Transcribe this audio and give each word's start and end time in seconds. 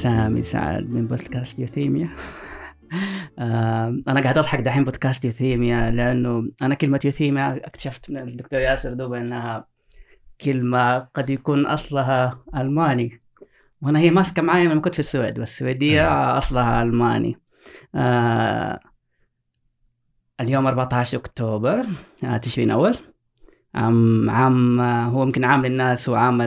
سامي 0.00 0.42
سعد 0.42 0.90
من 0.90 1.06
بودكاست 1.06 1.58
يوثيميا. 1.58 2.08
آه 3.38 4.00
أنا 4.08 4.20
قاعد 4.20 4.38
أضحك 4.38 4.60
دحين 4.60 4.84
بودكاست 4.84 5.24
يوثيميا 5.24 5.90
لأنه 5.90 6.50
أنا 6.62 6.74
كلمة 6.74 7.00
يوثيميا 7.04 7.60
اكتشفت 7.66 8.10
من 8.10 8.18
الدكتور 8.28 8.60
ياسر 8.60 8.94
دوبا 8.94 9.18
أنها 9.18 9.66
كلمة 10.44 10.98
قد 10.98 11.30
يكون 11.30 11.66
أصلها 11.66 12.38
ألماني. 12.56 13.20
وأنا 13.82 13.98
هي 13.98 14.10
ماسكة 14.10 14.42
معايا 14.42 14.68
من 14.68 14.80
كنت 14.80 14.94
في 14.94 15.00
السويد 15.00 15.38
والسويدية 15.38 16.38
أصلها 16.38 16.82
ألماني. 16.82 17.38
آه 17.94 18.80
اليوم 20.40 20.66
14 20.66 21.18
أكتوبر 21.18 21.86
آه 22.24 22.36
تشرين 22.36 22.70
أول. 22.70 22.96
عام 23.74 24.30
عام 24.30 24.80
هو 24.80 25.22
يمكن 25.22 25.44
عام 25.44 25.66
للناس 25.66 26.08
وعام 26.08 26.42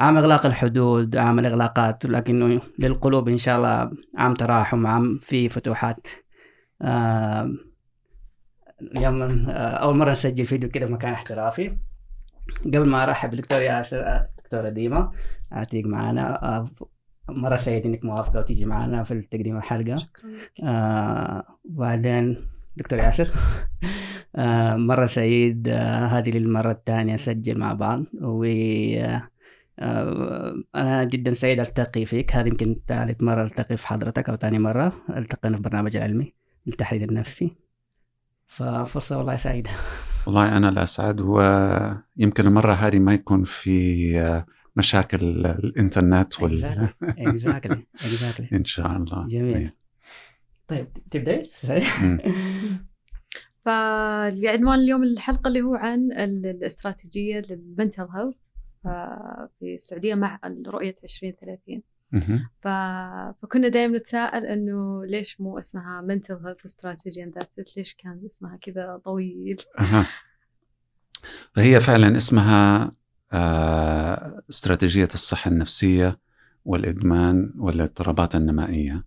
عام 0.00 0.16
إغلاق 0.16 0.46
الحدود 0.46 1.16
عام 1.16 1.38
الإغلاقات 1.38 2.06
لكنه 2.06 2.60
للقلوب 2.78 3.28
إن 3.28 3.38
شاء 3.38 3.56
الله 3.56 3.92
عام 4.16 4.34
تراحم 4.34 4.86
عام 4.86 5.18
في 5.18 5.48
فتوحات. 5.48 6.06
آه، 6.82 7.52
اليوم 8.96 9.22
آه، 9.22 9.52
أول 9.52 9.96
مرة 9.96 10.10
نسجل 10.10 10.46
فيديو 10.46 10.68
كده 10.68 10.86
في 10.86 10.92
مكان 10.92 11.12
احترافي. 11.12 11.76
قبل 12.64 12.88
ما 12.88 13.04
أرحب 13.04 13.30
بالدكتور 13.30 13.62
ياسر 13.62 14.26
دكتورة 14.38 14.68
ديما 14.68 15.12
تيجي 15.70 15.88
معنا 15.88 16.44
آه، 16.56 16.70
مرة 17.28 17.56
سعيد 17.56 17.86
إنك 17.86 18.04
موافقة 18.04 18.38
وتيجي 18.38 18.64
معنا 18.64 19.02
في 19.02 19.20
تقديم 19.20 19.56
الحلقة. 19.56 19.96
شكرا 19.96 20.30
آه 20.64 21.44
وبعدين 21.64 22.46
دكتور 22.76 22.98
ياسر 22.98 23.30
آه 24.36 24.74
مرة 24.76 25.06
سعيد 25.06 25.68
آه 25.68 26.06
هذه 26.06 26.30
للمرة 26.30 26.70
الثانية 26.70 27.14
نسجل 27.14 27.58
مع 27.58 27.72
بعض. 27.72 28.04
و 28.22 28.44
آه 28.44 29.30
أنا 29.78 31.04
جدا 31.04 31.34
سعيد 31.34 31.60
ألتقي 31.60 32.06
فيك. 32.06 32.34
هذه 32.36 32.48
يمكن 32.48 32.76
ثالث 32.88 33.22
مرة 33.22 33.42
ألتقي 33.42 33.76
في 33.76 33.86
حضرتك 33.86 34.28
أو 34.28 34.36
ثاني 34.36 34.58
مرة. 34.58 34.92
التقينا 35.16 35.56
في 35.56 35.62
برنامج 35.62 35.96
علمي 35.96 36.32
للتحليل 36.66 37.08
النفسي. 37.08 37.56
ففرصة 38.46 39.18
والله 39.18 39.36
سعيدة. 39.36 39.70
والله 40.26 40.56
أنا 40.56 40.68
الأسعد 40.68 41.20
ويمكن 41.20 42.46
المرة 42.46 42.72
هذه 42.72 42.98
ما 42.98 43.14
يكون 43.14 43.44
في 43.44 44.44
مشاكل 44.76 45.46
الإنترنت 45.46 46.42
وال 46.42 46.88
exactly. 47.02 47.76
exactly. 48.00 48.52
إن 48.58 48.64
شاء 48.64 48.96
الله. 48.96 49.26
جميل. 49.26 49.56
إيه. 49.56 49.74
طيب 50.68 50.86
تبدأ؟ 51.10 51.42
فالعنوان 53.64 54.78
اليوم 54.78 55.02
الحلقة 55.02 55.48
اللي 55.48 55.62
هو 55.62 55.74
عن 55.74 56.12
الإستراتيجية 56.12 57.42
للمنتل 57.50 58.08
هيلث 58.14 58.36
في 59.58 59.74
السعودية 59.74 60.14
مع 60.14 60.40
رؤية 60.66 60.94
2030 61.04 61.82
ف... 62.58 62.68
فكنا 63.42 63.68
دائما 63.68 63.98
نتساءل 63.98 64.46
إنه 64.46 65.04
ليش 65.04 65.40
مو 65.40 65.58
اسمها 65.58 66.00
mental 66.00 66.46
health 66.46 66.64
strategy 66.64 67.24
and 67.24 67.46
ليش 67.76 67.94
كان 67.94 68.20
اسمها 68.26 68.56
كذا 68.56 69.00
طويل؟ 69.04 69.56
أه. 69.78 70.06
فهي 71.54 71.80
فعلا 71.80 72.16
اسمها 72.16 72.92
آه، 73.32 74.42
استراتيجية 74.50 75.08
الصحة 75.14 75.50
النفسية 75.50 76.18
والإدمان 76.64 77.52
والاضطرابات 77.58 78.34
النمائية 78.34 79.04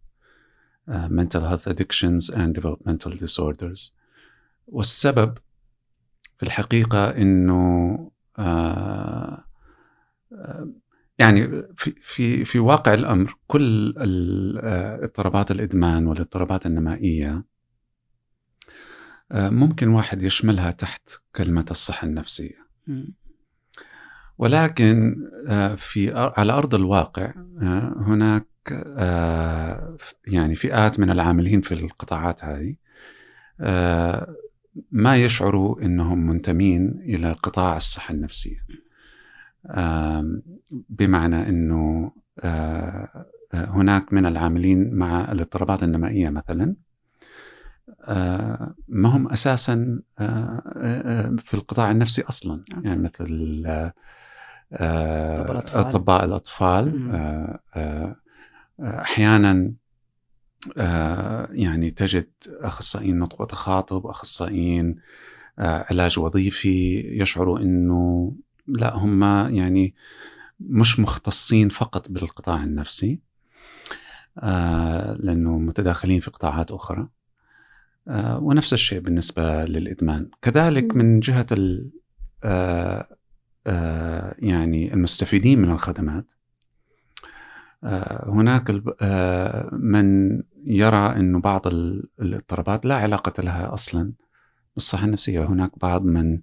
uh, 0.91 1.07
mental 1.09 1.41
health 1.41 1.67
addictions 1.67 2.29
and 2.29 2.53
developmental 2.53 3.11
disorders. 3.11 3.91
والسبب 4.67 5.37
في 6.37 6.43
الحقيقة 6.43 7.09
إنه 7.09 8.11
آه 8.39 9.43
يعني 11.19 11.47
في 11.77 11.95
في 12.01 12.45
في 12.45 12.59
واقع 12.59 12.93
الأمر 12.93 13.35
كل 13.47 13.93
اضطرابات 15.03 15.51
الإدمان 15.51 16.07
والاضطرابات 16.07 16.65
النمائية 16.65 17.43
ممكن 19.33 19.87
واحد 19.87 20.23
يشملها 20.23 20.71
تحت 20.71 21.09
كلمة 21.35 21.65
الصحة 21.71 22.07
النفسية. 22.07 22.67
ولكن 24.37 25.15
في 25.77 26.11
على 26.13 26.53
أرض 26.53 26.75
الواقع 26.75 27.33
هناك 27.97 28.47
يعني 30.27 30.55
فئات 30.55 30.99
من 30.99 31.09
العاملين 31.09 31.61
في 31.61 31.73
القطاعات 31.73 32.43
هذه 32.45 32.75
ما 34.91 35.17
يشعروا 35.17 35.81
إنهم 35.81 36.27
منتمين 36.27 36.99
إلى 36.99 37.31
قطاع 37.33 37.77
الصحة 37.77 38.13
النفسية. 38.13 38.65
بمعنى 40.89 41.49
إنه 41.49 42.11
هناك 43.53 44.13
من 44.13 44.25
العاملين 44.25 44.93
مع 44.93 45.31
الاضطرابات 45.31 45.83
النمائية 45.83 46.29
مثلا 46.29 46.75
ما 48.87 49.09
هم 49.09 49.27
أساسا 49.27 49.99
في 51.37 51.53
القطاع 51.53 51.91
النفسي 51.91 52.21
أصلا. 52.21 52.63
يعني 52.83 53.01
مثل 53.01 53.63
أطباء 55.73 56.25
الأطفال. 56.25 57.11
أحيانا 58.79 59.73
يعني 61.51 61.91
تجد 61.91 62.29
أخصائيين 62.47 63.19
نطق 63.19 63.41
وتخاطب 63.41 64.07
أخصائيين 64.07 64.95
علاج 65.57 66.19
وظيفي 66.19 66.99
يشعروا 66.99 67.59
إنه 67.59 68.33
لا 68.67 68.95
هم 68.95 69.23
يعني 69.55 69.95
مش 70.59 70.99
مختصين 70.99 71.69
فقط 71.69 72.11
بالقطاع 72.11 72.63
النفسي 72.63 73.19
لأنه 75.19 75.59
متداخلين 75.59 76.19
في 76.19 76.31
قطاعات 76.31 76.71
أخرى. 76.71 77.07
ونفس 78.17 78.73
الشيء 78.73 78.99
بالنسبة 78.99 79.65
للإدمان. 79.65 80.29
كذلك 80.41 80.95
من 80.95 81.19
جهة 81.19 81.47
يعني 84.37 84.93
المستفيدين 84.93 85.61
من 85.61 85.71
الخدمات 85.71 86.33
هناك 88.23 88.71
من 89.73 90.37
يرى 90.65 91.15
إنه 91.15 91.39
بعض 91.39 91.67
الاضطرابات 92.21 92.85
لا 92.85 92.95
علاقة 92.95 93.43
لها 93.43 93.73
أصلا 93.73 94.13
بالصحة 94.75 95.05
النفسية. 95.05 95.45
هناك 95.45 95.79
بعض 95.79 96.03
من 96.05 96.39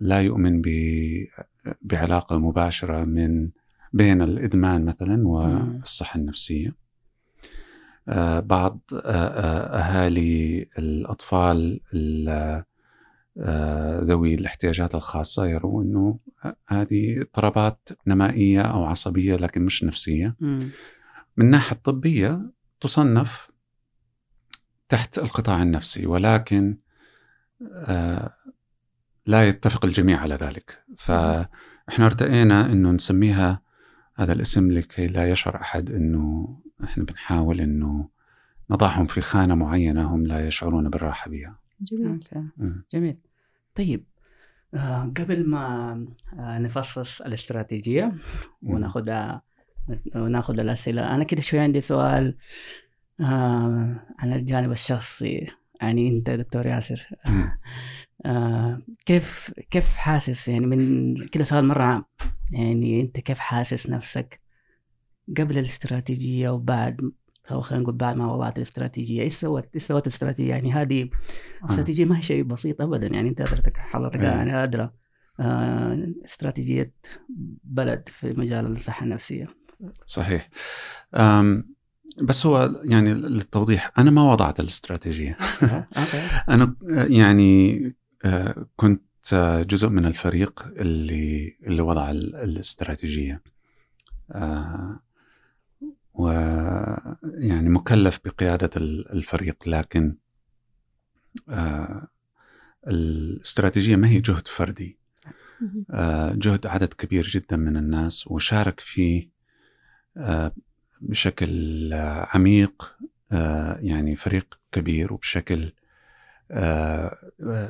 لا 0.00 0.20
يؤمن 0.20 0.62
بعلاقة 1.82 2.38
مباشرة 2.38 3.04
من 3.04 3.50
بين 3.92 4.22
الإدمان 4.22 4.84
مثلا 4.84 5.28
والصحة 5.28 6.20
النفسية. 6.20 6.74
بعض 8.40 8.80
أهالي 9.04 10.66
الأطفال 10.78 11.80
ذوي 14.04 14.34
الاحتياجات 14.34 14.94
الخاصة 14.94 15.46
يرون 15.46 15.86
إنه 15.86 16.18
هذه 16.68 17.20
اضطرابات 17.20 17.88
نمائية 18.06 18.62
أو 18.62 18.84
عصبية 18.84 19.36
لكن 19.36 19.62
مش 19.62 19.84
نفسية. 19.84 20.34
من 21.36 21.46
الناحيه 21.46 21.76
الطبيه 21.76 22.40
تصنف 22.80 23.50
تحت 24.88 25.18
القطاع 25.18 25.62
النفسي 25.62 26.06
ولكن 26.06 26.76
آه، 27.74 28.34
لا 29.26 29.48
يتفق 29.48 29.84
الجميع 29.84 30.20
على 30.20 30.34
ذلك. 30.34 30.84
فإحنا 30.96 32.06
ارتئينا 32.06 32.72
إنه 32.72 32.90
نسميها 32.90 33.62
هذا 34.14 34.32
الاسم 34.32 34.70
لكي 34.70 35.06
لا 35.06 35.30
يشعر 35.30 35.56
أحد 35.56 35.90
إنه 35.90 36.56
إحنا 36.84 37.04
بنحاول 37.04 37.60
إنه 37.60 38.08
نضعهم 38.70 39.06
في 39.06 39.20
خانة 39.20 39.54
معينة 39.54 40.14
هم 40.14 40.26
لا 40.26 40.46
يشعرون 40.46 40.90
بالراحة 40.90 41.30
بها. 41.30 41.58
جميل. 41.80 42.18
جميل. 42.92 43.16
طيب 43.74 44.04
آه 44.74 45.12
قبل 45.16 45.48
ما 45.48 45.92
آه 46.38 46.58
نفصص 46.58 47.20
الاستراتيجية 47.20 48.12
وناخذها 48.62 49.42
وناخذ 50.16 50.58
الأسئلة 50.58 51.14
أنا 51.14 51.24
كده 51.24 51.42
شوي 51.42 51.60
عندي 51.60 51.80
سؤال 51.80 52.36
آه 53.20 53.96
عن 54.18 54.32
الجانب 54.32 54.72
الشخصي 54.72 55.46
يعني 55.80 56.08
أنت 56.08 56.30
دكتور 56.30 56.66
ياسر. 56.66 57.06
آه 58.24 58.82
كيف 59.06 59.52
كيف 59.70 59.96
حاسس؟ 59.96 60.48
يعني 60.48 60.66
من 60.66 61.14
كده 61.26 61.44
سؤال 61.44 61.64
مرة 61.64 61.82
عام. 61.82 62.04
يعني 62.50 63.00
أنت 63.00 63.20
كيف 63.20 63.38
حاسس 63.38 63.90
نفسك 63.90 64.40
قبل 65.38 65.58
الاستراتيجية 65.58 66.50
وبعد 66.50 67.12
أو 67.50 67.60
خلينا 67.60 67.82
نقول 67.82 67.94
بعد 67.94 68.16
ما 68.16 68.32
وضعت 68.32 68.56
الاستراتيجية؟ 68.56 69.22
إيش 69.22 69.34
سوت 69.34 69.68
إيش 69.74 69.84
سوت 69.84 70.06
الاستراتيجيه 70.06 70.50
يعني 70.50 70.72
هذه 70.72 71.02
آه. 71.62 71.66
استراتيجية 71.66 72.04
ما 72.04 72.18
هي 72.18 72.22
شيء 72.22 72.42
بسيط 72.42 72.80
ابدا. 72.80 73.06
يعني 73.06 73.28
أنت 73.28 73.42
حضرتك 73.42 73.76
حضرتك 73.76 74.20
إيه. 74.20 74.28
يعني 74.28 74.62
أدرى 74.64 74.90
آه 75.40 76.12
استراتيجية 76.24 76.94
بلد 77.64 78.08
في 78.08 78.30
مجال 78.30 78.66
الصحة 78.66 79.04
النفسية. 79.04 79.48
صحيح. 80.06 80.48
بس 82.22 82.46
هو 82.46 82.82
يعني 82.84 83.14
للتوضيح 83.14 83.92
أنا 83.98 84.10
ما 84.10 84.32
وضعت 84.32 84.60
الاستراتيجية. 84.60 85.38
أنا 86.48 86.76
يعني 87.08 87.94
كنت 88.76 89.02
جزء 89.68 89.88
من 89.88 90.06
الفريق 90.06 90.66
اللي 90.66 91.56
اللي 91.66 91.82
وضع 91.82 92.10
الاستراتيجية. 92.10 93.42
آه، 94.30 95.00
ويعني 96.14 97.68
مكلف 97.68 98.20
بقيادة 98.24 98.70
الفريق 98.76 99.68
لكن 99.68 100.16
آه، 101.48 102.08
الاستراتيجية 102.88 103.96
ما 103.96 104.08
هي 104.08 104.20
جهد 104.20 104.48
فردي. 104.48 104.98
جهد 106.34 106.66
عدد 106.66 106.94
كبير 106.94 107.26
جدا 107.26 107.56
من 107.56 107.76
الناس 107.76 108.26
وشارك 108.26 108.80
فيه 108.80 109.30
بشكل 111.00 111.90
عميق 112.34 112.96
يعني 113.80 114.16
فريق 114.16 114.58
كبير 114.72 115.12
وبشكل 115.12 115.72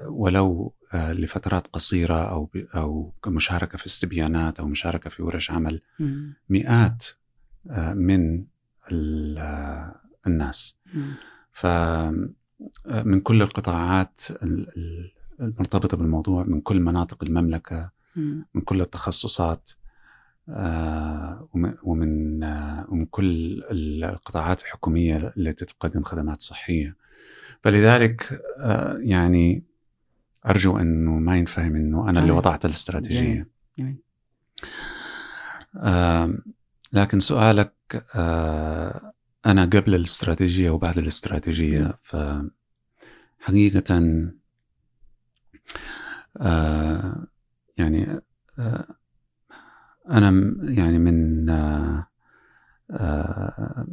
ولو 0.06 0.75
لفترات 0.94 1.67
قصيرة 1.67 2.19
أو 2.31 2.50
أو 2.75 3.12
مشاركة 3.26 3.79
في 3.79 3.87
استبيانات 3.87 4.61
أو 4.61 4.67
مشاركة 4.67 5.11
في 5.11 5.23
ورش 5.23 5.50
عمل 5.50 5.81
مئات 6.49 7.06
من 7.94 8.44
الناس. 10.26 10.76
فمن 11.52 13.20
كل 13.23 13.43
القطاعات 13.43 14.20
المرتبطة 15.40 15.96
بالموضوع 15.96 16.44
من 16.44 16.61
كل 16.61 16.81
مناطق 16.81 17.25
المملكة 17.25 17.90
من 18.55 18.61
كل 18.64 18.81
التخصصات 18.81 19.70
ومن 21.82 22.44
ومن 22.88 23.06
كل 23.11 23.62
القطاعات 24.05 24.61
الحكومية 24.62 25.35
التي 25.37 25.64
تقدم 25.64 26.02
خدمات 26.02 26.43
صحية. 26.43 27.01
فلذلك 27.62 28.43
يعني 28.99 29.62
أرجو 30.47 30.79
إنه 30.79 31.11
ما 31.11 31.37
ينفهم 31.37 31.76
إنه 31.76 32.09
أنا 32.09 32.20
اللي 32.20 32.32
وضعت 32.32 32.64
الاستراتيجية. 32.64 33.49
جميل. 33.79 33.97
آه 35.76 36.35
لكن 36.93 37.20
سؤالك 37.20 37.73
آه 38.14 39.12
أنا 39.47 39.64
قبل 39.64 39.94
الاستراتيجية 39.94 40.70
وبعد 40.70 40.99
الاستراتيجية 40.99 41.99
ف 42.03 42.17
حقيقة 43.41 44.00
آه 46.41 47.26
يعني 47.79 48.20
آه 48.59 48.87
أنا 50.11 50.56
يعني 50.61 50.99
من 50.99 51.50
آه 51.50 52.06
آه 52.91 53.87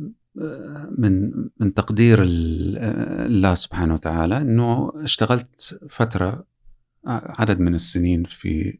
من 0.98 1.32
من 1.60 1.74
تقدير 1.74 2.20
الله 2.24 3.54
سبحانه 3.54 3.94
وتعالى 3.94 4.42
إنه 4.42 4.92
اشتغلت 4.96 5.80
فترة 5.90 6.46
عدد 7.06 7.60
من 7.60 7.74
السنين 7.76 8.24
في 8.24 8.80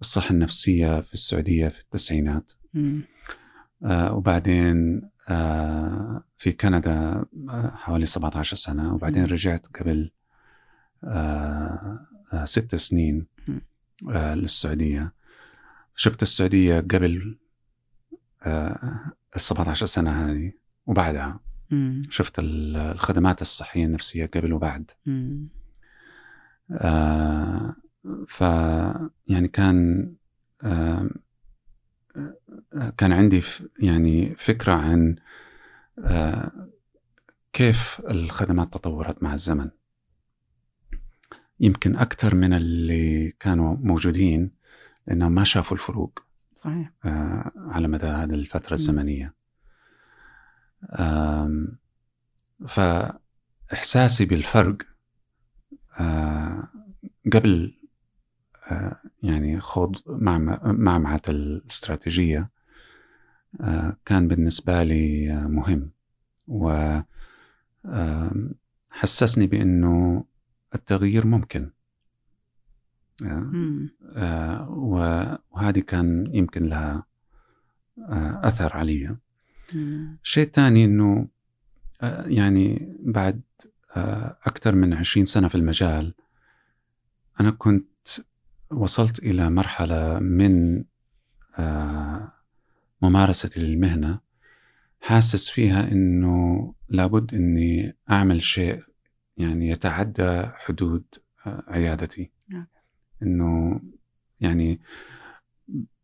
الصحة 0.00 0.30
النفسية 0.30 1.00
في 1.00 1.14
السعودية 1.14 1.68
في 1.68 1.80
التسعينات. 1.80 2.52
آه 3.84 4.14
وبعدين 4.14 5.02
آه 5.28 6.24
في 6.36 6.52
كندا 6.52 7.24
آه، 7.48 7.72
حوالي 7.76 8.06
17 8.06 8.56
سنة. 8.56 8.94
وبعدين 8.94 9.24
رجعت 9.24 9.66
قبل 9.66 10.10
آه 11.04 11.98
آه 12.32 12.44
ست 12.44 12.76
سنين 12.76 13.26
آه 14.10 14.34
للسعودية. 14.34 15.12
شفت 15.96 16.22
السعودية 16.22 16.80
قبل 16.80 17.38
آه 18.42 19.12
ال 19.36 19.40
17 19.40 19.86
سنة 19.86 20.10
هذه. 20.10 20.52
وبعدها 20.86 21.40
مم. 21.70 22.02
شفت 22.10 22.34
الخدمات 22.38 23.42
الصحية 23.42 23.84
النفسية 23.84 24.26
قبل 24.26 24.52
وبعد. 24.52 24.90
آه 26.72 27.76
ف 28.28 28.40
يعني 29.28 29.48
كان 29.52 30.12
آه 30.62 31.10
كان 32.98 33.12
عندي 33.12 33.42
يعني 33.78 34.34
فكرة 34.34 34.72
عن 34.72 35.16
آه 35.98 36.68
كيف 37.52 38.00
الخدمات 38.10 38.72
تطورت 38.72 39.22
مع 39.22 39.34
الزمن. 39.34 39.70
يمكن 41.60 41.96
أكثر 41.96 42.34
من 42.34 42.52
اللي 42.52 43.30
كانوا 43.40 43.76
موجودين 43.80 44.50
لأنهم 45.06 45.32
ما 45.32 45.44
شافوا 45.44 45.76
الفروق 45.76 46.24
صحيح. 46.54 46.92
آه 47.04 47.52
على 47.56 47.88
مدى 47.88 48.06
هذه 48.06 48.34
الفترة 48.34 48.74
الزمنية. 48.74 49.34
فإحساسي 52.68 54.24
بالفرق 54.24 54.76
قبل 57.32 57.78
يعني 59.22 59.60
خوض 59.60 59.96
معمعة 60.64 61.22
الاستراتيجية 61.28 62.50
كان 64.04 64.28
بالنسبة 64.28 64.82
لي 64.82 65.36
مهم 65.48 65.90
وحسسني 68.92 69.46
بأنه 69.46 70.24
التغيير 70.74 71.26
ممكن. 71.26 71.70
وهذه 75.50 75.80
كان 75.86 76.30
يمكن 76.34 76.64
لها 76.64 77.06
أثر 78.44 78.76
علي. 78.76 79.16
الشيء 80.22 80.44
الثاني 80.44 80.84
إنه 80.84 81.28
آه، 82.02 82.26
يعني 82.26 82.96
بعد 83.00 83.40
آه، 83.96 84.38
أكثر 84.44 84.74
من 84.74 84.94
20 84.94 85.24
سنة 85.24 85.48
في 85.48 85.54
المجال 85.54 86.14
أنا 87.40 87.50
كنت 87.50 88.08
وصلت 88.70 89.18
إلى 89.18 89.50
مرحلة 89.50 90.18
من 90.18 90.84
آه، 91.58 92.32
ممارستي 93.02 93.60
للمهنة 93.60 94.20
حاسس 95.00 95.50
فيها 95.50 95.92
إنه 95.92 96.74
لابد 96.88 97.34
إني 97.34 97.96
أعمل 98.10 98.42
شيء 98.42 98.82
يعني 99.36 99.68
يتعدى 99.68 100.42
حدود 100.54 101.04
عيادتي 101.46 102.30
نعم. 102.48 102.66
إنه 103.22 103.80
يعني 104.40 104.80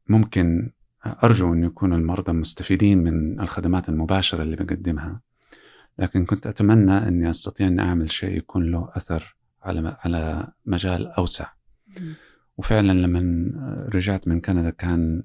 ممكن 0.08 0.72
أرجو 1.06 1.52
أن 1.52 1.64
يكون 1.64 1.92
المرضى 1.92 2.32
مستفيدين 2.32 2.98
من 2.98 3.40
الخدمات 3.40 3.88
المباشرة 3.88 4.42
اللي 4.42 4.56
بقدمها 4.56 5.20
لكن 5.98 6.24
كنت 6.24 6.46
أتمنى 6.46 6.92
أني 6.92 7.30
أستطيع 7.30 7.66
أن 7.66 7.80
أعمل 7.80 8.10
شيء 8.10 8.36
يكون 8.36 8.70
له 8.70 8.90
أثر 8.96 9.36
على 9.62 9.96
على 10.04 10.48
مجال 10.66 11.06
أوسع. 11.06 11.46
وفعلا 12.58 12.92
لما 12.92 13.20
رجعت 13.94 14.28
من 14.28 14.40
كندا 14.40 14.70
كان 14.70 15.22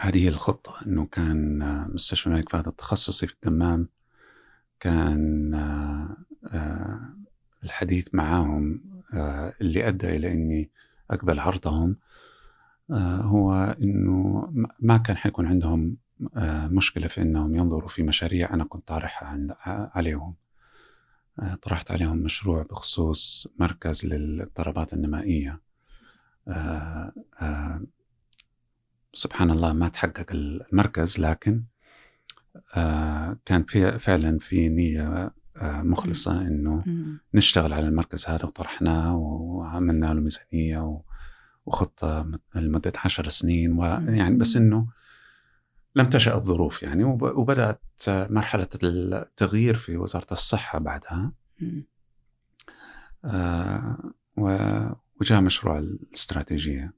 هذه 0.00 0.28
الخطة 0.28 0.74
أنه 0.86 1.06
كان 1.06 1.58
مستشفى 1.94 2.26
الملك 2.26 2.48
فهد 2.48 2.68
التخصصي 2.68 3.26
في 3.26 3.34
الدمام 3.34 3.88
كان 4.80 5.54
آه، 6.52 7.14
الحديث 7.64 8.08
معهم 8.12 8.80
آه، 9.14 9.54
اللي 9.60 9.88
أدى 9.88 10.16
إلى 10.16 10.32
أني 10.32 10.70
أقبل 11.10 11.38
عرضهم. 11.40 11.96
هو 12.90 13.76
إنه 13.82 14.48
ما 14.80 14.96
كان 14.96 15.16
حيكون 15.16 15.46
عندهم 15.46 15.96
آه، 16.36 16.66
مشكلة 16.66 17.08
في 17.08 17.22
إنهم 17.22 17.54
ينظروا 17.54 17.88
في 17.88 18.02
مشاريع 18.02 18.54
أنا 18.54 18.64
كنت 18.64 18.88
طارحها 18.88 19.38
عليهم. 19.94 20.34
آه، 21.40 21.54
طرحت 21.54 21.90
عليهم 21.90 22.16
مشروع 22.16 22.62
بخصوص 22.62 23.48
مركز 23.58 24.06
للاضطرابات 24.06 24.92
النمائية. 24.92 25.60
سبحان 29.12 29.50
الله 29.50 29.72
ما 29.72 29.88
تحقق 29.88 30.26
المركز 30.30 31.20
لكن 31.20 31.62
كان 33.44 33.64
في 33.66 33.98
فعلا 33.98 34.38
في 34.38 34.68
نية 34.68 35.32
مخلصة 35.62 36.40
إنه 36.40 36.84
نشتغل 37.34 37.72
على 37.72 37.88
المركز 37.88 38.26
هذا 38.26 38.44
وطرحناه 38.44 39.16
وعملنا 39.16 40.14
له 40.14 40.20
ميزانية 40.20 41.00
وخطة 41.68 42.30
لمدة 42.54 42.92
عشر 43.04 43.28
سنين 43.28 43.72
ويعني 43.72 44.36
بس 44.36 44.56
أنه 44.56 44.88
لم 45.94 46.10
تشأ 46.10 46.34
الظروف 46.34 46.82
يعني 46.82 47.04
وبدأت 47.04 47.82
مرحلة 48.08 48.68
التغيير 48.82 49.76
في 49.76 49.96
وزارة 49.96 50.26
الصحة 50.32 50.78
بعدها. 50.78 51.32
آه 53.24 54.12
وجاء 55.20 55.40
مشروع 55.40 55.78
الاستراتيجية. 55.78 56.92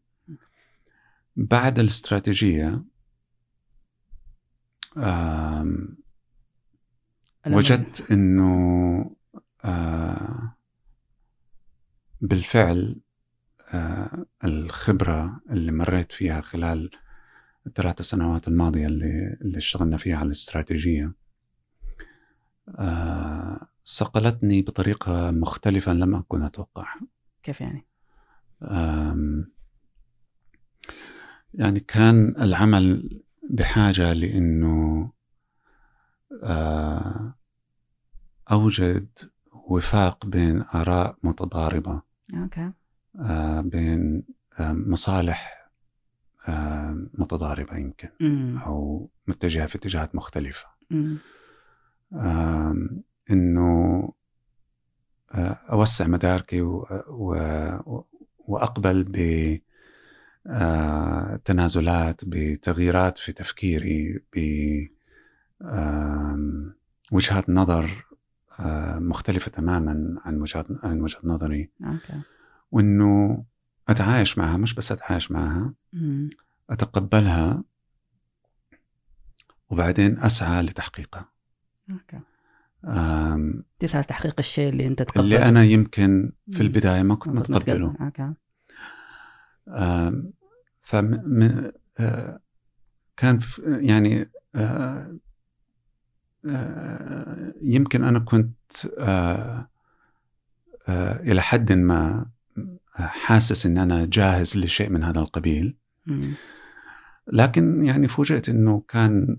بعد 1.36 1.78
الاستراتيجية 1.78 2.84
وجدت 7.46 8.10
أنه 8.10 9.16
آه 9.64 10.56
بالفعل 12.20 13.00
الخبرة 14.44 15.40
اللي 15.50 15.72
مريت 15.72 16.12
فيها 16.12 16.40
خلال 16.40 16.90
الثلاث 17.66 18.02
سنوات 18.02 18.48
الماضية 18.48 18.86
اللي, 18.86 19.38
اللي 19.40 19.58
اشتغلنا 19.58 19.96
فيها 19.96 20.16
على 20.16 20.26
الاستراتيجية 20.26 21.12
آه، 22.68 23.66
صقلتني 23.84 24.62
بطريقة 24.62 25.30
مختلفة 25.30 25.92
لم 25.92 26.14
أكن 26.14 26.42
أتوقعها 26.42 27.00
كيف 27.42 27.60
يعني؟ 27.60 27.86
يعني 31.54 31.80
كان 31.80 32.34
العمل 32.40 33.20
بحاجة 33.50 34.12
لأنه 34.12 35.12
آه، 36.42 37.34
أوجد 38.52 39.08
وفاق 39.52 40.26
بين 40.26 40.62
آراء 40.74 41.16
متضاربة 41.22 42.02
أوكي. 42.34 42.72
آه، 43.18 43.60
بين 43.60 44.22
آه، 44.58 44.72
مصالح 44.72 45.60
متضاربة 47.14 47.76
يمكن 47.76 48.08
م. 48.20 48.58
أو 48.58 49.08
متجهة 49.26 49.66
في 49.66 49.74
اتجاهات 49.76 50.14
مختلفة 50.14 50.66
م. 50.90 51.16
إنه 53.30 54.12
أوسع 55.72 56.06
مداركي 56.06 56.62
و... 56.62 56.86
و... 57.08 57.34
وأقبل 58.38 59.04
ب 59.04 59.16
تنازلات 61.44 62.24
بتغييرات 62.24 63.18
في 63.18 63.32
تفكيري 63.32 64.22
بوجهات 67.12 67.50
نظر 67.50 68.06
مختلفة 68.98 69.50
تماما 69.50 70.20
عن 70.24 70.40
وجهة 70.40 70.66
عن 70.82 71.00
وجهة 71.00 71.20
نظري 71.24 71.70
okay. 71.84 72.22
وإنه 72.70 73.44
أتعايش 73.88 74.38
معها 74.38 74.56
مش 74.56 74.74
بس 74.74 74.92
أتعايش 74.92 75.30
معها 75.30 75.74
أتقبلها 76.70 77.64
وبعدين 79.70 80.18
أسعى 80.18 80.62
لتحقيقها. 80.62 81.28
okay. 81.90 82.20
تسعى 83.78 84.00
لتحقيق 84.00 84.34
الشيء 84.38 84.68
اللي 84.68 84.86
أنت 84.86 85.02
تقبله. 85.02 85.24
اللي 85.24 85.48
أنا 85.48 85.64
يمكن 85.64 86.32
في 86.52 86.60
البداية 86.60 87.02
ما 87.02 87.14
كنت 87.14 87.50
متقبله. 87.50 87.96
أوكي. 88.00 88.34
ف 90.82 90.96
كان 93.16 93.40
يعني 93.66 94.30
آه، 94.54 95.16
آه، 96.46 97.54
يمكن 97.62 98.04
أنا 98.04 98.18
كنت 98.18 98.86
إلى 101.20 101.42
حد 101.42 101.72
ما 101.72 102.26
حاسس 102.94 103.66
إن 103.66 103.78
أنا 103.78 104.04
جاهز 104.06 104.56
لشيء 104.56 104.90
من 104.90 105.04
هذا 105.04 105.20
القبيل. 105.20 105.76
لكن 107.32 107.84
يعني 107.84 108.08
فوجئت 108.08 108.48
إنه 108.48 108.82
كان 108.88 109.36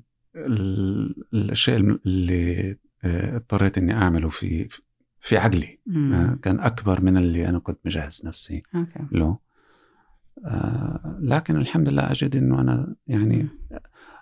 الشيء 1.34 2.00
اللي 2.05 2.77
اضطريت 3.03 3.77
إني 3.77 3.93
أعمله 3.93 4.29
في 4.29 4.67
في 5.20 5.38
عقلي. 5.38 5.79
كان 6.41 6.60
أكبر 6.60 7.01
من 7.01 7.17
اللي 7.17 7.50
أنا 7.50 7.60
كنت 7.60 7.79
مجهز 7.86 8.25
نفسي 8.25 8.63
له. 9.12 9.39
آه، 10.46 11.17
لكن 11.22 11.55
الحمد 11.55 11.89
لله 11.89 12.12
أجد 12.12 12.36
أنه 12.36 12.62
أنا 12.62 12.96
يعني 13.08 13.48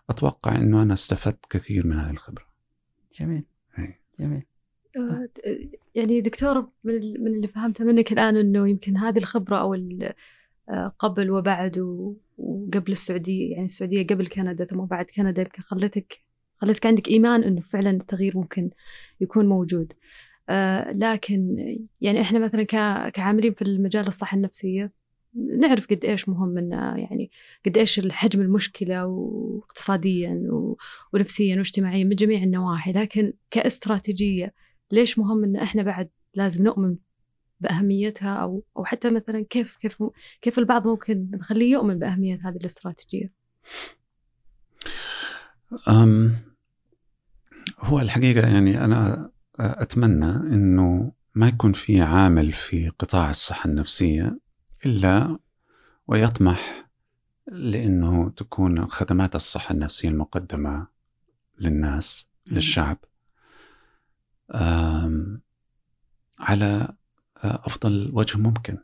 أتوقع 0.10 0.56
أنه 0.56 0.82
أنا 0.82 0.94
استفدت 0.94 1.46
كثير 1.50 1.88
من 1.88 2.00
هذه 2.00 2.12
الخبرة. 2.12 2.46
جميل. 3.20 3.44
أي. 3.80 4.00
جميل. 4.20 4.38
آه، 4.38 4.44
يعني 5.96 6.22
دكتور 6.22 6.70
من 6.84 7.28
اللي 7.28 7.48
فهمته 7.48 7.86
منك 7.86 8.12
الآن 8.12 8.38
أنه 8.38 8.70
يمكن 8.70 8.98
هذه 8.98 9.18
الخبرة 9.18 9.58
أو 9.58 9.74
آه، 10.70 10.88
قبل 11.00 11.32
وبعد 11.32 11.78
وقبل 12.38 12.92
السعودية 12.92 13.52
يعني 13.52 13.66
السعودية 13.66 14.08
قبل 14.08 14.28
كندا 14.28 14.66
ثم 14.66 14.86
بعد 14.86 15.06
كندا 15.06 15.42
يمكن 15.42 15.62
خلتك 15.62 16.20
خلتك 16.58 16.86
عندك 16.86 17.08
إيمان 17.08 17.44
أنه 17.44 17.62
فعلا 17.62 17.90
التغيير 17.90 18.38
ممكن 18.38 18.70
يكون 19.22 19.46
موجود. 19.46 19.94
لكن 20.92 21.58
يعني 22.02 22.22
إحنا 22.22 22.40
مثلا 22.40 22.64
كعاملين 23.10 23.54
في 23.54 23.62
المجال 23.62 24.08
الصحة 24.08 24.38
النفسية 24.38 24.92
نعرف 25.60 25.88
قد 25.88 26.06
إيش 26.06 26.30
مهم 26.30 26.58
انه 26.58 26.98
يعني 26.98 27.32
قد 27.66 27.78
إيش 27.78 28.00
الحجم 28.00 28.42
المشكلة 28.42 29.06
واقتصاديا 29.06 30.44
ونفسيا 31.14 31.58
واجتماعيا 31.58 32.04
من 32.04 32.16
جميع 32.16 32.44
النواحي. 32.44 32.92
لكن 32.92 33.34
كاستراتيجية 33.52 34.54
ليش 34.92 35.20
مهم 35.20 35.44
إن 35.44 35.56
إحنا 35.56 35.84
بعد 35.84 36.10
لازم 36.36 36.64
نؤمن 36.64 36.96
بأهميتها 37.60 38.36
أو 38.36 38.64
أو 38.78 38.86
حتى 38.86 39.10
مثلا 39.10 39.46
كيف 39.50 39.78
كيف 39.78 40.04
كيف 40.42 40.60
البعض 40.60 40.88
ممكن 40.88 41.30
نخليه 41.34 41.72
يؤمن 41.72 42.00
بأهمية 42.00 42.40
هذه 42.44 42.56
الاستراتيجية؟ 42.56 43.32
أم 45.88 46.36
هو 47.80 48.00
الحقيقة 48.00 48.48
يعني 48.48 48.84
أنا 48.86 49.32
أتمنى 49.60 50.32
إنه 50.56 51.12
ما 51.36 51.48
يكون 51.48 51.74
في 51.74 52.02
عامل 52.02 52.52
في 52.52 52.90
قطاع 52.90 53.30
الصحة 53.30 53.70
النفسية 53.70 54.40
إلا 54.86 55.40
ويطمح 56.08 56.90
لأنه 57.48 58.30
تكون 58.30 58.88
خدمات 58.88 59.36
الصحة 59.36 59.74
النفسية 59.74 60.10
المقدمة 60.10 60.88
للناس 61.60 62.30
للشعب 62.48 62.98
على 66.40 66.94
أفضل 67.44 68.10
وجه 68.14 68.38
ممكن. 68.38 68.78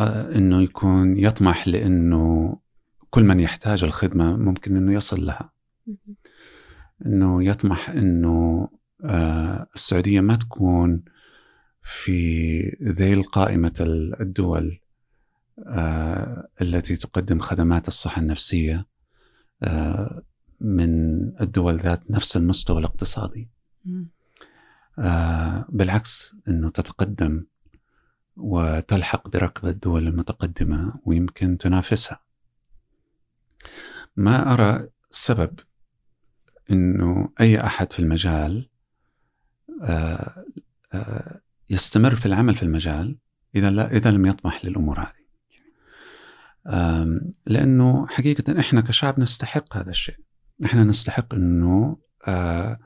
أنه 0.00 0.62
يكون 0.62 1.18
يطمح 1.18 1.68
لأنه 1.68 2.58
كل 3.10 3.24
من 3.24 3.40
يحتاج 3.40 3.84
الخدمة 3.84 4.36
ممكن 4.36 4.76
أنه 4.76 4.92
يصل 4.92 5.26
لها. 5.26 5.52
أنه 7.06 7.44
يطمح 7.44 7.90
أنه 7.90 8.68
السعودية 9.74 10.20
ما 10.20 10.36
تكون 10.36 11.02
في 11.82 12.60
ذيل 12.82 13.22
قائمة 13.22 13.74
الدول 14.20 14.80
آه، 15.66 16.48
التي 16.62 16.96
تقدم 16.96 17.38
خدمات 17.40 17.88
الصحة 17.88 18.22
النفسية. 18.22 18.86
آه، 19.62 20.22
من 20.60 21.20
الدول 21.40 21.76
ذات 21.76 22.10
نفس 22.10 22.36
المستوى 22.36 22.78
الاقتصادي 22.78 23.48
آه، 24.98 25.66
بالعكس 25.68 26.36
أنه 26.48 26.70
تتقدم 26.70 27.44
وتلحق 28.36 29.28
بركب 29.28 29.66
الدول 29.66 30.06
المتقدمة 30.06 30.94
ويمكن 31.04 31.58
تنافسها 31.58 32.20
ما 34.16 34.52
أرى 34.52 34.88
سبب 35.10 35.60
أنه 36.70 37.32
أي 37.40 37.60
أحد 37.60 37.92
في 37.92 37.98
المجال 37.98 38.68
يستمر 41.70 42.16
في 42.16 42.26
العمل 42.26 42.54
في 42.54 42.62
المجال 42.62 43.16
إذا 43.54 43.70
لا 43.70 43.92
إذا 43.96 44.10
لم 44.10 44.26
يطمح 44.26 44.64
للأمور 44.64 45.00
هذه. 45.00 45.26
لأنه 47.46 48.06
حقيقة 48.06 48.60
إحنا 48.60 48.80
كشعب 48.80 49.20
نستحق 49.20 49.76
هذا 49.76 49.90
الشيء. 49.90 50.16
إحنا 50.64 50.84
نستحق 50.84 51.34
إنه 51.34 51.96
آه، 52.26 52.78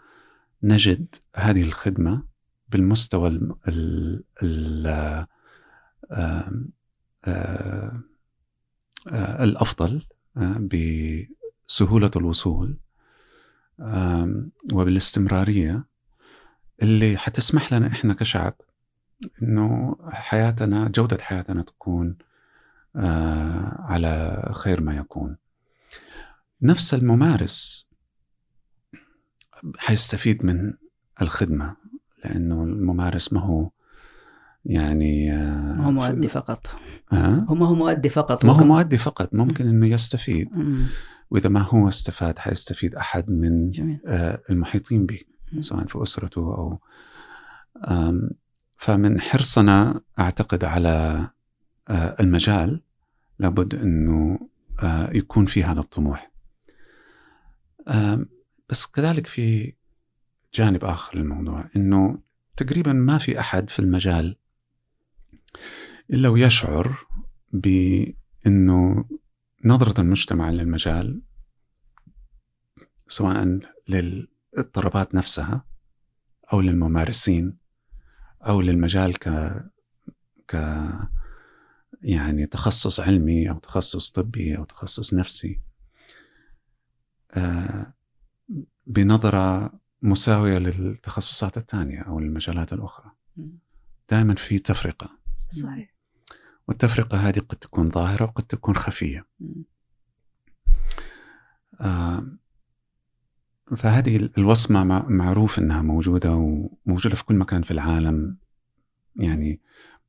نجد 0.63 1.15
هذه 1.37 1.63
الخدمة 1.63 2.23
بالمستوى 2.69 3.29
ال 3.29 3.53
ال 3.69 4.25
ال 4.43 4.87
آه، 6.11 8.03
آه، 9.09 9.45
الأفضل 9.45 10.03
بسهولة 11.69 12.11
الوصول 12.17 12.79
وبالاستمرارية. 14.73 15.85
اللي 16.83 17.17
حتسمح 17.17 17.73
لنا 17.73 17.87
إحنا 17.87 18.15
كشعب 18.15 18.55
إنه 19.43 19.97
حياتنا 20.11 20.89
جودة 20.89 21.19
حياتنا 21.23 21.63
تكون 21.63 22.17
آه 22.97 23.77
على 23.81 24.43
خير 24.55 24.81
ما 24.81 24.97
يكون. 24.97 25.37
نفس 26.63 26.95
الممارس 26.95 27.87
حيستفيد 29.79 30.45
من 30.45 30.73
الخدمة 31.23 31.77
لأنه 32.25 32.63
الممارس 32.63 33.33
ما 33.33 33.41
هو 33.41 33.71
يعني 34.65 35.33
آه 35.33 35.75
ما 35.75 35.87
هو 35.87 35.91
مؤدي 35.91 36.29
فقط 36.29 36.67
آه؟ 37.13 37.47
هو 37.49 37.55
ما 37.55 37.67
هو 37.67 37.75
مؤدي 37.75 38.09
فقط 38.09 38.45
ما 38.45 38.53
هو 38.53 38.65
مؤدي 38.65 38.99
فقط 38.99 39.35
ممكن 39.35 39.69
إنه 39.69 39.87
يستفيد 39.87 40.49
وإذا 41.31 41.49
ما 41.49 41.61
هو 41.61 41.89
استفاد 41.89 42.39
حيستفيد 42.39 42.95
أحد 42.95 43.31
من 43.31 43.71
جميل. 43.71 44.01
آه 44.07 44.43
المحيطين 44.51 45.07
به 45.07 45.19
سواء 45.59 45.87
في 45.87 46.03
أسرته 46.03 46.41
أو 46.41 46.81
فمن 48.77 49.21
حرصنا 49.21 50.01
أعتقد 50.19 50.65
على 50.65 51.29
آه، 51.89 52.17
المجال 52.21 52.81
لابد 53.39 53.75
إنه 53.75 54.39
آه، 54.83 55.11
يكون 55.13 55.47
في 55.47 55.65
هذا 55.65 55.81
الطموح. 55.81 56.30
بس 58.69 58.87
كذلك 58.87 59.27
في 59.27 59.75
جانب 60.55 60.85
آخر 60.85 61.19
للموضوع 61.19 61.71
إنه 61.77 62.19
تقريبا 62.57 62.93
ما 62.93 63.19
في 63.19 63.41
أحد 63.41 63.71
في 63.71 63.79
المجال 63.79 64.37
إلا 66.11 66.29
ويشعر 66.29 67.07
بإنه 67.53 69.05
نظرة 69.65 70.01
المجتمع 70.01 70.51
للمجال 70.51 71.23
سواء 73.09 73.61
للاضطرابات 73.89 75.15
نفسها 75.15 75.65
أو 76.53 76.61
للممارسين 76.61 77.59
أو 78.43 78.61
للمجال 78.61 79.19
ك 79.19 79.55
يعني 82.03 82.47
تخصص 82.47 83.01
علمي 83.01 83.51
أو 83.51 83.59
تخصص 83.59 84.11
طبي 84.11 84.57
أو 84.57 84.65
تخصص 84.65 85.15
نفسي. 85.15 85.61
آه، 87.35 87.93
بنظرة 88.87 89.73
مساوية 90.03 90.59
للتخصصات 90.59 91.57
الثانية 91.57 92.01
أو 92.01 92.19
المجالات 92.19 92.73
الأخرى. 92.73 93.13
دائما 94.11 94.35
في 94.35 94.59
تفرقة. 94.59 95.11
صحيح. 95.49 95.95
والتفرقة 96.69 97.19
هذه 97.19 97.39
قد 97.39 97.57
تكون 97.57 97.91
ظاهرة 97.91 98.25
وقد 98.25 98.43
تكون 98.43 98.77
خفية. 98.77 99.27
آه 101.81 102.27
فهذه 103.77 104.31
الوصمة 104.39 104.85
معروف 105.09 105.59
أنها 105.59 105.83
موجودة 105.83 106.35
وموجودة 106.35 107.17
في 107.17 107.25
كل 107.25 107.35
مكان 107.35 107.63
في 107.63 107.71
العالم. 107.71 108.37
يعني 109.17 109.61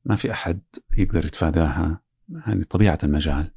ما 0.04 0.16
في 0.16 0.32
أحد 0.32 0.60
يقدر 0.98 1.24
يتفاداها 1.24 2.00
يعني 2.46 2.64
طبيعة 2.64 2.98
المجال. 3.04 3.50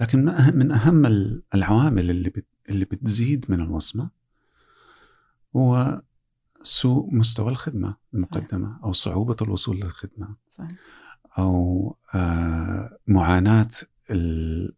لكن 0.00 0.24
من 0.54 0.72
أهم 0.72 1.06
العوامل 1.54 2.10
اللي 2.10 2.30
اللي 2.70 2.84
بتزيد 2.84 3.46
من 3.48 3.60
الوصمة 3.60 4.10
هو 5.56 6.02
سوء 6.62 7.14
مستوى 7.14 7.48
الخدمة 7.50 7.96
المقدمة 8.14 8.80
أو 8.84 8.92
صعوبة 8.92 9.36
الوصول 9.42 9.76
للخدمة 9.76 10.36
أو 11.38 11.96
آه، 12.14 12.98
معاناة 13.06 13.70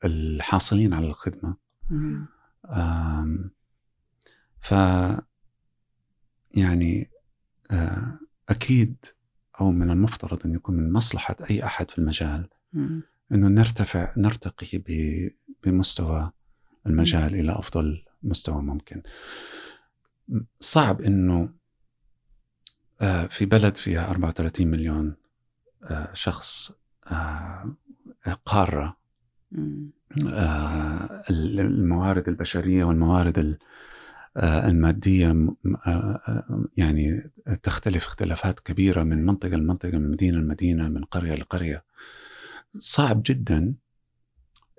الحاصلين 0.04 0.92
على 0.94 1.06
الخدمة. 1.06 1.56
ف 4.61 4.75
يعني 6.54 7.11
آه، 7.70 8.18
أكيد 8.49 8.96
أو 9.61 9.72
من 9.72 9.90
المفترض 9.90 10.46
أن 10.46 10.54
يكون 10.54 10.76
من 10.76 10.92
مصلحة 10.92 11.37
أي 11.50 11.64
أحد 11.64 11.90
في 11.90 11.99
المجال 11.99 12.49
أنه 13.32 13.49
نرتفع 13.49 14.12
نرتقي 14.16 14.82
بمستوى 15.64 16.30
المجال 16.86 17.34
إلى 17.34 17.52
أفضل 17.52 18.04
مستوى 18.22 18.62
ممكن. 18.62 19.02
صعب 20.60 21.02
أنه 21.02 21.48
آه، 23.00 23.26
في 23.26 23.46
بلد 23.46 23.76
فيها 23.76 24.10
34 24.10 24.68
مليون 24.68 25.16
آه، 25.84 26.10
شخص 26.14 26.72
قارة. 28.44 28.96
الموارد 31.30 32.28
البشرية 32.28 32.84
والموارد 32.84 33.58
آه، 34.36 34.68
المادية 34.68 35.30
آه، 35.30 35.50
آه، 35.86 36.64
يعني 36.76 37.30
تختلف 37.62 38.06
اختلافات 38.06 38.60
كبيرة 38.60 39.02
من 39.02 39.26
منطقة 39.26 39.56
لمنطقة 39.56 39.98
من 39.98 40.10
مدينة 40.10 40.38
لمدينة 40.38 40.88
من 40.88 41.04
قرية 41.04 41.34
لقرية. 41.34 41.84
صعب 42.78 43.22
جدا 43.26 43.74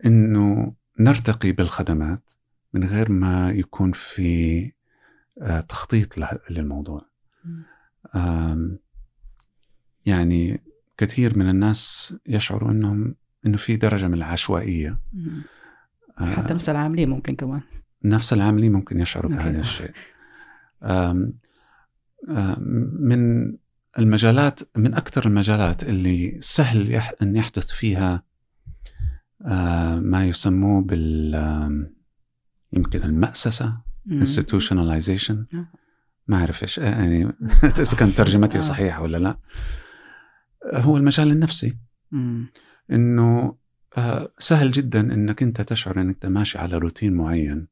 إنه 0.05 0.74
نرتقي 1.00 1.51
بالخدمات 1.51 2.31
من 2.73 2.83
غير 2.83 3.12
ما 3.12 3.51
يكون 3.51 3.91
في 3.91 4.71
تخطيط 5.69 6.13
للموضوع. 6.49 7.06
يعني 10.06 10.62
كثير 10.97 11.38
من 11.38 11.49
الناس 11.49 12.13
يشعروا 12.27 12.71
إنهم 12.71 13.15
إنه 13.45 13.58
في 13.58 13.75
درجة 13.75 14.08
من 14.08 14.13
العشوائية. 14.13 14.99
حتى 16.17 16.53
نفس 16.53 16.69
العاملين 16.69 17.10
ممكن 17.10 17.36
كمان. 17.36 17.62
نفس 18.03 18.34
العاملين 18.34 18.71
ممكن 18.71 18.99
يشعروا 18.99 19.32
بهذا 19.32 19.60
الشيء. 19.60 19.91
من 22.99 23.53
المجالات 23.99 24.60
من 24.77 24.93
أكثر 24.93 25.27
المجالات 25.27 25.84
اللي 25.84 26.38
سهل 26.41 27.01
أن 27.21 27.36
يحدث 27.36 27.71
فيها 27.71 28.23
ما 30.01 30.25
يسموه 30.25 30.82
بال 30.82 31.36
يمكن 32.73 33.03
المأسسة 33.03 33.77
institutionalization. 34.10 35.38
ما 36.27 36.38
أعرف 36.38 36.63
إيش 36.63 36.77
يعني 36.77 37.23
إذا 37.79 37.97
كانت 37.97 38.17
ترجمتي 38.17 38.58
آه. 38.58 38.62
صحيحة 38.62 39.01
ولا 39.01 39.17
لا. 39.17 39.38
هو 40.73 40.97
المجال 40.97 41.32
النفسي. 41.32 41.77
إنه 42.91 43.58
آه، 43.97 44.34
سهل 44.38 44.71
جدا 44.71 44.99
إنك 44.99 45.43
أنت 45.43 45.62
تشعر 45.62 46.01
إنك 46.01 46.25
ماشي 46.25 46.58
على 46.58 46.77
روتين 46.77 47.13
معين 47.13 47.67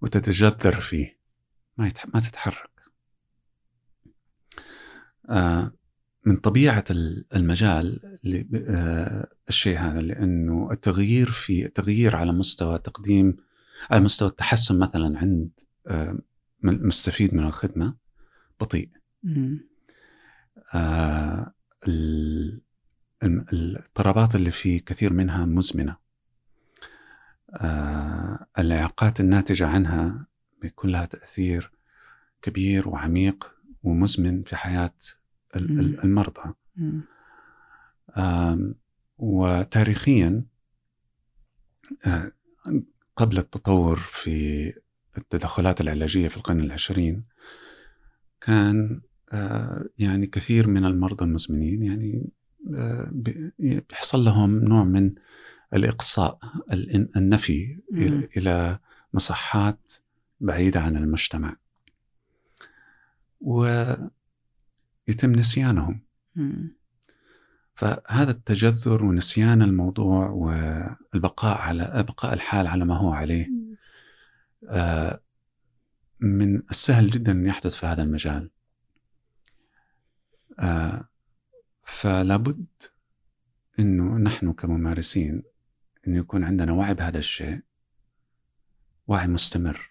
وتتجذر 0.00 0.80
فيه. 0.80 1.18
ما. 1.76 1.92
ما 2.14 2.20
تتحرك. 2.20 2.70
آه 5.28 5.72
من 6.26 6.36
طبيعة 6.36 6.84
المجال 7.34 8.00
آه 8.68 9.28
الشيء 9.48 9.78
هذا 9.78 10.00
لأنه 10.00 10.68
التغيير 10.72 11.30
في 11.30 11.66
التغيير 11.66 12.16
على 12.16 12.32
مستوى 12.32 12.78
تقديم 12.78 13.36
على 13.90 14.00
مستوى 14.00 14.28
التحسن 14.28 14.78
مثلا 14.78 15.18
عند 15.18 15.50
آه 15.86 16.18
مستفيد 16.62 17.34
من 17.34 17.46
الخدمة 17.46 17.94
بطيء. 18.60 18.88
آه 20.74 21.54
الاضطرابات 23.22 24.34
اللي 24.34 24.50
فيه 24.50 24.80
كثير 24.80 25.12
منها 25.12 25.44
مزمنة. 25.44 25.96
آه، 27.54 28.46
الإعاقات 28.58 29.20
الناتجة 29.20 29.66
عنها 29.66 30.26
بيكون 30.62 30.90
لها 30.90 31.04
تأثير 31.04 31.70
كبير 32.42 32.88
وعميق 32.88 33.50
ومزمن 33.82 34.42
في 34.42 34.56
حياة 34.56 34.94
المرضى. 35.56 36.54
وتاريخيا 39.18 40.44
آه، 42.06 42.32
قبل 43.16 43.38
التطور 43.38 43.96
في 43.96 44.72
التدخلات 45.18 45.80
العلاجية 45.80 46.28
في 46.28 46.36
القرن 46.36 46.60
العشرين 46.60 47.24
كان 48.40 49.00
آه، 49.32 49.84
يعني 49.98 50.26
كثير 50.26 50.66
من 50.66 50.84
المرضى 50.84 51.24
المزمنين 51.24 51.82
يعني 51.82 52.30
بيحصل 53.88 54.24
لهم 54.24 54.64
نوع 54.64 54.84
من 54.84 55.14
الإقصاء 55.74 56.38
النفي 57.16 57.78
مم. 57.90 58.28
إلى 58.36 58.78
مصحات 59.14 59.92
بعيدة 60.40 60.80
عن 60.80 60.96
المجتمع. 60.96 61.56
ويتم 65.08 65.32
نسيانهم. 65.32 66.00
مم. 66.36 66.76
فهذا 67.74 68.30
التجذر 68.30 69.04
ونسيان 69.04 69.62
الموضوع 69.62 70.28
والبقاء 70.28 71.58
على 71.58 72.04
بقاء 72.08 72.34
الحال 72.34 72.66
على 72.66 72.84
ما 72.84 72.96
هو 72.96 73.12
عليه 73.12 73.50
آه 74.68 75.20
من 76.20 76.62
السهل 76.70 77.10
جدا 77.10 77.32
أن 77.32 77.46
يحدث 77.46 77.74
في 77.74 77.86
هذا 77.86 78.02
المجال. 78.02 78.50
آه 80.58 81.08
فلا 81.82 82.36
بد 82.36 82.66
إنه 83.78 84.18
نحن 84.18 84.52
كممارسين 84.52 85.42
انه 86.06 86.18
يكون 86.18 86.44
عندنا 86.44 86.72
وعي 86.72 86.94
بهذا 86.94 87.18
الشيء 87.18 87.60
وعي 89.06 89.26
مستمر 89.28 89.90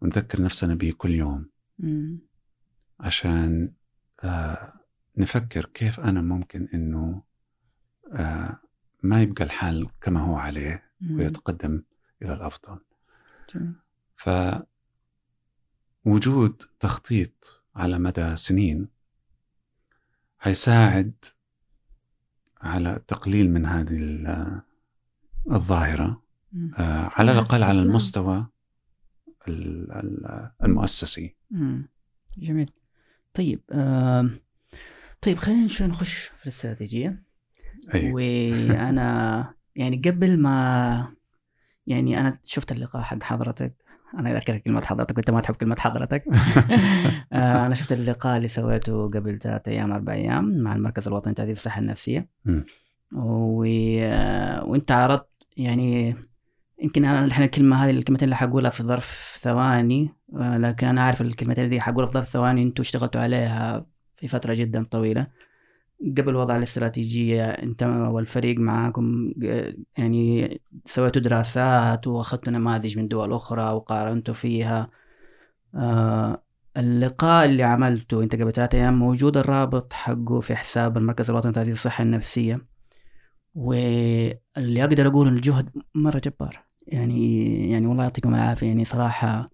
ونذكر 0.00 0.42
نفسنا 0.42 0.74
به 0.74 0.94
كل 0.98 1.10
يوم. 1.10 1.48
عشان 3.00 3.72
آه 4.24 4.72
نفكر 5.16 5.64
كيف 5.64 6.00
أنا 6.00 6.20
ممكن 6.22 6.68
إنه 6.74 7.22
آه 8.12 8.58
ما 9.02 9.22
يبقى 9.22 9.44
الحال 9.44 9.88
كما 10.00 10.20
هو 10.20 10.36
عليه 10.36 10.82
ويتقدم 11.18 11.82
إلى 12.22 12.34
الأفضل. 12.34 12.78
ف 14.16 14.30
وجود 16.04 16.62
تخطيط 16.80 17.62
على 17.76 17.98
مدى 17.98 18.36
سنين 18.36 18.88
حيساعد 20.38 21.12
على 22.60 22.96
التقليل 22.96 23.50
من 23.50 23.66
هذه 23.66 23.98
الظاهرة 25.50 26.22
آه 26.78 27.08
على 27.12 27.32
الأقل 27.32 27.62
على 27.62 27.82
المستوى 27.82 28.46
المؤسسي. 30.64 31.34
جميل. 32.38 32.70
طيب 33.38 33.60
آه 33.72 34.30
طيب 35.22 35.36
خلينا 35.36 35.68
شوي 35.68 35.86
نخش 35.86 36.30
في 36.38 36.42
الاستراتيجية. 36.42 37.22
أي. 37.94 38.12
وأنا 38.12 39.54
يعني 39.76 40.02
قبل 40.04 40.40
ما 40.40 41.12
يعني 41.86 42.20
أنا 42.20 42.38
شفت 42.44 42.72
اللقاء 42.72 43.02
حق 43.02 43.22
حضرتك. 43.22 43.74
أنا 44.18 44.36
اذكر 44.36 44.58
كلمة 44.58 44.84
حضرتك 44.84 45.16
وأنت 45.16 45.30
ما 45.30 45.40
تحب 45.40 45.54
كلمة 45.54 45.76
حضرتك. 45.78 46.24
آه، 47.32 47.66
أنا 47.66 47.74
شفت 47.74 47.92
اللقاء 47.92 48.36
اللي 48.36 48.48
سويته 48.48 49.10
قبل 49.10 49.38
ثلاثة 49.38 49.72
أيام 49.72 49.92
أربع 49.92 50.12
أيام 50.12 50.58
مع 50.58 50.74
المركز 50.76 51.08
الوطني 51.08 51.32
لتعزيز 51.32 51.56
الصحة 51.56 51.80
النفسية. 51.80 52.28
و... 53.12 53.64
آه، 54.00 54.64
وأنت 54.64 54.92
عرضت 54.92 55.28
يعني 55.56 56.16
يمكن 56.82 57.04
أنا 57.04 57.24
الحين 57.24 57.44
الكلمة 57.44 57.84
هذه 57.84 57.90
الكلمتين 57.90 58.24
اللي 58.24 58.36
حقولها 58.36 58.70
في 58.70 58.82
ظرف 58.82 59.38
ثواني 59.42 60.10
آه، 60.36 60.58
لكن 60.58 60.86
أنا 60.86 61.02
عارف 61.02 61.20
الكلمتين 61.20 61.64
اللي 61.64 61.80
حقولها 61.80 62.06
في 62.06 62.12
ظرف 62.12 62.28
ثواني 62.28 62.62
أنتم 62.62 62.80
اشتغلتوا 62.80 63.20
عليها 63.20 63.86
في 64.16 64.28
فترة 64.28 64.54
جدا 64.54 64.82
طويلة. 64.84 65.26
قبل 66.18 66.36
وضع 66.36 66.56
الاستراتيجية 66.56 67.44
أنت 67.44 67.82
والفريق 67.82 68.58
معاكم 68.58 69.32
يعني 69.98 70.60
سويتوا 70.86 71.22
دراسات 71.22 72.06
وأخذتوا 72.06 72.52
نماذج 72.52 72.98
من 72.98 73.08
دول 73.08 73.32
أخرى 73.32 73.72
وقارنتوا 73.72 74.34
فيها. 74.34 74.90
آه 75.74 76.42
اللقاء 76.76 77.46
اللي 77.46 77.62
عملته 77.62 78.22
أنت 78.22 78.34
قبل 78.34 78.52
ثلاثة 78.52 78.78
أيام 78.78 78.98
موجود 78.98 79.36
الرابط 79.36 79.92
حقه 79.92 80.40
في 80.40 80.56
حساب 80.56 80.96
المركز 80.98 81.30
الوطني 81.30 81.50
لتعزيز 81.52 81.74
الصحة 81.74 82.02
النفسية. 82.02 82.62
واللي 83.54 84.84
أقدر 84.84 85.06
أقول 85.06 85.28
الجهد 85.28 85.70
مرة 85.94 86.22
جبار. 86.24 86.67
يعني 86.88 87.70
يعني 87.70 87.86
والله 87.86 88.02
يعطيكم 88.02 88.34
العافية. 88.34 88.66
يعني 88.66 88.84
صراحة 88.84 89.46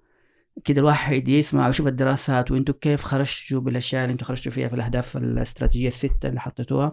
كده 0.64 0.80
الواحد 0.80 1.28
يسمع 1.28 1.66
ويشوف 1.66 1.86
الدراسات 1.86 2.50
وأنتم 2.50 2.72
كيف 2.72 3.04
خرجتوا 3.04 3.60
بالأشياء 3.60 4.04
اللي 4.04 4.12
أنتم 4.12 4.26
خرجتوا 4.26 4.52
فيها 4.52 4.68
في 4.68 4.74
الأهداف 4.74 5.16
الاستراتيجية 5.16 5.88
الستة 5.88 6.28
اللي 6.28 6.40
حطيتوها. 6.40 6.92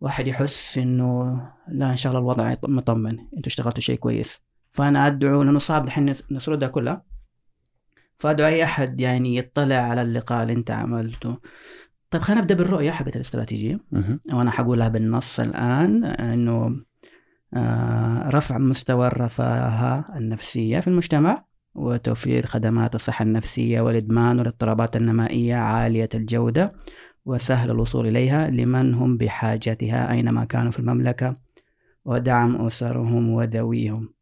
واحد 0.00 0.26
يحس 0.26 0.78
انه 0.78 1.40
لا 1.68 1.90
إن 1.90 1.96
شاء 1.96 2.12
الله 2.12 2.22
الوضع 2.22 2.54
مطمن. 2.68 3.18
أنتم 3.18 3.42
اشتغلتوا 3.46 3.80
شيء 3.80 3.96
كويس. 3.98 4.42
فأنا 4.72 5.06
أدعو 5.06 5.42
لأنه 5.42 5.58
صعب 5.58 5.84
الحين 5.84 6.14
نسردها 6.30 6.68
كلها. 6.68 7.02
فأدعو 8.18 8.46
أي 8.46 8.64
أحد 8.64 9.00
يعني 9.00 9.36
يطلع 9.36 9.76
على 9.76 10.02
اللقاء 10.02 10.42
اللي 10.42 10.52
انت 10.52 10.70
عملته. 10.70 11.36
طيب 12.10 12.22
خلينا 12.22 12.40
نبدأ 12.40 12.54
بالرؤية 12.54 12.90
حقت 12.90 13.16
الاستراتيجية. 13.16 13.80
وأنا 14.32 14.50
حقولها 14.50 14.88
بالنص 14.88 15.40
الآن 15.40 16.04
إنه 16.04 16.84
رفع 18.28 18.58
مستوى 18.58 19.06
الرفاهة 19.06 20.16
النفسية 20.16 20.80
في 20.80 20.88
المجتمع 20.88 21.44
وتوفير 21.74 22.46
خدمات 22.46 22.94
الصحة 22.94 23.22
النفسية 23.22 23.80
والإدمان 23.80 24.38
والاضطرابات 24.38 24.96
النمائية 24.96 25.54
عالية 25.54 26.08
الجودة 26.14 26.72
وسهل 27.24 27.70
الوصول 27.70 28.06
إليها 28.06 28.50
لمن 28.50 28.94
هم 28.94 29.16
بحاجتها 29.16 30.10
أينما 30.10 30.44
كانوا 30.44 30.70
في 30.70 30.78
المملكة 30.78 31.32
ودعم 32.04 32.66
أسرهم 32.66 33.30
وذويهم. 33.30 34.14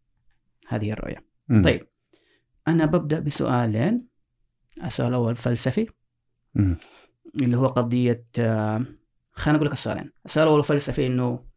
هذه 0.68 0.92
الرؤية. 0.92 1.24
م. 1.48 1.62
طيب 1.62 1.86
أنا 2.68 2.86
ببدأ 2.86 3.20
بسؤالين. 3.20 4.08
السؤال 4.84 5.08
الأول 5.08 5.36
فلسفي. 5.36 5.86
م. 6.54 6.74
اللي 7.42 7.56
هو 7.56 7.66
قضية 7.66 8.24
آه، 8.38 8.84
خلينا 9.32 9.56
أقول 9.56 9.66
لك 9.66 9.72
السؤالين. 9.72 10.12
السؤال 10.26 10.46
الأول 10.46 10.64
فلسفي 10.64 11.06
إنه 11.06 11.47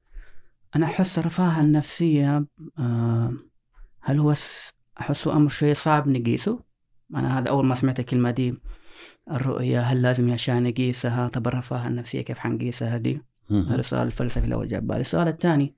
أنا 0.76 0.86
أحس 0.86 1.20
الرفاهة 1.20 1.62
النفسية 1.62 2.46
آه، 2.80 3.34
هل 4.02 4.20
هو 4.20 4.34
أحسه 5.00 5.36
أمر 5.36 5.50
شوي 5.50 5.74
صعب 5.74 6.08
نقيسه؟ 6.08 6.60
أنا 7.16 7.40
هذا 7.40 7.50
أول 7.50 7.66
ما 7.66 7.76
سمعت 7.76 8.00
الكلمة 8.00 8.32
دي 8.32 8.54
الرؤية 9.32 9.80
هل 9.80 10.02
لازم 10.02 10.32
عشان 10.32 10.64
نقيسها؟ 10.64 11.28
طب 11.28 11.48
الرفاهة 11.48 11.88
النفسية 11.88 12.22
كيف 12.22 12.38
حنقيسها 12.38 12.98
دي؟ 12.98 13.22
هذا 13.52 13.80
السؤال 13.80 14.08
الفلسفي 14.08 14.46
الأول 14.46 14.68
جاب 14.68 14.88
بالي. 14.88 15.02
السؤال 15.02 15.28
الثاني 15.28 15.76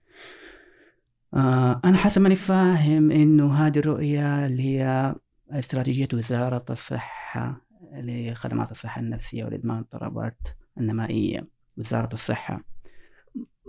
آه 1.34 1.82
أنا 1.86 1.98
حسب 1.98 2.22
ماني 2.22 2.36
فاهم 2.36 3.12
إنه 3.12 3.54
هذه 3.54 3.80
الرؤية 3.80 4.46
اللي 4.46 4.64
هي 4.64 5.16
استراتيجية 5.52 6.08
وزارة 6.14 6.66
الصحة 6.70 7.62
لخدمات 7.94 8.72
الصحة 8.72 9.02
النفسية 9.02 9.44
والإدمان 9.44 9.78
الاضطرابات 9.78 10.38
النمائية 10.78 11.48
وزارة 11.78 12.14
الصحة. 12.14 12.64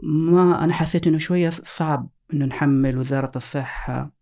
ما 0.02 0.64
أنا 0.64 0.72
حسيت 0.72 1.06
إنه 1.06 1.18
شوية 1.18 1.50
صعب 1.50 2.08
إنه 2.32 2.44
نحمل 2.44 2.98
وزارة 2.98 3.32
الصحة 3.36 4.12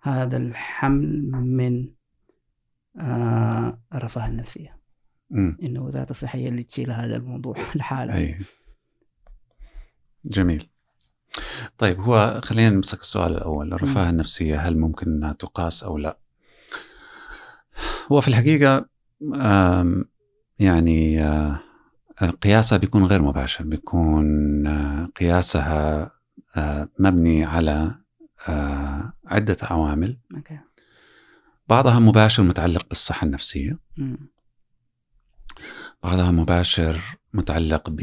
هذا 0.00 0.36
الحمل 0.36 1.22
من 1.32 1.88
آه 2.98 3.80
الرفاه 3.94 4.26
النفسية. 4.26 4.78
إنه 5.62 5.82
وزارة 5.82 6.10
الصحة 6.10 6.38
هي 6.38 6.48
اللي 6.48 6.62
تشيل 6.62 6.90
هذا 6.90 7.16
الموضوع 7.16 7.56
لحالها. 7.74 8.16
أي. 8.16 8.38
جميل. 10.24 10.68
طيب 11.78 12.00
هو 12.00 12.40
خلينا 12.44 12.70
نمسك 12.70 13.00
السؤال 13.00 13.32
الأول. 13.32 13.72
الرفاه 13.72 14.10
النفسية 14.10 14.60
هل 14.60 14.78
ممكن 14.78 15.06
أنها 15.06 15.32
تقاس 15.32 15.84
أو 15.84 15.98
لا؟ 15.98 16.18
هو 18.12 18.20
في 18.20 18.28
الحقيقة 18.28 18.88
يعني 20.58 21.22
آه، 21.22 21.60
قياسها 22.22 22.78
بيكون 22.78 23.04
غير 23.04 23.22
مباشر 23.22 23.64
بيكون 23.64 24.66
آه، 24.66 25.06
قياسها 25.06 26.10
آه، 26.56 26.88
مبني 26.98 27.44
على 27.44 27.94
آه، 28.48 29.12
عدة 29.26 29.56
عوامل 29.62 30.18
okay. 30.34 30.58
بعضها 31.68 31.98
مباشر 31.98 32.42
متعلق 32.42 32.88
بالصحة 32.88 33.24
النفسية. 33.24 33.78
بعضها 36.02 36.30
مباشر 36.30 37.00
متعلق 37.32 37.90
ب 37.90 38.00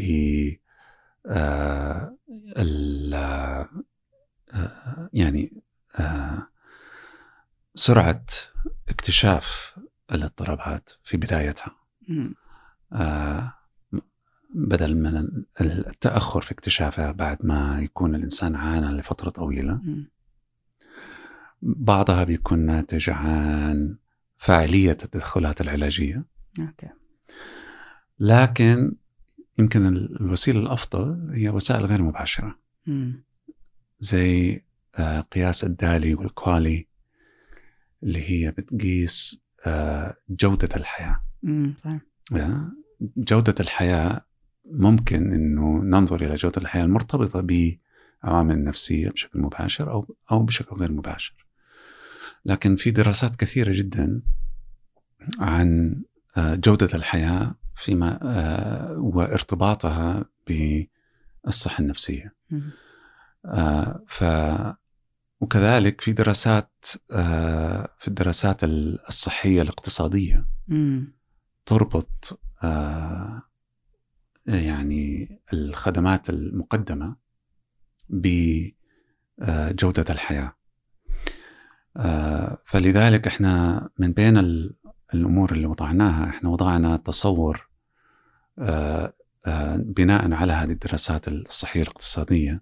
يعني 5.14 5.62
سرعة 7.76 8.26
اكتشاف 8.90 9.76
الاضطرابات 10.12 10.90
في 11.04 11.18
بدايتها. 11.18 11.76
بدل 14.54 14.96
من 14.96 15.28
التأخر 15.62 16.42
في 16.42 16.52
اكتشافها 16.52 17.12
بعد 17.12 17.38
ما 17.46 17.80
يكون 17.82 18.16
الإنسان 18.16 18.56
عانى 18.56 18.88
لفترة 18.88 19.30
طويلة. 19.30 19.82
بعضها 21.62 22.24
بيكون 22.24 22.60
ناتج 22.60 23.10
عن 23.10 23.96
فاعلية 24.38 24.92
التدخلات 24.92 25.62
العلاجية 25.62 26.26
أوكي. 26.60 26.90
لكن 28.20 28.96
يمكن 29.60 29.86
الوسيلة 29.88 30.60
الأفضل 30.60 31.30
هي 31.34 31.50
وسائل 31.50 31.86
غير 31.86 32.02
مباشرة 32.02 32.60
م. 32.88 33.12
زي 34.00 34.62
آه، 34.96 35.22
قياس 35.22 35.64
الدالي 35.64 36.16
والكوالي 36.16 36.88
اللي 38.04 38.30
هي 38.30 38.52
بتقيس 38.52 39.42
آه، 39.66 40.16
جودة 40.30 40.70
الحياة 40.76 41.22
جودة 43.18 43.56
الحياة 43.60 44.26
ممكن 44.66 45.34
إنه 45.34 45.82
ننظر 45.84 46.26
إلى 46.26 46.36
جودة 46.36 46.62
الحياة 46.62 46.84
المرتبطة 46.84 47.42
بعوامل 47.42 48.64
نفسية 48.64 49.10
بشكل 49.10 49.40
مباشر 49.40 49.92
أو 49.92 50.16
أو 50.32 50.44
بشكل 50.44 50.76
غير 50.76 50.92
مباشر. 50.92 51.46
لكن 52.46 52.76
في 52.76 52.92
دراسات 52.92 53.36
كثيرة 53.36 53.72
جدا 53.72 54.22
عن 55.40 55.96
آه، 56.38 56.56
جودة 56.56 56.90
الحياة 56.94 57.56
فيما 57.76 58.20
آه، 58.24 58.98
وارتباطها 59.00 60.26
بالصحة 60.48 61.82
النفسية. 61.82 62.36
آه، 63.46 64.04
ف 64.08 64.24
وكذلك 65.42 66.02
في 66.02 66.14
دراسات 66.14 66.86
في 68.00 68.08
الدراسات 68.08 68.64
الصحية 68.64 69.62
الاقتصادية 69.62 70.46
تربط 71.66 72.40
يعني 74.46 75.40
الخدمات 75.54 76.30
المقدمة 76.30 77.16
بجودة 78.10 80.06
الحياة. 80.10 80.56
آه، 81.98 82.58
فلذلك 82.66 83.28
إحنا 83.28 83.90
من 83.98 84.12
بين 84.12 84.38
الأمور 85.14 85.52
اللي 85.52 85.66
وضعناها 85.66 86.30
إحنا 86.30 86.50
وضعنا 86.50 86.98
تصور 86.98 87.68
آه، 88.60 89.14
آه، 89.46 89.76
بناء 89.76 90.34
على 90.34 90.54
هذه 90.54 90.72
الدراسات 90.72 91.28
الصحية 91.28 91.82
الاقتصادية 91.82 92.62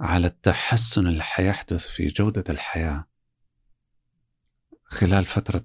على 0.00 0.26
التحسن 0.26 1.06
اللي 1.06 1.22
حيحدث 1.22 1.86
في 1.86 2.06
جودة 2.06 2.44
الحياة 2.48 3.06
خلال 4.84 5.24
فترة 5.24 5.64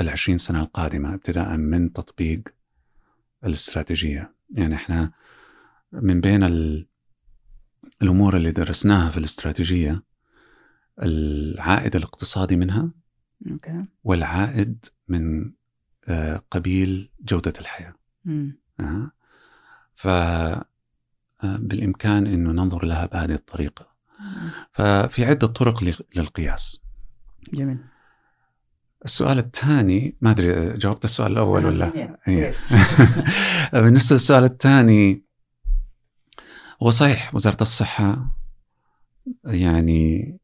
العشرين 0.00 0.38
سنة 0.38 0.62
القادمة 0.62 1.14
ابتداء 1.14 1.56
من 1.56 1.92
تطبيق 1.92 2.42
الاستراتيجية. 3.44 4.34
يعني 4.50 4.74
إحنا 4.74 5.12
من 5.92 6.20
بين 6.20 6.42
الأمور 8.02 8.36
اللي 8.36 8.52
درسناها 8.52 9.10
في 9.10 9.18
الاستراتيجية 9.18 10.02
العائد 11.02 11.96
الاقتصادي 11.96 12.56
منها. 12.56 12.90
والعائد 14.04 14.84
من 15.08 15.52
آه، 16.08 16.42
قبيل 16.50 17.10
جودة 17.20 17.52
الحياة. 17.60 17.94
أه. 18.80 19.10
ف 19.94 20.06
آه، 20.06 20.66
بالإمكان 21.42 22.26
أنه 22.26 22.52
ننظر 22.52 22.84
لها 22.84 23.06
بهذه 23.06 23.32
الطريقة. 23.32 23.92
ففي 24.72 25.24
عدة 25.24 25.46
طرق 25.46 25.84
للقياس. 26.16 26.82
جميل. 27.54 27.78
السؤال 29.04 29.38
الثاني 29.38 30.16
ما 30.20 30.30
أدري 30.30 30.78
جاوبت 30.78 31.04
السؤال 31.04 31.32
الأول 31.32 31.66
ولا 31.66 32.18
إيه. 32.28 32.54
بالنسبة 33.82 34.14
للسؤال 34.14 34.44
الثاني 34.44 35.24
هو 36.82 36.90
صحيح 36.90 37.34
وزارة 37.34 37.62
الصحة 37.62 38.36
يعني 39.44 40.38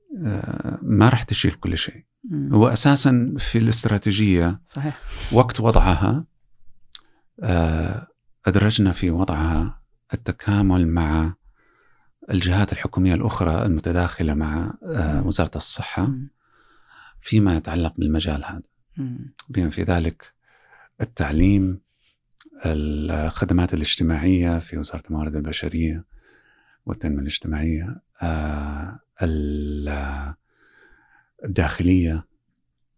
ما 0.82 1.08
راح 1.08 1.22
تشيل 1.22 1.52
كل 1.52 1.78
شيء. 1.78 2.04
هو 2.32 2.68
أساسا 2.68 3.34
في 3.38 3.58
الاستراتيجية 3.58 4.60
صحيح. 4.68 4.98
وقت 5.32 5.60
وضعها 5.60 6.24
آه، 7.42 8.06
أدرجنا 8.46 8.92
في 8.92 9.10
وضعها 9.10 9.80
التكامل 10.14 10.88
مع 10.88 11.34
الجهات 12.30 12.72
الحكومية 12.72 13.14
الأخرى 13.14 13.66
المتداخلة 13.66 14.34
مع 14.34 14.74
آه، 14.84 15.26
وزارة 15.26 15.56
الصحة. 15.56 16.08
فيما 17.20 17.56
يتعلق 17.56 17.94
بالمجال 17.98 18.44
هذا. 18.44 18.62
بما 19.48 19.70
في 19.70 19.82
ذلك 19.82 20.32
التعليم 21.00 21.80
الخدمات 22.66 23.74
الاجتماعية 23.74 24.58
في 24.58 24.78
وزارة 24.78 25.02
الموارد 25.10 25.36
البشرية 25.36 26.04
والتنمية 26.86 27.20
الاجتماعية 27.20 28.00
آه، 28.22 29.00
الداخلية 31.44 32.24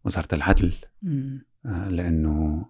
وزارة 0.04 0.28
العدل 0.32 0.74
آه، 1.66 1.88
لأنه 1.88 2.66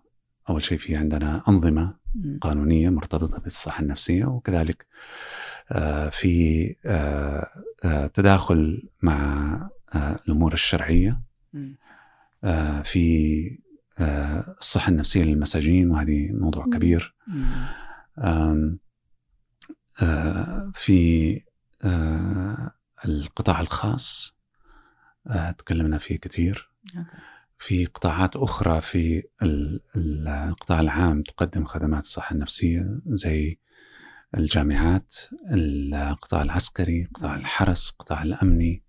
أول 0.51 0.63
شيء 0.63 0.79
في 0.79 0.97
عندنا 0.97 1.43
أنظمة 1.49 1.95
قانونية 2.41 2.91
مرتبطة 2.91 3.39
بالصحة 3.41 3.83
النفسية 3.83 4.25
وكذلك 4.25 4.87
آه، 5.73 6.09
في 6.09 6.75
تداخل 8.15 8.89
مع 9.03 9.71
الأمور 9.95 10.53
الشرعية. 10.53 11.21
في 12.85 13.59
الصحة 14.61 14.91
النفسية 14.91 15.23
للمساجين 15.25 15.91
وهذه 15.91 16.33
موضوع 16.33 16.65
كبير. 16.65 17.15
في 20.75 21.41
القطاع 23.05 23.61
الخاص 23.61 24.37
تكلمنا 25.59 25.99
فيه 25.99 26.17
كثير. 26.17 26.71
في 27.59 27.87
قطاعات 27.87 28.37
أخرى 28.37 28.81
في 28.81 29.23
القطاع 29.97 30.81
العام 30.81 31.23
تقدم 31.23 31.65
خدمات 31.65 32.03
الصحة 32.03 32.35
النفسية 32.35 33.01
زي 33.07 33.59
الجامعات 34.37 35.15
القطاع 35.53 36.43
العسكري 36.43 37.09
قطاع 37.15 37.35
الحرس 37.37 37.91
قطاع 37.91 38.23
الأمني. 38.23 38.83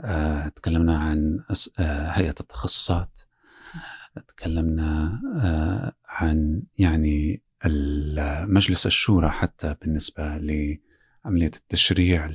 آه، 0.00 0.48
تكلمنا 0.48 0.98
عن 0.98 1.38
آه، 1.78 2.08
هيئة 2.08 2.34
التخصصات. 2.40 3.18
تكلمنا 4.28 5.20
آه، 5.42 5.92
عن 6.08 6.62
يعني 6.78 7.42
مجلس 8.46 8.86
الشورى 8.86 9.30
حتى 9.30 9.74
بالنسبة 9.82 10.38
لعملية 10.38 11.50
التشريع 11.56 12.26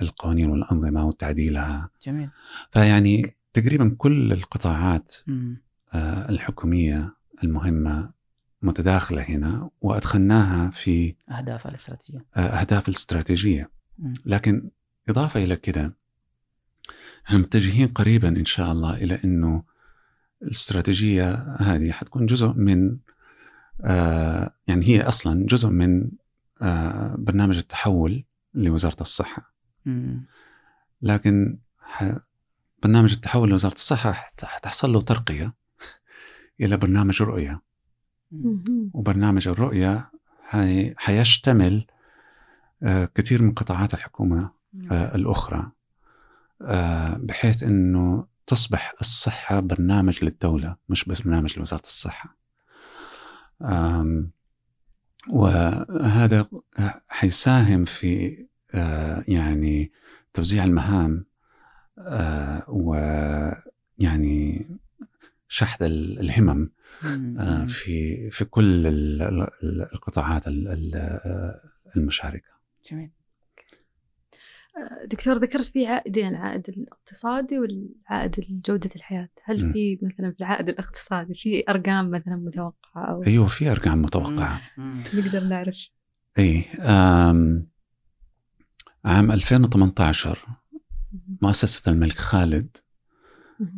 للقوانين 0.00 0.50
والأنظمة 0.50 1.04
وتعديلها. 1.04 1.90
جميل. 2.06 2.30
فيعني 2.72 3.36
تقريبا 3.52 3.94
كل 3.98 4.32
القطاعات 4.32 5.14
الحكومية 6.28 7.14
المهمة 7.44 8.10
متداخلة 8.62 9.22
هنا 9.22 9.70
وأدخلناها 9.80 10.70
في 10.70 11.14
أهداف 11.30 11.66
الاستراتيجية. 11.66 12.24
أهداف 12.36 12.88
الاستراتيجية. 12.88 13.70
لكن 14.26 14.70
إضافة 15.08 15.44
إلى 15.44 15.56
كده 15.56 15.92
إحنا 17.26 17.38
متجهين 17.38 17.88
قريبا 17.88 18.28
إن 18.28 18.44
شاء 18.44 18.72
الله 18.72 18.96
إلى 18.96 19.20
أنه 19.24 19.62
الاستراتيجية 20.42 21.56
هذه 21.58 21.92
حتكون 21.92 22.26
جزء 22.26 22.52
من 22.52 22.98
آه 23.84 24.54
يعني 24.66 24.86
هي 24.86 25.02
أصلا 25.02 25.46
جزء 25.46 25.68
من 25.68 26.10
آه 26.62 27.14
برنامج 27.18 27.56
التحول 27.56 28.24
لوزارة 28.54 29.00
الصحة. 29.00 29.52
لكن 31.02 31.58
برنامج 32.82 33.12
التحول 33.12 33.48
لوزارة 33.48 33.74
الصحة 33.74 34.12
حتحصل 34.42 34.92
له 34.92 35.00
ترقية 35.00 35.54
إلى 36.60 36.76
برنامج 36.76 37.22
رؤية. 37.22 37.60
وبرنامج 38.92 39.48
الرؤية 39.48 40.10
حيشتمل 40.96 41.86
آه 42.82 43.04
كثير 43.14 43.42
من 43.42 43.52
قطاعات 43.52 43.94
الحكومة. 43.94 44.57
الأخرى 45.14 45.70
آه 46.62 47.16
بحيث 47.16 47.62
أنه 47.62 48.26
تصبح 48.46 48.94
الصحة 49.00 49.60
برنامج 49.60 50.24
للدولة 50.24 50.76
مش 50.88 51.04
بس 51.04 51.20
برنامج 51.20 51.58
لوزارة 51.58 51.82
الصحة 51.82 52.36
وهذا 55.28 56.48
حيساهم 57.08 57.84
في 57.84 58.38
آه 58.74 59.24
يعني 59.28 59.92
توزيع 60.32 60.64
المهام 60.64 61.24
آه 61.98 62.64
ويعني 62.68 64.68
شحذ 65.48 65.82
الهمم 65.82 66.70
آه 67.04 67.64
في 67.66 68.30
في 68.30 68.44
كل 68.44 68.86
القطاعات 69.92 70.42
المشاركة. 71.96 72.50
جميل. 72.90 73.10
دكتور 75.04 75.34
ذكرت 75.34 75.64
في 75.64 75.86
عائدين 75.86 76.34
عائد 76.34 76.68
الاقتصادي 76.68 77.58
والعائد 77.58 78.62
جودة 78.66 78.90
الحياة. 78.96 79.28
هل 79.44 79.72
في 79.72 79.98
مثلا 80.02 80.32
في 80.32 80.40
العائد 80.40 80.68
الاقتصادي 80.68 81.34
في 81.34 81.64
أرقام 81.68 82.10
مثلا 82.10 82.36
متوقعة 82.36 83.04
أو 83.10 83.22
أيوة 83.26 83.46
في 83.46 83.70
أرقام 83.70 84.02
متوقعة. 84.02 84.60
نقدر 85.14 85.44
نعرف. 85.44 85.90
أي 86.38 86.64
عام 89.04 89.32
2018 89.32 90.46
مؤسسة 91.42 91.92
الملك 91.92 92.16
خالد 92.16 92.76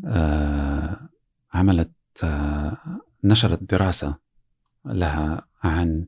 آه 0.07 1.09
عملت 1.55 1.93
آه 2.25 3.01
نشرت 3.25 3.63
دراسة 3.63 4.19
لها 4.85 5.47
عن 5.63 6.07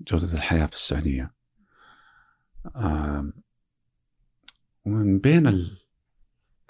جودة 0.00 0.34
الحياة 0.34 0.66
في 0.66 0.74
السعودية. 0.74 1.32
آه 2.76 3.32
ومن 4.84 5.18
بين 5.18 5.46
ال... 5.46 5.78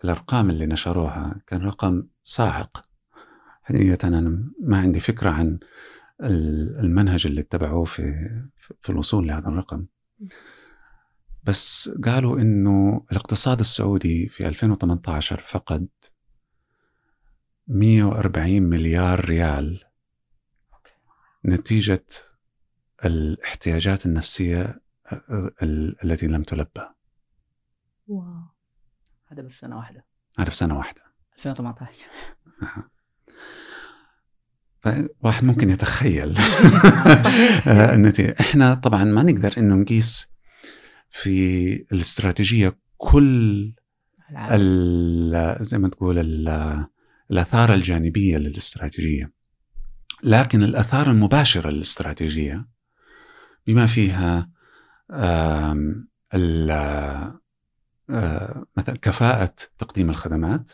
الأرقام 0.05 0.51
اللي 0.51 0.67
نشروها 0.67 1.41
كان 1.47 1.63
رقم 1.63 2.07
صاعق 2.23 2.89
حقيقة 3.63 4.09
أنا 4.09 4.51
ما 4.61 4.79
عندي 4.79 5.01
فكرة 5.01 5.31
عن 5.31 5.59
المنهج 6.81 7.27
اللي 7.27 7.41
اتبعوه 7.41 7.85
في 7.85 8.29
في 8.81 8.91
الوصول 8.91 9.27
لهذا 9.27 9.49
الرقم. 9.49 9.87
بس 11.43 11.91
قالوا 12.05 12.41
إنه 12.41 13.07
الاقتصاد 13.13 13.61
السعودي 13.61 14.29
في 14.29 14.49
2018 14.49 15.41
فقد 15.41 15.89
140 17.69 18.63
مليار 18.63 19.25
ريال. 19.25 19.85
نتيجة 21.45 22.07
الاحتياجات 23.05 24.07
النفسية 24.07 24.81
التي 26.05 26.27
لم 26.27 26.43
تلبى. 26.43 26.98
واو. 28.09 28.43
هذا 29.27 29.43
بس 29.43 29.59
سنة 29.59 29.77
واحدة. 29.77 30.05
هذا 30.39 30.51
في 30.51 30.57
سنة 30.57 30.79
واحدة. 30.79 31.03
2018 31.37 32.07
فواحد 34.81 35.45
ممكن 35.45 35.71
يتخيل 35.71 36.39
النتيجة 37.95 38.37
إحنا 38.41 38.75
طبعا 38.75 39.05
ما 39.05 39.23
نقدر 39.23 39.55
إنه 39.59 39.75
نقيس 39.75 40.33
في 41.11 41.73
الاستراتيجية 41.93 42.79
كل 42.97 43.73
زي 45.61 45.79
ما 45.79 45.89
تقول 45.89 46.19
الآثار 47.31 47.75
الجانبية 47.75 48.37
للاستراتيجية. 48.37 49.33
لكن 50.23 50.63
الآثار 50.63 51.11
المباشرة 51.11 51.71
للاستراتيجية 51.71 52.69
بما 53.67 53.87
فيها 53.87 54.51
مثلا 58.77 58.97
كفاءة 59.03 59.55
تقديم 59.79 60.11
الخدمات 60.11 60.73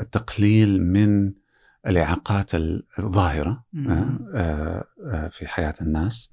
التقليل 0.00 0.82
من 0.82 1.32
الإعاقات 1.86 2.54
الظاهرة 2.98 3.64
آه، 4.34 4.84
آه، 5.12 5.28
في 5.28 5.46
حياة 5.46 5.74
الناس 5.80 6.32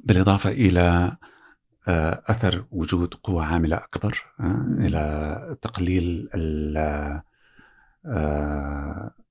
بالإضافة 0.00 0.50
إلى 0.50 1.16
أثر 2.26 2.64
وجود 2.70 3.14
قوة 3.14 3.44
عاملة 3.44 3.76
أكبر 3.76 4.24
إلى 4.78 5.56
تقليل 5.62 6.28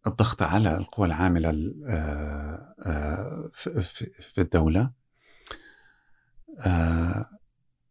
الضغط 0.07 0.41
على 0.41 0.77
القوى 0.77 1.07
العاملة 1.07 1.49
في 3.53 4.37
الدولة. 4.37 4.91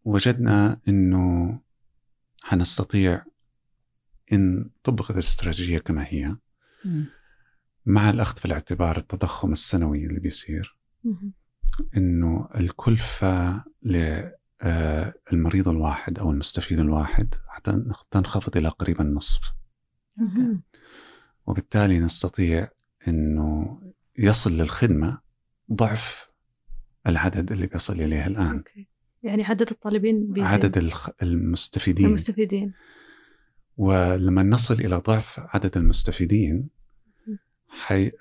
وجدنا 0.04 0.80
إنه 0.88 1.58
حنستطيع 2.42 3.24
إن 4.32 4.70
طبقت 4.84 5.10
الاستراتيجية 5.10 5.78
كما 5.78 6.04
هي 6.06 6.36
مع 7.86 8.10
الأخذ 8.10 8.36
في 8.36 8.44
الاعتبار 8.44 8.96
التضخم 8.96 9.52
السنوي 9.52 10.06
اللي 10.06 10.20
بيصير 10.20 10.76
إنه 11.96 12.48
الكلفة 12.54 13.64
للمريض 13.82 15.68
الواحد 15.68 16.18
أو 16.18 16.30
المستفيد 16.30 16.78
الواحد 16.78 17.34
تنخفض 18.10 18.56
إلى 18.56 18.68
قريبا 18.68 19.04
النصف. 19.04 19.52
وبالتالي 21.46 22.00
نستطيع 22.00 22.68
إنه 23.08 23.80
يصل 24.18 24.52
للخدمة 24.52 25.18
ضعف 25.72 26.28
العدد 27.06 27.52
اللي 27.52 27.66
بيصل 27.66 28.00
إليه 28.00 28.26
الآن. 28.26 28.56
أوكي. 28.56 28.87
يعني 29.22 29.44
عدد 29.44 29.70
الطالبين 29.70 30.32
بيزيد. 30.32 30.50
عدد 30.50 30.78
الخ- 30.78 31.10
المستفيدين. 31.22 32.06
المستفيدين. 32.06 32.72
ولما 33.76 34.42
نصل 34.42 34.74
إلى 34.74 34.96
ضعف 34.96 35.40
عدد 35.40 35.76
المستفيدين 35.76 36.68
حي 37.68 38.12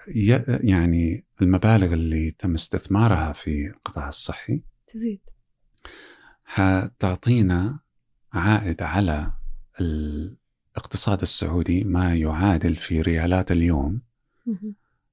يعني 0.48 1.26
المبالغ 1.42 1.94
اللي 1.94 2.32
تم 2.32 2.54
استثمارها 2.54 3.34
في 3.34 3.68
القطاع 3.68 4.08
الصحي 4.08 4.62
تزيد. 4.88 5.20
حتعطينا 6.46 7.80
عائد 8.34 8.82
على 8.82 9.32
الاقتصاد 9.82 11.22
السعودي 11.22 11.84
ما 11.84 12.16
يعادل 12.16 12.76
في 12.76 13.02
ريالات 13.02 13.52
اليوم. 13.52 14.02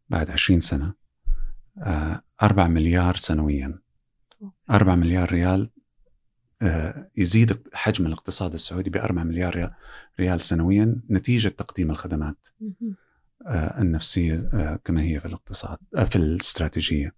بعد 0.08 0.30
20 0.30 0.60
سنة 0.60 0.94
آه، 1.78 2.22
4 2.42 2.68
مليار 2.68 3.16
سنويا. 3.16 3.78
4 4.70 4.94
مليار 4.94 5.32
ريال 5.32 5.70
آه، 6.62 7.10
يزيد 7.16 7.62
حجم 7.74 8.06
الاقتصاد 8.06 8.52
السعودي 8.52 8.90
ب 8.90 8.96
4 8.96 9.24
مليار 9.24 9.74
ريال- 10.20 10.40
سنويا 10.40 11.00
نتيجة 11.10 11.48
تقديم 11.48 11.90
الخدمات. 11.90 12.46
آه، 13.46 13.80
النفسية 13.80 14.34
آه، 14.54 14.80
كما 14.84 15.02
هي 15.02 15.20
في 15.20 15.26
الاقتصاد 15.26 15.78
في 16.10 16.16
الاستراتيجية. 16.16 17.14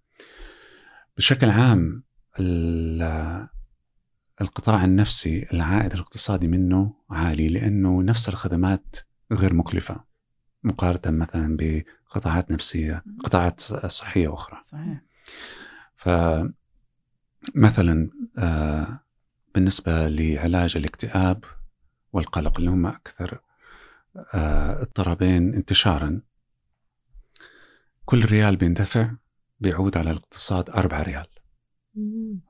بشكل 1.16 1.50
عام 1.50 2.02
ال- 2.40 3.48
القطاع 4.40 4.84
النفسي 4.84 5.46
العائد 5.52 5.92
الاقتصادي 5.92 6.48
منه 6.48 6.94
عالي 7.10 7.48
لأنه 7.48 8.02
نفس 8.02 8.28
الخدمات 8.28 8.96
غير 9.32 9.54
مكلفة 9.54 10.04
مقارنة 10.62 11.18
مثلا 11.18 11.56
بقطاعات 11.60 12.50
نفسية 12.50 13.04
قطاعات 13.24 13.60
صحية 13.86 14.34
أخرى. 14.34 14.62
صحيح. 14.66 15.02
آه، 18.38 19.00
بالنسبة 19.54 20.08
لعلاج 20.08 20.76
الاكتئاب 20.76 21.44
والقلق 22.12 22.58
اللي 22.58 22.70
هم 22.70 22.86
أكثر 22.86 23.40
آه، 24.34 24.82
اضطرابين 24.82 25.54
انتشارا 25.54 26.20
كل 28.04 28.24
ريال 28.24 28.56
بيندفع 28.56 29.10
بيعود 29.60 29.96
على 29.96 30.10
الاقتصاد 30.10 30.70
أربعة 30.70 31.02
ريال 31.02 31.26
مم. 31.94 32.40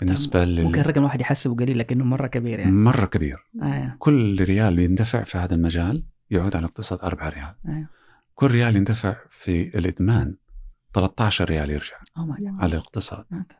بالنسبة 0.00 0.40
ممكن 0.44 0.50
لل 0.52 0.80
الرقم 0.80 1.00
الواحد 1.00 1.20
يحسبه 1.20 1.54
قليل 1.56 1.78
لكنه 1.78 2.04
مرة 2.04 2.26
كبير 2.26 2.58
يعني 2.58 2.72
مرة 2.72 3.06
كبير 3.06 3.38
آه. 3.62 3.96
كل 3.98 4.44
ريال 4.44 4.78
يندفع 4.78 5.22
في 5.22 5.38
هذا 5.38 5.54
المجال 5.54 6.04
يعود 6.30 6.56
على 6.56 6.64
الاقتصاد 6.64 6.98
أربعة 7.00 7.28
ريال 7.28 7.54
آه. 7.66 7.88
كل 8.34 8.46
ريال 8.46 8.76
يندفع 8.76 9.16
في 9.30 9.78
الإدمان 9.78 10.36
13 10.94 11.44
ريال 11.44 11.70
يرجع 11.70 11.96
Oh. 12.18 12.60
على 12.60 12.72
الاقتصاد 12.72 13.24
أوكي. 13.32 13.54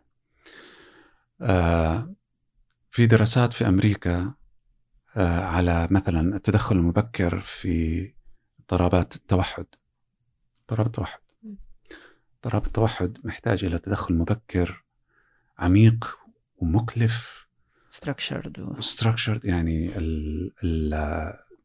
آه، 1.43 2.15
في 2.91 3.07
دراسات 3.07 3.53
في 3.53 3.69
أمريكا 3.69 4.35
آه، 5.17 5.41
على 5.45 5.89
مثلا 5.91 6.37
التدخل 6.37 6.77
المبكر 6.77 7.41
في 7.41 8.13
اضطرابات 8.61 9.17
التوحد. 9.17 9.67
اضطراب 10.61 10.87
التوحد. 10.87 11.21
اضطراب 12.35 12.67
التوحد 12.67 13.19
محتاج 13.25 13.65
إلى 13.65 13.79
تدخل 13.79 14.15
مبكر 14.15 14.85
عميق 15.59 16.19
ومكلف. 16.57 17.47
Structured. 17.93 18.59
و... 18.59 18.77
وستراكشرد 18.79 19.45
يعني 19.45 19.89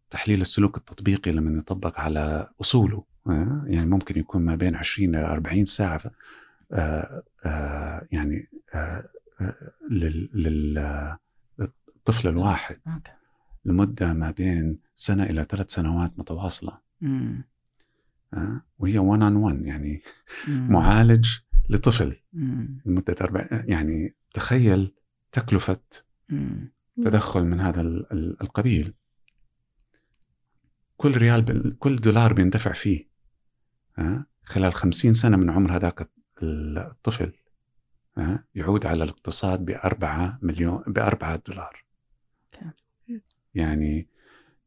تحليل 0.10 0.42
السلوك 0.42 0.78
التطبيقي 0.78 1.32
لما 1.32 1.58
يطبق 1.58 2.00
على 2.00 2.50
أصوله. 2.62 3.04
آه، 3.28 3.64
يعني 3.68 3.86
ممكن 3.86 4.20
يكون 4.20 4.46
ما 4.46 4.56
بين 4.56 4.76
20 4.76 5.16
إلى 5.16 5.26
40 5.26 5.66
ساعة 5.66 6.02
آه، 6.74 7.24
آه، 7.46 8.08
يعني 8.12 8.50
للطفل 11.60 12.28
الواحد 12.28 12.78
أوكي. 12.88 13.12
لمدة 13.66 14.14
ما 14.14 14.32
بين 14.32 14.80
سنة 14.96 15.24
إلى 15.24 15.46
ثلاث 15.50 15.72
سنوات 15.72 16.20
متواصلة 16.20 16.78
مم. 17.02 17.44
آه، 18.34 18.62
وهي 18.80 18.98
1 19.00 19.20
on 19.22 19.36
1 19.36 19.62
يعني 19.66 20.02
مم. 20.48 20.68
معالج 20.72 21.30
لطفل 21.70 22.16
مم. 22.34 22.82
لمدة 22.86 23.16
أربع 23.22 23.48
يعني 23.52 24.14
تخيل 24.34 24.92
تكلفة 25.32 25.80
مم. 26.30 26.72
تدخل 27.04 27.44
من 27.44 27.60
هذا 27.60 27.82
ال- 27.82 28.12
ال- 28.14 28.42
القبيل 28.42 28.94
كل 30.98 31.18
ريال 31.18 31.76
كل 31.80 31.96
دولار 31.96 32.34
بيندفع 32.34 32.72
فيه 32.74 33.08
ها 33.98 34.26
خلال 34.44 34.74
خمسين 34.74 35.14
سنة 35.14 35.38
من 35.38 35.50
عمر 35.50 35.76
هذاك 35.76 36.10
الطفل 36.44 37.32
يعود 38.56 38.86
على 38.86 39.04
الاقتصاد 39.04 39.66
بأربعة 39.66 40.40
مليون 40.42 40.84
بأربعة 40.88 41.42
دولار. 41.48 41.84
يعني 43.56 44.08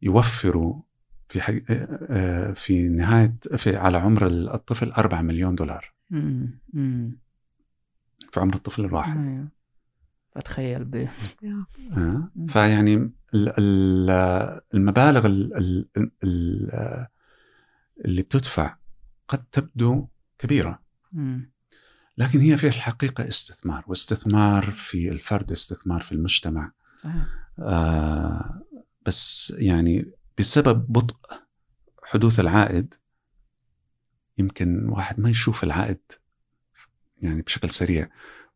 يوفروا 0.02 0.82
في 1.28 1.40
حق 1.40 1.54
آه، 1.70 2.52
في 2.52 2.88
نهاية 2.88 3.36
في 3.56 3.76
على 3.76 3.98
عمر 3.98 4.26
الطفل 4.26 4.90
أربعة 4.92 5.22
مليون 5.22 5.54
دولار. 5.54 5.92
في 8.32 8.40
عمر 8.40 8.54
الطفل 8.54 8.84
الواحد 8.84 9.16
أيوه. 9.18 9.48
فتخيل 10.34 10.84
ب. 10.84 11.08
آه،. 11.96 12.30
فيعني 12.52 12.94
ال- 12.94 13.12
ال- 13.58 14.60
المبالغ 14.74 15.26
ال- 15.26 15.56
ال- 15.56 15.88
ال- 16.24 17.06
اللي 18.04 18.22
بتدفع 18.22 18.76
قد 19.28 19.44
تبدو 19.52 20.08
كبيرة 20.38 20.82
مم. 21.12 21.50
لكن 22.18 22.40
هي 22.40 22.56
في 22.56 22.66
الحقيقة 22.66 23.28
استثمار 23.28 23.84
واستثمار 23.86 24.70
في 24.70 25.10
الفرد 25.10 25.52
استثمار 25.52 26.02
في 26.02 26.12
المجتمع 26.12 26.72
صحيح. 27.02 27.26
آه، 27.58 28.62
بس 29.06 29.54
يعني 29.58 30.12
بسبب 30.38 30.86
بطء 30.92 31.16
حدوث 32.02 32.40
العائد 32.40 32.94
يمكن 34.38 34.88
واحد 34.88 35.20
ما 35.20 35.30
يشوف 35.30 35.64
العائد 35.64 36.00
يعني 37.22 37.42
بشكل 37.42 37.70
سريع 37.70 38.08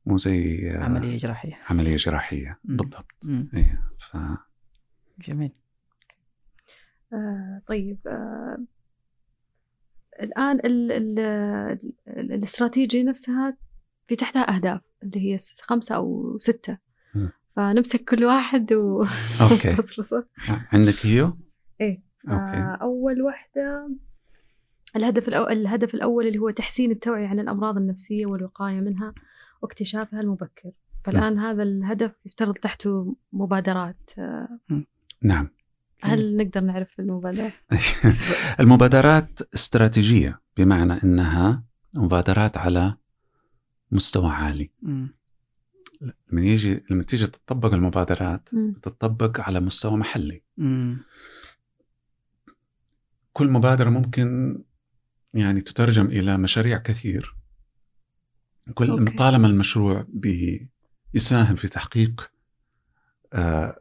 مو 0.06 0.18
زي 0.18 0.70
آه، 0.70 0.84
عملية 0.84 1.16
جراحية 1.16 1.58
عملية 1.70 1.96
جراحية 1.96 2.58
مم. 2.64 2.76
بالضبط 2.76 3.24
مم. 3.24 3.50
إيه 3.54 3.82
ف 3.98 4.16
جميل 5.18 5.52
آه 7.12 7.62
طيب 7.66 7.98
آه 8.06 8.58
الآن 10.22 10.56
ال 10.56 10.92
ال 10.92 11.18
ال 12.08 12.32
الاستراتيجية 12.32 13.02
نفسها 13.02 13.56
في 14.06 14.16
تحتها 14.16 14.56
أهداف 14.56 14.80
اللي 15.02 15.32
هي 15.32 15.38
خمسة 15.62 15.94
أو 15.94 16.38
ستة. 16.40 16.78
فنمسك 17.50 18.04
كل 18.04 18.24
واحد 18.24 18.72
و 18.72 19.04
نخلصه. 19.78 20.26
عندك 20.72 21.06
هيو؟ 21.06 21.36
إيه. 21.80 22.02
أوكي 22.28 22.82
أول 22.82 23.22
واحدة 23.22 23.88
الهدف 24.96 25.28
الأول 25.28 25.52
الهدف 25.52 25.94
الأول 25.94 26.26
اللي 26.26 26.38
هو 26.38 26.50
تحسين 26.50 26.90
التوعية 26.90 27.26
عن 27.26 27.40
الأمراض 27.40 27.76
النفسية 27.76 28.26
والوقاية 28.26 28.80
منها 28.80 29.14
واكتشافها 29.62 30.20
المبكر 30.20 30.70
فالآن 31.04 31.38
هذا 31.38 31.62
الهدف 31.62 32.12
يفترض 32.26 32.54
تحته 32.54 33.16
مبادرات 33.32 34.10
آه، 34.18 34.48
نعم 35.22 35.48
هل 36.02 36.36
نقدر 36.36 36.60
نعرف 36.60 37.00
المبادرات؟ 37.00 37.52
المبادرات 38.60 39.40
استراتيجية 39.54 40.40
بمعنى 40.56 40.92
أنها 40.92 41.64
مبادرات 41.96 42.56
على 42.56 42.94
مستوى 43.90 44.30
عالي. 44.30 44.70
لما 46.32 46.42
يجي 46.42 46.84
لما 46.90 47.02
تيجي 47.02 47.26
تطبق 47.26 47.74
المبادرات. 47.74 48.48
تطبق 48.82 49.40
على 49.40 49.60
مستوى 49.60 49.96
محلي 49.96 50.42
مم. 50.56 50.98
كل 53.32 53.48
مبادرة 53.48 53.90
ممكن 53.90 54.58
يعني 55.34 55.60
تترجم 55.60 56.06
إلى 56.06 56.38
مشاريع 56.38 56.78
كثير 56.78 57.34
كل 58.74 58.90
okay. 58.90 59.16
طالما 59.16 59.46
المشروع 59.46 60.06
بيساهم 61.12 61.56
في 61.56 61.68
تحقيق 61.68 62.30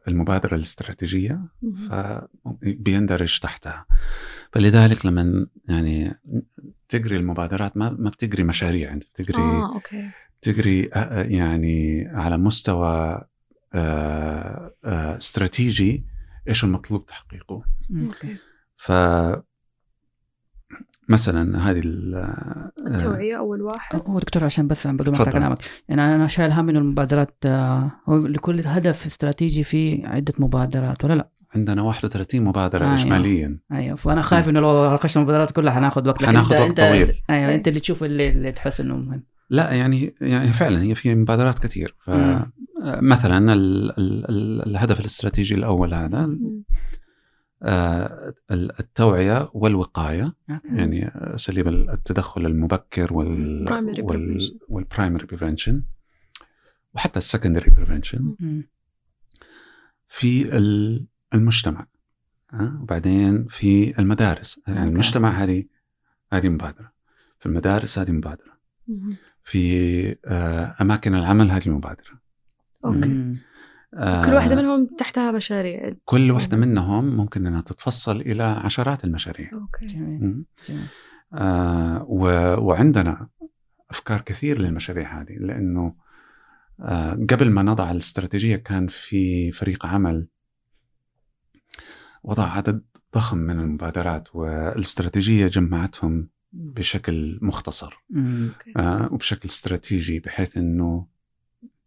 المبادرة 0.08 0.56
الاستراتيجية. 0.56 1.42
فبيندرج 1.90 3.40
تحتها 3.40 3.86
فلذلك 4.52 5.06
لما 5.06 5.48
يعني 5.70 6.20
تقري 6.90 7.18
المبادرات 7.18 7.78
ما 7.78 7.90
ما 7.90 8.10
بتقري 8.10 8.44
مشاريع 8.44 8.94
انت 8.94 9.04
بتقري 9.04 9.42
آه 9.44 9.74
okay 9.74 10.10
تقري 10.42 10.90
آه، 10.94 11.24
يعني 11.24 12.08
على 12.08 12.38
مستوى 12.38 13.22
آه، 13.74 14.74
آه، 14.86 15.18
استراتيجي 15.18 16.06
إيش 16.48 16.64
المطلوب 16.64 17.06
تحقيقه. 17.06 17.64
أوكي 17.92 18.38
ف 18.78 18.92
مثلا 21.10 21.70
هذه 21.72 21.80
ال- 21.80 22.16
آه، 22.16 22.72
التوعية 22.88 23.38
أول 23.38 23.62
واحد. 23.62 24.02
هو 24.08 24.20
دكتور 24.20 24.44
عشان 24.44 24.68
بس 24.68 24.88
عم 24.88 24.98
بدون 24.98 25.12
ما 25.14 25.18
تفضل. 25.18 25.28
أقطع 25.30 25.40
كلامك. 25.40 25.58
يعني 25.90 26.16
أنا 26.16 26.28
شايل 26.28 26.52
هم 26.52 26.70
إنه 26.70 26.80
المبادرات 26.80 27.36
آه، 27.46 27.92
هو 28.10 28.18
لكل 28.18 28.62
هدف 28.68 29.06
استراتيجي 29.06 29.64
في 29.64 30.02
عدة 30.06 30.34
مبادرات 30.40 31.04
ولا 31.06 31.14
لا؟ 31.14 31.30
عندنا 31.56 31.82
31 31.82 32.42
مبادرة 32.44 32.86
آه 32.86 32.94
اجماليا. 32.94 33.60
أيوه. 33.72 33.96
فأنا 33.96 34.22
خايف 34.22 34.50
إنه 34.50 34.60
لو 34.60 34.90
ناقشنا 34.90 35.24
المبادرات 35.24 35.52
كلها 35.52 35.74
حناخذ 35.74 36.08
وقت 36.08 36.26
حناخذ 36.26 36.56
وقت 36.56 36.62
انت 36.62 36.82
طويل. 36.82 37.22
أيوه. 37.30 37.56
أنت 37.56 37.68
اللي 37.68 37.80
تشوف 37.80 38.04
اللي, 38.04 38.30
اللي 38.30 38.52
تحس 38.52 38.82
إنه 38.82 38.96
مهم. 38.98 39.24
لا 39.50 39.72
يعني 39.74 40.16
يعني 40.22 40.48
فعلا 40.48 40.82
هي 40.84 40.96
في 40.96 41.16
مبادرات 41.16 41.60
كثير. 41.60 41.96
ف 42.06 42.10
مثلا 42.86 43.54
ال 43.54 43.92
ال 44.00 44.30
ال 44.30 44.70
الهدف 44.70 45.00
الاستراتيجي 45.00 45.56
الأول 45.56 45.94
هذا 45.94 46.18
آه 46.18 46.38
التوعية 48.52 49.50
والوقاية 49.54 50.34
يعني 50.64 51.08
اساليب 51.16 51.68
التدخل 51.68 52.46
المبكر 52.46 53.14
وال 53.14 53.66
وال 54.70 54.82
primary 54.82 55.26
prevention 55.26 55.84
وحتى 56.96 57.18
ال 57.18 57.23
secondary 57.23 57.70
prevention 57.72 58.36
في 60.08 60.56
المجتمع 61.34 61.88
وبعدين 62.54 63.48
في 63.48 64.00
المدارس. 64.00 64.62
يعني 64.68 64.90
المجتمع 64.90 65.30
هذه 65.30 65.64
هذه 66.34 66.50
مبادرة. 66.50 66.92
في 67.40 67.46
المدارس 67.46 68.00
هذه 68.00 68.12
مبادرة. 68.12 68.60
في 69.44 70.16
آه، 70.26 70.76
أماكن 70.82 71.16
العمل 71.16 71.52
هذه 71.52 71.70
مبادرة. 71.70 72.20
okay. 72.86 73.00
آه 73.00 73.49
كل 73.94 74.34
واحدة 74.34 74.56
منهم 74.56 74.86
تحتها 74.98 75.32
مشاريع. 75.32 75.94
كل 76.06 76.32
واحدة 76.32 76.58
منهم 76.58 77.18
ممكن 77.18 77.48
إنها 77.48 77.62
تتفصل 77.62 78.22
إلى 78.22 78.44
عشرات 78.44 79.04
المشاريع. 79.04 79.52
أوكي. 79.54 79.86
جميل. 79.86 80.44
جميل. 80.68 80.86
آه 81.34 82.06
و... 82.10 82.26
وعندنا 82.66 83.28
أفكار 83.90 84.22
كثير 84.22 84.60
للمشاريع 84.60 85.22
هذه 85.22 85.34
لأنه 85.40 85.96
آه 86.80 87.14
قبل 87.14 87.50
ما 87.50 87.64
نضع 87.64 87.92
الاستراتيجية 87.92 88.56
كان 88.56 88.88
في 88.88 89.52
فريق 89.52 89.86
عمل 89.86 90.28
وضع 92.24 92.50
عدد 92.50 92.84
ضخم 93.16 93.38
من 93.38 93.60
المبادرات 93.60 94.36
والاستراتيجية 94.36 95.48
جمعتهم 95.48 96.30
بشكل 96.54 97.40
مختصر. 97.42 98.04
آه 98.78 99.14
وبشكل 99.14 99.50
استراتيجي 99.50 100.20
بحيث 100.20 100.58
إنه 100.58 101.08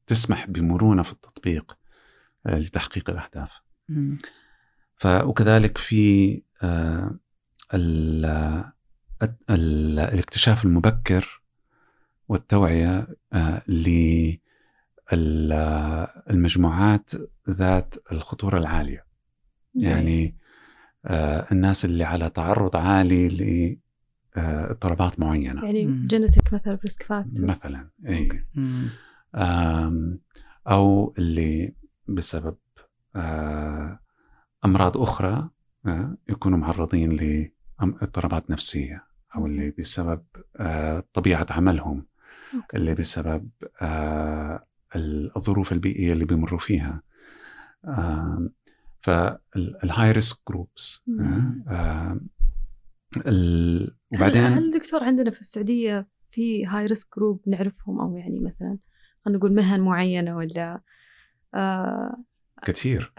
تسمح 0.07 0.47
بمرونة 0.47 1.03
في 1.03 1.13
التطبيق. 1.13 1.73
آه 1.73 1.82
لتحقيق 2.47 3.11
الأهداف. 3.11 3.61
ف 4.97 5.07
وكذلك 5.07 5.79
في 5.79 6.43
آه 6.63 7.19
ال 7.75 8.25
ال 9.51 9.99
الاكتشاف 9.99 10.65
المبكر 10.65 11.43
والتوعية 12.29 13.07
آه 13.33 13.63
للمجموعات 15.19 17.11
ذات 17.51 17.95
الخطورة 18.13 18.59
العالية. 18.59 19.07
يعني 19.75 20.37
آه 21.05 21.47
الناس 21.53 21.85
اللي 21.85 22.05
على 22.05 22.31
تعرض 22.31 22.77
عالي 22.77 23.79
اضطرابات 24.37 25.21
معينة. 25.21 25.65
يعني 25.65 26.07
genetic 26.07 26.55
مثلا 26.55 26.79
risk 26.85 27.03
factor 27.03 27.47
مثلا 27.47 27.91
اي 28.07 28.47
أو 30.67 31.15
اللي 31.19 31.75
بسبب 32.09 32.57
أمراض 34.65 34.99
أخرى 34.99 35.51
يكونوا 36.29 36.59
معرضين 36.59 37.13
لاضطرابات 37.81 38.51
نفسية 38.51 39.05
أو 39.37 39.47
اللي 39.47 39.71
بسبب 39.79 40.23
طبيعة 41.15 41.47
عملهم 41.51 42.07
okay. 42.55 42.77
اللي 42.77 42.95
بسبب 42.95 43.51
الظروف 45.37 45.73
البيئية 45.73 46.13
اللي 46.13 46.25
بيمروا 46.25 46.61
فيها. 46.61 47.03
فال 49.01 50.13
high 50.13 50.26
risk 50.26 50.39
groups 50.49 51.05
ال... 53.27 53.97
وبعدين 54.15 54.43
هل, 54.45 54.71
دكتور 54.71 55.05
عندنا 55.05 55.31
في 55.31 55.41
السعودية 55.41 56.09
في 56.31 56.67
high 56.67 56.87
risk 56.87 57.09
group 57.17 57.41
نعرفهم؟ 57.47 58.01
أو 58.01 58.17
يعني 58.17 58.41
مثلا 58.41 58.79
خلينا 59.25 59.39
نقول 59.39 59.55
مهن 59.55 59.81
معينة 59.81 60.37
ولا 60.37 60.75
آه 60.75 60.83
كثير. 62.65 63.13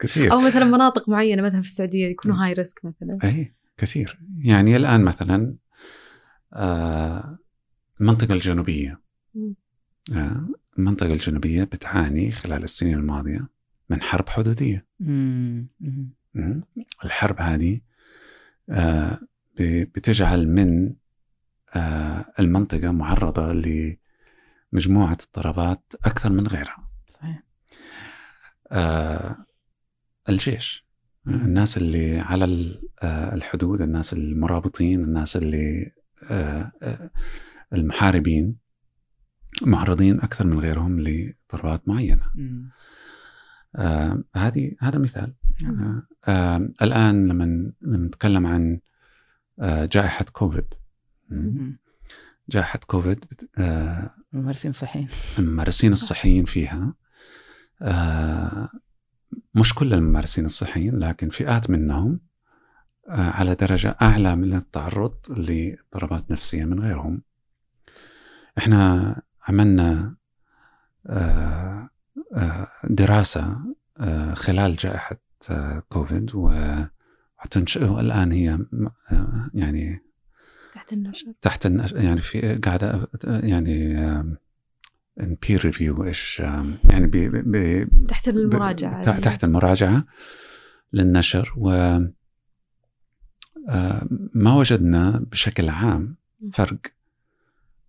كثير. 0.00 0.32
أو 0.32 0.40
مثلا 0.40 0.64
مناطق 0.64 1.08
معينة 1.08 1.42
مثلا 1.42 1.60
في 1.60 1.66
السعودية 1.66 2.06
يكونوا 2.06 2.36
high 2.36 2.52
risk 2.52 2.84
مثلا. 2.84 3.18
اي 3.24 3.54
كثير. 3.76 4.18
يعني 4.38 4.76
الآن 4.76 5.04
مثلا 5.04 5.54
آه 6.52 7.38
المنطقة 8.00 8.34
الجنوبية. 8.34 9.00
آه 10.12 10.48
المنطقة 10.78 11.12
الجنوبية 11.12 11.64
بتعاني 11.64 12.32
خلال 12.32 12.62
السنين 12.62 12.94
الماضية 12.94 13.48
من 13.90 14.02
حرب 14.02 14.28
حدودية. 14.28 14.86
الحرب 17.04 17.40
هذه 17.40 17.80
آه، 18.70 19.18
بتجعل 19.60 20.48
من 20.48 20.94
آه، 21.74 22.24
المنطقة 22.40 22.90
معرضة 24.74 24.88
لمجموعة 24.88 25.12
اضطرابات 25.12 25.92
أكثر 26.04 26.32
من 26.32 26.46
غيرها. 26.46 26.88
صحيح. 27.08 27.42
آه، 28.72 29.36
الجيش. 30.28 30.84
الناس 31.26 31.76
اللي 31.76 32.20
على 32.20 32.44
الحدود 33.04 33.80
الناس 33.80 34.12
المرابطين 34.12 35.04
الناس 35.04 35.36
اللي 35.36 35.92
المحاربين 37.72 38.56
معرضين 39.62 40.20
أكثر 40.20 40.46
من 40.46 40.58
غيرهم 40.58 41.00
لاضطرابات 41.00 41.88
معينة. 41.88 42.24
هذه 44.36 44.72
هذا 44.80 44.98
مثال. 44.98 45.34
نعم. 45.62 46.02
آه 46.28 46.56
الآن 46.82 47.26
لما 47.28 47.72
نتكلم 47.82 48.46
عن 48.46 48.80
آه 49.60 49.84
جائحة 49.84 50.24
كوفيد. 50.32 50.74
جائحة 52.48 52.80
كوفيد 52.86 53.24
آه 53.58 54.14
الممارسين 54.34 54.70
الصحيين. 54.70 55.08
الممارسين 55.38 55.92
الصحيين 55.92 56.44
فيها 56.44 56.94
آه 57.82 58.68
مش 59.54 59.74
كل 59.74 59.94
الممارسين 59.94 60.44
الصحيين 60.44 60.98
لكن 60.98 61.28
فئات 61.28 61.70
منهم 61.70 62.20
آه 63.08 63.30
على 63.30 63.54
درجة 63.54 63.96
أعلى 64.02 64.36
من 64.36 64.54
التعرض 64.54 65.14
لاضطرابات 65.28 66.30
نفسية 66.30 66.64
من 66.64 66.80
غيرهم. 66.80 67.22
إحنا 68.58 69.22
عملنا 69.48 70.16
آه 71.06 71.88
آه 72.36 72.68
دراسة 72.84 73.56
آه، 73.98 74.34
خلال 74.34 74.76
جائحة 74.76 75.16
كوفيد 75.88 76.30
وحتنشر 76.34 78.00
الان 78.00 78.32
هي 78.32 78.58
يعني 79.54 80.02
تحت 80.74 80.92
النشر 80.92 81.32
تحت 81.42 81.66
النشر 81.66 81.96
يعني 81.96 82.20
في 82.20 82.54
قاعدة 82.54 83.08
يعني 83.24 83.98
under 85.20 85.36
peer 85.48 85.64
review 85.64 86.04
إيش 86.04 86.40
يعني 86.90 87.06
بي 87.06 87.28
بي 87.28 87.84
تحت 88.08 88.28
المراجعة 88.28 89.20
تحت 89.20 89.44
المراجعة 89.44 90.04
للنشر 90.92 91.52
و 91.56 91.98
ما 94.34 94.54
وجدنا 94.54 95.24
بشكل 95.30 95.68
عام 95.68 96.16
فرق 96.52 96.78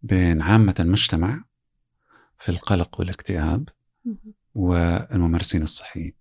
بين 0.04 0.42
عامة 0.42 0.76
المجتمع 0.80 1.44
في 2.40 2.50
القلق 2.50 3.00
والاكتئاب 3.00 3.70
والممارسين 4.56 5.64
الصحيين. 5.64 6.14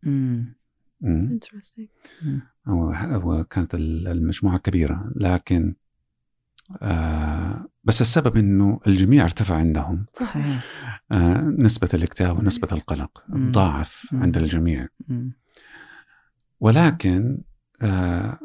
وكانت 2.66 3.74
المجموعة 3.74 4.58
كبيرة 4.58 5.12
لكن 5.16 5.74
آه 6.83 7.66
بس 7.85 8.01
السبب 8.01 8.37
إنه 8.37 8.81
الجميع 8.87 9.25
ارتفع 9.25 9.57
عندهم. 9.57 10.07
صحيح. 10.12 10.64
آه 11.12 11.41
نسبة 11.59 11.89
الاكتئاب 11.95 12.39
ونسبة 12.39 12.68
القلق 12.72 13.25
ضاعف 13.35 14.07
عند 14.12 14.37
الجميع. 14.37 14.89
ولكن 16.61 17.39
آه 17.83 18.39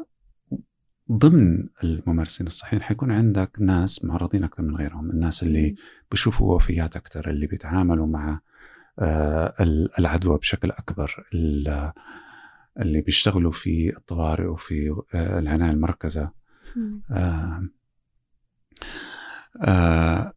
ضمن 1.12 1.68
الممارسين 1.84 2.46
الصحيين 2.46 2.82
حيكون 2.82 3.10
عندك 3.10 3.56
ناس 3.60 4.04
معرضين 4.04 4.44
أكثر 4.44 4.62
من 4.62 4.76
غيرهم، 4.76 5.10
الناس 5.10 5.42
اللي 5.42 5.74
بيشوفوا 6.10 6.54
وفيات 6.54 6.96
أكثر، 6.96 7.30
اللي 7.30 7.46
بيتعاملوا 7.46 8.06
مع 8.06 8.40
آه 8.98 9.54
العدوى 9.98 10.38
بشكل 10.38 10.70
أكبر، 10.70 11.24
اللي 12.80 13.00
بيشتغلوا 13.00 13.52
في 13.52 13.96
الطوارئ 13.96 14.46
وفي 14.46 15.02
آه، 15.14 15.38
العناية 15.38 15.70
المركزة. 15.70 16.30
آه 17.10 17.68
آه 19.62 20.32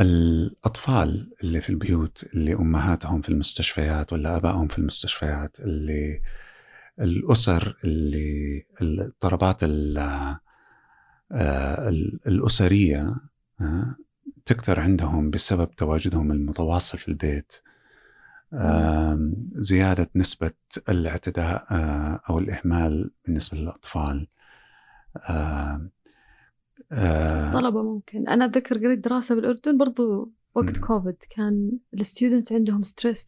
الأطفال 0.00 1.30
اللي 1.42 1.60
في 1.60 1.70
البيوت 1.70 2.24
اللي 2.34 2.54
أمهاتهم 2.54 3.20
في 3.22 3.28
المستشفيات 3.28 4.12
ولا 4.12 4.36
آبائهم 4.36 4.68
في 4.68 4.78
المستشفيات 4.78 5.60
اللي 5.60 6.22
الأسر 7.00 7.76
اللي 7.84 8.66
الاضطرابات 8.80 9.62
آه، 18.52 19.32
زيادة 19.52 20.10
نسبة 20.16 20.50
الاعتداء 20.88 21.66
آه، 21.70 22.20
أو 22.30 22.38
الإهمال 22.38 23.10
بالنسبة 23.24 23.58
للأطفال 23.58 24.26
طلبة 27.52 27.82
ممكن. 27.82 28.28
أنا 28.28 28.44
أتذكر 28.44 28.78
قريت 28.78 28.98
دراسة 28.98 29.34
بالأردن 29.34 29.78
برضو 29.78 30.32
وقت 30.54 30.78
كوفيد. 30.78 31.16
كان 31.30 31.78
ال 31.94 32.01
student 32.01 32.52
عندهم 32.52 32.82
stress 32.82 33.26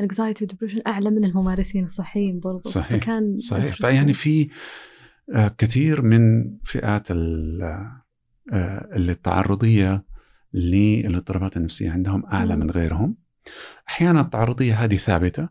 anxiety 0.00 0.44
و 0.44 0.47
depression 0.47 0.80
أعلى 0.86 1.10
من 1.10 1.24
الممارسين 1.24 1.84
الصحيين 1.84 2.40
برضو. 2.40 2.68
صحيح 2.68 3.00
فكان 3.00 3.38
صحيح. 3.38 3.74
فيعني 3.74 4.12
في 4.12 4.50
آه، 5.34 5.54
كثير 5.58 6.02
من 6.02 6.54
فئات 6.64 7.10
آه، 7.10 8.02
اللي 8.96 9.12
التعرضية 9.12 10.04
للاضطرابات 10.54 11.56
النفسية 11.56 11.90
عندهم 11.90 12.26
أعلى 12.26 12.56
من 12.56 12.70
غيرهم. 12.70 13.16
أحيانا 13.88 14.20
التعرضية 14.20 14.74
هذه 14.74 14.96
ثابتة 14.96 15.48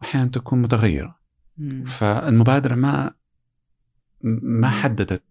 واحيانا 0.00 0.30
تكون 0.30 0.62
متغيرة. 0.62 1.20
فالمبادرة 1.86 2.74
ما 2.74 3.14
ما 4.42 4.68
حددت 4.68 5.12
آه، 5.12 5.29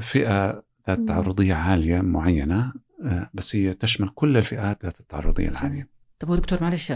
فئة 0.00 0.62
ذات 0.88 1.00
تعرضية 1.00 1.54
عالية 1.54 2.00
معينة 2.00 2.72
بس 3.34 3.56
هي 3.56 3.74
تشمل 3.74 4.08
كل 4.08 4.36
الفئات 4.36 4.84
ذات 4.84 5.00
التعرضية 5.00 5.48
العالية. 5.48 5.88
طب 6.18 6.36
دكتور 6.36 6.62
معلش 6.62 6.92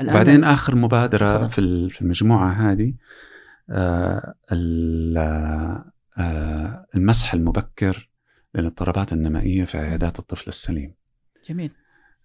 وبعدين 0.00 0.44
آخر 0.44 0.76
مبادرة 0.76 1.48
في 1.48 1.88
في 1.88 2.02
المجموعة 2.02 2.52
هذه 2.52 2.94
آه، 3.70 4.34
آه، 6.18 6.86
المسح 6.94 7.34
المبكر 7.34 8.10
للاضطرابات 8.54 9.12
النمائية 9.12 9.64
في 9.64 9.78
عيادات 9.78 10.18
الطفل 10.18 10.48
السليم. 10.48 10.94
جميل. 11.48 11.70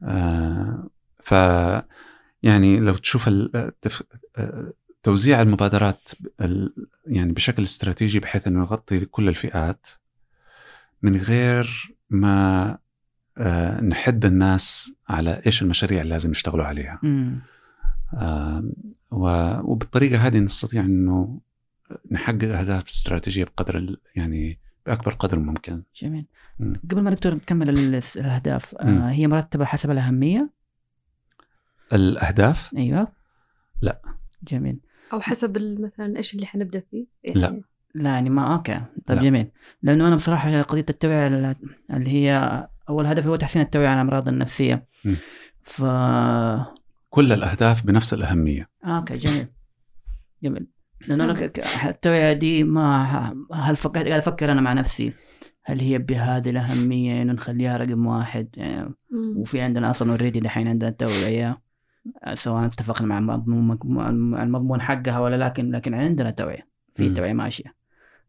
آه، 0.03 0.89
ف 1.19 1.31
يعني 2.43 2.79
لو 2.79 2.93
تشوف 2.93 3.29
توزيع 5.05 5.41
المبادرات 5.41 6.09
يعني 7.07 7.31
بشكل 7.33 7.63
استراتيجي 7.63 8.19
بحيث 8.19 8.47
إنه 8.47 8.59
يغطي 8.59 9.05
كل 9.05 9.29
الفئات 9.29 9.87
من 11.01 11.15
غير 11.17 11.95
ما 12.09 12.77
آه، 13.37 13.81
نحد 13.81 14.25
الناس 14.25 14.93
على 15.09 15.41
إيش 15.45 15.61
المشاريع 15.61 16.01
اللي 16.01 16.13
لازم 16.13 16.31
يشتغلوا 16.31 16.65
عليها. 16.65 16.99
وبالطريقة 19.11 20.17
هذه 20.17 20.37
نستطيع 20.37 20.81
إنه 20.81 21.39
نحقق 22.11 22.57
أهداف 22.57 22.87
استراتيجية 22.87 23.43
بقدر 23.43 23.97
يعني 24.15 24.59
بأكبر 24.85 25.13
قدر 25.13 25.39
ممكن. 25.39 25.83
جميل. 26.01 26.25
مم. 26.59 26.73
قبل 26.91 27.01
ما 27.01 27.11
دكتور 27.11 27.33
نكمل 27.33 27.69
الأهداف 28.17 28.75
آه 28.75 29.09
هي 29.09 29.27
مرتبة 29.27 29.65
حسب 29.65 29.91
الأهمية؟ 29.91 30.49
الأهداف؟ 31.93 32.73
أيوه. 32.77 33.07
لا. 33.81 34.01
جميل. 34.43 34.79
أو 35.13 35.21
حسب 35.21 35.57
مثلا 35.79 36.17
إيش 36.17 36.35
اللي 36.35 36.45
حنبدأ 36.45 36.83
فيه. 36.91 37.05
يعني 37.23 37.39
لا 37.41 37.61
لا 37.95 38.09
يعني 38.09 38.29
ما 38.29 38.53
okay. 38.55 38.81
طيب 39.05 39.17
لا. 39.17 39.23
جميل. 39.23 39.47
لأنه 39.83 40.07
أنا 40.07 40.15
بصراحة 40.15 40.61
قضية 40.61 40.85
التوعية 40.89 41.27
اللي 41.93 42.09
هي 42.11 42.67
أول 42.89 43.05
هدف 43.05 43.27
هو 43.27 43.35
تحسين 43.35 43.61
التوعية 43.61 43.87
عن 43.87 43.95
الأمراض 43.95 44.27
النفسية. 44.27 44.87
م. 45.05 45.15
ف 45.63 45.83
كل 47.09 47.31
الأهداف 47.31 47.85
بنفس 47.85 48.13
الأهمية. 48.13 48.69
okay 48.85 49.17
جميل. 49.17 49.47
جميل. 50.43 50.67
لأنه 51.07 51.23
أنا 51.23 51.51
التوعية 51.85 52.33
دي 52.33 52.63
ما 52.63 53.33
هل 53.53 53.75
فكرت 53.75 54.07
قاعد 54.07 54.19
أفكر 54.19 54.51
أنا 54.51 54.61
مع 54.61 54.73
نفسي؟ 54.73 55.13
هل 55.63 55.79
هي 55.79 55.97
بهذه 55.97 56.49
الأهمية 56.49 57.21
إنه 57.21 57.33
نخليها 57.33 57.77
رقم 57.77 58.05
واحد؟ 58.05 58.47
يعني 58.57 58.93
وفي 59.35 59.61
عندنا 59.61 59.89
أصلا 59.89 60.11
already 60.11 60.39
دحين 60.39 60.67
عندنا 60.67 60.89
توعية. 60.89 61.64
سواء 62.33 62.65
اتفقنا 62.65 63.19
مع 63.19 63.35
المضمون 64.43 64.81
حقها 64.81 65.19
ولا 65.19 65.45
لكن 65.45 65.71
لكن 65.71 65.93
عندنا 65.93 66.31
توعية. 66.31 66.67
في 66.95 67.09
توعية 67.09 67.33
ماشية. 67.33 67.73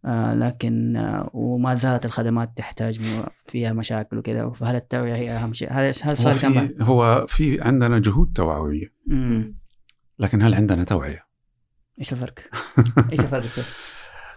آه 0.05 0.35
لكن 0.35 0.97
آه 0.97 1.31
وما 1.33 1.75
زالت 1.75 2.05
الخدمات 2.05 2.53
تحتاج 2.57 3.01
فيها 3.47 3.73
مشاكل 3.73 4.19
وكذا. 4.19 4.51
فهل 4.51 4.77
التوعية 4.77 5.15
هي 5.15 5.31
أهم 5.31 5.53
شيء؟ 5.53 5.73
هذا 5.73 5.93
هل 6.03 6.17
صار 6.17 6.33
هو 6.33 6.33
في 6.33 6.75
هو 6.81 7.27
في 7.29 7.61
عندنا 7.61 7.99
جهود 7.99 8.33
توعوية. 8.33 8.93
لكن 10.19 10.43
هل 10.43 10.55
عندنا 10.55 10.85
توعية؟ 10.85 11.27
إيش 11.99 12.13
الفرق؟ 12.13 12.35
إيش 13.13 13.21
الفرق؟ 13.21 13.65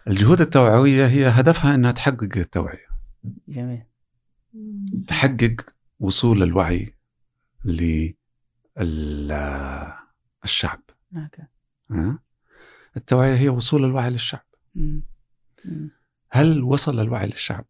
الجهود 0.07 0.41
التوعوية 0.41 1.07
هي 1.07 1.27
هدفها 1.27 1.75
إنها 1.75 1.91
تحقق 1.91 2.37
التوعية. 2.37 2.89
جميل. 3.47 3.83
تحقق 5.07 5.55
وصول 5.99 6.43
الوعي 6.43 6.93
للشعب 8.77 10.81
أوكي. 11.15 11.43
التوعية 12.97 13.35
هي 13.35 13.49
وصول 13.49 13.85
الوعي 13.85 14.09
للشعب. 14.09 14.45
مم. 14.75 15.03
هل 16.31 16.63
وصل 16.63 16.99
الوعي 16.99 17.27
للشعب؟ 17.27 17.65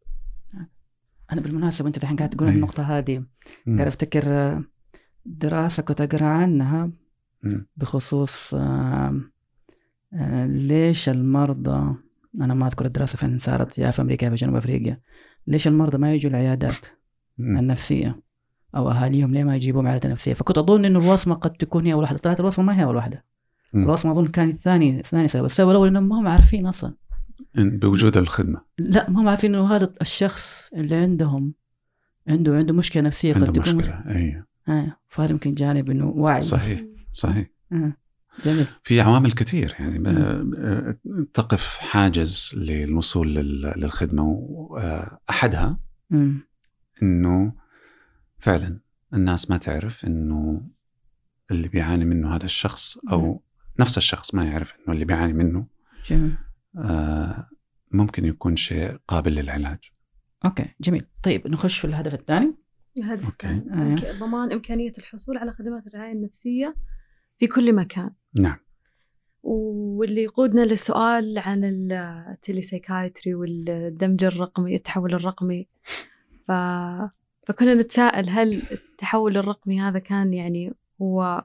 أنا 1.32 1.42
بالمناسبة 1.42 1.88
أنت 1.88 1.98
الحين 1.98 2.18
قاعد 2.18 2.30
تقول 2.30 2.50
النقطة 2.50 2.84
هذه. 2.84 3.26
قاعد 3.68 3.88
أفتكر 3.88 4.24
دراسة 5.26 5.84
كنت 5.84 6.02
أقرأ 6.02 6.26
عنها 6.26 6.92
بخصوص 7.78 8.54
آه، 8.54 9.22
آه، 10.14 10.46
ليش 10.46 11.10
المرضى 11.10 11.96
أنا 12.42 12.54
ما 12.54 12.68
أذكر 12.68 12.86
الدراسة 12.86 13.18
فين 13.18 13.38
صارت 13.38 13.78
يا 13.78 13.92
في 13.92 14.02
أمريكا 14.02 14.26
يا 14.26 14.30
في 14.30 14.36
جنوب 14.36 14.56
أفريقيا 14.56 15.02
ليش 15.48 15.68
المرضى 15.68 15.98
ما 15.98 16.14
يجوا 16.14 16.32
العيادات 16.32 16.86
النفسية؟ 17.40 18.22
أو 18.76 18.92
أهاليهم 18.92 19.34
ليه 19.34 19.44
ما 19.44 19.56
يجيبوهم 19.56 19.88
عيادات 19.88 20.12
نفسية؟ 20.12 20.34
فكنت 20.34 20.58
أظن 20.58 20.86
إنه 20.86 21.00
الوصمة 21.00 21.36
قد 21.36 21.52
تكون 21.52 21.86
هي 21.86 21.94
اول 21.94 22.04
واحدة 22.04 22.18
طلعت 22.18 22.40
الوصمة 22.40 22.66
ما 22.66 22.80
هي 22.80 22.84
اول 22.84 22.96
واحدة 22.96 23.26
الوصمة 23.76 24.12
أظن 24.12 24.28
كانت 24.28 24.62
ثاني 24.62 25.04
ثاني 25.04 25.28
سبب. 25.28 25.46
السبب 25.46 25.70
الأول 25.70 25.88
إنهم 25.88 26.10
ما 26.10 26.20
هم 26.20 26.28
عارفين 26.28 26.68
أصلا. 26.68 26.94
بوجود 27.56 28.18
الخدمة. 28.18 28.62
لا 28.78 29.10
ما 29.10 29.22
هم 29.22 29.30
عارفين 29.30 29.56
إنه 29.56 29.76
هذا 29.76 29.94
الشخص 30.02 30.70
اللي 30.74 30.96
عندهم 30.96 31.54
عنده 32.28 32.56
عنده 32.56 32.74
مشكلة 32.74 33.04
نفسية 33.04 33.34
قد 33.34 33.54
تكون 33.54 33.60
مشكلة 33.60 34.04
أيوه 34.08 34.46
آه. 34.70 34.98
فهذا 35.08 35.32
يمكن 35.32 35.54
جانب 35.54 35.90
إنه 35.90 36.06
وعي 36.10 36.42
صحيح 36.42 36.84
صحيح. 37.12 37.48
آه. 37.72 37.94
جميل. 38.46 38.66
في 38.84 39.02
عوامل 39.02 39.32
كثير 39.32 39.76
يعني 39.80 40.00
تقف 41.34 41.78
حاجز 41.78 42.52
للوصول 42.58 43.36
للخدمة 43.78 44.24
واحدها 44.24 45.80
إنه 47.04 47.54
فعلا 48.40 48.80
الناس 49.14 49.50
ما 49.50 49.58
تعرف 49.58 50.06
إنه 50.06 50.62
اللي 51.52 51.68
بيعاني 51.68 52.06
منه 52.06 52.36
هذا 52.36 52.46
الشخص 52.46 52.98
أو 52.98 53.44
نفس 53.80 53.98
الشخص 53.98 54.36
ما 54.36 54.46
يعرف 54.46 54.76
إنه 54.76 54.94
اللي 54.94 55.06
بيعاني 55.06 55.34
منه 55.34 55.68
جميل. 56.06 56.36
آه 56.78 57.50
ممكن 57.92 58.26
يكون 58.26 58.56
شيء 58.56 58.98
قابل 59.08 59.36
للعلاج. 59.36 59.80
أوكي 60.46 60.66
جميل. 60.82 61.06
طيب 61.24 61.48
نخش 61.48 61.78
في 61.78 61.86
الهدف 61.86 62.14
الثاني. 62.14 62.56
الهدف 63.00 63.30
الثاني. 63.30 63.66
آه. 63.72 64.20
ضمان 64.20 64.52
إمكانية 64.52 64.94
الحصول 64.98 65.38
على 65.38 65.54
خدمات 65.54 65.88
الرعاية 65.88 66.12
النفسية 66.12 66.76
في 67.38 67.48
كل 67.48 67.76
مكان. 67.76 68.12
نعم. 68.42 68.58
واللي 69.44 70.24
يقودنا 70.24 70.62
للسؤال 70.62 71.38
عن 71.38 71.90
التليسايكايتري 71.92 73.34
والدمج 73.36 74.24
الرقمي 74.24 74.76
التحول 74.76 75.14
الرقمي. 75.14 75.68
ف... 76.48 76.52
فكنا 77.50 77.74
نتساءل 77.74 78.30
هل 78.30 78.64
التحول 78.72 79.38
الرقمي 79.38 79.82
هذا 79.82 80.00
كان 80.00 80.34
يعني 80.34 80.74
هو 81.02 81.44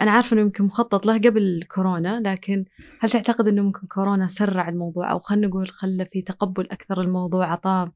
أنا 0.00 0.10
عارفة 0.10 0.34
إنه 0.34 0.40
يمكن 0.40 0.64
مخطط 0.64 1.06
له 1.06 1.18
قبل 1.18 1.64
كورونا 1.74 2.20
لكن 2.20 2.64
هل 3.00 3.10
تعتقد 3.10 3.48
إنه 3.48 3.62
ممكن 3.62 3.86
كورونا 3.86 4.26
سرع 4.26 4.68
الموضوع؟ 4.68 5.10
أو 5.10 5.18
خلينا 5.18 5.46
نقول 5.46 5.70
خلى 5.70 6.06
في 6.06 6.22
تقبل 6.22 6.64
أكثر 6.70 7.00
الموضوع 7.00 7.52
عطاه 7.52 7.92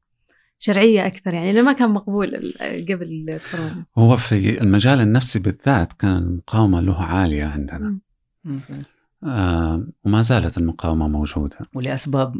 شرعية 0.59 1.07
أكثر؟ 1.07 1.33
يعني 1.33 1.51
إنه 1.51 1.61
ما 1.61 1.73
كان 1.73 1.89
مقبول 1.89 2.53
قبل 2.89 3.39
كورونا. 3.51 3.85
هو 3.97 4.17
في 4.17 4.61
المجال 4.61 4.99
النفسي 4.99 5.39
بالذات 5.39 5.93
كان 5.93 6.17
المقاومة 6.17 6.81
له 6.81 7.03
عالية 7.03 7.45
عندنا. 7.45 7.99
آه 9.23 9.87
وما 10.03 10.21
زالت 10.21 10.57
المقاومة 10.57 11.07
موجودة. 11.07 11.57
ولأسباب 11.73 12.35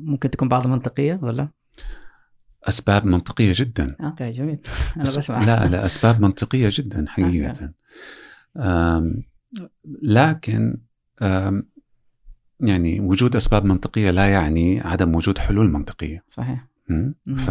ممكن 0.00 0.30
تكون 0.30 0.48
بعض 0.48 0.66
منطقية 0.66 1.18
ولا؟ 1.22 1.48
أسباب 2.68 3.06
منطقية 3.06 3.52
جدا. 3.56 3.96
أوكي 4.00 4.30
جميل. 4.30 4.58
أنا 4.96 5.02
بسمع. 5.02 5.44
لا 5.44 5.66
لا 5.66 5.86
أسباب 5.86 6.20
منطقية 6.20 6.68
جدا 6.72 7.04
حقيقة. 7.08 7.72
لكن 10.02 10.76
يعني 12.60 13.00
وجود 13.00 13.36
أسباب 13.36 13.64
منطقية 13.64 14.10
لا 14.10 14.26
يعني 14.26 14.80
عدم 14.80 15.14
وجود 15.14 15.38
حلول 15.38 15.70
منطقية. 15.70 16.24
صحيح. 16.28 16.66
ف 17.36 17.50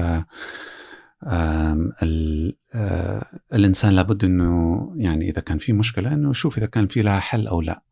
الإنسان 3.53 3.93
لابد 3.93 4.23
إنه 4.23 4.93
يعني 4.97 5.29
إذا 5.29 5.41
كان 5.41 5.57
في 5.57 5.73
مشكلة 5.73 6.13
إنه 6.13 6.29
يشوف 6.29 6.57
إذا 6.57 6.65
كان 6.65 6.87
في 6.87 7.01
لها 7.01 7.19
حل 7.19 7.47
أو 7.47 7.61
لا. 7.61 7.83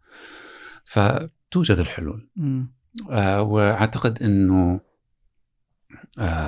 فتوجد 0.86 1.78
الحلول. 1.78 2.30
وأعتقد 3.40 4.24
إنه 4.24 4.80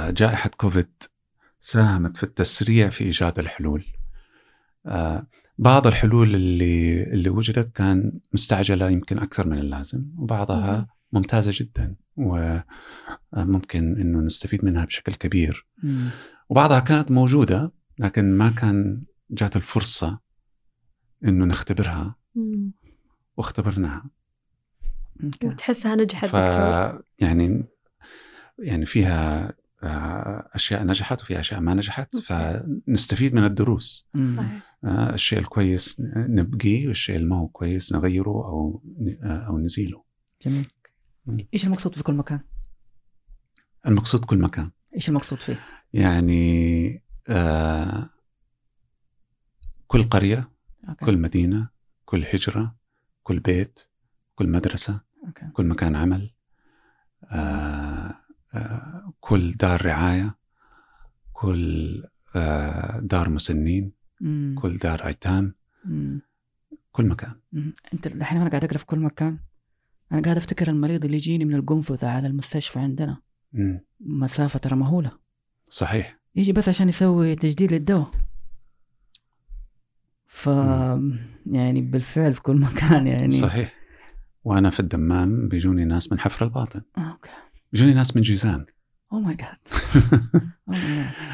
جائحة 0.10 0.50
كوفيد 0.50 0.90
ساهمت 1.60 2.18
في 2.18 2.24
التسريع 2.24 2.90
في 2.90 3.04
إيجاد 3.04 3.40
الحلول. 3.40 3.86
بعض 5.58 5.88
الحلول 5.88 6.36
اللي 6.36 7.04
اللي 7.04 7.30
وجدت 7.30 7.76
كان 7.76 8.20
مستعجلة 8.34 8.90
يمكن 8.90 9.20
أكثر 9.20 9.48
من 9.48 9.58
اللازم 9.58 10.06
وبعضها 10.18 10.88
ممتازة 11.14 11.52
جدا 11.56 11.96
وممكن 12.18 12.64
إنه 14.02 14.20
نستفيد 14.20 14.66
منها 14.66 14.86
بشكل 14.86 15.14
كبير. 15.14 15.68
وبعضها 16.50 16.80
كانت 16.80 17.12
موجودة 17.12 17.72
لكن 18.00 18.38
ما 18.38 18.50
كان 18.50 19.04
جات 19.32 19.56
الفرصة 19.56 20.20
إنه 21.26 21.46
نختبرها. 21.46 22.16
واختبرناها. 23.38 24.10
وتحسها 25.44 25.96
نجحت 25.96 26.26
ف... 26.26 26.34
يعني 27.20 27.64
يعني 28.60 28.86
فيها 28.86 29.54
آه، 29.84 30.50
أشياء 30.54 30.84
نجحت 30.84 31.22
وفي 31.22 31.40
أشياء 31.40 31.60
ما 31.60 31.74
نجحت 31.74 32.16
فنستفيد 32.18 33.34
من 33.34 33.44
الدروس 33.44 34.08
صحيح 34.36 34.78
آه، 34.84 35.14
الشيء 35.14 35.40
الكويس 35.40 36.02
نبقيه 36.16 36.88
والشيء 36.88 37.16
اللي 37.16 37.28
ما 37.28 37.38
هو 37.38 37.48
كويس 37.48 37.94
نغيره 37.94 38.30
أو 38.30 38.84
آه، 39.24 39.48
أو 39.48 39.60
نزيله 39.60 40.04
جميل 40.46 40.72
إيش 41.54 41.66
المقصود 41.66 41.96
في 41.96 42.04
كل 42.04 42.14
مكان؟ 42.14 42.40
المقصود 43.88 44.26
كل 44.26 44.38
مكان 44.40 44.72
إيش 44.96 45.10
المقصود 45.10 45.42
فيه؟ 45.42 45.60
يعني 45.94 47.04
آه 47.28 48.10
كل 49.88 50.04
قرية 50.04 50.50
okay. 50.90 51.06
كل 51.06 51.18
مدينة 51.18 51.70
كل 52.06 52.26
هجرة 52.34 52.76
كل 53.24 53.40
بيت 53.40 53.80
كل 54.36 54.50
مدرسة 54.50 55.02
okay. 55.28 55.48
كل 55.54 55.66
مكان 55.66 55.96
عمل 55.96 56.32
آه 57.24 58.25
كل 59.20 59.52
دار 59.52 59.86
رعاية 59.86 60.36
كل 61.34 62.04
آه 62.36 63.00
دار 63.00 63.30
مسنين 63.30 63.92
مم. 64.22 64.56
كل 64.62 64.78
دار 64.78 65.08
ايتام 65.08 65.54
مم. 65.86 66.22
كل 66.92 67.06
مكان. 67.06 67.34
مم. 67.52 67.74
انت 67.94 68.08
الحين 68.08 68.42
أنا 68.42 68.50
قاعد 68.50 68.64
اقرا 68.64 68.78
في 68.78 68.86
كل 68.86 69.00
مكان. 69.00 69.40
أنا 70.12 70.22
قاعد 70.22 70.38
افتكر 70.38 70.68
المريض 70.68 71.06
اللي 71.06 71.18
يجيني 71.18 71.46
من 71.46 71.56
القنفذة 71.56 72.08
على 72.08 72.28
المستشفى 72.28 72.80
عندنا. 72.80 73.18
مم. 73.54 73.82
مسافة 74.00 74.60
ترى 74.60 74.76
مهولة. 74.76 75.12
صحيح. 75.70 76.20
يجي 76.36 76.54
بس 76.54 76.70
عشان 76.70 76.90
يسوي 76.90 77.36
تجديد 77.36 77.74
للدواء. 77.74 78.12
ف 80.28 80.48
يعني 81.46 81.82
بالفعل 81.82 82.34
في 82.34 82.42
كل 82.42 82.56
مكان 82.56 83.08
يعني. 83.08 83.32
صحيح. 83.32 83.74
وأنا 84.44 84.70
في 84.70 84.80
الدمام 84.80 85.48
بيجوني 85.48 85.86
ناس 85.86 86.12
من 86.12 86.20
حفر 86.20 86.46
الباطن. 86.46 86.82
okay. 86.98 87.30
بيجوني 87.76 87.94
ناس 87.94 88.16
من 88.16 88.22
جيزان 88.22 88.66
oh 89.12 89.20
my 89.22 89.36
god 89.36 89.58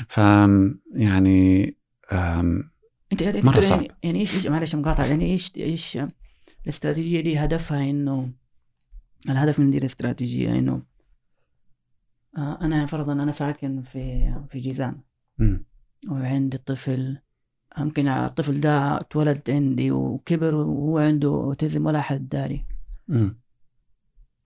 ف 0.10 0.18
يعني 0.96 1.66
انت 3.12 3.24
مرة 3.24 3.60
صعب. 3.60 3.86
يعني 4.04 4.20
إيش 4.20 4.48
معلش 4.48 4.76
مقاطع 4.76 5.06
يعني 5.06 5.26
إيش 5.26 5.52
إيش 5.58 6.00
الاستراتيجية 6.64 7.22
دي؟ 7.22 7.38
هدفها 7.38 7.90
إنه 7.90 8.32
الهدف 9.30 9.60
من 9.60 9.72
دي 9.72 9.78
الاستراتيجية 9.78 10.60
إنه 10.60 10.84
آه، 12.38 12.60
أنا 12.62 12.86
فرضا 12.86 13.14
أنا 13.14 13.32
ساكن 13.32 13.82
في 13.82 14.34
في 14.50 14.60
جيزان 14.60 15.02
وعندي 16.10 16.58
طفل 16.58 17.18
يمكن 17.80 18.08
الطفل 18.08 18.62
ده 18.62 18.98
اتولد 19.00 19.50
عندي 19.50 19.92
وكبر 19.92 20.56
وهو 20.56 20.98
عنده 20.98 21.30
أوتيزم 21.30 21.86
ولا 21.86 22.02
حد 22.02 22.30
داري. 22.30 22.66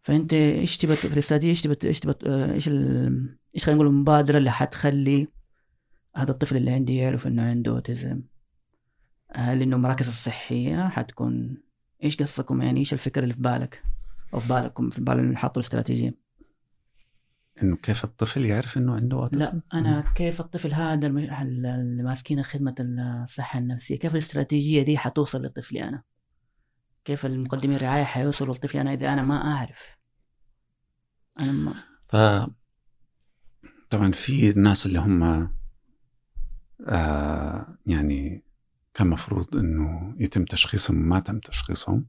فأنت 0.05 0.33
إيش 0.33 0.77
تبى 0.77 0.95
في 0.95 1.13
الاستراتيجيه 1.13 1.49
إيش 1.49 1.61
تبى 1.61 1.87
إيش 1.87 1.99
تبى 1.99 2.13
إيش 2.53 2.67
إيش 3.55 3.65
خلينا 3.65 3.75
نقول 3.75 3.87
المبادرة 3.87 4.37
اللي 4.37 4.51
حتخلي 4.51 5.27
هذا 6.15 6.31
الطفل 6.31 6.57
اللي 6.57 6.71
عندي 6.71 6.95
يعرف 6.95 7.27
إنه 7.27 7.43
عنده 7.43 7.71
أوتيزم؟ 7.71 8.21
هل 9.35 9.61
إنه 9.61 9.75
المراكز 9.75 10.07
الصحيه 10.07 10.87
حتكون 10.89 11.57
إيش 12.03 12.21
قصكم 12.21 12.61
يعني؟ 12.61 12.79
إيش 12.79 12.93
الفكرة 12.93 13.23
اللي 13.23 13.33
في 13.33 13.41
بالك؟ 13.41 13.83
أو 14.33 14.39
في 14.39 14.47
بالكم 14.47 14.89
في 14.89 15.01
بال 15.01 15.19
اللي 15.19 15.37
حاطوا 15.37 15.61
الاستراتيجية؟ 15.61 16.13
إنه 17.63 17.75
كيف 17.75 18.03
الطفل 18.03 18.45
يعرف 18.45 18.77
إنه 18.77 18.95
عنده 18.95 19.17
أوتيزم؟ 19.17 19.53
لا 19.53 19.79
أنا 19.79 20.13
كيف 20.15 20.39
الطفل 20.39 20.73
هذا 20.73 21.07
اللي 21.07 22.03
ماسكين 22.03 22.43
خدمة 22.43 22.75
الصحة 22.79 23.59
النفسية 23.59 23.99
كيف 23.99 24.13
الاستراتيجية 24.13 24.83
دي 24.83 24.97
حتوصل 24.97 25.45
لطفلي 25.45 25.83
أنا؟ 25.83 26.03
كيف 27.05 27.25
المقدمين 27.25 27.75
الرعاية 27.75 28.03
حيوصلوا 28.03 28.55
لطفلي 28.55 28.81
أنا 28.81 28.93
إذا 28.93 29.13
أنا 29.13 29.21
ما 29.21 29.35
أعرف؟ 29.35 29.94
أنا 31.39 31.51
ما 31.51 31.73
ف 32.07 32.15
طبعا 33.89 34.11
في 34.11 34.49
الناس 34.49 34.85
اللي 34.85 34.99
هم 34.99 35.49
آه 36.87 37.77
يعني 37.85 38.43
كان 38.93 39.07
مفروض 39.07 39.55
إنه 39.55 40.15
يتم 40.19 40.45
تشخيصهم 40.45 40.97
وما 40.97 41.19
تم 41.19 41.39
تشخيصهم. 41.39 42.07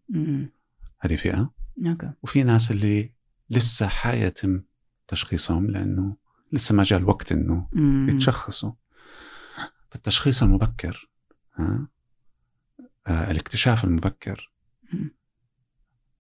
هذه 1.01 1.17
فئة. 1.17 1.53
okay. 1.87 2.13
وفي 2.23 2.43
ناس 2.43 2.71
اللي 2.71 3.13
لسه 3.51 3.87
حيتم 3.89 4.63
تشخيصهم 5.09 5.71
لأنه 5.71 6.17
لسه 6.53 6.75
ما 6.75 6.85
جاء 6.85 6.99
الوقت 6.99 7.33
إنه 7.33 7.69
يتشخصوا. 8.09 8.73
فالتشخيص 9.91 10.43
المبكر 10.43 11.11
ها؟ 11.55 11.89
آه 13.07 13.31
الاكتشاف 13.31 13.85
المبكر 13.85 14.53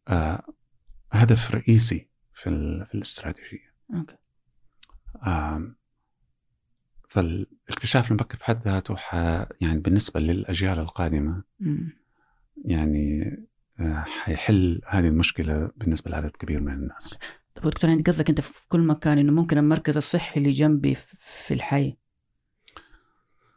آه 0.08 0.42
هدف 1.12 1.50
رئيسي 1.50 2.08
في, 2.36 2.50
في 2.90 2.94
الاستراتيجية. 2.94 3.72
okay. 3.94 4.16
فالاكتشاف 7.08 8.08
المبكر 8.10 8.38
بحد 8.38 8.62
ذاته 8.62 8.96
يعني 9.60 9.80
بالنسبة 9.80 10.20
للأجيال 10.20 10.78
القادمة 10.78 11.42
يعني 12.64 13.36
آه، 13.80 14.04
حيحل 14.24 14.80
هذه 14.88 15.08
المشكلة 15.08 15.70
بالنسبة 15.76 16.10
لعدد 16.10 16.30
كبير 16.30 16.60
من 16.60 16.72
الناس. 16.72 17.18
طب 17.54 17.62
دكتور 17.70 17.90
يعني 17.90 18.02
قصدك 18.02 18.28
أنت 18.28 18.40
في 18.40 18.68
كل 18.68 18.80
مكان 18.80 19.18
إنه 19.18 19.32
ممكن 19.32 19.58
المركز 19.58 19.96
الصحي 19.96 20.40
اللي 20.40 20.50
جنبي 20.50 20.94
في 21.18 21.54
الحي 21.54 21.96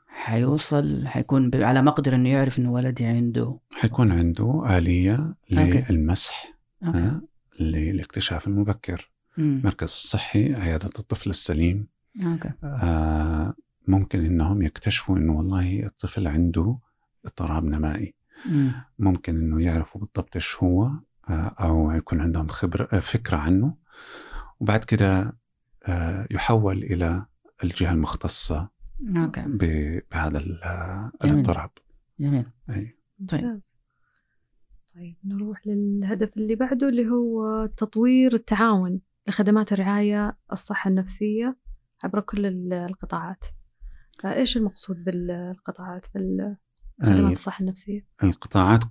حيوصل 0.08 1.08
حيكون 1.08 1.64
على 1.64 1.82
مقدر 1.82 2.16
إنه 2.16 2.30
يعرف 2.30 2.60
إنه 2.60 2.72
ولدي 2.72 3.06
عنده؟ 3.06 3.60
حيكون 3.76 4.12
عنده 4.12 4.78
آلية 4.78 5.36
للمسح 5.52 6.54
okay. 6.88 7.20
للاكتشاف 7.60 8.47
المبكر. 8.47 9.10
المركز 9.38 9.88
الصحي 9.88 10.55
عيادة 10.55 10.89
الطفل 10.99 11.30
السليم. 11.30 11.88
okay. 12.26 12.52
آه 12.64 13.53
ممكن 13.88 14.26
إنهم 14.26 14.62
يكتشفوا 14.62 15.18
إنه 15.18 15.38
والله 15.38 15.86
الطفل 15.86 16.28
عنده 16.28 16.78
اضطراب 17.26 17.66
نمائي. 17.66 18.14
ممكن 18.99 19.36
إنه 19.36 19.64
يعرفوا 19.64 20.01
بالضبط 20.01 20.36
إيش 20.36 20.55
هو 20.55 20.91
آه، 21.30 21.55
أو 21.60 21.91
يكون 21.91 22.22
عندهم 22.22 22.47
خبره 22.47 22.89
آه، 22.93 22.99
فكرة 22.99 23.38
عنه. 23.38 23.76
وبعد 24.60 24.84
كده 24.84 25.38
آه، 25.86 26.28
يحول 26.32 26.84
إلى 26.84 27.26
الجهة 27.64 27.93
المختصة 27.93 28.70
أوكي. 29.18 29.43
بهذا 29.47 30.38
الاضطراب. 31.24 31.70
جميل. 32.20 32.45
أي. 32.70 32.95
طيب. 33.30 33.62
طيب 35.00 35.16
نروح 35.24 35.68
للهدف 35.68 36.38
اللي 36.38 36.56
بعده 36.56 36.89
اللي 36.89 37.10
هو 37.10 37.66
تطوير 37.66 38.34
التعاون 38.34 39.00
لخدمات 39.28 39.74
الرعاية 39.74 40.38
الصحة 40.52 40.89
النفسية 40.89 41.58
عبر 42.04 42.20
كل 42.20 42.74
القطاعات. 42.74 43.45
فإيش 44.24 44.58
المقصود 44.58 45.04
بالقطاعات 45.04 46.06
في 46.06 46.56
خدمات 47.04 47.34
الصحة 47.34 47.62
النفسية؟ 47.62 48.06
القطاعات 48.24 48.84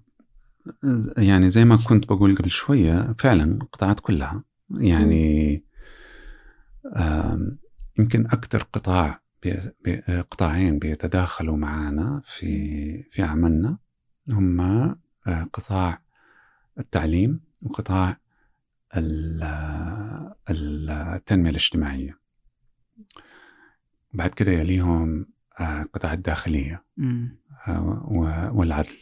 يعني 1.18 1.50
زي 1.50 1.64
ما 1.64 1.78
كنت 1.88 2.06
بقول 2.06 2.36
قبل 2.36 2.50
شوية 2.50 3.14
فعلا 3.18 3.44
القطاعات 3.62 4.00
كلها. 4.00 4.44
يعني 4.70 5.64
يمكن 7.98 8.26
أكثر 8.26 8.62
قطاع 8.72 9.20
قطاعين 10.30 10.78
بيتداخلوا 10.78 11.56
معنا 11.56 12.22
في 12.24 13.02
في 13.02 13.22
عملنا 13.22 13.78
هم 14.28 14.60
آه، 14.60 14.98
قطاع 15.26 16.02
التعليم 16.78 17.40
وقطاع 17.62 18.16
التنمية 20.50 21.50
الاجتماعية. 21.50 22.18
بعد 24.12 24.30
كده 24.30 24.52
يليهم 24.52 25.26
آه، 25.60 25.82
قطاع 25.82 26.12
الداخلية 26.12 26.84
آه، 27.68 28.50
والعدل. 28.54 28.96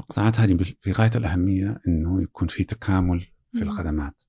القطاعات 0.00 0.40
هذه 0.40 0.74
في 0.82 0.92
غاية 0.92 1.10
الأهمية 1.16 1.80
أنه 1.88 2.22
يكون 2.22 2.48
في 2.48 2.64
تكامل 2.64 3.26
في 3.52 3.62
الخدمات. 3.62 4.22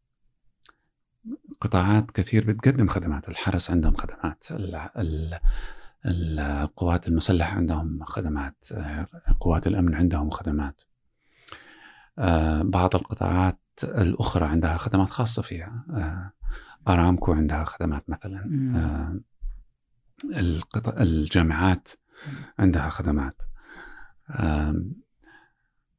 قطاعات 1.62 2.12
كثير 2.12 2.52
بتقدم 2.54 2.88
خدمات 2.88 3.30
الحرس 3.30 3.72
عندهم 3.72 3.96
خدمات 3.96 4.44
القوات 6.06 7.08
المسلحة 7.08 7.56
عندهم 7.56 8.04
خدمات 8.04 8.66
قوات 9.40 9.68
الأمن 9.68 9.96
عندهم 9.96 10.30
خدمات. 10.30 10.82
آه، 12.20 12.62
بعض 12.62 12.96
القطاعات 12.96 13.60
الأخرى 13.84 14.46
عندها 14.46 14.78
خدمات 14.78 15.10
خاصة 15.10 15.42
فيها. 15.42 15.86
أرامكو 16.88 17.34
عندها 17.34 17.64
خدمات 17.64 18.10
مثلا. 18.10 19.22
الجامعات 20.88 21.90
عندها 22.60 22.90
خدمات. 22.90 23.42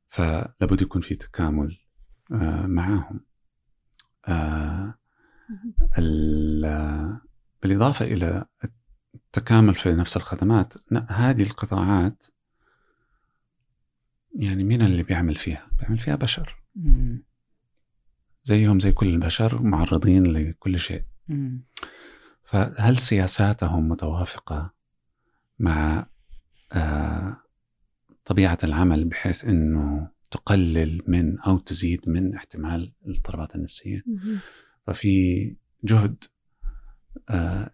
فلابد 0.09 0.83
يكون 0.83 1.03
في 1.03 1.15
تكامل 1.15 1.79
آه، 2.33 2.67
معهم 2.67 3.21
آه، 4.29 4.95
بالإضافة 7.63 8.05
إلى 8.05 8.45
التكامل 9.37 9.75
في 9.75 9.93
نفس 9.93 10.17
الخدمات. 10.17 10.75
هذه 11.09 11.43
القطاعات 11.43 12.25
يعني 14.37 14.65
مين 14.65 14.83
اللي 14.83 15.03
بيعمل 15.03 15.35
فيها؟ 15.35 15.67
بيعمل 15.79 15.99
فيها 15.99 16.17
بشر. 16.17 16.57
زيهم 18.45 18.81
زي 18.81 18.93
كل 18.93 19.07
البشر 19.07 19.63
معرضين 19.63 20.27
لكل 20.27 20.81
شيء. 20.81 21.05
فهل 22.45 22.99
سياساتهم 22.99 23.89
متوافقة 23.89 24.73
مع 25.59 26.07
آه، 26.73 27.37
طبيعة 28.25 28.59
العمل 28.65 29.05
بحيث 29.05 29.45
أنه 29.45 30.09
تقلل 30.31 31.03
من 31.07 31.41
أو 31.41 31.59
تزيد 31.59 32.09
من 32.09 32.35
احتمال 32.35 32.93
الاضطرابات 33.07 33.55
النفسية؟ 33.55 34.05
ففي 34.87 35.57
جهد 35.85 36.25
آه، 37.31 37.71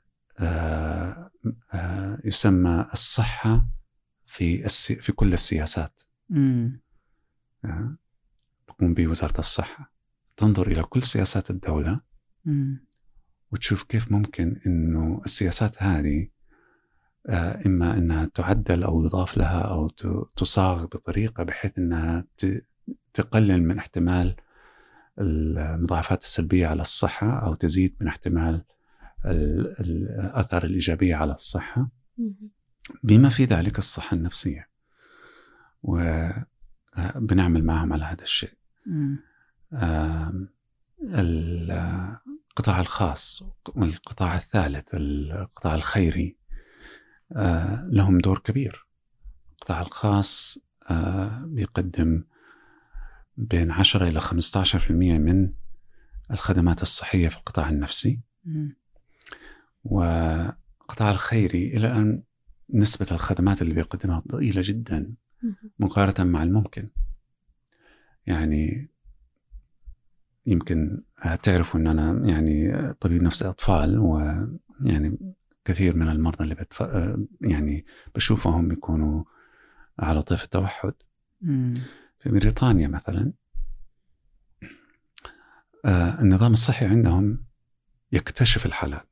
يسمى 2.25 2.87
الصحة 2.93 3.67
في 4.27 4.69
في 5.01 5.13
كل 5.13 5.33
السياسات. 5.33 6.01
تقوم 8.67 8.95
به 8.95 9.09
وزارة 9.09 9.39
الصحة. 9.39 9.93
تنظر 10.37 10.67
إلى 10.67 10.83
كل 10.83 11.03
سياسات 11.03 11.51
الدولة 11.51 12.01
وتشوف 13.53 13.83
كيف 13.83 14.13
ممكن 14.13 14.61
أنه 14.67 15.23
السياسات 15.25 15.83
هذه 15.83 16.29
آه، 17.27 17.61
إما 17.67 17.99
أنها 17.99 18.25
تعدل 18.35 18.83
أو 18.83 19.05
يضاف 19.05 19.37
لها 19.37 19.61
أو 19.61 19.89
تصاغ 20.37 20.85
بطريقة 20.85 21.45
بحيث 21.45 21.79
أنها 21.79 22.25
تقلل 23.15 23.63
من 23.63 23.79
احتمال 23.79 24.37
المضاعفات 25.19 26.23
السلبية 26.23 26.67
على 26.67 26.83
الصحة 26.83 27.47
أو 27.47 27.55
تزيد 27.55 27.97
من 28.01 28.09
احتمال 28.09 28.65
الأثار 29.25 30.65
الإيجابية 30.65 31.15
على 31.15 31.33
الصحة. 31.33 31.91
بما 33.03 33.29
في 33.29 33.45
ذلك 33.45 33.79
الصحة 33.79 34.15
النفسية. 34.17 34.69
وبنعمل 35.83 37.61
آه، 37.61 37.65
معهم 37.65 37.93
على 37.93 38.05
هذا 38.05 38.23
الشيء. 38.23 38.55
القطاع 41.03 42.81
الخاص 42.81 43.43
والقطاع 43.75 44.37
الثالث 44.37 44.95
القطاع 44.95 45.75
الخيري 45.75 46.37
آه، 47.37 47.89
لهم 47.91 48.19
دور 48.19 48.39
كبير. 48.39 48.87
القطاع 49.53 49.83
الخاص 49.83 50.59
آه، 50.91 51.45
بيقدم 51.47 52.25
بين 53.37 53.71
10 53.71 54.09
إلى 54.09 54.21
15% 54.21 55.19
من 55.19 55.53
الخدمات 56.31 56.83
الصحية 56.83 57.29
في 57.29 57.37
القطاع 57.37 57.69
النفسي. 57.69 58.21
والقطاع 59.85 61.11
الخيري 61.11 61.67
إلى 61.77 61.87
الآن 61.87 62.23
نسبة 62.75 63.07
الخدمات 63.13 63.63
اللي 63.63 63.75
بيقدمها 63.75 64.23
ضئيلة 64.29 64.63
جدا 64.65 65.15
مقارنة 65.79 66.31
مع 66.31 66.43
الممكن. 66.43 66.89
يعني 68.27 68.89
يمكن 70.47 71.03
تعرفوا 71.43 71.81
إن 71.81 71.87
أنا 71.87 72.29
يعني 72.31 72.73
طبيب 72.93 73.23
نفسي 73.23 73.49
أطفال 73.49 73.99
ويعني 73.99 75.19
كثير 75.65 75.97
من 75.97 76.09
المرضى 76.09 76.45
اللي 76.45 76.55
بتف... 76.55 76.81
يعني 77.41 77.87
بشوفهم 78.15 78.73
يكونوا 78.73 79.25
على 79.99 80.23
طيف 80.23 80.45
التوحد. 80.45 80.95
في 82.19 82.31
بريطانيا 82.31 82.89
مثلا 82.89 83.33
آه 85.85 86.21
النظام 86.21 86.53
الصحي 86.53 86.87
عندهم 86.87 87.45
يكتشف 88.13 88.67
الحالات. 88.67 89.12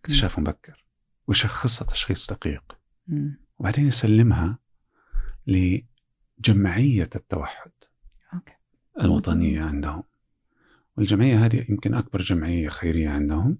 اكتشاف 0.00 0.38
مبكر. 0.38 0.84
ويشخصها 1.26 1.86
تشخيص 1.86 2.32
دقيق. 2.32 2.78
وبعدين 3.58 3.86
يسلمها 3.86 4.58
لجمعية 5.46 7.10
التوحد 7.16 7.70
الوطنية 9.00 9.62
عندهم. 9.62 10.02
والجمعية 10.96 11.44
هذه 11.44 11.66
يمكن 11.68 11.94
أكبر 11.94 12.20
جمعية 12.20 12.68
خيرية 12.68 13.08
عندهم. 13.08 13.58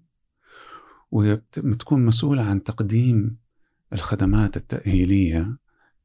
وتكون 1.10 2.04
مسؤولة 2.04 2.42
عن 2.42 2.62
تقديم 2.62 3.36
الخدمات 3.92 4.56
التأهيلية 4.56 5.56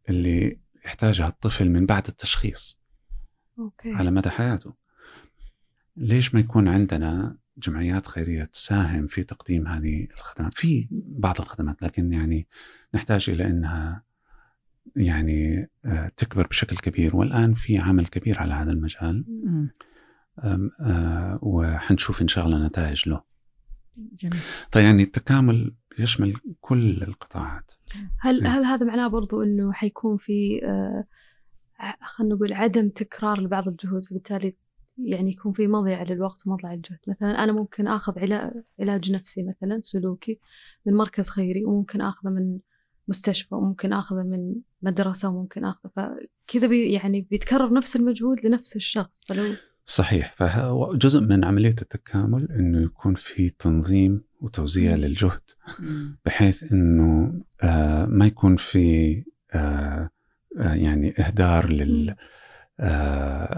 اللي 0.10 0.60
يحتاجها 0.86 1.28
الطفل 1.28 1.70
من 1.70 1.86
بعد 1.86 2.08
التشخيص 2.08 2.80
أوكي. 3.60 3.92
على 3.92 4.12
مدى 4.12 4.30
حياته. 4.30 4.74
ليش 5.96 6.34
ما 6.34 6.40
يكون 6.40 6.68
عندنا 6.68 7.38
جمعيات 7.58 8.08
خيرية 8.08 8.44
تساهم 8.44 9.08
في 9.08 9.24
تقديم 9.24 9.68
هذه 9.68 10.08
الخدمات 10.14 10.54
في 10.54 10.88
بعض 10.92 11.42
الخدمات 11.42 11.82
لكن 11.82 12.14
يعني 12.14 12.48
نحتاج 12.94 13.30
إلى 13.30 13.48
أنها 13.48 14.04
يعني 14.96 15.70
آه، 15.86 16.12
تكبر 16.18 16.48
بشكل 16.48 16.78
كبير 16.78 17.16
والآن 17.16 17.54
في 17.54 17.78
عمل 17.78 18.08
كبير 18.08 18.40
على 18.40 18.54
هذا 18.54 18.72
المجال 18.72 19.26
آه، 20.40 21.40
وحنشوف 21.42 22.22
إن 22.22 22.28
شاء 22.28 22.46
الله 22.46 22.66
نتائج 22.66 23.10
له 23.10 23.22
جميل. 23.98 24.40
فيعني 24.72 25.04
التكامل 25.04 25.76
يشمل 26.00 26.34
كل 26.62 27.04
القطاعات 27.04 27.72
هل 28.20 28.44
يعني. 28.44 28.48
هل 28.48 28.66
هذا 28.66 28.86
معناه 28.86 29.08
برضو 29.08 29.44
إنه 29.44 29.74
حيكون 29.74 30.18
في 30.18 30.62
آه 30.64 31.06
خلينا 32.02 32.36
نقول 32.36 32.54
عدم 32.54 32.90
تكرار 32.90 33.42
لبعض 33.42 33.68
الجهود 33.68 34.06
فبالتالي 34.06 34.56
يعني 34.98 35.32
يكون 35.32 35.54
في 35.54 35.68
مضيعة 35.68 36.04
للوقت 36.04 36.48
ومضيعة 36.48 36.76
للجهد 36.76 37.00
مثلا 37.08 37.44
أنا 37.44 37.52
ممكن 37.52 37.88
أخذ 37.88 38.20
علاج 38.80 39.12
نفسي 39.12 39.44
مثلا 39.44 39.80
سلوكي 39.82 40.40
من 40.86 40.94
مركز 40.94 41.30
خيري 41.30 41.66
وممكن 41.66 42.02
أخذه 42.02 42.30
من 42.30 42.60
مستشفى 43.08 43.56
وممكن 43.56 43.94
أخذه 43.94 44.24
من 44.24 44.56
مدرسة 44.82 45.30
وممكن 45.30 45.66
أخذه. 45.66 45.92
فكذا 45.96 46.68
بي 46.68 46.92
يعني 46.92 47.22
بيتكرر 47.22 47.74
نفس 47.74 47.96
المجهود 47.96 48.46
لنفس 48.46 48.76
الشخص. 48.76 49.22
فلو 49.28 49.44
صحيح. 49.86 50.36
فجزء 50.38 51.22
من 51.22 51.46
عملية 51.46 51.76
التكامل 51.82 52.52
أنه 52.52 52.84
يكون 52.84 53.16
في 53.16 53.50
تنظيم 53.50 54.22
وتوزيع 54.42 54.96
للجهد 54.96 55.42
بحيث 56.26 56.64
أنه 56.72 57.34
آه 57.64 58.06
ما 58.06 58.26
يكون 58.26 58.56
في 58.56 59.16
آه 59.54 60.10
آه 60.60 60.74
يعني 60.74 61.14
إهدار 61.20 61.70
لل 61.70 62.16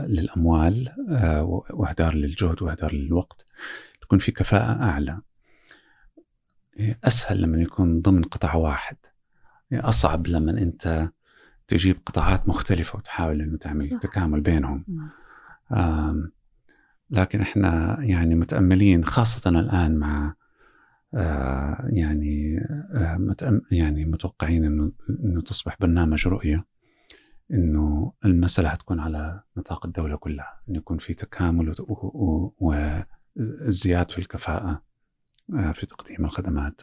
للأموال 0.08 0.90
آه 1.10 1.44
وإهدار 1.74 2.16
للجهد 2.16 2.62
وإهدار 2.62 2.94
للوقت 2.94 3.46
تكون 4.02 4.20
في 4.20 4.32
كفاءة 4.32 4.84
أعلى. 4.84 5.22
أسهل 7.04 7.42
لما 7.42 7.62
يكون 7.62 8.02
ضمن 8.02 8.24
قطاع 8.24 8.56
واحد. 8.56 8.98
أصعب 9.74 10.28
لما 10.28 10.52
أنت 10.52 11.10
تجيب 11.68 11.98
قطاعات 12.06 12.48
مختلفة 12.50 12.98
وتحاول 12.98 13.42
أنه 13.42 13.58
تعمل 13.58 13.82
صح. 13.82 14.00
تكامل 14.00 14.42
بينهم. 14.42 14.86
لكن 17.10 17.42
إحنا 17.42 17.98
يعني 18.02 18.36
متأملين 18.36 19.06
خاصة 19.06 19.50
الآن 19.50 19.96
مع 19.96 20.34
آه، 21.14 21.90
يعني 21.90 22.58
آه، 22.96 23.62
يعني 23.72 24.06
متوقعين 24.06 24.66
انه 24.66 24.92
إنه 25.10 25.42
تصبح 25.42 25.78
برنامج 25.80 26.28
رؤية. 26.28 26.66
إنه 27.54 28.14
المسألة 28.26 28.70
حتكون 28.70 29.00
على 29.00 29.42
نطاق 29.58 29.86
الدولة 29.86 30.16
كلها 30.16 30.62
انه 30.70 30.78
يكون 30.78 30.98
في 30.98 31.14
تكامل 31.14 31.76
وازدياد 32.60 34.12
في 34.12 34.20
الكفاءة 34.20 34.82
آه، 35.54 35.72
في 35.72 35.86
تقديم 35.86 36.26
الخدمات 36.26 36.82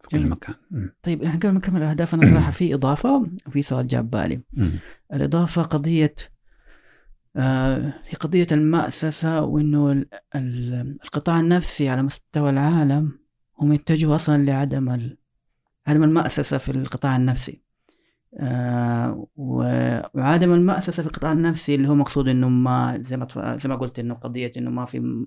في 0.00 0.08
كل 0.10 0.26
مكان. 0.26 0.54
طيب 1.02 1.22
إحنا 1.22 1.38
قبل 1.38 1.48
ما 1.50 1.58
نكمل 1.58 1.82
الاهداف 1.82 2.14
أنا 2.14 2.30
صراحة. 2.30 2.50
في 2.60 2.74
إضافة 2.74 3.26
وفي 3.46 3.62
سؤال 3.62 3.86
جاب 3.86 4.10
بالي. 4.10 4.40
الإضافة 5.12 5.62
قضية 5.62 6.14
آه، 7.36 7.94
في 8.04 8.16
قضية 8.16 8.46
المأسسة 8.52 9.42
وإنه 9.42 10.04
القطاع 10.34 11.40
النفسي 11.40 11.88
على 11.88 12.02
مستوى 12.02 12.50
العالم 12.50 13.18
هم 13.58 13.72
يتجهوا 13.72 14.14
أصلا 14.14 14.42
لعدم 14.42 15.10
عدم 15.86 16.02
المأسسة 16.02 16.58
في 16.58 16.70
القطاع 16.70 17.16
النفسي. 17.16 17.62
آه، 18.38 19.26
وعدم 19.36 20.52
المأسسة 20.52 21.02
في 21.02 21.08
القطاع 21.08 21.32
النفسي 21.32 21.74
اللي 21.74 21.88
هو 21.88 21.94
مقصود 21.94 22.28
إنه 22.28 22.48
ما 22.48 23.02
زي 23.02 23.16
ما 23.16 23.56
زي 23.56 23.68
ما 23.68 23.76
قلت 23.76 23.98
إنه 23.98 24.14
قضية 24.14 24.52
إنه 24.56 24.70
ما 24.70 24.84
في 24.84 25.26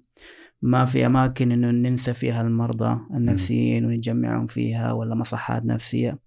ما 0.61 0.85
في 0.85 1.05
أماكن 1.05 1.51
إنه 1.51 1.71
ننسى 1.71 2.13
فيها 2.13 2.41
المرضى 2.41 2.99
النفسيين 3.13 3.85
ونجمعهم 3.85 4.47
فيها 4.47 4.91
ولا 4.91 5.15
مصحات 5.15 5.65
نفسية. 5.65 6.19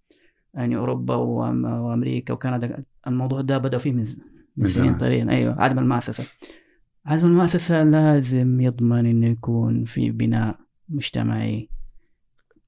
يعني 0.54 0.76
أوروبا 0.76 1.14
وأمريكا 1.14 2.34
وكندا 2.34 2.82
الموضوع 3.06 3.40
ده 3.40 3.58
بدأ 3.58 3.78
فيه 3.78 3.92
من 3.92 4.04
من 4.56 4.66
سنين 4.66 4.96
طويلة 4.96 5.32
أيوه 5.32 5.62
عدم 5.62 5.78
المؤسسه 5.78 6.24
عدم 7.06 7.26
المؤسسه 7.26 7.84
لازم 7.84 8.60
يضمن 8.60 9.06
إنه 9.06 9.26
يكون 9.26 9.84
في 9.84 10.10
بناء 10.10 10.58
مجتمعي. 10.88 11.68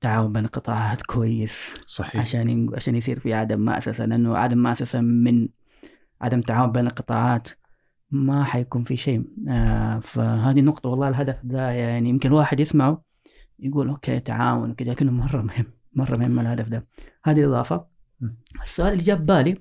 تعاون 0.00 0.32
بين 0.32 0.44
القطاعات 0.44 1.02
كويس. 1.02 1.74
صحيح. 1.86 2.20
عشان 2.20 2.70
عشان 2.74 2.94
يصير 2.94 3.20
في 3.20 3.34
عدم 3.34 3.60
مأسسة 3.60 4.06
لأنه 4.06 4.36
عدم 4.36 4.58
مأسسة 4.58 5.00
من 5.00 5.48
عدم 6.20 6.40
تعاون 6.40 6.72
بين 6.72 6.86
القطاعات 6.86 7.48
ما 8.10 8.44
حيكون 8.44 8.84
في 8.84 8.96
شيء. 8.96 9.24
آه 9.48 9.98
فهذه 9.98 10.60
النقطة 10.60 10.88
والله 10.88 11.08
الهدف 11.08 11.36
ده 11.44 11.70
يعني 11.70 12.08
يمكن 12.08 12.32
واحد 12.32 12.60
يسمعه 12.60 13.02
يقول 13.58 13.88
أوكي 13.88 14.20
تعاون 14.20 14.70
وكذا 14.70 14.92
لكنه 14.92 15.12
مرة 15.12 15.42
مهم 15.42 15.66
مرة 15.92 16.18
مهم 16.18 16.40
الهدف 16.40 16.68
ده 16.68 16.82
هذه 17.24 17.40
الإضافة. 17.40 17.86
السؤال 18.62 18.92
اللي 18.92 19.04
جاب 19.04 19.26
بالي 19.26 19.54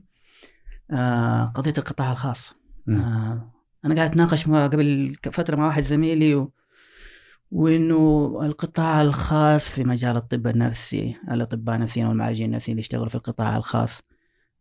آه 0.91 1.45
قضية 1.45 1.73
القطاع 1.77 2.11
الخاص. 2.11 2.53
آه 2.89 3.51
أنا 3.85 3.95
قاعد 3.95 4.09
أتناقش 4.09 4.49
قبل 4.49 5.15
فترة 5.31 5.55
مع 5.55 5.65
واحد 5.65 5.83
زميلي 5.83 6.35
و... 6.35 6.51
وإنه 7.51 8.27
القطاع 8.41 9.01
الخاص 9.01 9.69
في 9.69 9.83
مجال 9.83 10.15
الطب 10.17 10.47
النفسي 10.47 11.15
الأطباء 11.31 11.75
النفسيين 11.75 12.07
والمعالجين 12.07 12.45
النفسيين 12.45 12.73
اللي 12.73 12.79
يشتغلوا 12.79 13.09
في 13.09 13.15
القطاع 13.15 13.57
الخاص 13.57 14.01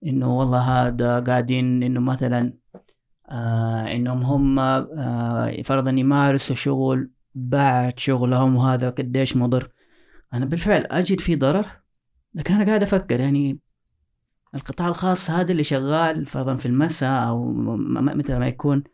إنه 0.07 0.39
والله 0.39 0.59
هذا 0.59 1.21
قاعدين 1.21 1.83
إنه 1.83 2.01
مثلا 2.01 2.53
آه 3.31 3.87
إنهم 3.93 4.23
هم 4.23 4.59
آه 4.59 5.63
فرضا 5.63 5.91
يمارسوا 5.91 6.57
شغل 6.57 7.11
بعد 7.35 7.99
شغلهم 7.99 8.57
وهذا 8.57 8.91
قديش 8.91 9.37
مضر. 9.37 9.69
أنا 10.35 10.45
بالفعل 10.45 10.87
أجد 10.91 11.21
في 11.21 11.37
ضرر 11.37 11.67
لكن 12.35 12.55
أنا 12.55 12.67
قاعد 12.67 12.83
أفكر 12.83 13.21
يعني 13.21 13.59
القطاع 14.55 14.89
الخاص 14.89 15.31
هذا 15.31 15.53
اللي 15.53 15.65
شغال 15.65 16.27
فرضا 16.27 16.57
في 16.57 16.67
المساء 16.67 17.29
أو 17.29 17.53
متى 17.87 18.39
ما 18.39 18.49
يكون 18.49 18.85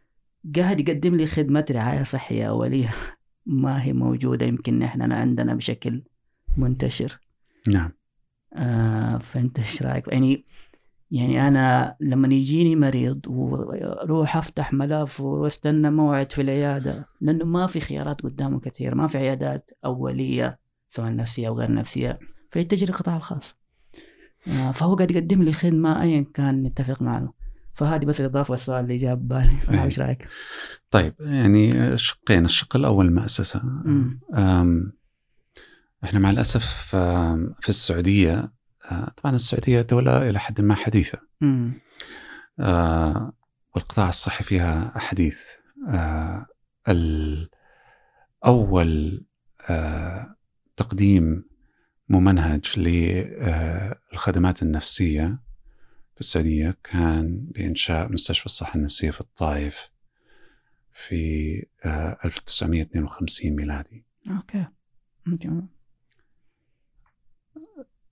قاعد 0.56 0.80
يقدم 0.80 1.14
لي 1.16 1.26
خدمة 1.26 1.66
رعاية 1.70 2.04
صحية 2.04 2.48
أولية. 2.48 2.94
ما 3.46 3.82
هي 3.82 3.92
موجودة 3.92 4.46
يمكن 4.46 4.82
إحنا 4.82 5.14
عندنا 5.14 5.54
بشكل 5.54 6.02
منتشر. 6.56 7.20
نعم. 7.72 7.90
آه 8.54 9.18
فأنت 9.18 9.58
إيش 9.58 9.82
رأيك؟ 9.82 10.08
يعني 10.08 10.44
يعني 11.10 11.48
أنا 11.48 11.96
لما 12.00 12.34
يجيني 12.34 12.76
مريض 12.76 13.20
وأروح 13.26 14.36
أفتح 14.36 14.72
ملف 14.72 15.20
وأستنى 15.20 15.90
موعد 15.90 16.32
في 16.32 16.42
العيادة 16.42 17.06
لأنه 17.20 17.44
ما 17.44 17.66
في 17.66 17.80
خيارات 17.80 18.20
قدامه 18.20 18.60
كثير 18.60 18.94
ما 18.94 19.06
في 19.06 19.18
عيادات 19.18 19.70
أولية 19.84 20.58
سواء 20.88 21.14
نفسية 21.16 21.48
أو 21.48 21.58
غير 21.58 21.74
نفسية 21.74 22.18
فيتجه 22.50 22.84
للقطاع 22.84 23.16
الخاص. 23.16 23.56
آه 24.48 24.72
فهو 24.72 24.94
قاعد 24.94 25.10
يقدم 25.10 25.42
لي 25.42 25.52
خدمة 25.52 26.02
أيا 26.02 26.26
كان 26.34 26.62
نتفق 26.62 27.02
معه. 27.02 27.32
فهذه 27.74 28.04
بس 28.04 28.20
الإضافة 28.20 28.50
والسؤال 28.50 28.84
اللي 28.84 28.96
جاب 28.96 29.24
بالي 29.24 29.56
إيه. 29.70 29.84
إيش 29.84 29.98
رأيك؟ 29.98 30.28
طيب 30.90 31.14
يعني 31.20 31.98
شقين 31.98 32.44
الشق 32.44 32.76
الأول 32.76 33.06
المؤسسه 33.06 33.62
إحنا 36.04 36.18
مع 36.18 36.30
الأسف 36.30 36.66
في 37.60 37.68
السعودية 37.68 38.52
آه، 38.90 39.12
طبعا 39.16 39.34
السعودية 39.34 39.80
دولة 39.80 40.30
إلى 40.30 40.38
حد 40.38 40.60
ما 40.60 40.74
حديثة. 40.74 41.18
آه، 42.60 43.32
والقطاع 43.74 44.08
الصحي 44.08 44.44
فيها 44.44 44.92
حديث. 44.96 45.40
آه، 45.88 46.46
أول 48.44 49.24
تقديم 50.76 51.44
ممنهج 52.08 52.78
للخدمات 52.78 54.62
النفسية 54.62 55.42
في 56.14 56.20
السعودية 56.20 56.76
كان 56.84 57.46
بإنشاء 57.54 58.12
مستشفى 58.12 58.46
الصحة 58.46 58.76
النفسية 58.78 59.10
في 59.10 59.20
الطائف 59.20 59.90
في 60.92 61.66
1952 62.24 63.50
آه، 63.50 63.54
ميلادي. 63.56 64.04
أوكي. 64.30 64.66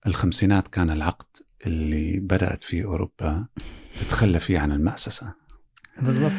الخمسينات 0.07 0.67
كان 0.67 0.89
العقد 0.89 1.37
اللي 1.67 2.19
بدأت 2.19 2.63
فيه 2.63 2.83
أوروبا 2.85 3.45
تتخلى 3.99 4.39
فيه 4.39 4.59
عن 4.59 4.71
المأسسة. 4.71 5.33
بالضبط. 6.01 6.31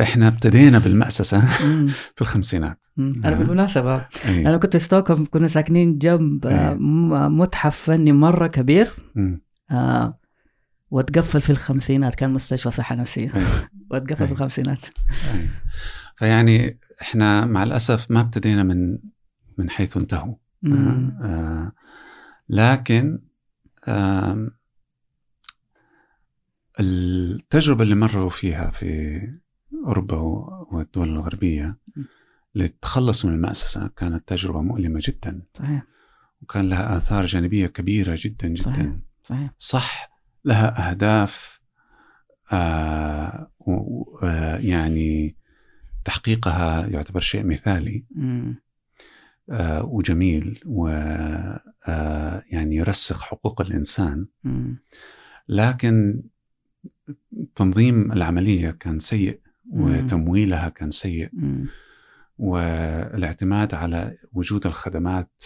إحنا 0.00 0.28
ابتدينا 0.28 0.78
بالمأسسة 0.78 1.40
في 2.16 2.20
الخمسينات. 2.20 2.86
أنا 2.98 3.38
بالمناسبة 3.38 3.96
أيه. 3.96 4.48
أنا 4.48 4.58
كنت 4.58 4.76
في 4.76 4.84
ستوكهولم 4.84 5.26
كنا 5.30 5.48
ساكنين 5.48 5.98
جنب 5.98 6.46
أيه. 6.46 6.76
متحف 7.28 7.76
فني 7.76 8.12
مرة 8.12 8.46
كبير. 8.46 8.96
آه 9.70 10.18
وتقفل 10.92 11.40
في 11.40 11.50
الخمسينات 11.50 12.14
كان 12.14 12.30
مستشفى 12.30 12.70
صحة 12.70 12.94
نفسية. 12.94 13.32
وتقفل 13.90 14.26
في 14.26 14.32
الخمسينات. 14.32 14.86
فيعني 16.16 16.78
إحنا 17.02 17.44
مع 17.44 17.62
الأسف 17.62 18.10
ما 18.10 18.20
ابتدينا 18.20 18.62
من 18.62 18.98
من 19.58 19.70
حيث 19.70 19.96
انتهوا. 19.96 20.34
آه 20.66 21.18
آه 21.22 21.72
لكن 22.48 23.18
آه 23.88 24.50
التجربة 26.80 27.82
اللي 27.82 27.94
مروا 27.94 28.30
فيها 28.30 28.70
في 28.70 29.20
أوروبا 29.86 30.16
والدول 30.72 31.08
الغربية 31.08 31.76
للتخلص 32.54 33.24
من 33.24 33.34
المأسسة 33.34 33.90
كانت 33.96 34.28
تجربة 34.28 34.60
مؤلمة 34.62 35.00
جدا. 35.02 35.42
صحيح. 35.54 35.82
وكان 36.42 36.68
لها 36.68 36.96
آثار 36.96 37.26
جانبية 37.26 37.66
كبيرة 37.66 38.18
جدا 38.18 38.48
جدا. 38.48 38.62
صحيح, 38.64 38.92
صحيح. 39.24 39.50
صح 39.58 40.11
لها 40.44 40.90
أهداف 40.90 41.60
آه 42.52 43.50
آه 44.22 44.56
يعني 44.56 45.36
تحقيقها 46.04 46.86
يعتبر 46.86 47.20
شيء 47.20 47.46
مثالي. 47.46 48.04
آه 49.50 49.84
وجميل 49.84 50.60
و 50.66 50.88
آه 51.88 52.42
يعني 52.50 52.76
يرسخ 52.76 53.22
حقوق 53.22 53.60
الإنسان. 53.60 54.26
لكن 55.48 56.22
تنظيم 57.54 58.12
العملية 58.12 58.70
كان 58.70 58.98
سيء 58.98 59.40
وتمويلها 59.70 60.68
كان 60.68 60.90
سيء. 60.90 61.30
والاعتماد 62.38 63.74
على 63.74 64.16
وجود 64.32 64.66
الخدمات 64.66 65.42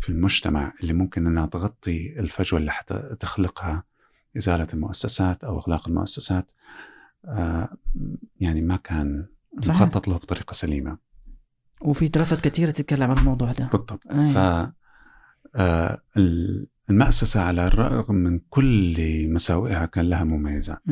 في 0.00 0.08
المجتمع 0.08 0.72
اللي 0.82 0.92
ممكن 0.92 1.26
أنها 1.26 1.46
تغطي 1.46 2.18
الفجوة 2.20 2.60
اللي 2.60 2.72
حتى 2.72 3.16
إزالة 4.38 4.66
المؤسسات 4.74 5.44
أو 5.44 5.58
إغلاق 5.58 5.88
المؤسسات 5.88 6.52
آه، 7.24 7.68
يعني 8.40 8.60
ما 8.60 8.76
كان 8.76 9.26
مخطط 9.66 10.08
له 10.08 10.16
بطريقة 10.16 10.52
سليمة. 10.52 10.98
وفي 11.80 12.08
دراسات 12.08 12.40
كثيرة 12.40 12.70
تتكلم 12.70 13.10
عن 13.10 13.18
الموضوع 13.18 13.52
ده. 13.52 13.66
بالضبط. 13.72 14.06
أيه. 14.12 14.32
ف 14.32 14.68
آه، 15.56 16.02
المأسسة 16.90 17.40
على 17.40 17.66
الرغم 17.66 18.14
من 18.14 18.38
كل 18.50 18.96
مساوئها 19.28 19.86
كان 19.86 20.08
لها 20.08 20.24
مميزات. 20.24 20.82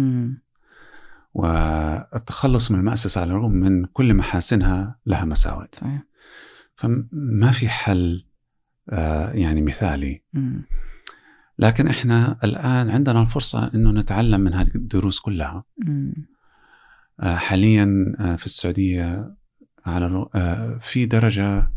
والتخلص 1.35 2.71
من 2.71 2.79
المأسسة 2.79 3.21
على 3.21 3.31
الرغم 3.31 3.53
من 3.53 3.85
كل 3.85 4.15
محاسنها 4.15 4.99
لها 5.07 5.25
مساوئ. 5.25 5.67
صحيح. 5.73 6.01
فما 6.77 7.51
في 7.51 7.69
حل 7.69 8.25
آه، 8.91 9.33
يعني 9.33 9.63
مثالي. 9.63 10.23
مم. 10.33 10.63
لكن 11.59 11.89
إحنا 11.89 12.39
الآن 12.45 12.91
عندنا 12.91 13.23
الفرصة 13.23 13.71
إنه 13.75 13.91
نتعلم 13.91 14.41
من 14.41 14.53
هذه 14.55 14.75
الدروس 14.75 15.21
كلها. 15.21 15.65
آه، 17.21 17.37
حاليا 17.37 18.15
آه، 18.21 18.37
في 18.37 18.47
السعودية 18.47 19.35
على 19.87 20.27
آه، 20.35 20.79
في 20.81 21.07
درجة 21.07 21.71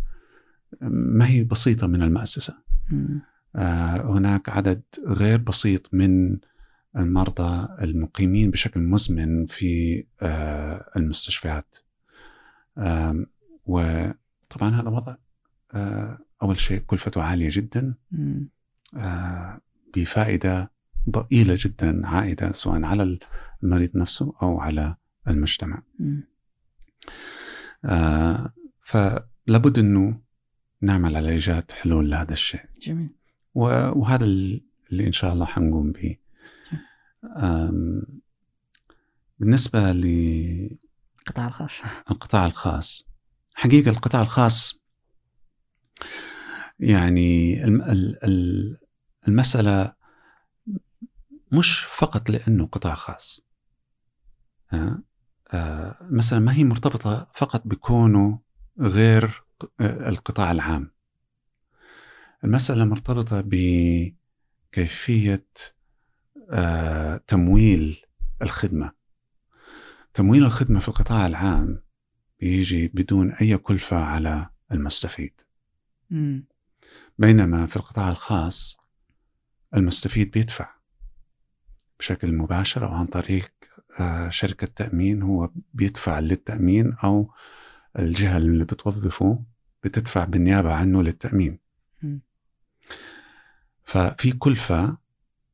ما 0.82 1.28
هي 1.28 1.44
بسيطة 1.44 1.88
من 1.88 2.02
المؤسسه. 2.02 2.58
هناك 4.16 4.50
عدد 4.50 4.82
غير 5.08 5.38
بسيط 5.38 5.94
من 5.94 6.38
المرضى 6.98 7.68
المقيمين 7.84 8.52
بشكل 8.52 8.80
مزمن 8.80 9.46
في 9.46 10.04
المستشفيات. 10.96 11.76
وطبعا 13.66 14.82
هذا 14.82 14.90
وضع 14.90 15.16
أول 16.42 16.60
شيء 16.60 16.80
كلفته 16.80 17.24
عالية 17.24 17.50
جدا. 17.52 17.94
بفائدة 19.96 20.72
ضئيلة 21.10 21.58
جدا 21.60 22.08
عائدة 22.08 22.52
سواء 22.52 22.84
على 22.84 23.20
المريض 23.64 23.98
نفسه 23.98 24.34
أو 24.42 24.60
على 24.60 24.96
المجتمع. 25.28 25.84
آه 27.86 28.54
فلابد 28.84 29.80
أنه 29.80 30.20
نعمل 30.82 31.16
على 31.16 31.30
إيجاد 31.30 31.72
حلول 31.72 32.12
لهذا 32.12 32.34
الشيء. 32.34 32.62
جميل. 32.82 33.10
وهذا 33.56 34.26
اللي 34.26 35.08
إن 35.08 35.12
شاء 35.12 35.34
الله 35.34 35.46
حنقوم 35.46 35.92
به 35.92 36.18
بالنسبة 39.40 39.92
للقطاع 39.92 41.48
الخاص. 41.48 41.82
القطاع 42.12 42.46
الخاص. 42.46 43.08
حقيقة 43.54 43.92
القطاع 43.92 44.22
الخاص 44.22 44.80
يعني 46.80 47.64
ال 47.64 48.24
ال 48.24 48.78
المسألة 49.28 49.94
مش 51.52 51.80
فقط 51.80 52.30
لأنه 52.30 52.66
قطاع 52.66 52.96
خاص. 52.96 53.42
المسألة 55.54 56.42
ما 56.42 56.54
هي 56.54 56.64
مرتبطة 56.64 57.28
فقط 57.34 57.68
بكونه 57.68 58.40
غير 58.80 59.44
القطاع 59.82 60.52
العام. 60.52 60.92
المسألة 62.44 62.86
مرتبطة 62.86 63.44
بكيفية 63.46 65.46
آه، 66.52 67.18
تمويل 67.18 68.02
الخدمة. 68.42 68.92
تمويل 70.14 70.44
الخدمة 70.44 70.80
في 70.80 70.88
القطاع 70.88 71.28
العام 71.28 71.84
بيجي 72.40 72.88
بدون 72.88 73.32
أي 73.32 73.58
كلفة 73.58 73.98
على 73.98 74.50
المستفيد. 74.72 75.42
بينما 77.18 77.68
في 77.68 77.76
القطاع 77.76 78.12
الخاص 78.12 78.79
المستفيد 79.76 80.32
بيدفع 80.32 80.70
بشكل 82.00 82.34
مباشر 82.34 82.86
أو 82.88 82.94
عن 82.94 83.06
طريق 83.06 83.52
آه، 84.00 84.30
شركة 84.30 84.68
تأمين. 84.68 85.22
هو 85.22 85.50
بيدفع 85.74 86.20
للتأمين 86.20 86.94
أو 87.04 87.32
الجهة 88.00 88.38
اللي 88.38 88.64
بتوظفه 88.64 89.44
بتدفع 89.84 90.26
بالنيابة 90.26 90.74
عنه 90.74 91.04
للتأمين. 91.04 91.60
ففي 93.84 94.32
كلفة 94.32 94.98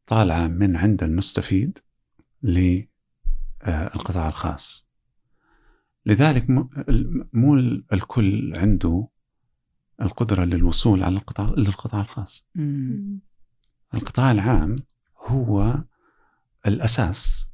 طالعة 0.08 0.48
من 0.48 0.76
عند 0.76 1.04
المستفيد 1.04 1.80
للقطاع 2.44 4.28
الخاص. 4.28 4.88
لذلك 6.06 6.46
مو 7.34 7.56
الكل 7.94 8.56
عنده 8.56 9.08
القدرة 10.02 10.44
للوصول 10.46 11.04
على 11.04 11.16
القطاع 11.18 11.54
للقطاع 11.58 12.02
الخاص. 12.02 12.46
القطاع 13.96 14.32
العام 14.32 14.76
هو 15.18 15.84
الأساس. 16.68 17.50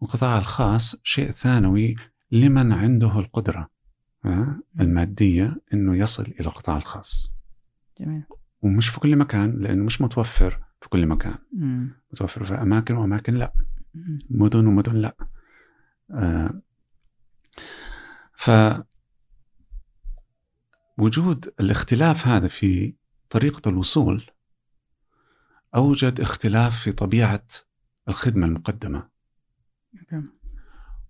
والقطاع 0.00 0.38
الخاص 0.38 0.96
شيء 1.02 1.30
ثانوي 1.30 1.96
لمن 2.32 2.72
عنده 2.72 3.18
القدرة 3.18 3.70
المادية 4.80 5.56
أنه 5.74 5.96
يصل 5.96 6.22
إلى 6.22 6.48
القطاع 6.48 6.76
الخاص. 6.76 7.32
جميل. 8.00 8.22
ومش 8.62 8.88
في 8.88 9.00
كل 9.00 9.16
مكان 9.16 9.58
لأنه 9.58 9.84
مش 9.84 10.00
متوفر 10.00 10.64
في 10.80 10.88
كل 10.88 11.06
مكان. 11.06 11.38
مم. 11.52 11.90
متوفر 12.12 12.44
في 12.44 12.54
أماكن 12.54 12.96
وأماكن 12.96 13.34
لا. 13.34 13.52
مم. 13.94 14.18
مدن 14.30 14.66
ومدن 14.66 14.94
لا. 14.94 15.16
آه 16.10 16.60
ف 18.34 18.50
وجود 20.98 21.54
الاختلاف 21.60 22.26
هذا 22.26 22.48
في 22.48 22.94
طريقة 23.30 23.68
الوصول 23.68 24.30
أوجد 25.76 26.20
اختلاف 26.20 26.80
في 26.80 26.92
طبيعة 26.92 27.46
الخدمة 28.08 28.46
المقدمة. 28.46 29.08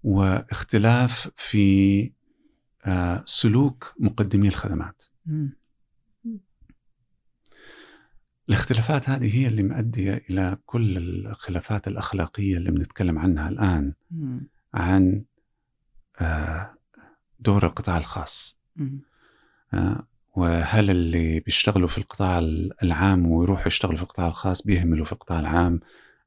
واختلاف 0.02 1.30
في 1.36 2.12
آه، 2.86 3.22
سلوك 3.26 3.94
مقدمي 3.98 4.48
الخدمات. 4.48 5.02
الاختلافات 8.48 9.08
هذه 9.10 9.36
هي 9.36 9.46
اللي 9.48 9.62
مؤدية 9.62 10.24
إلى 10.30 10.58
كل 10.66 10.96
الخلافات 10.98 11.88
الأخلاقية 11.88 12.56
اللي 12.56 12.70
بنتكلم 12.70 13.18
عنها 13.18 13.48
الآن 13.48 13.92
عن 14.74 15.24
آه، 16.20 16.74
دور 17.40 17.66
القطاع 17.66 17.98
الخاص. 17.98 18.58
وهل 20.36 20.90
اللي 20.90 21.40
بيشتغلوا 21.40 21.88
في 21.88 21.98
القطاع 21.98 22.38
العام 22.82 23.30
ويروحوا 23.30 23.66
يشتغلوا 23.66 23.96
في 23.96 24.02
القطاع 24.02 24.28
الخاص 24.28 24.62
بيهملوا 24.62 25.04
في 25.04 25.12
القطاع 25.12 25.40
العام 25.40 25.80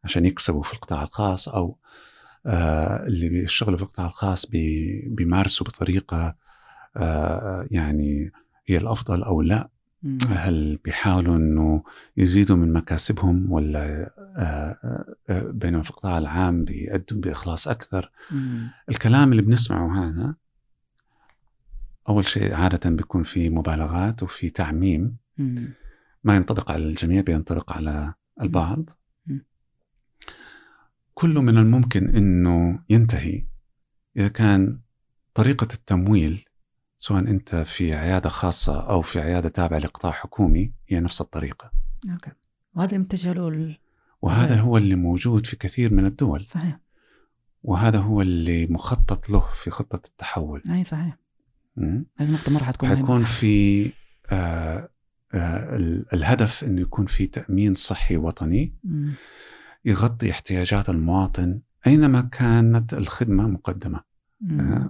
عشان 0.03 0.26
يكسبوا 0.26 0.64
في 0.64 0.74
القطاع 0.74 1.03
الخاص 1.03 1.49
أو 1.49 1.78
آه، 2.45 3.05
اللي 3.07 3.30
بيشتغلوا 3.30 3.78
في 3.78 3.84
القطاع 3.84 4.05
الخاص 4.05 4.45
بيمارسوا 5.05 5.68
بطريقة 5.68 6.36
يعني 7.72 8.32
هي 8.68 8.78
الأفضل 8.78 9.24
أو 9.24 9.41
لا؟ 9.41 9.70
هل 10.30 10.80
بيحاولوا 10.86 11.36
إنه 11.36 11.84
يزيدوا 12.18 12.55
من 12.55 12.74
مكاسبهم 12.74 13.51
ولا 13.51 14.12
آه، 14.38 14.78
آه، 15.30 15.41
بينما 15.41 15.84
في 15.84 15.89
القطاع 15.89 16.18
العام 16.18 16.64
بيأدوا 16.66 17.22
بإخلاص 17.22 17.68
أكثر؟ 17.68 18.12
الكلام 18.89 19.32
اللي 19.32 19.41
بنسمعه 19.41 20.03
هذا 20.03 20.36
أول 22.10 22.26
شيء 22.26 22.53
عادة 22.53 22.89
بيكون 22.89 23.24
في 23.24 23.49
مبالغات 23.49 24.24
وفي 24.24 24.49
تعميم 24.49 25.18
ما 26.24 26.36
ينطبق 26.36 26.72
على 26.72 26.84
الجميع 26.84 27.22
بينطبق 27.22 27.74
على 27.74 28.14
البعض 28.41 28.89
كله 31.14 31.41
من 31.41 31.57
الممكن 31.57 32.16
إنه 32.16 32.80
ينتهي 32.89 33.45
إذا 34.18 34.28
كان 34.28 34.80
طريقة 35.34 35.68
التمويل 35.74 36.45
سواء 36.97 37.20
أنت 37.20 37.55
في 37.55 37.93
عيادة 37.93 38.30
خاصة 38.30 38.89
أو 38.89 39.01
في 39.01 39.20
عيادة 39.20 39.49
تابعة 39.49 39.80
لقطاع 39.80 40.12
حكومي 40.12 40.74
هي 40.88 40.99
نفس 40.99 41.22
الطريقة. 41.22 41.72
أوكي. 42.12 42.32
وهذا 42.76 42.97
متجه 42.97 43.34
له 43.34 43.78
وهذا 44.22 44.60
هو 44.60 44.78
اللي 44.78 44.95
موجود 44.95 45.45
في 45.45 45.55
كثير 45.55 45.93
من 45.93 46.05
الدول. 46.05 46.45
صحيح. 46.45 46.80
وهذا 47.64 47.99
هو 47.99 48.22
اللي 48.22 48.68
مخطط 48.68 49.30
له 49.30 49.49
في 49.64 49.70
خطة 49.70 50.01
التحول. 50.07 50.64
أي 50.72 50.84
صحيح. 50.84 51.18
هذه 52.17 52.27
النقطة 52.27 52.51
ما 52.51 52.59
راح 52.59 52.71
تكون 52.71 52.89
حيكون 52.89 53.25
في 53.25 53.86
آه 54.30 54.89
آه 55.34 55.75
الهدف 56.13 56.63
انه 56.63 56.82
يكون 56.82 57.05
في 57.05 57.27
تأمين 57.27 57.75
صحي 57.75 58.17
وطني 58.17 58.73
مم. 58.84 59.13
يغطي 59.86 60.32
احتياجات 60.32 60.89
المواطن 60.89 61.59
أينما 61.88 62.21
كانت 62.21 62.93
الخدمة 62.93 63.47
مقدمة. 63.47 64.01
آه 64.51 64.89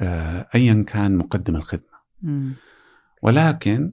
آه، 0.00 0.48
ايا 0.54 0.84
كان 0.88 1.16
مقدم 1.16 1.56
الخدمة. 1.56 1.96
ولكن 3.22 3.92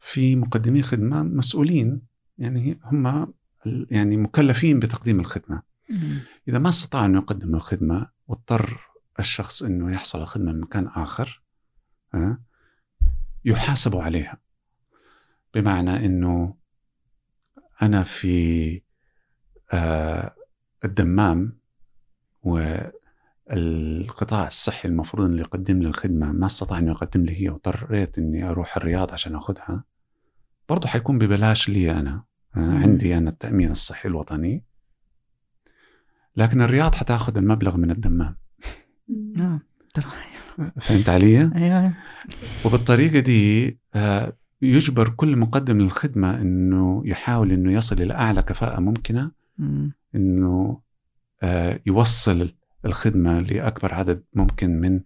في 0.00 0.36
مقدمي 0.36 0.82
خدمة 0.82 1.22
مسؤولين 1.22 2.02
يعني 2.38 2.78
هم 2.84 3.32
يعني 3.66 4.16
مكلفين 4.16 4.78
بتقديم 4.78 5.20
الخدمة. 5.20 5.62
إذا 6.48 6.58
ما 6.58 6.68
استطاع 6.68 7.06
انه 7.06 7.18
يقدم 7.18 7.54
الخدمة 7.54 8.06
واضطر 8.28 8.80
الشخص 9.18 9.62
إنه 9.62 9.92
يحصل 9.92 10.18
على 10.18 10.22
الخدمة 10.24 10.52
من 10.52 10.60
مكان 10.60 10.86
آخر 10.86 11.42
يحاسب 13.44 13.96
عليها. 13.96 14.38
بمعنى 15.54 16.06
إنه 16.06 16.56
أنا 17.82 18.02
في 18.02 18.82
آه، 19.72 20.34
الدمام 20.84 21.58
و 22.42 22.76
القطاع 23.52 24.46
الصحي 24.46 24.88
المفروض 24.88 25.26
إنه 25.26 25.40
يقدم 25.40 25.82
لي 25.82 25.88
الخدمة 25.88 26.32
ما 26.32 26.46
استطاع 26.46 26.78
إنه 26.78 26.90
يقدم 26.90 27.24
لي 27.24 27.42
هي 27.42 27.48
واضطريت 27.48 28.18
إني 28.18 28.50
أروح 28.50 28.76
الرياض 28.76 29.12
عشان 29.12 29.34
آخذها 29.34 29.84
برضه 30.68 30.88
حيكون 30.88 31.18
ببلاش 31.18 31.68
لي 31.68 31.90
أنا 31.90 32.24
عندي 32.56 33.18
أنا 33.18 33.30
التأمين 33.30 33.70
الصحي 33.70 34.08
الوطني. 34.08 34.64
لكن 36.36 36.62
الرياض 36.62 36.94
حتاخذ 36.94 37.36
المبلغ 37.36 37.76
من 37.76 37.90
الدمام. 37.90 38.36
نعم 39.08 39.60
فهمت 40.80 41.08
علي؟ 41.08 41.50
أيوه 41.54 41.92
وبالطريقة 42.64 43.20
دي 43.20 43.78
آه، 43.94 44.32
يجبر 44.62 45.08
كل 45.08 45.36
مقدم 45.36 45.78
للخدمة 45.78 46.40
إنه 46.40 47.02
يحاول 47.06 47.52
إنه 47.52 47.72
يصل 47.72 48.02
إلى 48.02 48.14
أعلى 48.14 48.42
كفاءة 48.42 48.80
ممكنة 48.80 49.30
إنه 50.14 50.80
آه، 51.42 51.80
يوصل 51.86 52.54
الخدمة 52.84 53.40
لأكبر 53.40 53.94
عدد 53.94 54.22
ممكن 54.34 54.80
من 54.80 55.00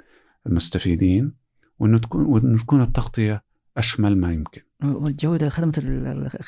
المستفيدين 0.46 1.32
وإنه 1.78 1.98
تكون 1.98 2.24
وإنه 2.24 2.58
تكون 2.58 2.82
التغطية 2.82 3.42
أشمل 3.76 4.18
ما 4.18 4.32
يمكن. 4.32 4.60
والجودة 4.84 5.48
خدمة 5.48 5.72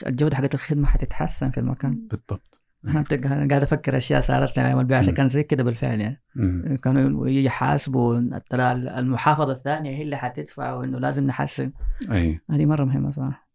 الجودة 0.07 0.37
حقت 0.37 0.55
الخدمة 0.55 0.87
حتتحسن 0.87 1.51
في 1.51 1.61
المكان. 1.61 2.09
بالضبط. 2.11 2.50
أنا 2.85 3.05
قاعد 3.51 3.63
أفكر 3.63 3.97
أشياء 3.97 4.21
صارت 4.21 4.57
لي 4.57 4.67
أيام 4.67 4.81
البعثه 4.81 5.13
كان 5.13 5.29
زي 5.29 5.43
كده 5.43 5.63
بالفعل 5.63 6.01
يعني. 6.01 6.23
مم. 6.37 6.77
كانوا 6.83 7.29
يحاسبوا 7.29 8.39
ترى 8.51 8.73
المحافظة 8.73 9.53
الثانية 9.53 9.91
هي 9.97 10.03
اللي 10.03 10.17
حتدفع 10.17 10.73
وإنه 10.75 10.99
لازم 10.99 11.27
نحسن. 11.27 11.73
أي. 12.11 12.41
هذه 12.51 12.67
مرة 12.67 12.85
مهمة 12.85 13.11
صراحة. 13.13 13.49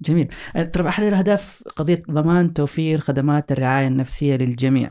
جميل. 0.00 0.28
ترى 0.72 0.88
أحد 0.88 1.02
الأهداف 1.02 1.62
قضية 1.76 2.02
ضمان 2.10 2.52
توفير 2.52 2.98
خدمات 2.98 3.52
الرعاية 3.52 3.88
النفسية 3.88 4.36
للجميع. 4.36 4.90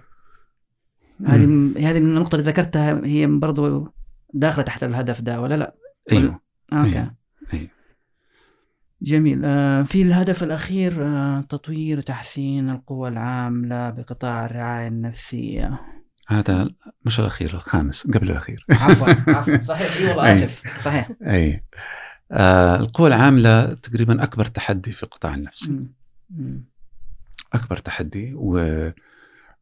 هذه 1.26 1.44
هذه 1.78 1.98
النقطة 1.98 2.36
اللي 2.36 2.52
ذكرتها 2.52 3.02
هي 3.06 3.28
برضو 3.28 3.88
داخلة 4.34 4.64
تحت 4.64 4.84
الهدف 4.84 5.22
ده 5.22 5.42
ولا 5.42 5.56
لا؟ 5.56 5.76
أيوه. 6.12 6.40
أوكي 6.74 7.00
أيوه. 7.00 7.14
أيوه. 7.54 7.70
جميل. 9.02 9.42
آه 9.46 9.84
في 9.84 10.02
الهدف 10.02 10.44
الأخير 10.44 11.06
آه 11.06 11.42
تطوير 11.50 12.00
وتحسين 12.00 12.70
القوى 12.70 13.10
العاملة 13.10 13.90
بقطاع 13.90 14.46
الرعاية 14.46 14.88
النفسية. 14.88 15.76
هذا 16.28 16.70
مش 17.06 17.20
الأخير 17.20 17.54
الخامس 17.54 18.08
قبل 18.08 18.32
الأخير. 18.32 18.66
عفوا 18.70 19.08
عفوا. 19.28 19.58
صحيح. 19.74 19.98
إي 19.98 20.08
والله 20.08 20.32
آسف. 20.32 20.82
صحيح. 20.82 21.12
أي. 21.28 21.64
آه 22.32 22.80
القوى 22.80 23.08
العاملة 23.08 23.74
تقريبا 23.74 24.24
أكبر 24.24 24.46
تحدي 24.46 24.92
في 24.92 25.04
القطاع 25.04 25.36
النفسي. 25.36 25.86
أكبر 27.54 27.78
تحدي 27.78 28.34
و 28.34 28.58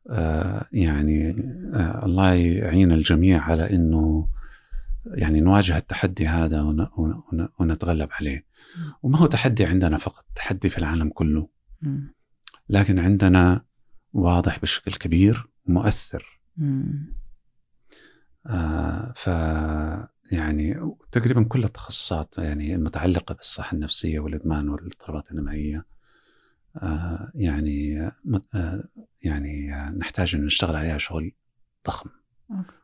آه، 0.10 0.66
يعني 0.72 1.30
آه، 1.74 2.06
الله 2.06 2.34
يعين 2.34 2.92
الجميع 2.92 3.42
على 3.42 3.70
إنه 3.70 4.28
يعني 5.14 5.42
نواجه 5.42 5.78
التحدي 5.78 6.28
هذا 6.28 6.62
ون- 6.62 6.88
ون- 6.98 7.50
ونتغلب 7.60 8.10
عليه 8.12 8.46
وما 9.04 9.18
هو 9.18 9.26
تحدي 9.26 9.66
عندنا 9.66 9.98
فقط 9.98 10.26
تحدي 10.36 10.70
في 10.70 10.78
العالم 10.78 11.10
كله. 11.10 11.50
لكن 12.70 13.00
عندنا 13.00 13.66
واضح 14.14 14.60
بشكل 14.60 14.92
كبير 14.94 15.48
ومؤثر. 15.66 16.40
آه 18.48 19.14
ف 19.16 19.28
يعني 20.32 20.92
تقريبا 21.12 21.44
كل 21.44 21.64
التخصصات 21.64 22.38
يعني 22.38 22.76
المتعلقة 22.76 23.36
بالصحة 23.36 23.74
النفسية 23.76 24.20
والإدمان 24.20 24.70
والاضطرابات 24.70 25.32
النمائيه 25.32 25.86
آه 26.78 27.32
يعني 27.36 28.02
آه 28.56 28.84
يعني 29.22 29.72
نحتاج 29.98 30.36
إن 30.36 30.46
نشتغل 30.46 30.76
عليها 30.76 30.98
شغل 30.98 31.32
ضخم. 31.88 32.10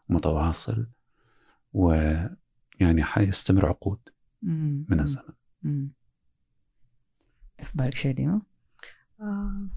متواصل 0.10 0.88
ويعني 1.74 3.04
حيستمر 3.04 3.66
عقود 3.66 4.00
مم. 4.42 4.86
من 4.90 5.00
الزمن. 5.00 5.34
في 7.64 7.72
بالك 7.78 7.96
شيء 7.96 8.16
ديما؟ 8.16 8.42
آه. 9.22 9.68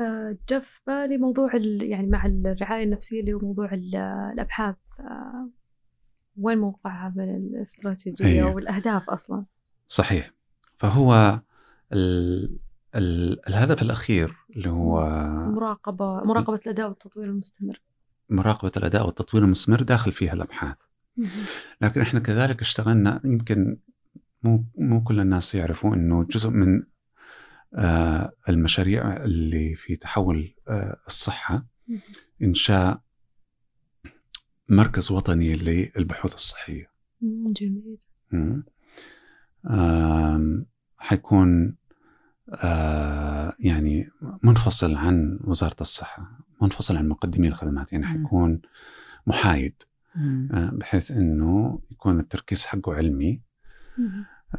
آه، 0.00 0.36
جاء 0.48 0.60
في 0.60 0.80
بالي 0.86 1.18
موضوع 1.18 1.54
ال- 1.54 1.82
يعني 1.82 2.06
مع 2.06 2.26
الرعاية 2.26 2.84
النفسية 2.84 3.20
اللي 3.20 3.32
هو 3.32 3.38
موضوع 3.38 3.74
ال- 3.74 3.96
الأبحاث 4.32 4.76
آه، 5.00 5.50
وين 6.36 6.58
موقعها 6.58 7.12
من 7.16 7.36
الاستراتيجية 7.36 8.24
أيوة. 8.26 8.54
والأهداف 8.54 9.10
أصلا 9.10 9.44
صحيح 9.86 10.30
فهو 10.78 11.40
ال 11.92 12.58
ال 12.94 13.48
الهدف 13.48 13.82
الأخير 13.82 14.36
اللي 14.56 14.68
هو 14.70 15.00
مراقبة 15.46 16.24
مراقبة 16.24 16.60
الأداء 16.66 16.88
والتطوير 16.88 17.28
المستمر 17.28 17.80
مراقبة 18.30 18.72
الأداء 18.76 19.06
والتطوير 19.06 19.44
المستمر 19.44 19.82
داخل 19.82 20.12
فيها 20.12 20.32
الأبحاث. 20.32 20.76
لكن 21.80 22.00
إحنا 22.00 22.20
كذلك 22.20 22.60
اشتغلنا 22.60 23.20
يمكن 23.24 23.76
مو 24.42 24.64
مو 24.78 25.02
كل 25.04 25.20
الناس 25.20 25.54
يعرفوا 25.54 25.94
إنه 25.94 26.24
جزء 26.24 26.50
من 26.50 26.82
آه 27.74 28.32
المشاريع 28.48 29.16
اللي 29.16 29.74
في 29.74 29.96
تحول 29.96 30.54
آه 30.68 30.96
الصحة 31.06 31.66
إنشاء 32.42 33.00
مركز 34.68 35.12
وطني 35.12 35.54
للبحوث 35.56 36.34
الصحية. 36.34 36.90
جميل. 37.22 37.98
آم، 39.70 40.66
حيكون 40.98 41.76
آه، 42.54 43.54
يعني 43.60 44.10
منفصل 44.42 44.94
عن 44.94 45.38
وزارة 45.44 45.76
الصحة. 45.80 46.38
منفصل 46.62 46.96
عن 46.96 47.08
مقدمي 47.08 47.48
الخدمات 47.48 47.92
يعني. 47.92 48.06
حيكون 48.06 48.60
محايد. 49.26 49.74
آه، 50.52 50.70
بحيث 50.72 51.10
إنه 51.10 51.80
يكون 51.90 52.20
التركيز 52.20 52.64
حقه 52.66 52.94
علمي. 52.94 53.40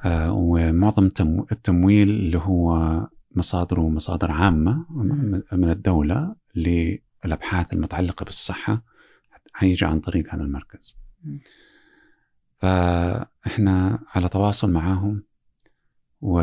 آه، 0.06 0.34
ومعظم 0.34 1.08
التمو- 1.10 1.46
التمويل 1.52 2.10
اللي 2.10 2.38
هو 2.38 3.00
مصادره 3.36 3.90
مصادر 3.90 4.32
عامة. 4.32 4.86
من 5.52 5.70
الدولة 5.70 6.36
للأبحاث 6.56 7.74
المتعلقة 7.74 8.24
بالصحة 8.24 8.84
حيجي 9.54 9.86
عن 9.86 10.00
طريق 10.00 10.34
هذا 10.36 10.44
المركز. 10.44 10.98
فإحنا 12.60 14.00
على 14.16 14.30
تواصل 14.30 14.72
معاهم 14.72 15.24
و 16.22 16.42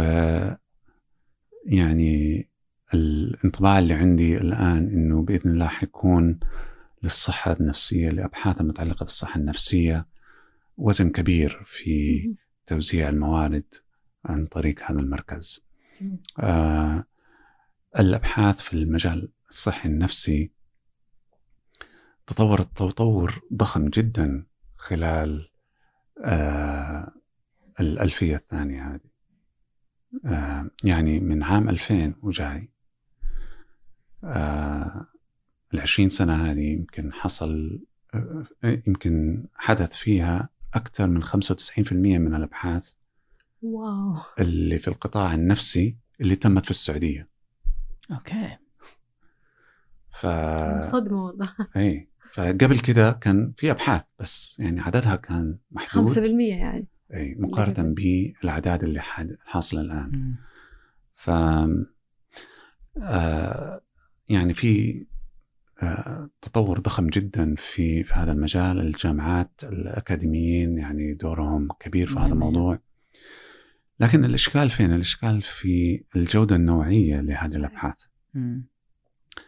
يعني 1.66 2.47
الانطباع 2.94 3.78
اللي 3.78 3.94
عندي 3.94 4.36
الآن 4.36 4.78
إنه 4.78 5.22
بإذن 5.22 5.50
الله 5.50 5.66
حيكون 5.66 6.40
للصحة 7.02 7.52
النفسية 7.60 8.10
لأبحاث 8.10 8.60
المتعلقة 8.60 9.04
بالصحة 9.04 9.40
النفسية 9.40 10.06
وزن 10.76 11.10
كبير 11.10 11.62
في. 11.66 12.34
توزيع 12.66 13.08
الموارد 13.08 13.64
عن 14.24 14.46
طريق 14.46 14.90
هذا 14.90 15.00
المركز. 15.00 15.66
آه 16.40 17.04
الأبحاث 17.98 18.60
في 18.60 18.72
المجال 18.72 19.28
الصحي 19.50 19.88
النفسي 19.88 20.50
تطورت 22.26 22.76
تطور 22.76 23.40
ضخم 23.54 23.88
جدا 23.88 24.46
خلال 24.76 25.48
آه 26.24 27.12
الألفية 27.80 28.36
الثانية 28.36 28.94
هذه 28.94 29.00
آه 30.26 30.70
يعني 30.84 31.20
من 31.20 31.42
عام 31.42 31.68
2000 31.68 32.14
وجاي 32.22 32.68
آه 34.24 35.06
العشرين 35.74 36.08
سنة 36.08 36.34
هذه 36.50 36.72
يمكن 36.72 37.12
حصل 37.12 37.80
آه 38.14 38.46
يمكن 38.86 39.44
حدث 39.54 39.92
فيها 39.96 40.48
أكثر 40.74 41.06
من 41.06 41.24
95% 41.24 41.92
من 41.92 42.34
الأبحاث 42.34 42.92
واو. 43.62 44.16
اللي 44.40 44.78
في 44.78 44.88
القطاع 44.88 45.34
النفسي 45.34 45.96
اللي 46.20 46.36
تمت 46.36 46.64
في 46.64 46.70
السعودية. 46.70 47.28
أوكي. 48.10 48.56
ف 50.10 50.26
صدمة 50.80 51.24
والله. 51.24 51.54
اي 51.76 52.08
فقبل 52.32 52.78
كده 52.78 53.12
كان 53.12 53.52
في 53.56 53.70
أبحاث 53.70 54.04
بس 54.18 54.56
يعني 54.58 54.80
عددها 54.80 55.16
كان 55.16 55.58
محدود. 55.70 56.08
5% 56.08 56.18
يعني. 56.40 56.86
اي 57.14 57.36
مقارنة 57.38 57.94
بالأعداد 57.94 58.84
اللي 58.84 59.00
الآن. 59.80 60.10
مم. 60.12 60.36
ف 61.14 61.30
آه 63.02 63.80
يعني 64.28 64.54
في 64.54 65.04
آه 65.82 66.30
تطور 66.42 66.78
ضخم 66.78 67.06
جدا 67.06 67.54
في 67.54 68.04
في 68.04 68.14
هذا 68.14 68.32
المجال 68.32 68.80
الجامعات 68.80 69.60
الأكاديميين 69.64 70.78
يعني 70.78 71.14
دورهم 71.14 71.68
كبير 71.80 72.06
في 72.06 72.18
هذا. 72.18 72.32
الموضوع 72.32 72.80
لكن 74.00 74.24
الإشكال 74.24 74.70
فين؟ 74.70 74.92
الإشكال 74.92 75.42
في 75.42 76.04
الجودة 76.16 76.56
النوعية 76.56 77.20
لهذه. 77.20 77.56
الأبحاث. 77.56 78.04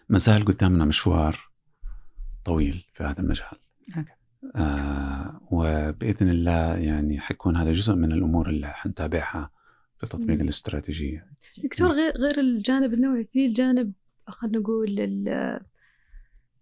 ما 0.09 0.19
زال 0.19 0.44
قدامنا 0.44 0.85
مشوار 0.85 1.51
طويل 2.44 2.85
في 2.93 3.05
هذا 3.05 3.20
المجال. 3.20 3.59
آه 4.57 5.40
وبإذن 5.51 6.28
الله 6.28 6.77
يعني 6.77 7.20
حيكون 7.20 7.57
هذا 7.57 7.73
جزء 7.73 7.94
من 7.94 8.12
الأمور 8.12 8.48
اللي 8.48 8.66
حنتابعها 8.66 9.51
في 9.98 10.07
تطبيق. 10.07 10.40
الاستراتيجية 10.40 11.27
دكتور 11.65 11.93
غير 11.93 12.12
غير 12.16 12.40
الجانب 12.40 12.94
النوعي 12.94 13.28
في 13.32 13.47
الجانب 13.47 13.93
خلينا 14.26 14.59
نقول 14.59 14.98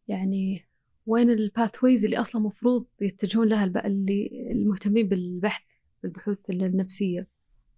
يعني 0.08 0.64
وين 1.06 1.30
الباثويز 1.30 2.04
اللي 2.04 2.16
أصلا 2.16 2.42
مفروض 2.42 2.86
يتجهون 3.00 3.48
لها 3.48 3.64
اللي 3.64 4.48
المهتمين 4.52 5.08
بالبحث 5.08 5.62
بالبحوث 6.02 6.50
النفسية. 6.50 7.28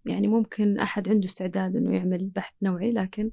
يعني 0.04 0.28
ممكن 0.28 0.78
أحد 0.78 1.08
عنده 1.08 1.24
استعداد 1.24 1.76
إنه 1.76 1.96
يعمل 1.96 2.26
بحث 2.28 2.54
نوعي 2.62 2.92
لكن 2.92 3.30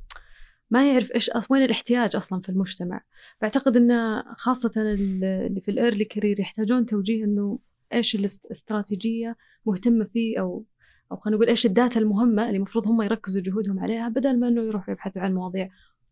ما 0.69 0.91
يعرف 0.91 1.11
إيش 1.11 1.31
وين 1.49 1.61
الاحتياج 1.63 2.15
أصلا 2.15 2.41
في 2.41 2.49
المجتمع. 2.49 3.01
بعتقد 3.41 3.77
إن 3.77 4.23
خاصة 4.37 4.71
ال- 4.77 5.23
اللي 5.23 5.61
في 5.61 5.71
ال 5.71 5.77
early 5.77 6.05
career 6.05 6.39
يحتاجون 6.39 6.85
توجيه 6.85 7.23
إنه 7.25 7.59
إيش 7.93 8.15
الاست- 8.15 8.45
الاستراتيجية 8.45 9.35
مهتمة 9.65 10.05
فيه 10.05 10.39
أو 10.39 10.65
أو 11.11 11.17
خلينا 11.17 11.37
نقول 11.37 11.49
إيش 11.49 11.65
ال 11.65 11.72
data 11.72 11.99
المهمة 11.99 12.45
اللي 12.45 12.57
المفروض 12.57 12.87
هم 12.87 13.01
يركزوا 13.01 13.41
جهودهم 13.41 13.79
عليها 13.79 14.09
بدل 14.09 14.39
ما 14.39 14.47
إنه 14.47 14.61
يروحوا 14.61 14.93
يبحثوا 14.93 15.21
عن 15.21 15.33
مواضيع 15.33 15.69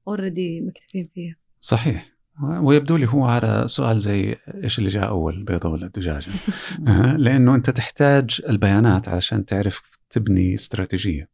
already 0.08 0.62
مكتفين 0.62 1.10
فيها. 1.14 1.36
صحيح. 1.60 2.16
ويبدو 2.44 2.98
لي 2.98 3.08
هو 3.08 3.26
هذا 3.26 3.68
سؤال 3.68 4.00
زي 4.00 4.36
إيش 4.64 4.80
اللي 4.80 4.90
جاء 4.90 5.08
أول 5.08 5.34
البيضه 5.34 5.70
ولا 5.70 5.86
الدجاجة؟ 5.86 6.32
لأنه 7.26 7.56
أنت 7.56 7.70
تحتاج 7.70 8.42
البيانات 8.50 9.08
علشان 9.08 9.46
تعرف 9.46 9.82
تبني 10.10 10.56
استراتيجية. 10.56 11.30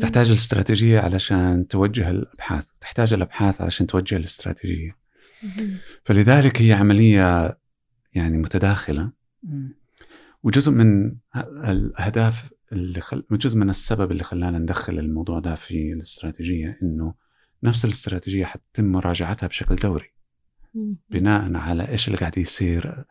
تحتاج 0.00 0.26
الاستراتيجية 0.28 1.00
علشان 1.00 1.68
توجه 1.68 2.10
الأبحاث. 2.10 2.68
تحتاج 2.80 3.12
الأبحاث 3.12 3.60
علشان 3.60 3.86
توجه 3.86 4.16
الاستراتيجية. 4.16 4.96
فلذلك 6.04 6.62
هي 6.62 6.72
عملية 6.72 7.58
يعني 8.14 8.38
متداخلة. 8.38 9.10
وجزء 10.42 10.72
من 10.72 11.16
الأهداف 11.64 12.50
اللي 12.72 13.00
خل... 13.00 13.24
جزء 13.30 13.58
من 13.58 13.70
السبب 13.70 14.12
اللي 14.12 14.24
خلانا 14.24 14.58
ندخل 14.58 14.98
الموضوع 14.98 15.38
ده 15.38 15.54
في 15.54 15.92
الاستراتيجية 15.92 16.78
إنه 16.82 17.14
نفس 17.62 17.84
الاستراتيجية 17.84 18.44
حتتم 18.44 18.84
مراجعتها 18.84 19.46
بشكل 19.46 19.76
دوري. 19.76 20.10
بناء 21.10 21.56
على 21.56 21.88
إيش 21.88 22.08
اللي 22.08 22.18
قاعد 22.18 22.38
يصير 22.38 23.04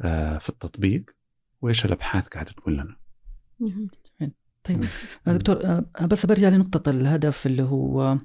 آه، 0.00 0.38
في 0.38 0.48
التطبيق 0.48 1.04
وإيش 1.62 1.84
الأبحاث 1.84 2.28
قاعدة 2.28 2.50
تقول 2.52 2.74
لنا. 2.74 2.96
طيب. 4.64 4.84
آه، 5.26 5.32
دكتور 5.32 5.64
آه، 5.64 6.06
بس 6.06 6.26
برجع 6.26 6.48
لنقطة 6.48 6.90
الهدف 6.90 7.46
اللي 7.46 7.62
هو 7.62 8.18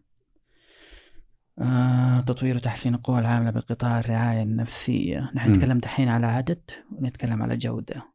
تطوير 2.25 2.55
وتحسين 2.55 2.95
القوى 2.95 3.19
العاملة 3.19 3.51
بقطاع 3.51 3.99
الرعاية 3.99 4.43
النفسية. 4.43 5.31
نحن. 5.35 5.51
نتكلم 5.51 5.79
دحين 5.79 6.07
على 6.09 6.25
عدد 6.25 6.61
ونتكلم 6.91 7.43
على 7.43 7.57
جودة. 7.57 8.12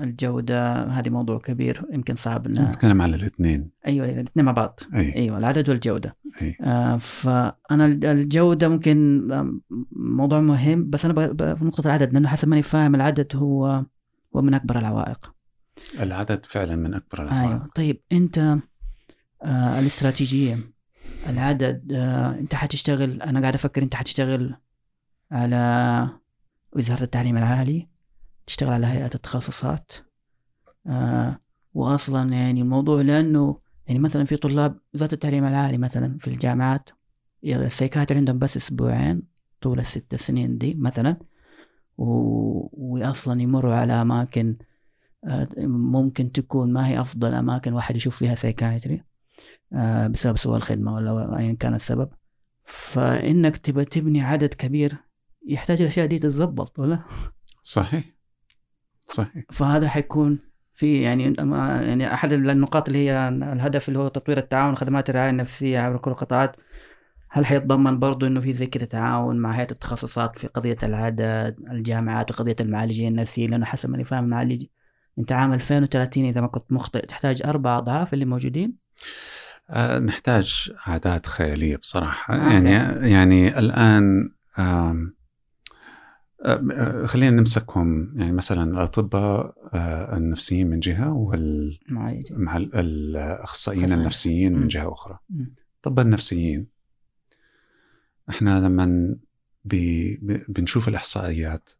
الجودة 0.00 0.82
هذه 0.82 1.08
موضوع 1.10 1.38
كبير 1.38 1.84
يمكن 1.92 2.14
صعب 2.14 2.46
إن 2.46 2.64
نتكلم 2.64 3.02
على 3.02 3.16
الاثنين. 3.16 3.70
أيوة 3.86 4.06
الاثنين 4.06 4.46
مع 4.46 4.52
بعض. 4.52 4.80
أي. 4.94 5.16
أيوة 5.16 5.38
العدد 5.38 5.68
والجودة. 5.68 6.16
أي. 6.42 6.56
آه 6.60 6.96
فأنا 6.96 7.86
الجودة 7.86 8.68
ممكن 8.68 9.28
موضوع 9.92 10.40
مهم 10.40 10.90
بس 10.90 11.04
أنا 11.04 11.34
في 11.54 11.64
نقطة 11.64 11.86
العدد 11.86 12.12
لأنه 12.12 12.28
حسب 12.28 12.48
ما 12.48 12.54
أنا 12.54 12.62
فاهم 12.62 12.94
العدد 12.94 13.36
هو 13.36 13.84
هو 14.36 14.42
من 14.42 14.54
أكبر 14.54 14.78
العوائق. 14.78 15.32
العدد 16.00 16.46
فعلا 16.46 16.76
من 16.76 16.94
أكبر 16.94 17.22
العوائق. 17.22 17.48
أيوة. 17.48 17.70
طيب 17.74 18.00
أنت 18.12 18.38
آه 19.42 19.78
الاستراتيجية 19.78 20.58
العدد 21.28 21.92
آه 21.92 22.38
أنت 22.38 22.54
حتشتغل 22.54 23.22
أنا 23.22 23.40
قاعد 23.40 23.54
أفكر 23.54 23.82
أنت 23.82 23.94
حتشتغل 23.94 24.54
على 25.30 26.08
وزارة 26.72 27.02
التعليم 27.02 27.36
العالي 27.36 27.93
تشتغل 28.46 28.72
على 28.72 28.86
هيئة 28.86 29.10
التخصصات. 29.14 29.92
آه 30.86 31.40
وأصلا 31.74 32.32
يعني 32.32 32.60
الموضوع 32.60 33.00
لأنه 33.00 33.58
يعني 33.86 33.98
مثلا 33.98 34.24
في 34.24 34.36
طلاب 34.36 34.78
وزارة 34.94 35.14
التعليم 35.14 35.44
العالي 35.44 35.78
مثلا 35.78 36.18
في 36.18 36.28
الجامعات 36.28 36.90
ال 37.44 37.51
psychiatry 37.51 38.16
عندهم 38.16 38.38
بس 38.38 38.56
أسبوعين 38.56 39.22
طول 39.60 39.80
الست 39.80 40.14
سنين 40.14 40.58
دي 40.58 40.74
مثلا 40.74 41.16
و... 41.98 42.04
وأصلا 42.72 43.42
يمروا 43.42 43.74
على 43.74 43.92
أماكن 43.92 44.54
آه 45.24 45.48
ممكن 45.66 46.32
تكون 46.32 46.72
ما 46.72 46.88
هي 46.88 47.00
أفضل 47.00 47.34
أماكن 47.34 47.72
واحد 47.72 47.96
يشوف 47.96 48.16
فيها 48.16 48.34
psychiatry 48.34 49.04
آه 49.72 50.06
بسبب 50.06 50.38
سوء 50.38 50.56
الخدمة 50.56 50.94
ولا 50.94 51.38
أيا 51.38 51.52
كان 51.60 51.74
السبب. 51.74 52.08
فإنك 52.64 53.56
تبى 53.56 53.84
تبني 53.84 54.22
عدد 54.22 54.54
كبير 54.54 54.96
يحتاج 55.48 55.80
الأشياء 55.80 56.06
دي 56.06 56.18
تتظبط 56.18 56.78
ولا؟ 56.78 56.98
صحيح. 57.62 58.13
صحيح. 59.06 59.44
فهذا 59.52 59.88
حيكون 59.88 60.38
في 60.74 61.02
يعني 61.02 61.34
يعني 61.38 62.14
أحد 62.14 62.32
النقاط 62.32 62.88
اللي 62.88 62.98
هي 62.98 63.28
الهدف 63.28 63.88
اللي 63.88 63.98
هو 63.98 64.08
تطوير 64.08 64.38
التعاون 64.38 64.72
وخدمات 64.72 65.10
الرعاية 65.10 65.30
النفسية 65.30 65.78
عبر 65.78 65.96
كل 65.96 66.10
القطاعات 66.10 66.56
هل 67.30 67.46
حيتضمن 67.46 67.98
برضو 67.98 68.26
إنه 68.26 68.40
في 68.40 68.52
زي 68.52 68.66
كذا 68.66 68.84
تعاون 68.84 69.36
مع 69.36 69.52
هيئة 69.52 69.70
التخصصات 69.70 70.38
في 70.38 70.46
قضية 70.46 70.76
العدد 70.82 71.56
الجامعات 71.70 72.30
وقضية 72.30 72.56
المعالجين 72.60 73.08
النفسيين 73.08 73.50
لأنه 73.50 73.64
حسب 73.64 73.90
ما 73.90 73.96
أنا 73.96 74.04
فاهم 74.04 74.24
المعالج 74.24 74.64
أنت 75.18 75.32
عام 75.32 75.52
2030 75.52 76.28
إذا 76.28 76.40
ما 76.40 76.46
كنت 76.46 76.72
مخطئ 76.72 77.06
تحتاج 77.06 77.42
أربع 77.44 77.78
أضعاف 77.78 78.14
اللي 78.14 78.24
موجودين؟ 78.24 78.76
أه 79.70 79.98
نحتاج 79.98 80.72
أعداد 80.88 81.26
خيالية 81.26 81.76
بصراحة. 81.76 82.34
آه 82.34 82.52
يعني 82.52 82.70
يعني 83.10 83.58
الآن 83.58 84.30
خلينا 87.06 87.30
نمسكهم. 87.30 88.12
يعني 88.16 88.32
مثلا 88.32 88.70
الأطباء 88.70 89.54
أه، 89.74 90.16
النفسيين 90.16 90.66
من 90.66 90.80
جهة 90.80 91.12
وال 91.12 91.78
مع 92.30 92.56
الأخصائيين 92.56 93.92
النفسيين 93.92 94.52
من 94.52 94.68
جهة 94.68 94.92
أخرى. 94.92 95.18
الاطباء 95.76 96.04
النفسيين. 96.04 96.66
إحنا 98.30 98.60
لما 98.60 99.16
بي 99.64 100.16
بنشوف 100.48 100.88
الإحصائيات 100.88 101.70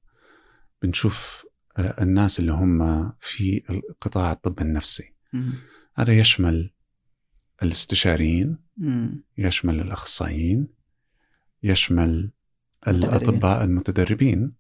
بنشوف 0.82 1.46
أه، 1.78 2.02
الناس 2.02 2.40
اللي 2.40 2.52
هم 2.52 3.12
في 3.20 3.62
قطاع 4.00 4.32
الطب 4.32 4.60
النفسي. 4.60 5.12
هذا 5.94 6.12
يشمل 6.18 6.70
الاستشاريين 7.62 8.56
يشمل 9.38 9.80
الأخصائيين 9.80 10.68
يشمل 11.62 12.30
الأطباء 12.89 13.65
المتدربين 13.65 14.52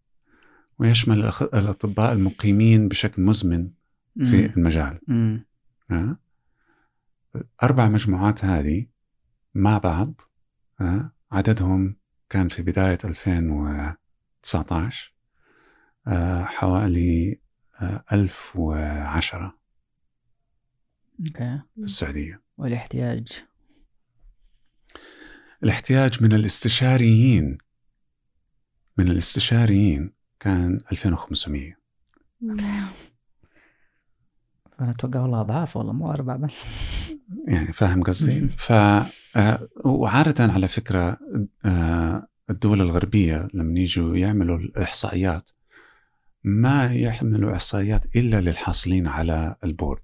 ويشمل 0.78 1.18
الأطباء 1.54 2.12
المقيمين 2.12 2.88
بشكل 2.88 3.22
مزمن 3.22 3.70
في 4.18 4.42
مم. 4.42 4.52
المجال. 4.56 4.98
مم. 5.08 5.46
أربع 7.62 7.88
مجموعات 7.88 8.44
هذه 8.44 8.86
مع 9.54 9.78
بعض 9.78 10.20
عددهم 11.32 11.96
كان 12.30 12.48
في 12.48 12.62
بداية 12.62 12.98
2019 13.04 15.14
حوالي 16.44 17.40
1010 18.12 19.58
أوكي. 21.20 21.60
في 21.74 21.80
السعودية. 21.82 22.42
والاحتياج؟ 22.56 23.44
الاحتياج 25.62 26.22
من 26.22 26.32
الاستشاريين. 26.32 27.58
من 28.98 29.10
الاستشاريين 29.10 30.12
كان 30.40 30.80
2500 30.92 31.76
أنا 34.80 34.90
أتوقع 34.90 35.20
والله 35.20 35.40
أضعاف 35.40 35.76
والله 35.76 35.92
مو 35.92 36.10
أربع 36.10 36.36
بس. 36.36 36.56
يعني 37.48 37.72
فاهم 37.72 38.02
قصدي؟ 38.02 38.48
ف 38.48 38.72
آه، 39.36 39.68
وعادة 39.84 40.52
على 40.52 40.68
فكرة 40.68 41.18
آه، 41.64 42.26
الدول 42.50 42.80
الغربية 42.80 43.48
لما 43.54 43.80
يجوا 43.80 44.16
يعملوا 44.16 44.58
الإحصائيات 44.58 45.50
ما 46.44 46.94
يحملوا 46.94 47.52
إحصائيات 47.52 48.16
إلا 48.16 48.40
للحاصلين 48.40 49.06
على 49.06 49.56
البورد. 49.64 50.02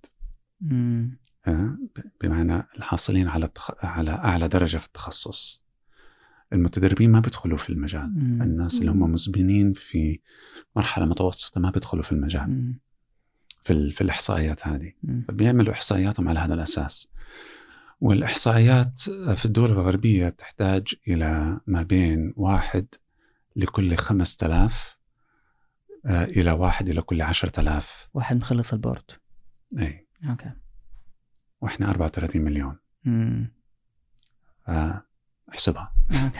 آه، 1.46 1.78
بمعنى 2.20 2.66
الحاصلين 2.76 3.28
على 3.28 3.50
على 3.82 4.10
أعلى 4.10 4.48
درجة 4.48 4.76
في 4.78 4.86
التخصص. 4.86 5.64
المتدربين 6.52 7.10
ما 7.10 7.20
بيدخلوا 7.20 7.58
في 7.58 7.70
المجال. 7.70 8.12
مم. 8.16 8.42
الناس 8.42 8.80
اللي 8.80 8.90
هم 8.90 9.12
مزبنين 9.12 9.72
في 9.72 10.20
مرحلة 10.76 11.06
متوسطة 11.06 11.60
ما 11.60 11.70
بيدخلوا 11.70 12.02
في 12.02 12.12
المجال. 12.12 12.50
مم. 12.50 12.78
في, 13.64 13.90
في 13.90 14.00
الإحصائيات 14.00 14.66
هذه. 14.68 14.92
فبيعملوا 15.28 15.72
إحصائياتهم 15.72 16.28
على 16.28 16.38
هذا 16.40 16.54
الأساس. 16.54 17.08
والإحصائيات 18.00 19.00
في 19.36 19.44
الدول 19.44 19.70
الغربية 19.70 20.28
تحتاج 20.28 20.94
إلى 21.08 21.60
ما 21.66 21.82
بين 21.82 22.32
واحد 22.36 22.86
لكل 23.56 23.96
خمسة 23.96 24.46
آلاف 24.46 24.96
آه، 26.06 26.24
إلى 26.24 26.52
واحد 26.52 26.88
إلى 26.88 27.02
كل 27.02 27.22
عشرة 27.22 27.60
آلاف 27.60 28.08
واحد 28.14 28.36
مخلص 28.36 28.72
ال 28.72 28.78
board. 28.78 29.10
أي 29.78 30.06
أوكي. 30.30 30.52
وإحنا 31.60 31.90
34 31.90 32.42
مليون. 32.42 32.76
امم 33.06 33.50
احسبها. 35.52 35.92
أوكي. 36.10 36.38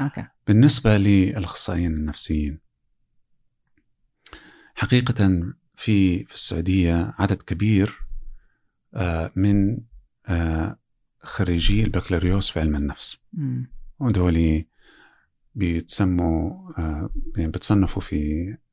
أوكي. 0.00 0.26
بالنسبة 0.46 0.96
للأخصائيين 0.96 1.92
النفسيين 1.92 2.58
حقيقة 4.74 5.52
في 5.76 6.24
في 6.24 6.34
السعودية 6.34 7.14
عدد 7.18 7.42
كبير 7.42 7.98
آه، 8.94 9.32
من 9.36 9.78
آه، 10.26 10.78
خريجي 11.18 11.84
البكالوريوس 11.84 12.50
في 12.50 12.60
علم 12.60 12.76
النفس. 12.76 13.22
ودولي 13.98 14.68
بيتسموا 15.54 16.70
آه، 16.78 17.10
يعني 17.36 17.50
بتصنفوا 17.50 18.02
في 18.02 18.16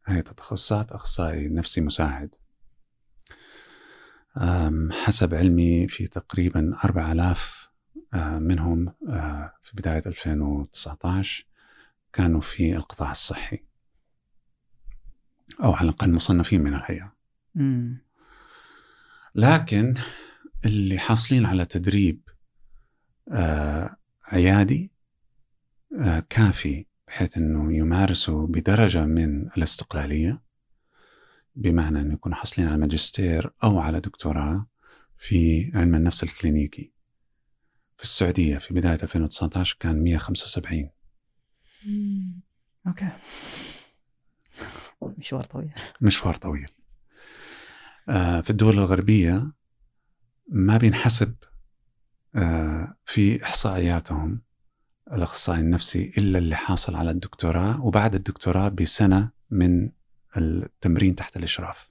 هيئة 0.05 0.29
التخصصات 0.31 0.91
أخصائي 0.91 1.47
نفسي 1.47 1.81
مساعد. 1.81 2.35
حسب 4.91 5.33
علمي 5.33 5.87
في 5.87 6.07
تقريبا 6.07 6.77
4000 6.83 7.63
آه، 7.63 7.66
منهم 8.39 8.93
آه، 9.09 9.53
في 9.63 9.71
بداية 9.75 10.03
2019 10.05 11.45
كانوا 12.13 12.41
في 12.41 12.75
القطاع 12.75 13.11
الصحي. 13.11 13.59
أو 15.63 15.71
على 15.73 15.89
الأقل 15.89 16.11
مصنفين 16.13 16.61
من 16.63 16.73
الهيئة 16.73 17.13
لكن 19.35 19.93
اللي 20.65 20.99
حاصلين 20.99 21.45
على 21.45 21.65
تدريب 21.65 22.21
آه، 23.31 23.95
عيادي 24.25 24.91
كافي 26.29 26.85
بحيث 27.07 27.37
أنه 27.37 27.73
يمارسوا 27.73 28.47
بدرجة 28.47 29.05
من 29.05 29.47
الاستقلالية 29.47 30.41
بمعنى 31.55 32.01
أن 32.01 32.11
يكونوا 32.11 32.37
حاصلين 32.37 32.67
على 32.67 32.77
ماجستير 32.77 33.53
أو 33.63 33.79
على 33.79 33.99
دكتوراه 33.99 34.67
في 35.17 35.71
علم 35.75 35.95
النفس 35.95 36.23
الكلينيكي. 36.23 36.91
في 37.97 38.03
السعودية 38.03 38.57
في 38.57 38.73
بداية 38.73 38.97
2019 39.03 39.77
كان 39.79 40.03
175 40.03 40.89
مم. 41.85 42.41
okay. 42.87 43.09
مشوار 45.17 45.43
طويل. 45.43 45.73
مشوار 46.01 46.35
طويل. 46.35 46.69
آه 48.09 48.41
في 48.41 48.49
الدول 48.49 48.73
الغربية 48.73 49.51
ما 50.47 50.77
بينحسب 50.77 51.35
آه 52.35 52.97
في 53.05 53.43
إحصائياتهم 53.43 54.41
الأخصائي 55.13 55.59
النفسي 55.59 56.11
إلا 56.17 56.39
اللي 56.39 56.55
حاصل 56.55 56.95
على 56.95 57.11
الدكتوراه 57.11 57.81
وبعد 57.85 58.15
الدكتوراه 58.15 58.69
بسنة 58.69 59.31
من 59.49 59.91
التمرين 60.37 61.15
تحت 61.15 61.37
الإشراف. 61.37 61.89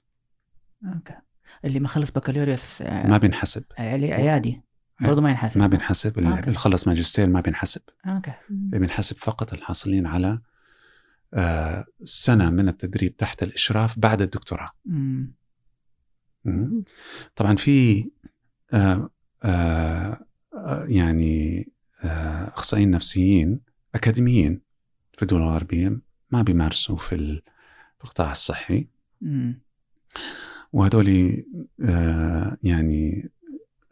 أوكي. 0.95 1.13
اللي 1.65 1.79
ما 1.79 1.87
خلص 1.87 2.11
بكالوريوس 2.11 2.81
آه، 2.81 3.07
ما 3.07 3.17
بينحسب. 3.17 3.63
عيادي. 3.79 4.61
برضه 5.01 5.21
ما 5.21 5.29
ينحسب 5.29 5.59
ما 5.59 5.67
بينحسب 5.67 6.19
اللي 6.19 6.53
خلص 6.53 6.87
ماجستير 6.87 7.29
ما 7.29 7.41
بينحسب 7.41 7.81
okay. 8.05 8.33
بينحسب 8.49 9.15
فقط 9.17 9.53
الحاصلين 9.53 10.05
على 10.05 10.39
آه 11.33 11.85
سنة 12.03 12.49
من 12.49 12.69
التدريب 12.69 13.17
تحت 13.17 13.43
الإشراف 13.43 13.99
بعد 13.99 14.21
الدكتوراه. 14.21 14.71
طبعا 17.35 17.55
في 17.55 18.09
آه 18.73 19.09
آه 19.43 20.25
يعني 20.87 21.69
آه 22.03 22.47
أخصائيين 22.47 22.91
نفسيين 22.91 23.59
أكاديميين 23.95 24.61
في 25.13 25.21
الدول 25.21 25.41
الغربية 25.41 25.99
ما 26.31 26.41
بيمارسوا 26.41 26.97
في 26.97 27.41
القطاع 28.03 28.31
الصحي. 28.31 28.87
وهذول 30.73 31.43
آه 31.83 32.57
يعني 32.63 33.29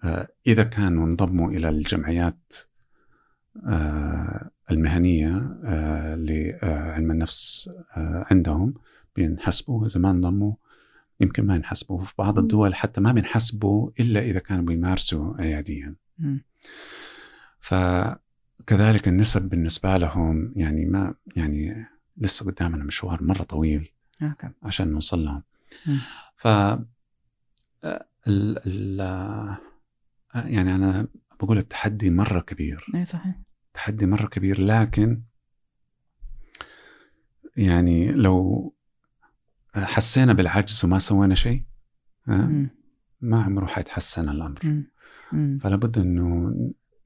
آه 0.04 0.28
إذا 0.48 0.64
كانوا 0.64 1.06
انضموا 1.06 1.52
إلى 1.52 1.70
الجمعيات 1.70 2.54
آه 3.68 4.50
المهنية 4.72 5.58
آه 5.64 6.16
لعلم 6.16 7.12
النفس 7.12 7.70
عندهم 7.98 8.74
بينحسبوا 9.16 9.86
إذا 9.86 10.00
ما 10.00 10.12
انضموا 10.12 10.54
يمكن 11.20 11.46
ما 11.46 11.56
ينحسبوا. 11.56 12.06
في 12.06 12.14
بعض 12.18 12.40
الدول 12.40 12.76
حتى 12.76 13.02
ما 13.02 13.12
بينحسبوا 13.12 13.90
إلا 14.00 14.20
إذا 14.20 14.40
كانوا 14.40 14.64
بيمارسوا 14.64 15.42
عياديا. 15.42 15.96
فكذلك 17.60 19.08
النسب 19.08 19.50
بالنسبة 19.50 19.98
لهم 19.98 20.54
يعني 20.56 20.86
ما 20.86 21.14
يعني 21.36 21.88
لسه 22.18 22.46
قدامنا 22.46 22.84
مشوار 22.84 23.24
مرة 23.24 23.44
طويل 23.44 23.90
أوكي. 24.22 24.50
عشان 24.64 24.92
نوصل 24.92 25.26
لهم. 25.26 25.44
ف 26.38 26.48
ال 28.28 28.58
ال 28.66 29.02
يعني 30.36 30.76
أنا 30.76 31.08
بقول 31.42 31.58
التحدي 31.58 32.10
مرة 32.10 32.40
كبير. 32.40 32.86
اي 32.96 33.06
صحيح. 33.06 33.36
تحدي 33.74 34.06
مرة 34.06 34.28
كبير 34.28 34.62
لكن 34.62 35.22
يعني 37.58 38.12
لو 38.12 38.74
حسينا 39.76 40.34
بالعجز 40.34 40.86
وما 40.86 41.00
سوينا 41.00 41.36
شيء 41.36 41.64
ما 43.22 43.44
عمره 43.44 43.66
حيتحسن 43.66 44.30
الأمر. 44.30 44.84
فلا 45.62 45.76
بد 45.76 45.98
إنه 45.98 46.56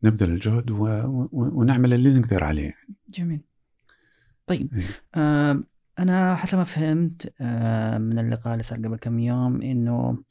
نبذل 0.03 0.31
الجهد 0.31 0.71
و... 0.71 0.83
و... 0.85 1.29
ونعمل 1.31 1.93
اللي 1.93 2.19
نقدر 2.19 2.43
عليه. 2.43 2.75
جميل. 3.09 3.41
طيب 4.47 4.73
إيه. 4.73 4.85
آه 5.15 5.63
أنا 5.99 6.35
حسب 6.35 6.57
ما 6.57 6.63
فهمت 6.63 7.33
آه 7.41 7.97
من 7.97 8.19
اللقاء 8.19 8.53
اللي 8.53 8.63
صار 8.63 8.77
قبل 8.77 8.97
كم 8.97 9.19
يوم 9.19 9.61
إنه 9.61 10.23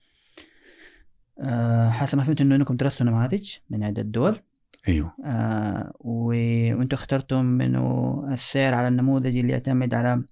آه 1.41 1.91
حسب 1.91 2.19
ما 2.19 2.25
فهمت 2.25 2.41
إنه 2.41 2.57
إنكم 2.57 2.77
درستوا 2.77 3.07
نماذج 3.07 3.57
من 3.71 3.85
عدة 3.85 4.03
دول. 4.03 4.41
أيوه. 4.89 5.13
آه 5.25 5.93
و... 6.01 6.27
وأنتم 6.75 6.95
اخترتم 6.95 7.61
إنه 7.61 8.25
السير 8.33 8.75
على 8.75 8.89
النموذج 8.89 9.39
اللي 9.39 9.53
يعتمد 9.53 9.95
على 9.95 10.23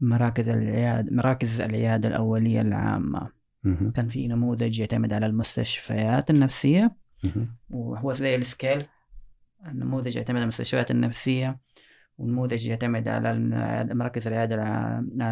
مراكز 0.00 0.48
العيادة 0.48 1.08
مراكز 1.12 1.60
العيادة 1.60 2.08
الأولية 2.08 2.60
العامة. 2.60 3.28
مه. 3.64 3.92
كان 3.94 4.08
في 4.08 4.28
نموذج 4.28 4.80
يعتمد 4.80 5.12
على 5.12 5.26
المستشفيات 5.26 6.30
النفسية. 6.30 6.96
مه. 7.24 7.48
وهو 7.70 8.12
زي 8.12 8.36
السكيل 8.36 8.82
النموذج 9.66 10.16
يعتمد 10.16 10.36
على 10.36 10.42
المستشفيات 10.42 10.90
النفسية. 10.90 11.56
ونموذج 12.18 12.66
يعتمد 12.66 13.08
على 13.08 13.34
مراكز 13.94 14.26
العيادة 14.26 14.56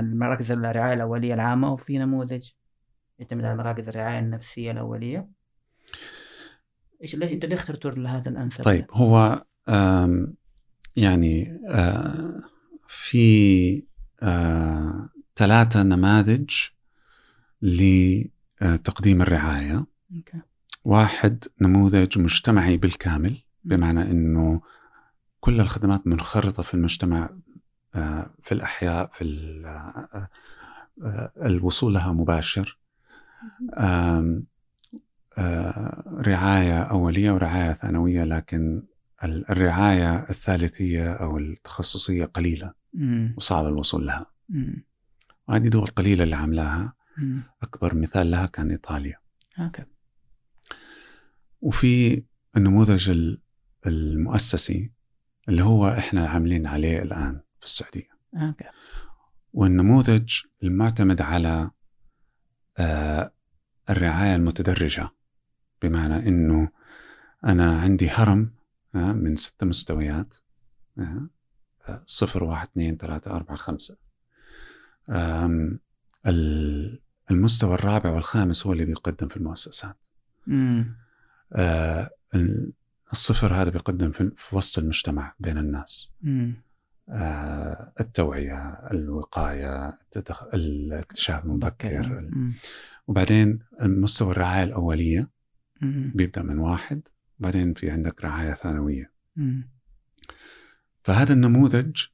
مراكز 0.03 0.53
الرعاية 0.53 0.95
الأولية 0.95 1.35
العامة. 1.35 1.73
وفي 1.73 1.99
نموذج 1.99 2.49
يعتمد 3.19 3.45
على 3.45 3.57
مراكز 3.57 3.89
الرعاية 3.89 4.19
النفسية 4.19 4.71
الأولية 4.71 5.29
إيش 7.03 7.15
اللي 7.15 7.33
أنت 7.33 7.45
ليه 7.45 7.57
اخترتوا 7.57 7.91
لهذا 7.91 8.29
الأنسب؟ 8.31 8.65
طيب 8.65 8.87
هو 8.91 9.45
يعني 10.97 11.61
في 12.87 13.83
ثلاثة 15.37 15.83
نماذج 15.83 16.51
لتقديم 17.63 19.23
الرعاية 19.23 19.87
أوكي. 20.17 20.41
واحد 20.85 21.45
نموذج 21.61 22.19
مجتمعي 22.19 22.77
بالكامل 22.77 23.37
بمعنى 23.65 24.03
أنه 24.03 24.61
كل 25.41 25.61
الخدمات 25.61 26.07
منخرطة 26.07 26.63
في 26.63 26.75
المجتمع 26.75 27.31
في 28.41 28.53
الأحياء 28.53 29.11
في 29.13 29.25
الوصول 31.43 31.95
لها 31.95 32.13
مباشر 32.13 32.79
رعاية 36.09 36.83
أولية 36.83 37.31
ورعاية 37.31 37.73
ثانوية 37.73 38.25
لكن 38.25 38.83
الرعاية 39.25 40.31
الثالثية 40.31 41.13
أو 41.13 41.39
التخصصية 41.39 42.25
قليلة 42.25 42.73
وصعب 43.37 43.67
الوصول 43.67 44.07
لها. 44.07 44.27
وهذه 45.49 45.69
دول 45.69 45.87
قليلة 45.87 46.25
اللي 46.25 46.37
عاملاها. 46.37 46.93
أكبر 47.63 47.95
مثال 47.95 48.31
لها 48.31 48.47
كان 48.47 48.71
إيطاليا. 48.71 49.19
أوكي. 49.59 49.85
وفي 51.61 52.23
النموذج 52.57 53.35
المؤسسي 53.87 54.93
اللي 55.49 55.65
هو 55.65 55.89
إحنا 55.89 56.29
عاملين 56.29 56.67
عليه 56.67 57.03
الآن 57.03 57.41
في 57.61 57.67
السعودية. 57.67 58.09
أوكي. 58.35 58.65
والنموذج 59.53 60.33
المعتمد 60.63 61.23
على 61.23 61.71
الرعاية 63.91 64.37
المتدرجة 64.37 65.11
بمعنى 65.83 66.29
أنه 66.29 66.69
أنا 67.45 67.81
عندي 67.81 68.09
هرم 68.11 68.51
من 68.95 69.37
ست 69.37 69.65
مستويات 69.65 70.35
صفر 72.07 72.45
واحد 72.45 72.69
اثنين 72.69 72.97
ثلاثة 72.97 73.31
أربعة 73.37 73.57
خمسة. 73.57 73.97
المستوى 77.31 77.75
الرابع 77.75 78.11
والخامس 78.11 78.67
هو 78.67 78.73
اللي 78.73 78.85
بيقدم 78.85 79.29
في 79.29 79.37
المؤسسات. 79.37 79.97
آه، 81.53 82.11
الصفر 83.13 83.55
هذا 83.55 83.71
بيقدم 83.71 84.11
في 84.13 84.57
وسط 84.57 84.79
المجتمع 84.79 85.35
بين 85.41 85.59
الناس. 85.59 86.13
آه، 86.25 86.53
التوعية 88.01 88.69
الوقاية 88.91 89.99
الاكتشاف 90.55 91.45
المبكر 91.45 92.31
وبعدين 93.07 93.59
مستوى 93.83 94.31
الرعاية 94.31 94.65
الأولية 94.65 95.31
بيبدأ 96.15 96.43
من 96.43 96.59
واحد 96.59 97.09
بعدين 97.39 97.75
في 97.75 97.91
عندك 97.91 98.25
رعاية 98.25 98.55
ثانوية. 98.55 99.13
فهذا 101.03 101.33
النموذج 101.33 102.05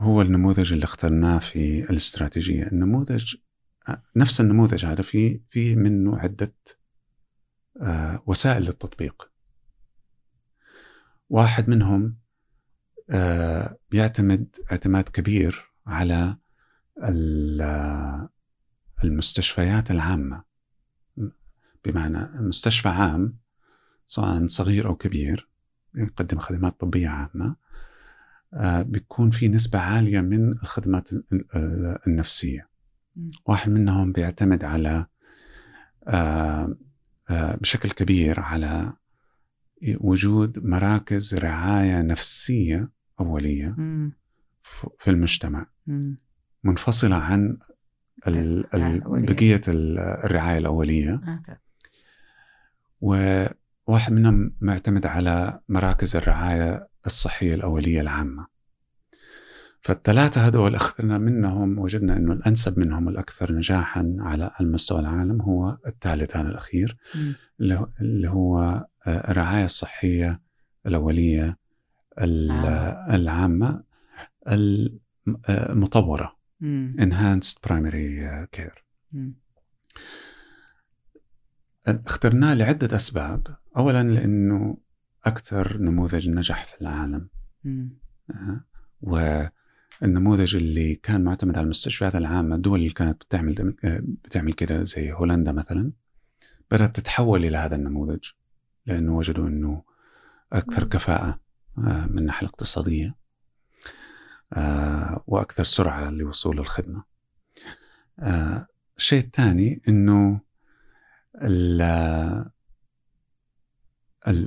هو 0.00 0.22
النموذج 0.22 0.72
اللي 0.72 0.84
اخترناه 0.84 1.38
في 1.38 1.90
الاستراتيجية. 1.90 2.66
النموذج 2.66 3.34
نفس 4.16 4.40
النموذج 4.40 4.86
هذا 4.86 5.02
في 5.02 5.40
في 5.50 5.76
منه 5.76 6.18
عدة 6.18 6.54
آه، 7.82 8.22
وسائل 8.26 8.62
للتطبيق. 8.62 9.30
واحد 11.30 11.70
منهم 11.70 12.02
آه، 12.04 12.14
بيعتمد 13.90 14.56
اعتماد 14.72 15.04
كبير 15.08 15.72
على 15.86 16.36
المستشفيات 19.04 19.90
العامة. 19.90 20.42
بمعنى 21.84 22.30
مستشفى 22.40 22.88
عام 22.88 23.36
سواء 24.06 24.46
صغير 24.46 24.88
أو 24.88 24.96
كبير 24.96 25.48
يقدم 25.94 26.38
خدمات 26.38 26.80
طبية 26.80 27.08
عامة 27.08 27.56
آه، 28.54 28.82
بيكون 28.82 29.30
في 29.30 29.48
نسبة 29.48 29.78
عالية 29.78 30.20
من 30.20 30.52
الخدمات 30.52 31.10
النفسية. 32.06 32.68
واحد 33.46 33.70
منهم 33.70 34.12
بيعتمد 34.12 34.64
على 34.64 35.06
آه، 36.08 36.76
آه، 37.30 37.56
بشكل 37.56 37.90
كبير 37.90 38.40
على 38.40 38.92
وجود 40.00 40.66
مراكز 40.66 41.34
رعاية 41.34 42.02
نفسية 42.02 42.88
أولية 43.26 43.74
في 44.98 45.10
المجتمع. 45.10 45.66
منفصلة 46.64 47.16
عن 47.16 47.58
بقية 49.06 49.60
الرعاية 49.68 50.58
الأولية. 50.58 51.20
وواحد 53.00 54.12
منهم 54.12 54.54
معتمد 54.60 55.06
على 55.06 55.60
مراكز 55.68 56.16
الرعاية 56.16 56.88
الصحية 57.06 57.54
الأولية 57.54 58.00
العامة. 58.00 58.46
فالثلاثة 59.82 60.46
هذول 60.46 60.74
اخترنا 60.74 61.18
منهم 61.18 61.78
وجدنا 61.78 62.16
أنه 62.16 62.32
الأنسب 62.32 62.78
منهم 62.78 63.08
الأكثر 63.08 63.52
نجاحا 63.52 64.16
على 64.18 64.50
المستوى 64.60 65.00
العالم 65.00 65.42
هو 65.42 65.78
الثالث 65.86 66.36
هذا 66.36 66.48
الأخير 66.48 66.96
اللي 68.00 68.30
هو 68.30 68.86
آه، 69.06 69.30
الرعاية 69.30 69.64
الصحية 69.64 70.40
الأولية 70.86 71.56
العامة 72.18 73.82
المطورة 75.48 76.36
Enhanced 76.98 77.58
Primary 77.68 78.46
Care. 78.56 78.78
اخترناه 81.86 82.54
لعدة 82.54 82.96
أسباب. 82.96 83.56
أولا 83.76 84.02
لأنه 84.02 84.76
أكثر 85.24 85.78
نموذج 85.78 86.28
نجح 86.28 86.64
في 86.66 86.80
العالم. 86.80 87.28
آه، 88.30 88.64
و 89.00 89.44
النموذج 90.02 90.56
اللي 90.56 90.94
كان 90.94 91.24
معتمد 91.24 91.56
على 91.56 91.64
المستشفيات 91.64 92.16
العامة 92.16 92.56
الدول 92.56 92.78
اللي 92.78 92.90
كانت 92.90 93.22
بتعمل 93.24 93.74
بتعمل 94.24 94.52
كده 94.52 94.82
زي 94.82 95.12
هولندا 95.12 95.52
مثلا 95.52 95.92
بدأت 96.70 96.96
تتحول 96.96 97.44
إلى 97.44 97.56
هذا 97.56 97.76
النموذج 97.76 98.24
لأنه 98.86 99.16
وجدوا 99.16 99.48
إنه 99.48 99.82
أكثر 100.52 100.84
كفاءة. 100.88 101.28
آه، 101.28 101.39
من 101.76 102.18
الناحية 102.18 102.46
الاقتصادية. 102.46 103.14
آه، 104.52 105.24
وأكثر 105.26 105.64
سرعة 105.64 106.10
لوصول 106.10 106.58
الخدمة. 106.58 107.04
آه، 108.20 108.66
الشيء 108.96 109.24
الثاني 109.24 109.82
إنه 109.88 110.40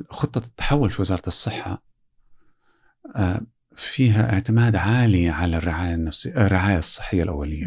خطة 0.09 0.37
التحول 0.45 0.91
في 0.91 1.01
وزارة 1.01 1.27
الصحة 1.27 1.83
فيها 3.75 4.33
اعتماد 4.33 4.75
عالي 4.75 5.29
على 5.29 5.57
الرعاية 5.57 5.95
النفسيه 5.95 6.31
الرعاية 6.31 6.77
الصحية 6.77 7.23
الأولية. 7.23 7.65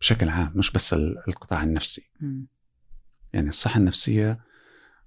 بشكل 0.00 0.28
عام 0.28 0.52
مش 0.54 0.72
بس 0.72 0.94
القطاع 1.28 1.62
النفسي. 1.62 2.10
يعني 3.32 3.48
الصحة 3.48 3.78
النفسية 3.78 4.38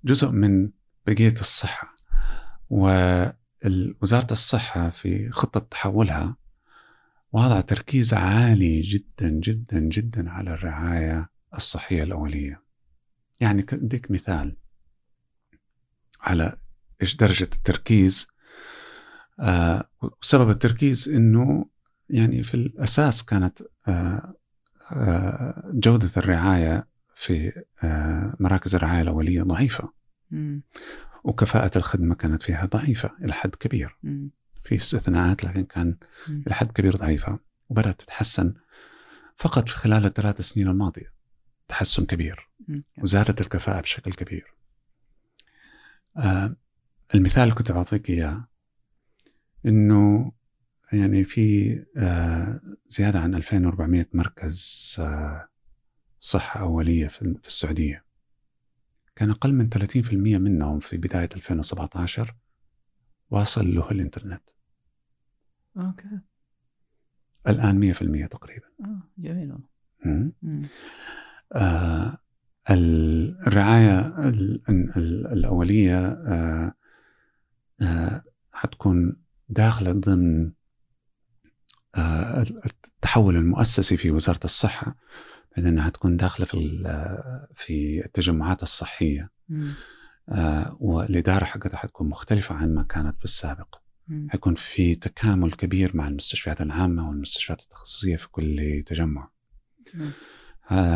جزء 0.05 0.31
من 0.31 0.69
بقية 1.07 1.33
الصحة. 1.39 1.95
ووزاره 3.65 4.31
الصحة 4.31 4.90
في 4.90 5.30
خطة 5.31 5.60
تحولها 5.60 6.35
وضع 7.31 7.61
تركيز 7.61 8.14
عالي 8.14 8.81
جدا 8.81 9.30
جدا 9.30 9.80
جدا 9.80 10.30
على 10.30 10.53
الرعاية 10.53 11.30
الصحية 11.56 12.03
الأولية. 12.03 12.64
يعني 13.40 13.65
اديك 13.73 14.11
مثال 14.11 14.56
على 16.22 16.57
إيش 17.02 17.15
درجة 17.15 17.44
التركيز. 17.44 18.27
آه 19.40 19.90
وسبب 20.22 20.49
التركيز 20.49 21.10
إنه 21.10 21.65
يعني 22.10 22.44
في 22.44 22.53
الأساس 22.53 23.26
كانت 23.26 23.61
آه 23.88 24.34
آه 24.91 25.72
جودة 25.73 26.10
الرعاية 26.18 26.88
في 27.15 27.64
آه 27.84 28.35
مراكز 28.40 28.76
الرعاية 28.76 29.02
الأولية 29.02 29.44
ضعيفة. 29.44 29.94
وكفاءة 31.23 31.77
الخدمة 31.77 32.15
كانت 32.15 32.41
فيها 32.41 32.65
ضعيفة 32.65 33.11
إلى 33.21 33.33
حد 33.33 33.55
كبير. 33.55 33.97
في 34.63 34.75
استثناءات 34.75 35.43
لكن 35.43 35.63
كان 35.63 35.97
إلى 36.47 36.55
حد 36.55 36.71
كبير 36.71 36.95
ضعيفة 36.95 37.39
وبدأت 37.69 38.01
تتحسن 38.01 38.53
فقط 39.37 39.69
في 39.69 39.75
خلال 39.75 40.05
الثلاث 40.05 40.41
سنين 40.41 40.67
الماضية. 40.67 41.13
تحسن 41.67 42.05
كبير 42.05 42.49
وزادت 42.97 43.41
الكفاءة 43.41 43.81
بشكل 43.81 44.13
كبير. 44.13 44.53
آه 46.17 46.55
المثال 47.15 47.43
اللي 47.43 47.55
كنت 47.55 47.71
بعطيك 47.71 48.09
إياه 48.09 48.47
إنه 49.65 50.31
يعني 50.93 51.23
في 51.23 51.79
آه، 51.97 52.61
زيادة 52.87 53.19
عن 53.19 53.35
2400 53.35 54.07
مركز 54.13 54.95
آه، 54.99 55.47
صحة 56.19 56.59
أولية 56.59 57.07
في 57.07 57.35
السعودية. 57.47 58.03
كان 59.15 59.30
أقل 59.30 59.53
من 59.53 59.69
30% 59.69 60.14
منهم 60.14 60.80
في 60.80 60.98
بداية 60.98 61.30
2017 61.35 62.35
واصل 63.30 63.76
له 63.76 63.91
الإنترنت. 63.91 64.49
أوكي. 65.77 66.19
الآن 67.48 67.94
100% 67.94 68.27
تقريبا. 68.27 68.68
آه 68.81 69.02
جميل 69.18 69.57
آه 71.56 72.18
الرعاية 72.69 74.19
الأولية 75.34 76.07
آه 76.07 76.73
آه 77.81 78.23
حتكون 78.53 79.15
داخلة 79.49 79.91
ضمن 79.91 80.52
آه، 81.95 82.41
التحول 82.41 83.35
المؤسسي 83.35 83.98
في 83.98 84.11
وزارة 84.11 84.40
الصحة. 84.45 84.95
بحيث 85.53 85.65
إنها 85.65 85.89
تكون 85.89 86.17
داخلة 86.17 86.45
في 86.45 86.84
في 87.55 88.05
التجمعات 88.05 88.63
الصحية. 88.63 89.30
آه، 90.30 90.77
والإدارة 90.80 91.45
حقتها 91.45 91.77
حتكون 91.77 92.09
مختلفة 92.09 92.55
عن 92.55 92.73
ما 92.73 92.84
كانت 92.84 93.17
في 93.17 93.23
السابق 93.23 93.75
حيكون 94.30 94.55
في 94.55 94.95
تكامل 94.95 95.51
كبير 95.51 95.97
مع 95.97 96.07
المستشفيات 96.07 96.61
العامة 96.61 97.09
والمستشفيات 97.09 97.61
التخصصية 97.61 98.15
في 98.15 98.27
كل 98.30 98.84
تجمع. 98.85 99.30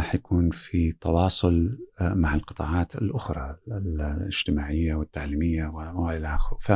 حيكون 0.02 0.50
في 0.52 0.92
تواصل 0.92 1.78
آه، 2.02 2.14
مع 2.14 2.36
القطاعات 2.36 2.96
الأخرى 2.96 3.58
الاجتماعية 3.68 4.96
والتعليمية 4.96 5.68
وإلى 5.68 6.36
آخره. 6.36 6.58
ف 6.62 6.72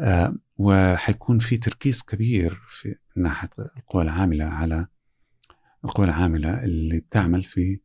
آه، 0.00 0.34
وحيكون 0.58 1.38
في 1.38 1.56
تركيز 1.56 2.02
كبير 2.02 2.60
في 2.66 2.94
ناحية 3.16 3.50
القوى 3.58 4.02
العاملة 4.02 4.44
على 4.44 4.86
القوى 5.84 6.06
العاملة 6.06 6.64
اللي 6.64 6.98
بتعمل 6.98 7.44
في 7.44 7.80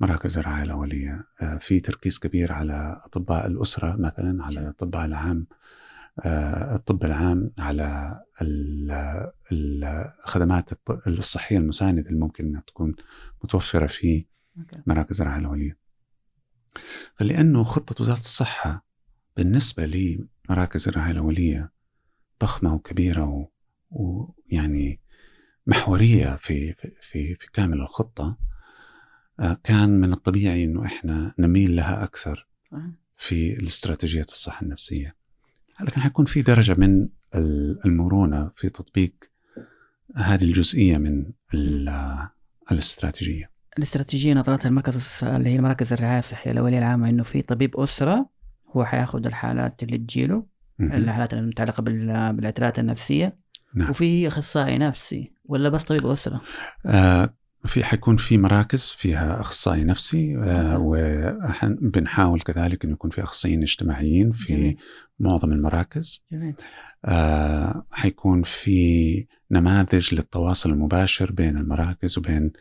مراكز 0.00 0.38
الرعاية 0.38 0.62
الأولية 0.64 1.24
آه، 1.42 1.56
في 1.56 1.80
تركيز 1.80 2.18
كبير 2.18 2.52
على 2.52 3.00
أطباء 3.04 3.46
الأسرة 3.46 3.96
مثلا 3.96 4.44
على 4.44 4.60
الأطباء 4.60 5.04
العام 5.04 5.46
آه، 6.20 6.74
الطب 6.76 7.04
العام 7.04 7.50
على 7.58 8.20
الخدمات 9.52 10.70
الصحية 11.06 11.58
المساندة 11.58 12.08
اللي 12.08 12.20
ممكن 12.20 12.46
أنها 12.46 12.62
تكون 12.66 12.94
متوفرة 13.44 13.86
في 13.86 14.24
مراكز 14.86 15.20
الرعاية 15.20 15.40
الأولية. 15.40 15.78
فلأنه 17.14 17.64
خطة 17.64 17.94
وزارة 18.00 18.18
الصحة 18.18 18.84
بالنسبة 19.36 19.86
لمراكز 19.86 20.88
الرعاية 20.88 21.12
الأولية 21.12 21.70
ضخمة 22.40 22.74
وكبيرة 22.74 23.48
ويعني 23.90 25.00
محورية 25.68 26.36
في 26.40 26.74
في 27.00 27.34
في 27.34 27.48
كامل 27.52 27.80
الخطة 27.80 28.36
آه، 29.40 29.58
كان 29.64 30.00
من 30.00 30.12
الطبيعي 30.12 30.64
إنه 30.64 30.84
إحنا 30.84 31.34
نميل 31.38 31.76
لها 31.76 32.04
أكثر 32.04 32.46
في 33.16 33.52
الاستراتيجيات 33.52 34.30
الصحة 34.30 34.62
النفسية. 34.62 35.14
لكن 35.80 36.00
حيكون 36.00 36.24
في 36.24 36.42
درجة 36.42 36.74
من 36.78 37.08
المرونة 37.84 38.50
في 38.56 38.68
تطبيق 38.68 39.12
هذه 40.16 40.44
الجزئية 40.44 40.98
من 40.98 41.24
الاستراتيجية. 42.72 43.50
الاستراتيجية 43.78 44.34
نظرات 44.34 44.66
المركز 44.66 45.20
اللي 45.24 45.50
هي 45.50 45.60
مراكز 45.60 45.92
الرعاية 45.92 46.18
الصحية 46.18 46.50
الأولية 46.50 46.78
العامة 46.78 47.08
إنه 47.08 47.22
في 47.22 47.42
طبيب 47.42 47.76
أسرة 47.76 48.28
هو 48.76 48.84
حياخذ 48.84 49.26
الحالات 49.26 49.82
اللي 49.82 49.98
تجيله 49.98 50.46
الحالات 50.80 51.34
المتعلقة 51.34 51.82
بالاعتلالات 51.82 52.78
النفسية. 52.78 53.36
نعم. 53.74 53.90
وفي 53.90 54.28
أخصائي 54.28 54.78
نفسي 54.78 55.32
ولا 55.44 55.68
بس 55.68 55.84
طبيب 55.84 56.06
أسرة؟ 56.06 56.40
آه 56.86 57.34
في 57.66 57.84
حيكون 57.84 58.16
في 58.16 58.38
مراكز 58.38 58.88
فيها 58.88 59.40
أخصائي 59.40 59.84
نفسي 59.84 60.36
آه 60.36 60.78
وبنحاول 60.80 62.40
كذلك 62.40 62.84
انه 62.84 62.92
يكون 62.92 63.10
في 63.10 63.22
أخصائيين 63.22 63.62
اجتماعيين 63.62 64.32
في 64.32 64.54
جميل. 64.54 64.76
معظم 65.20 65.52
المراكز 65.52 66.24
جميل. 66.32 66.54
آه 67.04 67.86
حيكون 67.90 68.42
في 68.42 69.26
نماذج 69.50 70.14
للتواصل 70.14 70.70
المباشر 70.70 71.32
بين 71.32 71.56
المراكز 71.56 72.18
وبين 72.18 72.52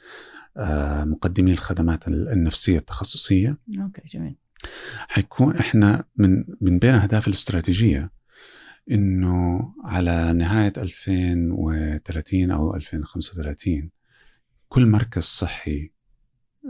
آه 0.58 1.04
مقدمي 1.04 1.52
الخدمات 1.52 2.08
النفسية 2.08 2.78
التخصصية 2.78 3.58
أوكي 3.82 4.02
جميل 4.08 4.36
حيكون 5.08 5.56
إحنا 5.58 6.04
من 6.18 6.44
من 6.62 6.80
بين 6.80 6.94
أهداف 6.94 7.28
الاستراتيجية 7.28 8.12
إنه 8.92 9.74
على 9.84 10.34
نهاية 10.34 10.74
2030 10.78 12.52
أو 12.52 12.76
2035 12.76 13.90
كل 14.70 14.86
مركز 14.86 15.24
صحي 15.24 15.92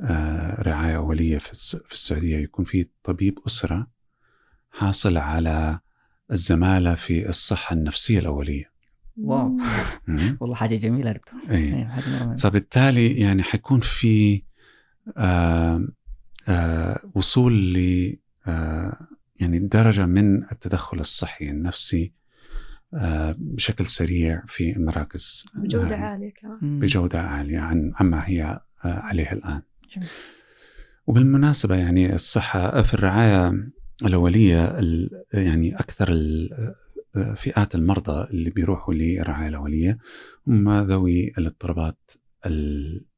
آه، 0.03 0.61
رعاية 0.61 0.95
أولية 0.97 1.37
في 1.37 1.91
السعودية 1.91 2.37
يكون 2.37 2.65
فيه 2.65 2.89
طبيب 3.03 3.39
أسرة 3.47 3.87
حاصل 4.71 5.17
على 5.17 5.79
الزمالة 6.31 6.95
في 6.95 7.29
الصحة 7.29 7.73
النفسية 7.73 8.19
الأولية. 8.19 8.71
واو. 9.17 9.57
والله 10.39 10.55
حاجة 10.55 10.75
جميلة 10.75 11.11
دكتور. 11.11 11.39
أيه. 11.49 11.85
حاجة 11.85 12.35
فبالتالي 12.35 13.19
يعني 13.19 13.43
حيكون 13.43 13.79
في 13.79 14.43
آه 15.17 15.87
آه 16.47 16.99
وصول 17.15 17.73
ل 17.73 18.15
آه 18.47 19.07
يعني 19.39 19.59
درجة 19.59 20.05
من 20.05 20.43
التدخل 20.51 20.99
الصحي 20.99 21.49
النفسي 21.49 22.13
آه، 22.93 23.35
بشكل 23.39 23.87
سريع 23.87 24.43
في 24.47 24.75
المراكز 24.75 25.45
بجودة 25.55 25.95
آه، 25.95 25.99
عالية 25.99 26.33
كمان. 26.33 26.79
بجودة 26.79 27.21
عالية 27.21 27.59
عن 27.59 27.91
عما 27.95 28.27
هي 28.27 28.43
آه، 28.85 28.99
عليه 28.99 29.31
الآن. 29.31 29.61
جميل. 29.95 30.09
وبالمناسبة 31.07 31.75
يعني 31.75 32.13
الصحة 32.13 32.81
في 32.81 32.93
الرعاية 32.93 33.69
الأولية 34.05 34.77
يعني 35.33 35.75
أكثر 35.75 36.17
فئات 37.35 37.75
المرضى 37.75 38.27
اللي 38.29 38.49
بيروحوا 38.49 38.93
للرعاية 38.93 39.47
الأولية 39.47 39.97
هم 40.47 40.69
ذوي 40.79 41.33
الاضطرابات 41.37 42.11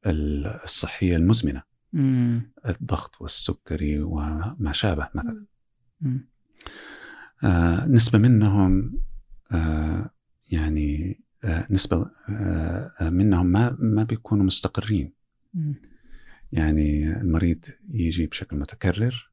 الصحية 0.06 1.16
المزمنة. 1.16 1.62
مم. 1.92 2.52
الضغط 2.68 3.20
والسكري 3.20 4.00
وما 4.00 4.72
شابه 4.72 5.08
مثلا. 5.14 5.44
آه 7.44 7.86
نسبة 7.86 8.18
منهم 8.18 9.00
آه، 9.52 10.10
يعني 10.50 11.20
آه، 11.44 11.66
نسبة 11.70 12.10
منهم 13.00 13.46
ما 13.46 13.76
ما 13.78 14.04
بيكونوا 14.04 14.44
مستقرين. 14.44 15.12
يعني 16.52 17.12
المريض 17.20 17.64
يجي 17.90 18.26
بشكل 18.26 18.56
متكرر 18.56 19.30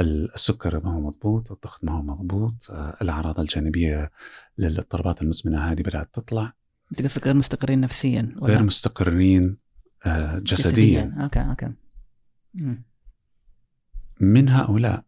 السكر 0.00 0.84
ما 0.84 0.92
هو 0.92 1.00
مضبوط 1.00 1.52
الضغط 1.52 1.84
ما 1.84 1.92
هو 1.92 2.02
مضبوط 2.02 2.70
الأعراض 2.70 3.40
الجانبية 3.40 4.10
للاضطرابات 4.58 5.22
المزمنة 5.22 5.58
هذه 5.58 5.82
بدأت 5.82 6.14
تطلع. 6.14 6.52
أنت 6.92 7.02
قصدك 7.02 7.24
غير 7.26 7.34
مستقرين 7.34 7.80
نفسيا 7.80 8.34
ولا؟ 8.36 8.54
غير 8.54 8.62
مستقرين 8.62 9.56
جسديا, 10.06 10.40
جسديا. 10.40 11.16
okay 11.22 11.40
okay. 11.40 11.72
من 14.20 14.48
هؤلاء. 14.48 15.04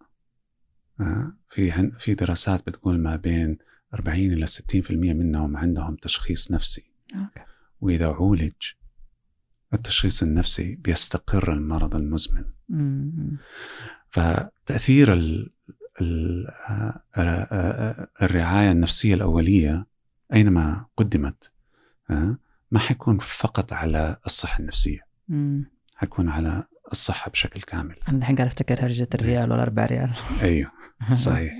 في 1.50 1.90
في 1.98 2.14
دراسات 2.14 2.66
بتقول 2.66 2.98
ما 2.98 3.16
بين 3.16 3.58
40 3.94 4.32
إلى 4.32 4.46
60% 4.46 4.90
منهم 4.90 5.56
عندهم 5.56 5.96
تشخيص 5.96 6.52
نفسي. 6.52 6.90
أوكي. 7.14 7.40
وإذا 7.80 8.06
عولج 8.06 8.52
التشخيص 9.74 10.22
النفسي 10.22 10.74
بيستقر 10.74 11.52
المرض 11.52 11.94
المزمن. 11.94 12.44
فتأثير 14.10 15.12
ال 15.12 15.50
الرعاية 18.22 18.72
النفسية 18.72 19.14
الأولية 19.14 19.86
أينما 20.34 20.86
قدمت 20.96 21.52
ما 22.70 22.78
حيكون 22.78 23.18
فقط 23.18 23.72
على 23.72 24.16
الصحة 24.26 24.58
النفسية. 24.60 25.06
حيكون 25.96 26.28
على 26.28 26.64
الصحة 26.92 27.30
بشكل 27.30 27.60
كامل. 27.60 27.96
أنا 28.08 28.18
الحين 28.18 28.36
قاعد 28.36 28.48
أفتكر 28.48 28.84
هرجة 28.84 29.08
الريال 29.14 29.52
ولا 29.52 29.62
4 29.62 29.86
ريال. 29.86 30.10
أيوه 30.42 30.70
صحيح. 31.26 31.52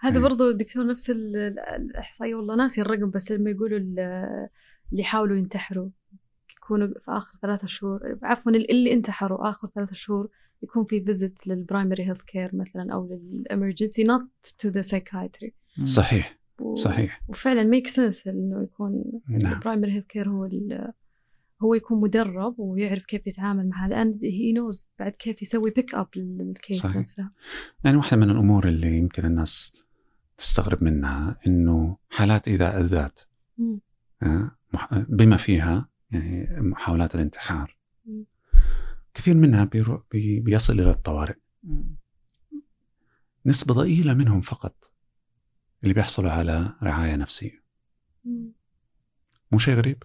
هذا 0.00 0.16
إيه. 0.16 0.22
برضو 0.22 0.50
الدكتور 0.50 0.86
نفس 0.86 1.10
الإحصائية 1.10 2.34
والله 2.34 2.56
ناسي 2.56 2.80
الرقم 2.80 3.10
بس 3.10 3.32
لما 3.32 3.50
يقولوا 3.50 3.78
اللي 3.78 5.02
يحاولوا 5.02 5.36
ينتحروا 5.36 5.88
يكونوا 6.56 6.86
في 6.86 7.00
آخر 7.08 7.38
ثلاثة 7.42 7.66
شهور 7.66 8.18
عفوا 8.22 8.52
اللي 8.52 8.92
انتحروا 8.92 9.50
آخر 9.50 9.68
ثلاثة 9.74 9.94
شهور 9.94 10.28
يكون 10.62 10.84
في 10.84 11.04
visit 11.04 11.46
لل 11.46 11.59
primary 11.59 12.06
health 12.06 12.22
care 12.22 12.50
مثلا 12.52 12.92
أو 12.92 13.06
لل 13.06 13.24
emergency 13.24 14.04
not 14.04 14.54
to 14.58 14.68
the 14.68 14.82
psychiatry 14.82 15.54
صحيح 15.84 16.38
صحيح. 16.72 17.22
وفعلا 17.28 17.64
make 17.64 17.86
sense 17.86 18.26
إنه 18.26 18.62
يكون 18.62 19.20
نعم. 19.28 19.52
ال 19.52 19.57
primary 19.57 19.92
health 19.92 20.06
care 20.06 20.28
هو 20.28 20.48
هو 21.62 21.74
يكون 21.74 22.00
مدرب 22.00 22.54
ويعرف 22.58 23.04
كيف 23.04 23.26
يتعامل 23.26 23.68
مع 23.68 23.86
هذا. 23.86 24.02
and 24.02 24.24
he 24.24 24.52
knows 24.52 24.88
بعد 24.98 25.12
كيف 25.12 25.42
يسوي 25.42 25.70
pick 25.70 25.94
up 25.94 26.08
لل 26.16 26.38
case 26.38 26.82
صحيح. 26.82 26.96
نفسها. 26.96 27.32
يعني 27.84 27.96
واحدة 27.96 28.16
من 28.16 28.30
الأمور 28.30 28.68
اللي 28.68 28.98
يمكن 28.98 29.24
الناس 29.24 29.76
تستغرب 30.36 30.84
منها 30.84 31.40
إنه 31.46 31.96
حالات 32.10 32.48
إيذاء 32.48 32.80
الذات 32.80 33.20
آه، 34.22 34.50
بما 35.08 35.36
فيها 35.36 35.88
يعني 36.10 36.60
محاولات 36.60 37.14
الانتحار. 37.14 37.76
كثير 39.14 39.36
منها 39.36 39.70
بي 40.12 40.40
بيصل 40.40 40.80
إلى 40.80 40.90
الطوارئ. 40.90 41.36
نسبة 43.46 43.74
ضئيلة 43.74 44.14
منهم 44.14 44.40
فقط 44.40 44.92
اللي 45.82 45.94
بيحصلوا 45.94 46.30
على 46.30 46.74
رعاية 46.82 47.16
نفسية. 47.16 47.62
مو 49.52 49.58
شيء 49.58 49.74
غريب؟ 49.74 50.02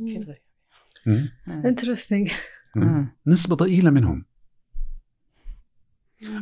أكيد 0.00 0.22
غريب. 0.22 0.42
interesting 1.48 2.30
نسبة 3.26 3.56
ضئيلة 3.56 3.90
منهم. 3.90 4.24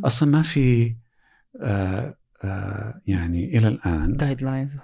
أصلا 0.05 0.31
ما 0.31 0.43
في 0.43 0.97
آه 1.61 2.17
آه 2.45 3.01
يعني 3.07 3.59
إلى 3.59 3.69
الآن 3.69 4.17
جايد 4.17 4.43
لاينز 4.43 4.77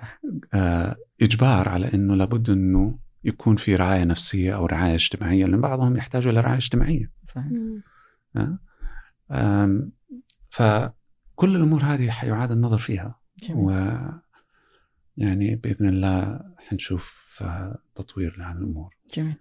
آه 0.54 0.96
إجبار 1.22 1.68
على 1.68 1.94
إنه 1.94 2.14
لابد 2.14 2.50
إنه 2.50 2.98
يكون 3.24 3.56
في 3.56 3.76
رعاية 3.76 4.04
نفسية 4.04 4.54
أو 4.54 4.66
رعاية 4.66 4.94
اجتماعية 4.94 5.46
لأن 5.46 5.60
بعضهم 5.60 5.96
يحتاجوا 5.96 6.32
إلى 6.32 6.40
رعاية 6.40 6.56
اجتماعية. 6.56 7.10
فهم. 7.28 7.82
آه. 9.30 9.88
فكل 10.50 11.56
الأمور 11.56 11.82
هذه 11.82 12.10
حيعاد 12.10 12.50
النظر 12.50 12.78
فيها. 12.78 13.20
جميل. 13.42 13.64
و 13.64 13.70
يعني 15.16 15.54
بإذن 15.54 15.88
الله 15.88 16.40
حنشوف 16.58 17.42
تطوير 17.94 18.38
لهذه 18.38 18.56
الأمور. 18.56 18.96
جميل. 19.14 19.36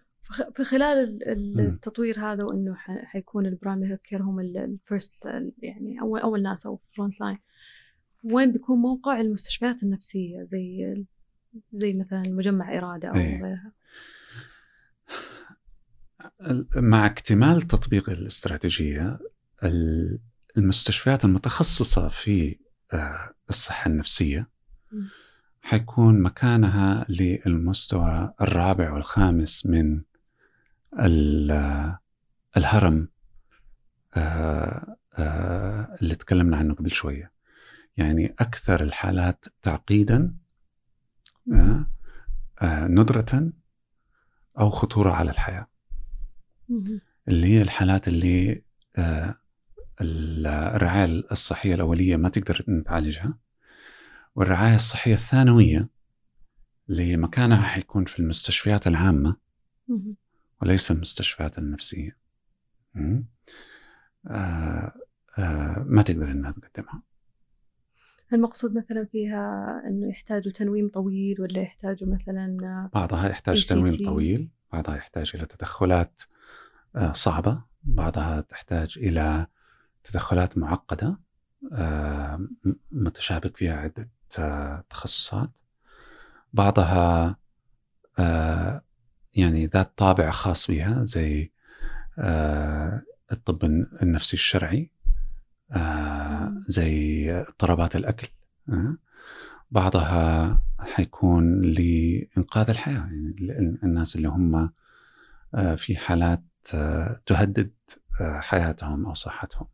في 0.55 0.63
خلال 0.63 1.29
التطوير 1.59 2.19
هذا 2.19 2.43
وإنه 2.43 2.75
حيكون 3.05 3.45
ال 3.45 3.51
primary 3.51 3.89
health 3.89 4.01
care 4.01 4.21
هم 4.21 4.39
ال 4.39 4.54
first 4.54 5.25
يعني 5.61 6.01
اول 6.01 6.19
أول 6.19 6.43
ناس 6.43 6.65
أو 6.65 6.79
front 6.95 7.19
line 7.21 7.37
وين 8.23 8.51
بيكون 8.51 8.77
موقع 8.77 9.21
المستشفيات 9.21 9.83
النفسية؟ 9.83 10.43
زي 10.43 10.95
زي 11.73 11.93
مثلا 11.93 12.21
مجمع 12.21 12.77
إرادة 12.77 13.07
أو 13.09 13.15
أيه. 13.15 13.43
غيرها. 13.43 13.71
مع 16.75 17.05
اكتمال 17.05 17.61
تطبيق 17.61 18.09
الاستراتيجية 18.09 19.19
المستشفيات 20.57 21.25
المتخصصة 21.25 22.07
في 22.07 22.57
آه، 22.93 23.33
الصحة 23.49 23.89
النفسية 23.89 24.49
حيكون 25.61 26.21
مكانها 26.21 27.05
للمستوى 27.09 28.33
الرابع 28.41 28.93
والخامس 28.93 29.65
من 29.65 30.01
الهرم 32.57 33.07
آه، 34.15 34.97
آه، 35.17 35.97
اللي 36.01 36.15
تكلمنا 36.15 36.57
عنه 36.57 36.73
قبل 36.73 36.91
شوية. 36.91 37.31
يعني 37.97 38.35
أكثر 38.39 38.83
الحالات 38.83 39.45
تعقيدا 39.61 40.35
آه، 42.61 42.87
ندرة 42.87 43.51
أو 44.59 44.69
خطورة 44.69 45.11
على 45.11 45.31
الحياة. 45.31 45.67
اللي 47.27 47.47
هي 47.47 47.61
الحالات 47.61 48.07
اللي 48.07 48.61
الرعاية 50.01 51.23
الصحية 51.31 51.75
الأولية 51.75 52.15
ما 52.15 52.29
تقدر 52.29 52.81
تعالجها 52.85 53.37
والرعاية 54.35 54.75
الصحية 54.75 55.13
الثانوية 55.13 55.89
اللي 56.89 57.17
مكانها 57.17 57.61
حيكون 57.61 58.05
في 58.05 58.19
المستشفيات 58.19 58.87
العامة. 58.87 59.35
وليس 60.61 60.91
المستشفيات 60.91 61.57
النفسية. 61.57 62.17
آه 64.27 64.93
آه 65.37 65.85
ما 65.87 66.01
تقدر 66.01 66.31
إنها 66.31 66.51
تقدمها. 66.51 67.01
المقصود 68.33 68.75
مثلا 68.77 69.05
فيها 69.11 69.83
إنه 69.87 70.09
يحتاجوا 70.09 70.51
تنويم 70.51 70.89
طويل 70.89 71.41
ولا 71.41 71.61
يحتاجوا 71.61 72.09
مثلا 72.13 72.89
بعضها 72.93 73.29
يحتاج 73.29 73.67
تنويم 73.67 74.05
طويل 74.05 74.49
بعضها 74.73 74.95
يحتاج 74.95 75.31
إلى 75.35 75.45
تدخلات 75.45 76.21
آه 76.95 77.11
صعبة 77.11 77.61
بعضها 77.83 78.41
تحتاج 78.41 78.97
إلى 78.97 79.47
تدخلات 80.03 80.57
معقدة 80.57 81.19
متشابك 82.91 83.57
فيها 83.57 83.75
عدة 83.77 84.09
تخصصات. 84.89 85.57
بعضها 86.53 87.37
يعني 89.35 89.65
ذات 89.65 89.97
طابع 89.97 90.31
خاص 90.31 90.71
بها 90.71 91.05
زي 91.05 91.51
آه، 92.19 93.01
الطب 93.31 93.63
النفسي 94.03 94.33
الشرعي 94.33 94.91
آه، 95.71 96.53
زي 96.67 97.31
اضطرابات 97.31 97.95
الأكل 97.95 98.27
آه، 98.69 98.95
بعضها 99.71 100.61
حيكون 100.79 101.61
لإنقاذ 101.61 102.69
الحياة 102.69 102.93
يعني 102.93 103.35
الناس 103.83 104.15
اللي 104.15 104.27
هم 104.27 104.69
في 105.75 105.97
حالات 105.97 106.43
تهدد 107.25 107.71
حياتهم 108.21 109.05
أو 109.05 109.13
صحتهم 109.13 109.67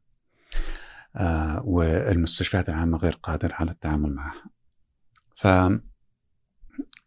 والمستشفيات 1.62 2.70
العامة 2.70 2.98
غير 2.98 3.20
قادرة 3.24 3.54
على 3.54 3.72
التعامل 3.72 4.14
معها. 4.14 4.46
ف 5.36 5.48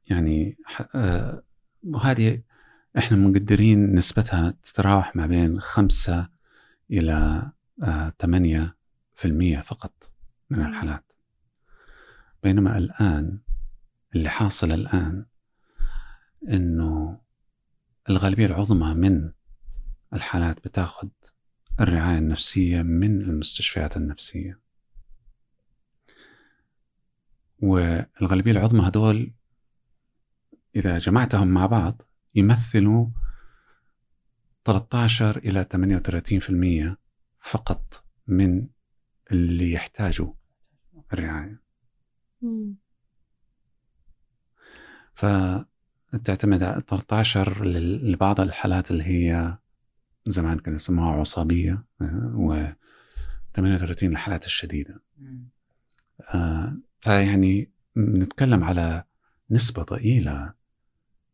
يعني 0.07 0.57
وهذه 1.83 2.43
إحنا 2.99 3.17
مقدرين 3.17 3.95
نسبتها 3.95 4.55
تتراوح 4.63 5.17
ما 5.17 5.27
بين 5.27 5.61
خمسة 5.61 6.29
إلى 6.91 7.51
آه، 7.83 8.13
ثمانية 8.19 8.77
في 9.15 9.25
المية 9.29 9.61
فقط 9.61 10.13
من 10.51 10.67
الحالات. 10.67 11.13
بينما 12.43 12.79
الآن 12.79 13.39
اللي 14.15 14.29
حاصل 14.29 14.73
الآن 14.73 15.27
إنه 16.49 17.21
الغالبية 18.11 18.47
العظمى 18.47 18.95
من 18.95 19.33
الحالات 20.15 20.65
بتاخذ 20.65 21.09
الرعاية 21.81 22.19
النفسية 22.19 22.83
من 22.83 23.21
المستشفيات 23.21 23.97
النفسية. 23.97 24.61
والغالبية 27.63 28.53
العظمى 28.53 28.89
هدول 28.89 29.33
إذا 30.77 30.99
جمعتهم 30.99 31.49
مع 31.49 31.67
بعض 31.67 32.03
يمثلوا 32.35 33.07
13 34.65 35.37
إلى 35.37 35.67
38% 36.95 36.97
فقط 37.41 38.05
من 38.27 38.67
اللي 39.33 39.73
يحتاجوا 39.73 40.33
الرعاية. 41.13 41.61
فتعتمد 45.15 46.63
على 46.63 46.83
13 46.89 47.65
لبعض 47.65 48.41
الحالات 48.41 48.91
اللي 48.91 49.05
هي 49.05 49.59
زمان 50.27 50.59
كانوا 50.59 50.77
يسموها 50.77 51.21
عصابية 51.21 51.85
و 52.35 52.65
38 53.55 54.11
الحالات 54.11 54.47
الشديدة. 54.47 55.03
آه 56.35 56.77
فيعني 57.01 57.71
نتكلم 57.97 58.65
على 58.65 59.05
نسبة 59.51 59.83
ضئيلة 59.83 60.60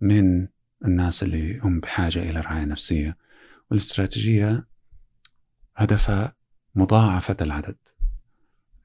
من 0.00 0.48
الناس 0.84 1.22
اللي 1.22 1.58
هم 1.58 1.80
بحاجة 1.80 2.18
إلى 2.22 2.40
رعاية 2.40 2.64
نفسية. 2.64 3.16
والاستراتيجية 3.70 4.66
هدفها 5.76 6.36
مضاعفة 6.74 7.36
العدد. 7.40 7.76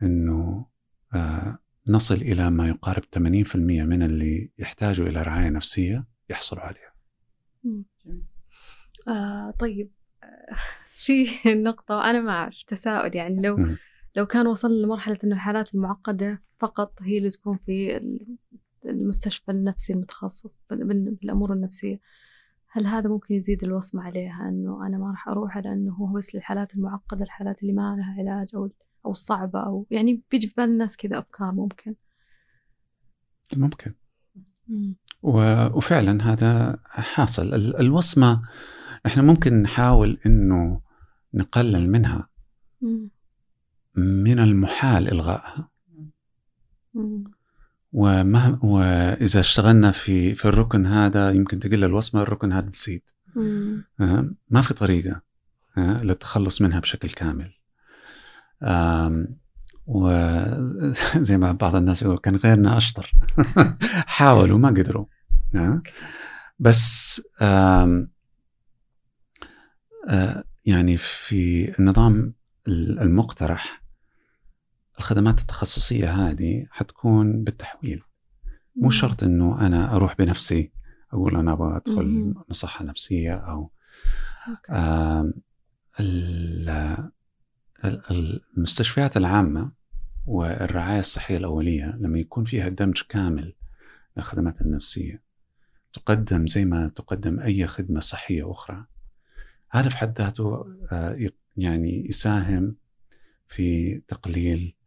إنه 0.03 0.65
آه 1.13 1.57
نصل 1.87 2.15
إلى 2.15 2.51
ما 2.51 2.67
يقارب 2.67 3.03
80% 3.03 3.55
من 3.83 4.03
اللي 4.03 4.51
يحتاجوا 4.57 5.07
إلى 5.07 5.21
رعاية 5.21 5.49
نفسية 5.49 6.05
يحصلوا 6.29 6.63
عليها. 6.63 6.93
آه 9.07 9.53
طيب 9.59 9.91
آه، 10.23 10.55
في 11.05 11.25
نقطة 11.45 11.95
وأنا 11.95 12.21
ما 12.21 12.31
أعرف 12.31 12.63
تساؤل 12.63 13.15
يعني 13.15 13.41
لو 13.41 13.57
م. 13.57 13.77
لو 14.15 14.25
كان 14.25 14.47
وصلنا 14.47 14.85
لمرحلة 14.85 15.17
إنه 15.23 15.35
الحالات 15.35 15.75
المعقدة 15.75 16.41
فقط 16.59 16.93
هي 17.01 17.17
اللي 17.17 17.29
تكون 17.29 17.59
في 17.65 18.01
المستشفى 18.85 19.51
النفسي 19.51 19.93
المتخصص 19.93 20.59
بالأمور 20.69 21.53
النفسية. 21.53 21.99
هل 22.67 22.87
هذا 22.87 23.09
ممكن 23.09 23.35
يزيد 23.35 23.63
الوصمة 23.63 24.03
عليها 24.03 24.49
إنه 24.49 24.87
أنا 24.87 24.97
ما 24.97 25.09
راح 25.09 25.27
أروح 25.27 25.57
لأنه 25.57 25.93
هو 25.93 26.13
بس 26.13 26.35
للحالات 26.35 26.75
المعقدة 26.75 27.23
الحالات 27.23 27.61
اللي 27.61 27.73
ما 27.73 27.95
لها 27.95 28.15
علاج 28.19 28.47
أو 28.55 28.69
أو 29.05 29.11
الصعبة 29.11 29.59
أو 29.59 29.87
يعني 29.91 30.21
بيجي 30.31 30.47
في 30.47 30.53
بال 30.57 30.69
الناس 30.69 30.97
كذا 30.97 31.19
أفكار 31.19 31.51
ممكن. 31.51 31.95
ممكن. 33.55 33.93
وفعلا 35.23 36.23
هذا 36.33 36.79
حاصل. 36.85 37.53
الوصمة 37.53 38.41
إحنا 39.05 39.23
ممكن 39.23 39.61
نحاول 39.61 40.19
إنه 40.25 40.81
نقلل 41.33 41.89
منها 41.91 42.29
من 43.95 44.39
المحال 44.39 45.07
إلغائها. 45.07 45.69
ومهما 47.93 48.59
وإذا 48.63 49.39
اشتغلنا 49.39 49.91
في 49.91 50.35
في 50.35 50.45
الركن 50.45 50.85
هذا 50.85 51.31
يمكن 51.31 51.59
تقل 51.59 51.83
الوصمة 51.83 52.21
الركن 52.21 52.51
هذا 52.51 52.69
تزيد. 52.69 53.01
ما 54.49 54.61
في 54.61 54.73
طريقة 54.73 55.21
للتخلص 55.77 56.61
منها 56.61 56.79
بشكل 56.79 57.09
كامل. 57.09 57.53
وزي 59.85 61.37
ما 61.41 61.51
بعض 61.51 61.75
الناس 61.75 62.01
يقول 62.01 62.17
كان 62.17 62.35
غيرنا 62.35 62.77
أشطر. 62.77 63.11
حاولوا 64.17 64.57
ما 64.57 64.69
قدروا. 64.69 65.05
بس 66.59 67.21
يعني 70.65 70.97
في 70.97 71.71
النظام 71.79 72.33
المقترح 72.67 73.80
الخدمات 75.01 75.39
التخصصية 75.39 76.11
هذه 76.11 76.65
حتكون 76.69 77.43
بالتحويل. 77.43 78.03
مو 78.75 78.89
شرط 78.89 79.23
إنه 79.23 79.65
أنا 79.65 79.95
أروح 79.95 80.15
بنفسي 80.17 80.71
أقول 81.13 81.35
أنا 81.35 81.53
أبغى 81.53 81.77
أدخل 81.77 82.33
مصحة 82.49 82.85
نفسية 82.85 83.35
أو 83.35 83.71
المستشفيات 88.57 89.17
العامة 89.17 89.71
والرعاية 90.25 90.99
الصحية 90.99 91.37
الأولية 91.37 91.97
لما 91.99 92.19
يكون 92.19 92.45
فيها 92.45 92.69
دمج 92.69 93.01
كامل 93.09 93.53
للخدمات 94.17 94.61
النفسية 94.61 95.21
تقدم 95.93 96.47
زي 96.47 96.65
ما 96.65 96.87
تقدم 96.87 97.39
أي 97.39 97.67
خدمة 97.67 97.99
صحية 97.99 98.51
أخرى. 98.51 98.85
هذا 99.69 99.89
في 99.89 99.97
حد 99.97 100.17
ذاته 100.21 100.65
آه، 100.91 101.29
يعني 101.57 102.07
يساهم 102.07 102.75
في 103.47 103.97
تقليل 104.07 104.75
آه، 104.77 104.80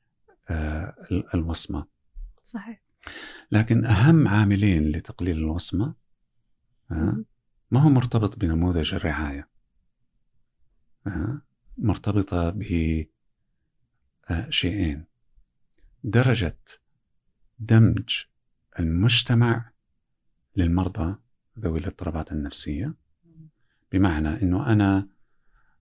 الوصمة. 1.34 1.86
صحيح. 2.44 2.82
لكن 3.50 3.84
أهم 3.84 4.28
عاملين 4.28 4.92
لتقليل 4.92 5.36
الوصمة 5.36 5.94
آه، 6.90 7.24
ما 7.70 7.80
هو 7.80 7.88
مرتبط 7.88 8.38
بنموذج 8.38 8.94
الرعاية. 8.94 9.48
مرتبطة 11.78 12.54
بشيئين 14.30 15.04
درجة 16.04 16.58
دمج 17.58 18.24
المجتمع 18.78 19.70
للمرضى 20.56 21.16
ذوي 21.58 21.78
الاضطرابات 21.78 22.32
النفسية. 22.32 22.94
بمعنى 23.92 24.42
إنه 24.42 24.72
أنا 24.72 25.08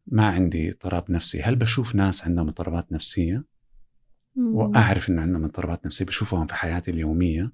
ما 0.07 0.27
عندي 0.27 0.71
اضطراب 0.71 1.11
نفسي. 1.11 1.41
هل 1.41 1.55
بشوف 1.55 1.95
ناس 1.95 2.25
عندهم 2.25 2.47
اضطرابات 2.47 2.91
نفسية؟ 2.91 3.43
وأعرف 4.35 5.09
انه 5.09 5.21
عندهم 5.21 5.43
اضطرابات 5.43 5.85
نفسية 5.85 6.05
بشوفهم 6.05 6.47
في 6.47 6.55
حياتي 6.55 6.91
اليومية 6.91 7.51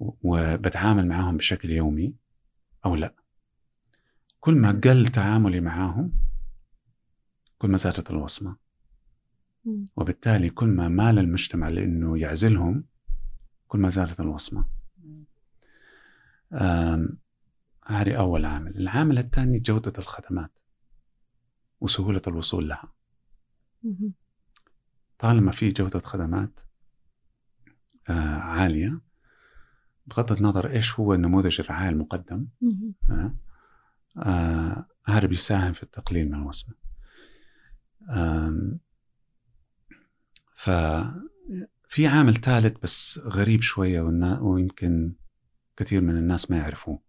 وبتعامل 0.00 1.08
معهم 1.08 1.36
بشكل 1.36 1.70
يومي 1.70 2.14
أو 2.86 2.94
لا. 2.94 3.14
كل 4.40 4.54
ما 4.54 4.80
قل 4.84 5.06
تعاملي 5.08 5.60
معاهم 5.60 6.12
كل 7.58 7.68
ما 7.68 7.76
زادت 7.76 8.10
الوصمة. 8.10 8.56
وبالتالي 9.96 10.50
كل 10.50 10.68
ما 10.68 10.88
مال 10.88 11.18
المجتمع 11.18 11.68
لإنه 11.68 12.18
يعزلهم 12.18 12.84
كل 13.68 13.78
ما 13.78 13.88
زادت 13.88 14.20
الوصمة. 14.20 14.64
هذه 17.86 18.14
أول 18.18 18.44
عامل. 18.44 18.76
العامل 18.76 19.18
الثاني 19.18 19.58
جودة 19.58 19.92
الخدمات 19.98 20.58
وسهولة 21.80 22.22
الوصول 22.26 22.68
لها. 22.68 22.92
طالما 25.18 25.50
في 25.52 25.68
جودة 25.68 26.00
خدمات 26.00 26.60
آه 28.08 28.12
عالية 28.36 29.00
بغض 30.06 30.32
النظر 30.32 30.70
إيش 30.70 31.00
هو 31.00 31.14
نموذج 31.14 31.60
الرعاية 31.60 31.88
المقدم 31.90 32.46
آه 33.10 33.34
آه 34.18 34.86
هذا 35.06 35.26
بيساهم 35.26 35.72
في 35.72 35.82
التقليل 35.82 36.28
من 36.28 36.34
الوصمة. 36.34 36.74
ففي 40.54 42.06
عامل 42.06 42.34
ثالث 42.34 42.78
بس 42.82 43.18
غريب 43.18 43.62
شوية 43.62 44.00
ويمكن 44.40 45.14
كثير 45.76 46.00
من 46.00 46.16
الناس 46.16 46.50
ما 46.50 46.56
يعرفوه. 46.56 47.00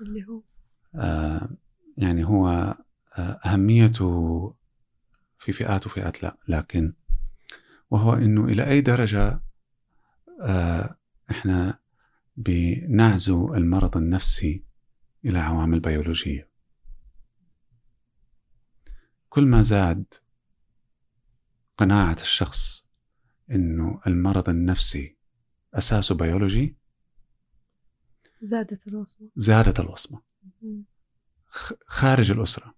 اللي 0.00 0.26
هو؟ 0.28 0.42
آه 0.94 1.48
يعني 1.96 2.24
هو 2.24 2.48
آه 3.18 3.40
أهميته 3.44 4.54
في 5.44 5.52
فئات 5.52 5.86
وفئات 5.86 6.22
لا 6.22 6.36
لكن 6.48 6.92
وهو 7.90 8.14
أنه 8.14 8.44
إلى 8.44 8.68
أي 8.70 8.80
درجة 8.80 9.40
آه 10.40 10.96
إحنا 11.30 11.78
بنعزو 12.36 13.54
المرض 13.54 13.96
النفسي 13.96 14.64
إلى 15.24 15.38
عوامل 15.38 15.80
بيولوجية. 15.80 16.48
كل 19.28 19.46
ما 19.46 19.62
زاد 19.62 20.04
قناعة 21.76 22.16
الشخص 22.20 22.86
أنه 23.50 24.00
المرض 24.06 24.48
النفسي 24.48 25.16
أساسه 25.74 26.14
بيولوجي 26.14 26.76
زادت 28.42 28.88
الوصمة. 28.88 29.28
زادت 29.36 29.80
الوصمة. 29.80 30.22
خارج 31.86 32.30
الأسرة 32.30 32.74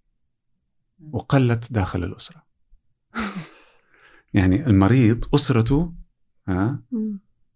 وقلت 1.13 1.73
داخل 1.73 2.05
الأسرة. 2.05 2.47
يعني 4.35 4.67
المريض 4.67 5.25
أسرته 5.35 5.95
ها 6.49 6.83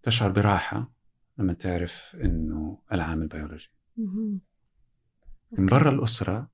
تشعر 0.03 0.31
براحة 0.31 0.93
لما 1.39 1.53
تعرف 1.53 2.17
إنه 2.25 2.79
العامل 2.93 3.27
بيولوجي. 3.27 3.71
من 5.59 5.67
برا 5.67 5.91
الأسرة 5.91 6.51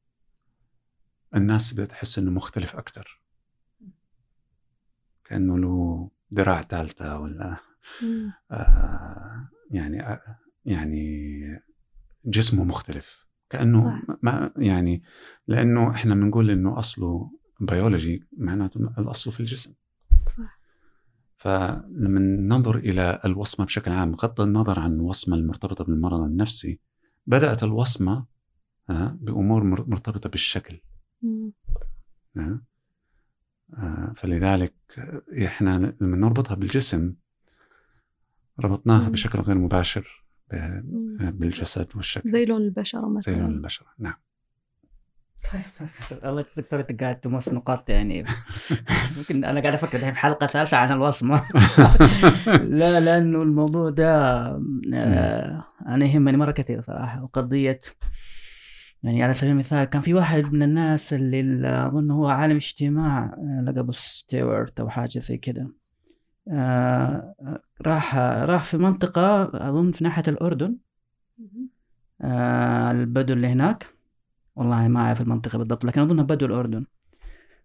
الناس 1.34 1.72
بتحس 1.72 2.18
إنه 2.18 2.30
مختلف 2.30 2.76
أكثر 2.76 3.20
كأنه 5.24 5.58
له 5.58 6.10
ذراع 6.34 6.62
ثالثة 6.62 7.18
ولا 7.20 7.56
آه 8.50 9.48
يعني 9.70 10.02
آه 10.02 10.38
يعني 10.64 11.40
جسمه 12.24 12.64
مختلف. 12.64 13.26
كأنه 13.50 13.84
صح. 13.84 14.16
ما 14.22 14.52
يعني 14.56 15.02
لأنه 15.48 15.90
إحنا 15.90 16.14
بنقول 16.14 16.50
إنه 16.50 16.78
أصله 16.78 17.30
بيولوجي 17.60 18.24
معناته 18.36 18.80
الأصل 18.98 19.32
في 19.32 19.40
الجسم. 19.40 19.72
صح. 20.26 20.60
فلما 21.36 22.20
ننظر 22.20 22.76
إلى 22.76 23.20
الوصمة 23.24 23.66
بشكل 23.66 23.90
عام 23.90 24.12
بغض 24.12 24.40
النظر 24.40 24.80
عن 24.80 24.92
الوصمة 24.92 25.36
المرتبطة 25.36 25.84
بالمرض 25.84 26.20
النفسي 26.20 26.80
بدأت 27.26 27.62
الوصمة 27.62 28.26
بأمور 28.88 29.64
مرتبطة 29.64 30.28
بالشكل. 30.28 30.80
فلذلك 34.16 34.74
إحنا 35.44 35.96
لما 36.00 36.16
نربطها 36.16 36.54
بالجسم 36.54 37.14
ربطناها 38.60 39.08
بشكل 39.08 39.38
غير 39.38 39.58
مباشر 39.58 40.24
بالجسد 41.20 41.88
والشكل. 41.96 42.30
زي 42.30 42.44
لون 42.44 42.62
البشرة 42.62 43.08
مثلا 43.08 43.34
زي 43.34 43.40
لون 43.40 43.50
البشرة 43.50 43.86
نعم. 43.98 44.14
الله 46.24 46.44
دكتور 46.56 46.80
انت 46.80 47.00
قاعد 47.02 47.20
تمس 47.20 47.48
نقاط 47.48 47.90
يعني. 47.90 48.24
ممكن 49.16 49.44
أنا 49.44 49.60
قاعد 49.60 49.74
أفكر 49.74 49.98
الحين 49.98 50.12
في 50.12 50.18
حلقة 50.18 50.46
ثالثة 50.46 50.76
عن 50.76 50.92
الوصمة. 50.92 51.42
لا 52.78 53.00
لأنه 53.00 53.42
الموضوع 53.42 53.90
ده 53.90 54.16
آه، 54.94 55.64
أنا 55.86 56.04
يهمني 56.06 56.36
مرة 56.36 56.52
كثير 56.52 56.80
صراحة. 56.80 57.22
وقضية 57.22 57.78
يعني 59.02 59.22
على 59.22 59.34
سبيل 59.34 59.50
المثال 59.50 59.84
كان 59.84 60.02
في 60.02 60.14
واحد 60.14 60.44
من 60.44 60.62
الناس 60.62 61.12
اللي 61.12 61.86
أظن 61.86 62.10
هو 62.10 62.28
عالم 62.28 62.56
اجتماع 62.56 63.24
آه، 63.24 63.64
لقبه 63.66 63.92
ستيوارت 63.92 64.80
أو 64.80 64.88
حاجة 64.88 65.18
زي 65.18 65.36
كده. 65.36 65.68
آه 66.52 67.34
راح 67.82 68.16
راح 68.16 68.62
في 68.64 68.76
منطقة 68.76 69.42
أظن 69.68 69.90
في 69.92 70.04
ناحية 70.04 70.22
الأردن. 70.28 70.76
آه 72.22 72.90
البدو 72.90 73.32
اللي 73.32 73.46
هناك. 73.46 73.95
والله 74.56 74.88
ما 74.88 75.00
أعرف 75.00 75.20
المنطقة 75.20 75.58
بالضبط 75.58 75.84
لكن 75.84 76.00
اظنها 76.00 76.24
بدو 76.24 76.46
الأردن. 76.46 76.84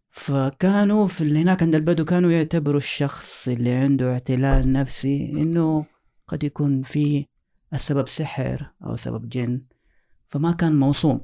فكانوا 0.09 1.07
في 1.07 1.21
اللي 1.21 1.41
هناك 1.41 1.63
عند 1.63 1.75
البدو 1.75 2.05
كانوا 2.05 2.31
يعتبروا 2.31 2.77
الشخص 2.77 3.47
اللي 3.47 3.71
عنده 3.71 4.11
اعتلال 4.11 4.73
نفسي 4.73 5.31
إنه 5.31 5.85
قد 6.27 6.43
يكون 6.43 6.81
في 6.81 7.25
السبب 7.73 8.07
سحر 8.07 8.71
أو 8.83 8.95
سبب 8.95 9.29
جن 9.29 9.61
فما 10.27 10.51
كان 10.51 10.79
موصوم. 10.79 11.21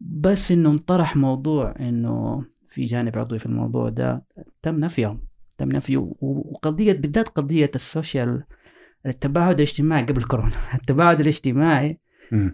بس 0.00 0.52
إنه 0.52 0.70
انطرح 0.70 1.16
موضوع 1.16 1.74
إنه 1.80 2.44
في 2.68 2.84
جانب 2.84 3.18
عضوي 3.18 3.38
في 3.38 3.46
الموضوع 3.46 3.88
ده 3.88 4.24
تم 4.62 4.76
نفيه 4.78 5.18
تم 5.58 5.72
نفيه. 5.72 6.12
وقضية 6.20 6.92
بالذات 6.92 7.28
قضية 7.28 7.70
السوشيال 7.74 8.44
التباعد 9.06 9.54
الاجتماعي 9.54 10.02
قبل 10.02 10.24
كورونا. 10.24 10.74
التباعد 10.80 11.20
الاجتماعي 11.20 12.00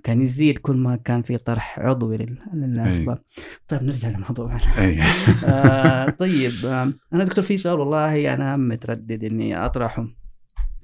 كان 0.03 0.23
يزيد 0.23 0.59
كل 0.59 0.77
ما 0.77 0.97
كان 0.97 1.23
في 1.23 1.37
طرح 1.37 1.79
عضوي 1.79 2.37
للاسباب 2.55 3.19
طيب 3.69 3.83
نرجع 3.83 4.09
للموضوع 4.09 4.49
آه 5.47 6.11
طيب 6.11 6.53
آه 6.65 6.93
أنا 7.13 7.25
دكتور 7.25 7.45
في 7.45 7.57
سؤال 7.57 7.81
والله 7.81 8.35
أنا 8.35 8.57
متردد 8.57 9.25
إني 9.25 9.57
أطرحه. 9.57 10.09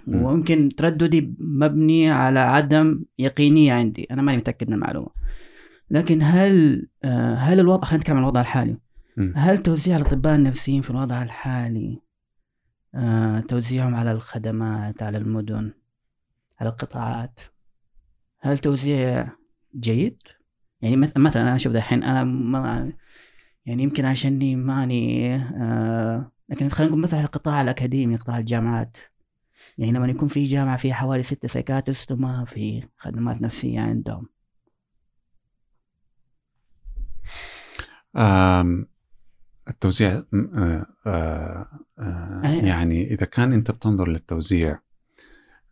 ويمكن 0.07 0.69
ترددي 0.69 1.35
مبني 1.41 2.11
على 2.11 2.39
عدم 2.39 3.05
يقينية 3.19 3.73
عندي. 3.73 4.07
أنا 4.11 4.23
ماني 4.23 4.39
متأكد 4.39 4.69
من 4.69 4.75
المعلومة. 4.75 5.09
لكن 5.91 6.23
هل 6.23 6.87
آه 7.05 7.35
هل 7.35 7.61
الوضع 7.61 7.85
خلينا 7.85 8.01
نتكلم 8.01 8.17
عن 8.17 8.23
الوضع 8.23 8.41
الحالي. 8.41 8.77
هل 9.37 9.59
توزيع 9.59 9.97
الأطباء 9.97 10.35
النفسيين 10.35 10.83
في 10.83 10.91
الوضع 10.91 11.23
الحالي 11.23 12.01
آه 12.95 13.41
توزيعهم 13.41 13.95
على 13.95 14.13
الخدمات 14.13 15.03
على 15.03 15.19
المدن 15.19 15.73
على 16.61 16.71
القطاعات 16.71 17.41
هل 18.41 18.59
توزيع 18.59 19.29
جيد؟ 19.79 20.23
يعني 20.81 20.97
مثلا 20.97 21.43
أنا 21.43 21.57
أشوف 21.57 21.73
دحين 21.73 22.03
أنا 22.03 22.25
ما 22.25 22.93
يعني 23.67 23.83
يمكن 23.83 24.05
عشاني 24.05 24.57
ماني 24.57 25.35
آه 25.37 26.31
لكن 26.49 26.69
خلينا 26.69 26.91
نقول 26.91 27.03
مثلا 27.03 27.21
القطاع 27.21 27.63
الأكاديمي 27.63 28.17
قطاع 28.17 28.39
الجامعات. 28.39 28.97
يعني 29.79 29.93
لما 29.93 30.09
يكون 30.09 30.29
في 30.29 30.45
جامعة 30.45 30.77
فيها 30.77 30.95
حوالي 30.95 31.23
ستة 31.23 31.49
سايكاترست 31.49 32.13
وما 32.13 32.45
في 32.45 32.89
خدمات 32.99 33.43
نفسية 33.43 33.81
عندهم. 33.81 34.29
التوزيع 39.69 40.23
آه 40.35 40.87
آه 41.07 41.67
آه 41.99 42.43
يعني 42.45 43.15
إذا 43.15 43.27
كان 43.27 43.53
أنت 43.53 43.71
بتنظر 43.71 44.09
للتوزيع 44.09 44.79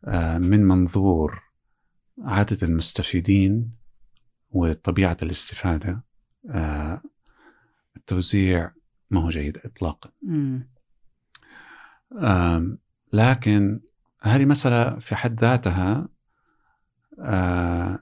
آه، 0.05 0.39
من 0.39 0.65
منظور 0.65 1.43
عدد 2.23 2.65
المستفيدين 2.65 3.73
وطبيعة 4.51 5.17
الاستفادة 5.23 6.05
آه، 6.51 7.03
التوزيع 7.97 8.71
ما 9.11 9.21
هو 9.21 9.31
جيد 9.31 9.59
إطلاقا. 9.65 10.11
لكن 13.13 13.81
هذه 14.23 14.45
مسألة 14.45 14.99
في 14.99 15.17
حد 15.17 15.41
ذاتها 15.41 16.09
آه، 17.21 17.99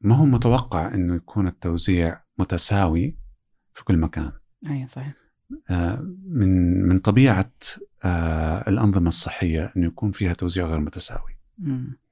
ما 0.00 0.14
هو 0.14 0.24
متوقع 0.24 0.94
أنه 0.94 1.16
يكون 1.16 1.48
التوزيع 1.48 2.20
متساوي 2.38 3.18
في 3.74 3.84
كل 3.84 3.96
مكان؟ 3.96 4.32
أيوة 4.66 4.86
صحيح. 4.86 5.14
آه، 5.70 6.14
من 6.26 6.82
من 6.88 6.98
طبيعة 6.98 7.52
الأنظمة 8.68 9.08
الصحية 9.08 9.72
أنه 9.76 9.86
يكون 9.86 10.12
فيها 10.12 10.32
توزيع 10.32 10.66
غير 10.66 10.80
متساوي. 10.80 11.38
آه، 11.66 12.05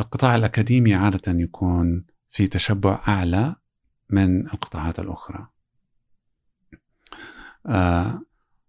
القطاع 0.00 0.36
الأكاديمي 0.36 0.94
عادة 0.94 1.32
يكون 1.32 2.04
في 2.30 2.46
تشبع 2.46 3.00
أعلى 3.08 3.56
من 4.10 4.46
القطاعات 4.46 4.98
الأخرى. 4.98 5.48
آه، 7.66 8.22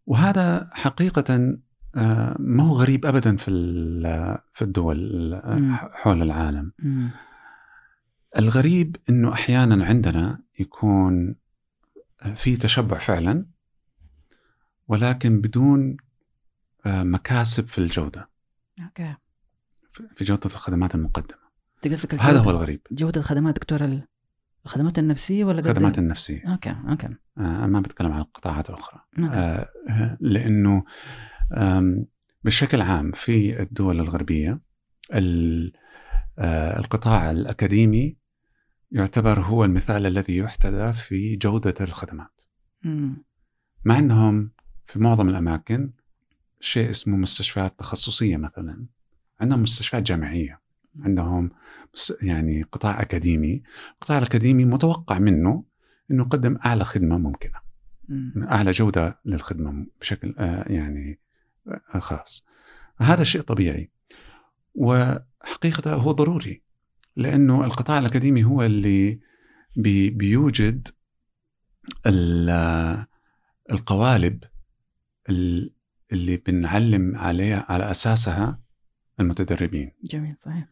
وهذا 0.05 0.69
حقيقة 0.73 1.57
آه، 1.95 2.35
ما 2.39 2.63
هو 2.63 2.73
غريب 2.73 3.05
أبدا 3.05 3.37
في 3.37 3.51
في 4.53 4.61
الدول 4.61 5.41
حول 5.93 6.21
العالم. 6.21 6.71
الغريب 8.37 8.95
أنه 9.09 9.33
أحيانا 9.33 9.85
عندنا 9.85 10.41
يكون 10.59 11.35
في 12.35 12.57
تشبع 12.57 12.97
فعلا 12.97 13.45
ولكن 14.87 15.41
بدون 15.41 15.97
مكاسب 16.85 17.67
في 17.67 17.77
الجودة. 17.77 18.29
okay. 18.83 19.15
في 19.91 20.23
جودة 20.23 20.45
الخدمات 20.45 20.95
المقدمة. 20.95 21.39
هذا 22.19 22.39
هو 22.39 22.49
الغريب. 22.49 22.81
جودة 22.91 23.21
الخدمات 23.21 23.55
دكتور 23.55 23.99
الخدمات 24.65 24.99
النفسية 24.99 25.43
ولا 25.43 25.59
الخدمات 25.59 25.99
النفسية. 25.99 26.51
okay 26.51 26.75
okay. 26.89 27.07
آه 27.37 27.65
ما 27.65 27.79
بتكلم 27.79 28.11
عن 28.11 28.21
القطاعات 28.21 28.69
الأخرى. 28.69 29.01
آه 29.19 29.69
لأنه 30.19 30.83
بشكل 32.43 32.81
عام 32.81 33.11
في 33.11 33.61
الدول 33.61 33.99
الغربية 33.99 34.61
آه 35.11 36.79
القطاع 36.79 37.31
الأكاديمي 37.31 38.17
يعتبر 38.91 39.39
هو 39.41 39.65
المثال 39.65 40.05
الذي 40.05 40.37
يحتذى 40.37 40.93
في 40.93 41.35
جودة 41.35 41.75
الخدمات. 41.81 42.41
ما 43.83 43.93
عندهم 43.93 44.51
في 44.85 44.99
معظم 44.99 45.29
الأماكن 45.29 45.93
شيء 46.59 46.89
اسمه 46.89 47.17
مستشفيات 47.17 47.79
تخصصية 47.79 48.37
مثلا. 48.37 48.85
عندهم 49.41 49.61
مستشفيات 49.61 50.03
جامعية 50.03 50.59
عندهم 50.99 51.51
يعني 52.21 52.63
قطاع 52.63 53.01
أكاديمي. 53.01 53.63
القطاع 53.93 54.17
الأكاديمي 54.17 54.65
متوقع 54.65 55.19
منه 55.19 55.63
إنه 56.11 56.23
يقدم 56.23 56.57
أعلى 56.65 56.83
خدمة 56.83 57.17
ممكنة. 57.17 57.59
أعلى 58.51 58.71
جودة 58.71 59.19
للخدمة 59.25 59.85
بشكل 60.01 60.35
آه، 60.37 60.71
يعني 60.71 61.19
آه، 61.67 61.99
خاص. 61.99 62.45
هذا 62.97 63.23
شيء 63.23 63.41
طبيعي. 63.41 63.89
وحقيقة 64.75 65.93
هو 65.93 66.11
ضروري 66.11 66.61
لأنه 67.15 67.65
القطاع 67.65 67.99
الأكاديمي 67.99 68.43
هو 68.43 68.63
اللي 68.63 69.19
بي 69.75 70.09
بيوجد 70.09 70.87
القوالب 73.71 74.43
اللي 76.11 76.37
بنعلم 76.47 77.17
عليها 77.17 77.65
على 77.69 77.91
أساسها 77.91 78.59
المتدربين. 79.19 79.91
جميل 80.03 80.35
صحيح. 80.41 80.67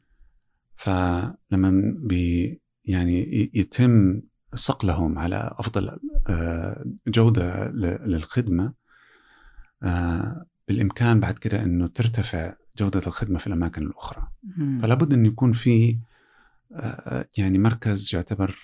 فلما 0.75 1.95
بي 1.97 2.61
يعني 2.85 3.49
يتم 3.53 4.21
صقلهم 4.53 5.19
على 5.19 5.55
أفضل 5.57 5.99
آه، 6.29 6.85
جودة 7.07 7.67
للخدمة 8.05 8.73
آه، 9.83 10.45
بالإمكان 10.67 11.19
بعد 11.19 11.37
كده 11.39 11.63
إنه 11.63 11.87
ترتفع 11.87 12.53
جودة 12.77 13.01
الخدمة 13.07 13.39
في 13.39 13.47
الأماكن 13.47 13.83
الأخرى. 13.83 14.27
فلا 14.81 14.95
بد 14.95 15.13
انه 15.13 15.27
يكون 15.27 15.53
في 15.53 15.97
آه، 16.73 17.27
يعني 17.37 17.57
مركز 17.57 18.15
يعتبر 18.15 18.55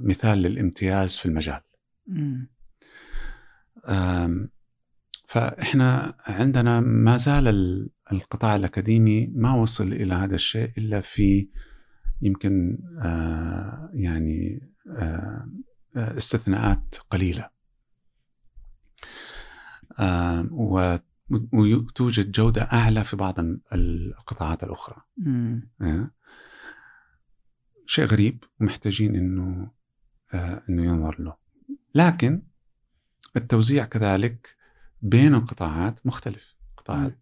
مثال 0.00 0.38
للامتياز 0.38 1.16
في 1.16 1.26
المجال. 1.26 1.60
فإحنا 5.28 6.14
عندنا 6.26 6.80
ما 6.80 7.16
زال 7.16 7.48
القطاع 8.12 8.56
الأكاديمي 8.56 9.26
ما 9.26 9.54
وصل 9.54 9.92
إلى 9.92 10.14
هذا 10.14 10.34
الشيء 10.34 10.72
إلا 10.78 11.00
في 11.00 11.48
يمكن 12.22 12.78
آه 13.02 13.90
يعني 13.94 14.68
آه, 14.96 15.48
استثناءات 15.96 16.94
قليلة. 17.10 17.50
آه 19.98 20.48
وتوجد 21.52 22.30
جودة 22.30 22.62
أعلى 22.62 23.04
في 23.04 23.16
بعض 23.16 23.34
القطاعات 23.72 24.64
الأخرى. 24.64 25.02
آه 25.80 26.10
شيء 27.86 28.04
غريب 28.04 28.44
ومحتاجين 28.60 29.16
إنه 29.16 29.70
آه 30.34 30.62
إنه 30.68 30.84
ينظر 30.84 31.20
له. 31.20 31.36
لكن 31.94 32.42
التوزيع 33.36 33.84
كذلك 33.84 34.56
بين 35.02 35.34
القطاعات 35.34 36.06
مختلف. 36.06 36.56
قطاعات 36.76 37.18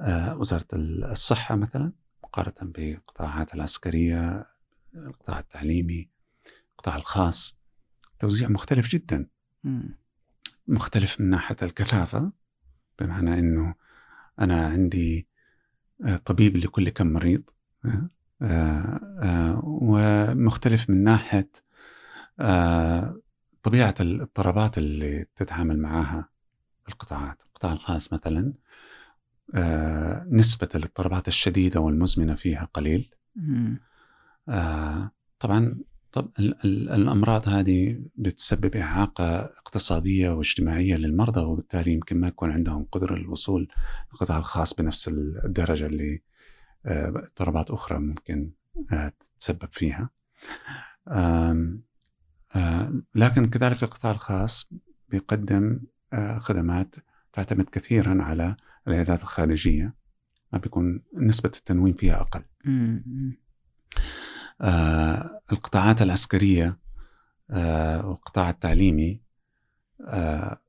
آه، 0.00 0.36
وزارة 0.36 0.66
الصحة 0.72 1.56
مثلا 1.56 1.92
مقارنة 2.24 2.72
بالقطاعات 2.72 3.54
العسكرية 3.54 4.46
القطاع 4.94 5.38
التعليمي 5.38 6.08
القطاع 6.72 6.96
الخاص 6.96 7.58
توزيع 8.18 8.48
مختلف 8.48 8.88
جدا. 8.88 9.26
مختلف 10.68 11.20
من 11.20 11.30
ناحية 11.30 11.56
الكثافة 11.62 12.32
بمعنى 12.98 13.38
أنه 13.38 13.74
أنا 14.40 14.66
عندي 14.66 15.26
آه، 16.04 16.16
طبيب 16.16 16.56
لكل 16.56 16.88
كم 16.88 17.06
مريض 17.06 17.50
آه، 18.42 19.60
ومختلف 19.64 20.90
من 20.90 21.04
ناحية 21.04 21.50
طبيعة 23.62 23.94
الاضطرابات 24.00 24.78
اللي 24.78 25.26
تتعامل 25.36 25.78
معها 25.78 26.28
القطاعات. 26.88 27.42
القطاع 27.42 27.72
الخاص 27.72 28.12
مثلا 28.12 28.52
نسبة 30.30 30.68
الاضطرابات 30.74 31.28
الشديدة 31.28 31.80
والمزمنة 31.80 32.34
فيها 32.34 32.68
قليل 32.74 33.10
طبعا 35.40 35.74
طب 36.12 36.30
الأمراض 36.64 37.48
هذه 37.48 38.00
بتسبب 38.16 38.76
إعاقة 38.76 39.38
اقتصادية 39.40 40.30
واجتماعية 40.30 40.96
للمرضى 40.96 41.40
وبالتالي 41.40 41.92
يمكن 41.92 42.20
ما 42.20 42.28
يكون 42.28 42.50
عندهم 42.50 42.86
قدرة 42.92 43.14
للوصول 43.14 43.68
للقطاع 44.12 44.38
الخاص 44.38 44.74
بنفس 44.74 45.08
الدرجة 45.08 45.86
اللي 45.86 46.22
آه، 46.86 47.08
اضطرابات 47.08 47.70
أخرى 47.70 47.98
ممكن 47.98 48.50
آه، 48.92 49.12
تتسبب 49.20 49.68
فيها. 49.70 50.10
آه، 51.08 51.78
لكن 53.14 53.50
كذلك 53.50 53.82
القطاع 53.82 54.12
الخاص 54.12 54.72
بيقدم 55.08 55.80
خدمات 56.38 56.94
تعتمد 57.32 57.68
كثيرا 57.70 58.22
على 58.22 58.56
العيادات 58.88 59.22
الخارجية 59.22 59.94
ما 60.52 60.58
بيكون 60.58 61.02
نسبة 61.14 61.50
التنويم 61.56 61.94
فيها 61.94 62.20
أقل. 62.20 62.42
آه، 64.60 65.40
القطاعات 65.52 66.02
العسكرية 66.02 66.78
آه، 67.50 68.06
والقطاع 68.06 68.50
التعليمي 68.50 69.20
آه، 70.06 70.60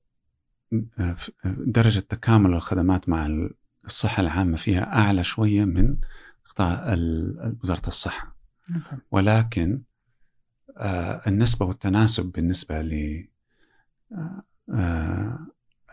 درجة 1.58 2.00
تكامل 2.00 2.54
الخدمات 2.54 3.10
مع 3.10 3.30
الصحة 3.86 4.22
العامة 4.22 4.58
فيها 4.58 4.94
أعلى 4.94 5.24
شوية 5.24 5.66
من 5.66 5.98
قطاع 6.46 6.96
وزارة 7.64 7.88
الصحة. 7.88 8.36
ولكن 9.12 9.82
النسبة 11.28 11.66
والتناسب 11.66 12.26
بالنسبة 12.26 12.82
ل 12.82 13.28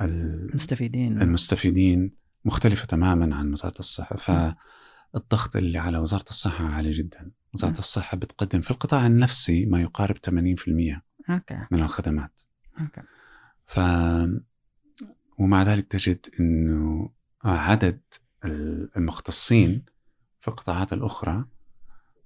المستفيدين. 0.00 1.22
المستفيدين 1.22 2.12
مختلفة 2.44 2.86
تماما 2.86 3.36
عن 3.36 3.52
وزارة 3.52 3.78
الصحة 3.78 4.16
فالضغط 4.16 5.56
اللي 5.56 5.78
على 5.78 5.98
وزارة 5.98 6.28
الصحة 6.28 6.64
عالي 6.64 6.90
جدا. 6.90 7.30
وزارة 7.54 7.78
الصحة 7.78 8.16
بتقدم 8.16 8.60
في 8.60 8.70
القطاع 8.70 9.06
النفسي 9.06 9.66
ما 9.66 9.82
يقارب 9.82 10.16
80% 10.16 11.02
okay. 11.30 11.66
من 11.70 11.82
الخدمات. 11.82 12.40
أوكي. 12.80 13.02
ف 13.66 13.80
ومع 15.38 15.62
ذلك 15.62 15.86
تجد 15.86 16.26
إنه 16.40 17.10
عدد 17.44 18.00
المختصين 18.96 19.84
في 20.40 20.48
القطاعات 20.48 20.92
الأخرى 20.92 21.44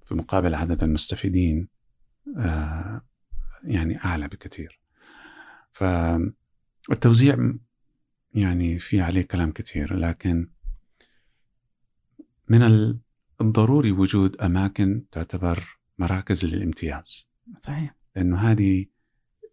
في 0.05 0.15
مقابل 0.15 0.55
عدد 0.55 0.83
المستفيدين 0.83 1.69
آه، 2.37 3.03
يعني 3.65 4.05
أعلى 4.05 4.29
بكثير. 4.29 4.81
فالتوزيع 6.91 7.53
يعني 8.35 8.79
في 8.79 9.01
عليه 9.01 9.23
كلام 9.23 9.53
كثير 9.53 9.97
لكن 9.97 10.49
من 12.49 12.62
الضروري 13.41 13.93
وجود 13.93 14.37
أماكن 14.37 15.05
تعتبر 15.12 15.79
مراكز 15.99 16.47
للامتياز. 16.47 17.29
صحيح. 17.62 17.95
لأنه 18.17 18.39
هذه 18.39 18.87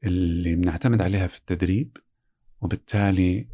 اللي 0.03 0.55
بنعتمد 0.55 1.01
عليها 1.01 1.27
في 1.27 1.38
التدريب 1.38 1.97
وبالتالي 2.61 3.47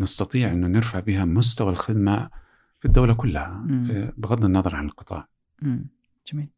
نستطيع 0.00 0.52
أنه 0.52 0.66
نرفع 0.66 1.00
بها 1.00 1.24
مستوى 1.24 1.70
الخدمة 1.72 2.30
في 2.80 2.84
الدولة 2.84 3.14
كلها 3.14 3.66
في 3.68 4.12
بغض 4.16 4.44
النظر 4.44 4.76
عن 4.76 4.86
القطاع. 4.86 5.28
مم. 5.62 5.86
جميل. 6.32 6.48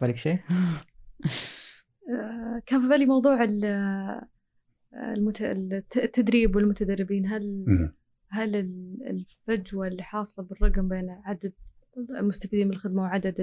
بالك 0.00 0.16
شيء؟ 0.16 0.38
آه، 2.10 2.62
كان 2.66 2.80
في 2.82 2.88
بالي 2.88 3.06
موضوع 3.06 3.44
التدريب 5.96 6.56
والمتدربين. 6.56 7.26
هل 7.26 7.64
هل 8.28 8.56
الفجوة 9.06 9.86
اللي 9.86 10.02
حاصلة 10.02 10.44
بالرقم 10.44 10.88
بين 10.88 11.10
عدد 11.24 11.52
المستفيدين 12.10 12.68
من 12.68 12.74
الخدمة 12.74 13.02
وعدد 13.02 13.40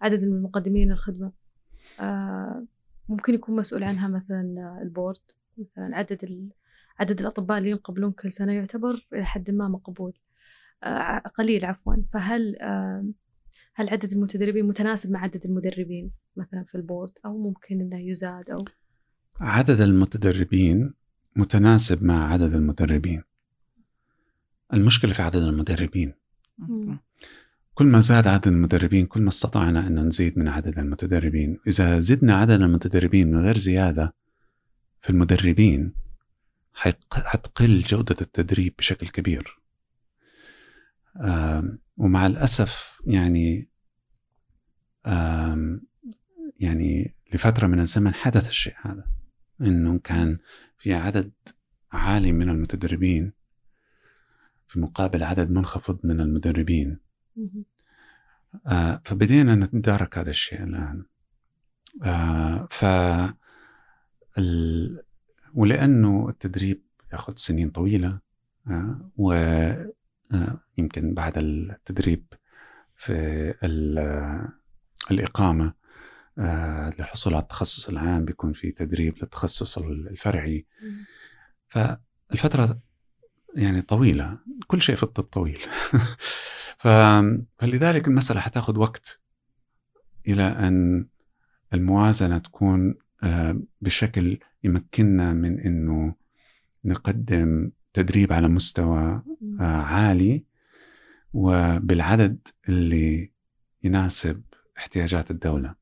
عدد 0.00 0.22
المقدمين 0.22 0.92
الخدمة 0.92 1.32
آه، 2.00 2.66
ممكن 3.08 3.34
يكون 3.34 3.56
مسؤول 3.56 3.84
عنها 3.84 4.08
مثلا 4.08 4.78
ال 4.82 4.87
board؟ 4.87 5.20
مثلا 5.58 5.96
عدد 5.96 6.50
عدد 6.98 7.20
الأطباء 7.20 7.58
اللي 7.58 7.70
ينقبلون 7.70 8.12
كل 8.12 8.32
سنة 8.32 8.52
يعتبر 8.52 9.06
إلى 9.12 9.24
حد 9.24 9.50
ما 9.50 9.68
مقبول 9.68 10.12
آه، 10.82 11.18
قليل 11.18 11.64
عفوا. 11.64 11.96
فهل 12.12 12.56
آه، 12.60 13.04
هل 13.76 13.88
عدد 13.88 14.12
المتدربين 14.12 14.64
متناسب 14.66 15.10
مع 15.10 15.20
عدد 15.20 15.44
المدربين 15.44 16.10
مثلا 16.36 16.64
في 16.64 16.74
ال 16.74 16.80
board 16.80 17.12
أو 17.24 17.38
ممكن 17.38 17.80
أنه 17.80 18.00
يزاد 18.00 18.50
أو؟ 18.50 18.64
عدد 19.40 19.80
المتدربين 19.80 20.94
متناسب 21.36 22.04
مع 22.04 22.32
عدد 22.32 22.54
المدربين. 22.54 23.22
المشكلة 24.74 25.12
في 25.12 25.22
عدد 25.22 25.42
المدربين. 25.42 26.14
كل 27.74 27.86
ما 27.86 28.00
زاد 28.00 28.26
عدد 28.26 28.48
المدربين 28.48 29.06
كل 29.06 29.22
ما 29.22 29.28
استطعنا 29.28 29.86
أن 29.86 30.06
نزيد 30.06 30.38
من 30.38 30.48
عدد 30.48 30.78
المتدربين. 30.78 31.58
إذا 31.66 31.98
زدنا 31.98 32.34
عدد 32.34 32.62
المتدربين 32.62 33.30
من 33.30 33.38
غير 33.38 33.58
زيادة 33.58 34.14
في 35.00 35.10
المدربين 35.10 35.92
حتقل 37.10 37.80
جودة 37.80 38.16
التدريب 38.20 38.74
بشكل 38.78 39.08
كبير. 39.08 39.58
ومع 41.96 42.26
الأسف 42.26 42.93
يعني 43.06 43.68
يعني 46.60 47.14
لفترة 47.34 47.66
من 47.66 47.80
الزمن 47.80 48.14
حدث 48.14 48.48
الشيء 48.48 48.74
هذا 48.82 49.04
إنه 49.60 49.98
كان 49.98 50.38
في 50.78 50.94
عدد 50.94 51.32
عالي 51.92 52.32
من 52.32 52.48
المتدربين 52.48 53.32
في 54.68 54.80
مقابل 54.80 55.22
عدد 55.22 55.50
منخفض 55.50 55.98
من 56.04 56.20
المدربين. 56.20 56.98
آه 58.66 59.00
فبدينا 59.04 59.54
نتدارك 59.54 60.18
هذا 60.18 60.30
الشيء 60.30 60.62
الآن. 60.62 61.04
آه 62.02 62.68
ف 62.70 62.84
ال... 64.38 65.02
ولأنه 65.54 66.28
التدريب 66.28 66.82
يأخذ 67.12 67.34
سنين 67.36 67.70
طويلة 67.70 68.18
آه 68.68 69.10
ويمكن 69.16 71.08
آه 71.08 71.14
بعد 71.14 71.38
التدريب 71.38 72.24
في 72.96 73.54
الإقامة 75.10 75.74
آه 76.38 76.94
للحصول 76.98 77.34
على 77.34 77.42
التخصص 77.42 77.88
العام 77.88 78.24
بيكون 78.24 78.52
في 78.52 78.70
تدريب 78.70 79.14
للتخصص 79.22 79.78
الفرعي. 79.78 80.66
فالفترة 81.68 82.80
يعني 83.56 83.82
طويلة 83.82 84.38
كل 84.66 84.82
شيء 84.82 84.94
في 84.96 85.02
الطب 85.02 85.24
طويل. 85.24 85.60
فلذلك 86.84 88.08
المسألة 88.08 88.40
حتاخذ 88.40 88.78
وقت 88.78 89.20
إلى 90.28 90.42
أن 90.42 91.06
الموازنة 91.74 92.38
تكون 92.38 92.94
آه، 93.22 93.60
بشكل 93.80 94.38
يمكننا 94.64 95.32
من 95.32 95.60
أنه 95.60 96.14
نقدم 96.84 97.70
تدريب 97.92 98.32
على 98.32 98.48
مستوى 98.48 99.22
آه، 99.60 99.82
عالي. 99.82 100.44
وبالعدد 101.34 102.48
اللي 102.68 103.30
يناسب 103.82 104.42
احتياجات 104.78 105.30
الدولة. 105.30 105.74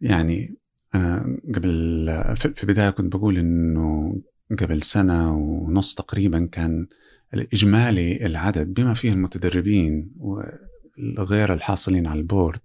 يعني 0.00 0.56
أنا 0.94 1.38
قبل 1.54 2.06
في 2.36 2.62
البداية 2.62 2.90
كنت 2.90 3.16
بقول 3.16 3.38
إنه 3.38 4.16
قبل 4.58 4.82
سنة 4.82 5.36
ونص 5.36 5.94
تقريبا 5.94 6.48
كان 6.52 6.86
الإجمالي 7.34 8.26
العدد 8.26 8.74
بما 8.74 8.94
فيه 8.94 9.12
المتدربين 9.12 10.10
وغير 10.18 11.54
الحاصلين 11.54 12.06
على 12.06 12.20
البورد 12.20 12.60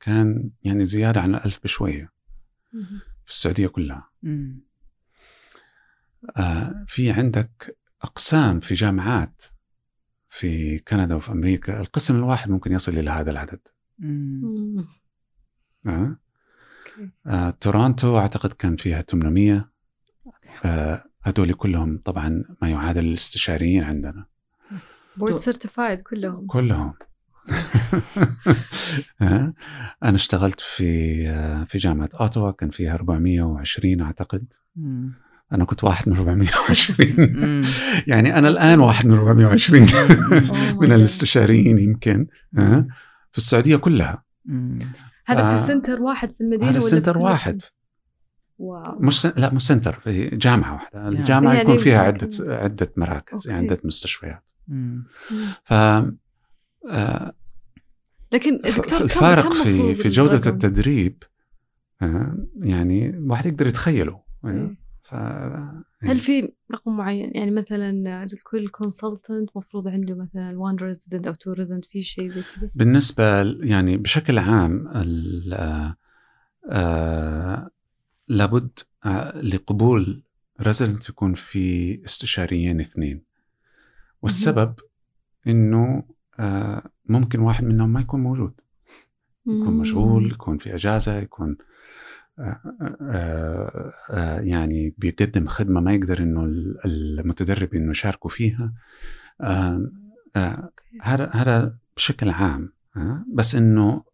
كان 0.00 0.50
يعني 0.64 0.84
زيادة 0.84 1.20
عن 1.20 1.34
ألف 1.34 1.60
بشوية 1.64 2.12
في 3.24 3.30
السعودية 3.30 3.66
كلها. 3.66 4.10
آه 6.36 6.84
في 6.88 7.10
عندك 7.10 7.76
أقسام 8.02 8.60
في 8.60 8.74
جامعات 8.74 9.42
في 10.30 10.78
كندا 10.78 11.14
وفي 11.14 11.32
أمريكا 11.32 11.80
القسم 11.80 12.16
الواحد 12.16 12.50
ممكن 12.50 12.72
يصل 12.72 12.98
إلى 12.98 13.10
هذا 13.10 13.30
العدد. 13.30 13.60
آه. 15.86 16.16
آه، 17.26 17.50
تورونتو 17.50 18.18
أعتقد 18.18 18.52
كان 18.52 18.76
فيها 18.76 19.02
800 19.02 19.70
آه 20.64 21.04
هذول 21.22 21.52
كلهم 21.52 21.98
طبعا 22.04 22.44
ما 22.62 22.68
يعادل 22.68 23.04
الاستشاريين 23.04 23.84
عندنا. 23.84 24.26
board 25.16 25.36
certified 25.36 26.00
كلهم. 26.00 26.46
كلهم. 26.46 26.94
أنا 30.02 30.16
اشتغلت 30.16 30.60
في 30.60 31.24
في 31.66 31.78
جامعة 31.78 32.08
اوتوا 32.20 32.50
كان 32.50 32.70
فيها 32.70 32.94
420 32.94 34.00
أعتقد. 34.00 34.52
أنا 35.52 35.64
كنت 35.64 35.84
واحد 35.84 36.08
من 36.08 36.16
420 36.16 37.64
يعني 38.12 38.38
أنا 38.38 38.48
الآن 38.48 38.80
واحد 38.80 39.06
من 39.06 39.14
420 39.14 39.86
من 40.80 40.92
الاستشاريين 40.92 41.78
يمكن 41.78 42.26
في 43.30 43.36
السعودية 43.36 43.76
كلها. 43.76 44.24
هذا 45.26 45.56
في 45.56 45.62
center 45.62 46.02
واحد 46.02 46.32
في 46.32 46.40
المدينة 46.40 46.70
هذا 46.70 46.80
center 46.80 47.18
واحد. 47.18 47.62
wow. 48.58 48.98
مش 49.00 49.20
cen... 49.20 49.32
لا 49.36 49.54
مش 49.54 49.62
center 49.62 50.00
في 50.00 50.26
جامعة 50.28 50.74
واحدة. 50.74 51.08
الجامعة 51.08 51.52
يعني 51.52 51.62
يكون 51.64 51.78
فيها 51.78 51.98
عدة 52.00 52.28
عدة 52.40 52.92
مراكز 52.96 53.48
يعني 53.48 53.66
عدة 53.66 53.80
مستشفيات. 53.84 54.50
ف 55.64 55.72
آه 55.72 57.32
لكن 58.32 58.58
دكتور 58.58 59.00
الفارق 59.00 59.52
في 59.52 59.94
في 59.94 60.08
جودة. 60.08 60.50
التدريب 60.50 61.22
آه 62.02 62.36
يعني 62.60 63.10
الواحد 63.10 63.46
يقدر 63.46 63.66
يتخيله. 63.66 64.20
يعني 64.44 64.76
ف 65.10 65.14
هل 66.02 66.20
في 66.20 66.52
رقم 66.72 66.96
معين؟ 66.96 67.30
يعني 67.34 67.50
مثلا 67.50 68.24
لكل 68.24 68.68
consultant 68.68 69.56
مفروض 69.56 69.88
عنده 69.88 70.14
مثلا 70.14 70.58
one 70.58 70.76
resident 70.76 71.26
أو 71.26 71.34
two 71.34 71.52
resident 71.52 71.84
في 71.84 72.02
شيء 72.02 72.28
زي 72.30 72.42
كذا؟ 72.42 72.70
بالنسبة 72.74 73.42
يعني 73.42 73.96
بشكل 73.96 74.38
عام 74.38 74.88
آه 76.70 77.70
لابد 78.28 78.78
آه 79.04 79.40
لقبول 79.40 80.22
resident 80.60 81.08
يكون 81.08 81.34
في 81.34 81.98
استشاريين 82.04 82.80
اثنين. 82.80 83.22
والسبب 84.22 84.74
إنه 85.46 86.04
آه 86.38 86.90
ممكن 87.06 87.40
واحد 87.40 87.64
منهم 87.64 87.92
ما 87.92 88.00
يكون 88.00 88.20
موجود. 88.20 88.52
يكون 89.46 89.78
مشغول 89.78 90.30
يكون 90.30 90.58
في 90.58 90.74
إجازة 90.74 91.18
يكون 91.18 91.48
آه 91.48 91.52
آه 91.52 91.64
آه 91.64 91.69
يعني 94.40 94.94
بيقدم 94.98 95.46
خدمة 95.46 95.80
ما 95.80 95.94
يقدر 95.94 96.18
إنه 96.18 96.44
المتدرب 96.84 97.74
إنه 97.74 97.90
يشاركوا 97.90 98.30
فيها. 98.30 98.72
هذا 101.02 101.30
هذا 101.32 101.78
بشكل 101.96 102.30
عام 102.30 102.72
بس 103.34 103.54
إنه 103.54 104.04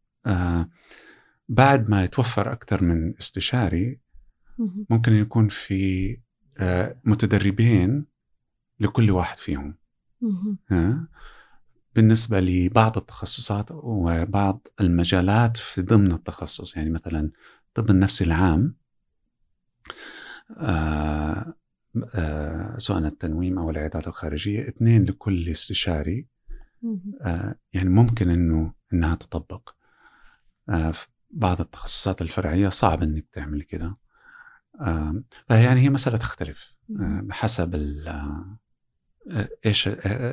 بعد 1.48 1.90
ما 1.90 2.04
يتوفر 2.04 2.52
أكثر 2.52 2.82
من 2.82 3.16
استشاري 3.16 4.00
ممكن 4.90 5.12
يكون 5.12 5.48
في 5.48 6.16
متدربين 7.04 8.06
لكل 8.80 9.10
واحد 9.10 9.38
فيهم. 9.38 9.74
بالنسبة 11.94 12.40
لبعض 12.40 12.96
التخصصات 12.96 13.66
وبعض 13.70 14.66
المجالات 14.80 15.56
في 15.56 15.82
ضمن 15.82 16.12
التخصص. 16.12 16.76
يعني 16.76 16.90
مثلا 16.90 17.30
الطب 17.78 17.90
النفسي 17.90 18.24
العام 18.24 18.74
آه 20.56 21.54
آه 22.14 22.78
سواء 22.78 22.98
التنويم 22.98 23.58
أو 23.58 23.70
العيادات 23.70 24.08
الخارجية 24.08 24.68
اثنين 24.68 25.04
لكل 25.04 25.48
استشاري 25.48 26.26
آه 27.22 27.54
يعني 27.72 27.88
ممكن 27.88 28.30
إنه 28.30 28.72
إنها 28.92 29.14
تطبق. 29.14 29.74
آه 30.68 30.90
في 30.90 31.06
بعض 31.30 31.60
التخصصات 31.60 32.22
الفرعية 32.22 32.68
صعب 32.68 33.02
إنك 33.02 33.24
تعمل 33.32 33.62
كده. 33.62 33.96
آه 34.80 35.22
فيعني 35.48 35.80
هي 35.80 35.90
مسألة 35.90 36.16
تختلف 36.16 36.74
آه 37.00 37.20
بحسب 37.24 37.74
إيش 39.66 39.88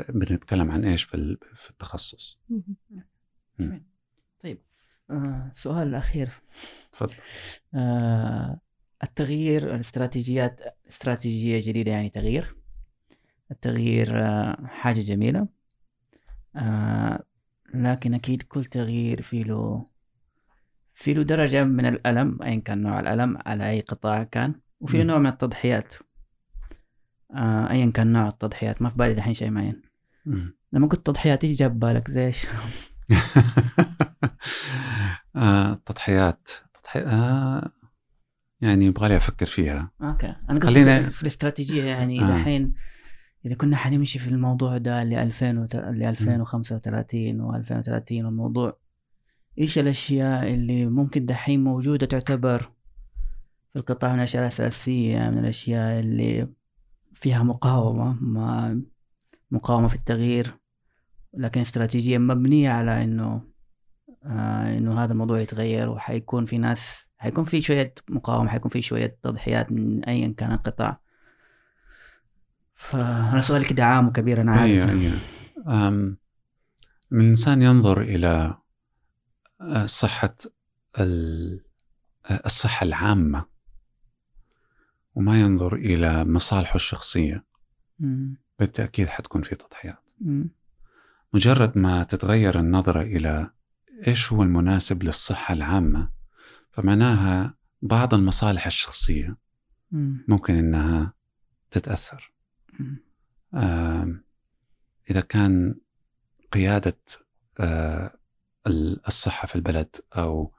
بنتكلم 0.10 0.72
عن 0.72 0.86
إيش 0.86 1.04
في 1.04 1.70
التخصص. 1.70 2.40
آه 5.10 5.52
سؤال 5.54 5.88
الاخير 5.88 6.30
تفضل. 6.92 7.14
آه 7.76 8.60
التغيير 9.04 9.76
الاستراتيجيات 9.76 10.62
استراتيجية 10.90 11.60
جديدة 11.62 11.92
يعني 11.92 12.10
تغيير. 12.10 12.56
التغيير 13.52 14.24
آه 14.26 14.66
حاجة 14.66 15.02
جميلة. 15.02 15.48
آه 16.56 17.24
لكن 17.74 18.14
أكيد 18.14 18.42
كل 18.42 18.66
تغيير 18.66 19.22
في 19.22 19.44
له 19.44 19.86
في 20.96 21.14
له 21.14 21.24
درجة 21.24 21.64
من 21.64 21.86
الألم 21.86 22.44
ايا 22.44 22.60
كان 22.60 22.82
نوع 22.82 23.00
الألم 23.00 23.38
على 23.46 23.70
أي 23.70 23.80
قطاع 23.80 24.24
كان 24.24 24.56
وفي 24.80 24.98
له 24.98 25.04
نوع 25.04 25.18
من 25.18 25.28
التضحيات. 25.28 25.94
آه 27.32 27.70
ايا 27.70 27.92
كان 27.92 28.14
نوع 28.14 28.28
التضحيات 28.28 28.82
ما 28.82 28.90
في 28.90 28.98
بالي 28.98 29.14
دحين 29.14 29.34
شيء 29.34 29.50
معين. 29.50 29.82
لما 30.74 30.88
قلت 30.88 31.06
تضحيات 31.06 31.44
إيش 31.44 31.60
جاب 31.60 31.80
بالك؟ 31.80 32.12
زي 32.12 32.32
آه 35.36 35.74
تضحيات. 35.86 36.50
تضحي... 36.74 37.00
آه 37.00 37.72
يعني 38.62 38.86
يبغى 38.86 39.10
لي 39.10 39.18
أفكر 39.18 39.46
فيها. 39.46 39.92
أوكي. 40.02 40.36
أنا 40.50 40.60
قصدي 40.60 40.74
خلينا... 40.74 41.10
في 41.10 41.22
الاستراتيجية 41.22 41.84
يعني 41.84 42.22
آه. 42.22 42.38
دحين 42.38 42.74
إذا 43.46 43.56
كنا 43.56 43.78
حنمشي 43.78 44.20
في 44.20 44.28
الموضوع 44.28 44.78
ده 44.78 45.04
ل 45.04 45.14
2000 45.14 45.52
ل 45.74 46.04
2035 46.04 47.64
و2030 47.64 48.12
والموضوع 48.12 48.78
إيش 49.60 49.80
الأشياء 49.80 50.54
اللي 50.54 50.86
ممكن 50.86 51.26
دحين 51.26 51.64
موجودة 51.64 52.06
تعتبر 52.06 52.72
في 53.74 53.80
القطاع 53.80 54.14
من 54.14 54.20
الأشياء 54.20 54.44
الأساسية 54.44 55.20
من 55.20 55.38
الأشياء 55.38 56.00
اللي 56.00 56.48
فيها 57.14 57.44
مقاومة 57.44 58.18
ما 58.22 58.82
مقاومة 59.52 59.88
في 59.88 59.96
التغيير؟ 59.96 60.54
لكن 61.34 61.62
استراتيجية 61.62 62.18
مبنية 62.18 62.70
على 62.70 63.04
إنه 63.04 63.42
آه 64.24 64.78
إنه 64.78 65.04
هذا 65.04 65.12
الموضوع 65.14 65.40
يتغير 65.40 65.90
وحيكون 65.90 66.46
في 66.46 66.58
ناس 66.58 67.06
حيكون 67.18 67.46
في 67.46 67.62
شوية 67.62 67.94
مقاومة 68.10 68.50
حيكون 68.50 68.72
في 68.72 68.82
شوية 68.82 69.18
تضحيات 69.24 69.72
من 69.72 70.04
ايا 70.04 70.34
كان 70.38 70.52
القطاع 70.52 71.00
فأنا 72.76 73.40
سؤالي 73.40 73.66
كده 73.66 73.84
عام 73.84 74.08
وكبير 74.08 74.42
أنا 74.42 74.52
عارف 74.52 74.64
أيوه 74.64 74.92
أيوه 74.92 76.18
الانسان 77.12 77.62
ينظر 77.62 78.02
إلى 78.02 78.58
آه، 79.62 79.86
صحة 79.86 80.36
آه، 81.00 81.60
الصحة 82.46 82.84
العامة 82.84 83.46
وما 85.16 85.42
ينظر 85.42 85.76
إلى 85.76 86.26
مصالحه 86.26 86.76
الشخصية. 86.76 87.44
بالتأكيد 88.60 89.08
حتكون 89.08 89.42
في 89.42 89.56
تضحيات. 89.56 90.10
مجرد 91.34 91.78
ما 91.78 92.04
تتغير 92.04 92.60
النظرة 92.60 93.02
إلى 93.02 93.50
إيش 94.08 94.34
هو 94.34 94.44
المناسب 94.44 95.04
للصحة 95.04 95.54
العامة 95.54 96.10
فمعناها 96.72 97.54
بعض 97.82 98.14
المصالح 98.14 98.66
الشخصية 98.66 99.38
مم. 99.92 100.26
ممكن 100.28 100.56
إنها 100.56 101.14
تتأثر. 101.72 102.34
آه 103.54 104.16
إذا 105.10 105.22
كان 105.22 105.76
قيادة 106.52 106.98
آه 107.60 108.12
الصحة 109.08 109.48
في 109.48 109.56
البلد 109.56 109.96
أو 110.18 110.54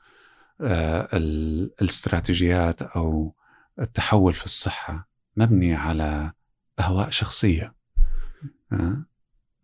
آه 0.60 1.08
الاستراتيجيات 1.12 2.82
أو 2.82 3.34
التحول 3.78 4.34
في 4.34 4.44
الصحة 4.44 5.08
مبني 5.36 5.74
على 5.74 6.32
أهواء 6.80 7.10
شخصية. 7.10 7.74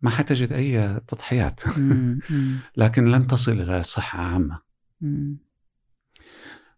ما 0.01 0.09
حتجد 0.09 0.51
أي 0.51 0.99
تضحيات. 1.07 1.61
لكن 2.77 3.05
لن 3.05 3.27
تصل 3.27 3.61
إلى 3.61 3.83
صحة 3.83 4.21
عامة. 4.21 4.59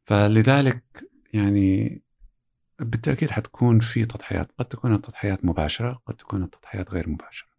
فلذلك 0.06 0.84
يعني 1.34 2.02
بالتأكيد 2.80 3.32
حتكون 3.32 3.80
في 3.80 4.06
تضحيات. 4.06 4.52
قد 4.60 4.66
تكون 4.66 4.94
التضحيات 4.94 5.45
مباشرة 5.45 6.02
قد 6.06 6.16
تكون 6.16 6.44
التضحيات 6.44 6.91
غير 6.91 7.10
مباشرة. 7.10 7.50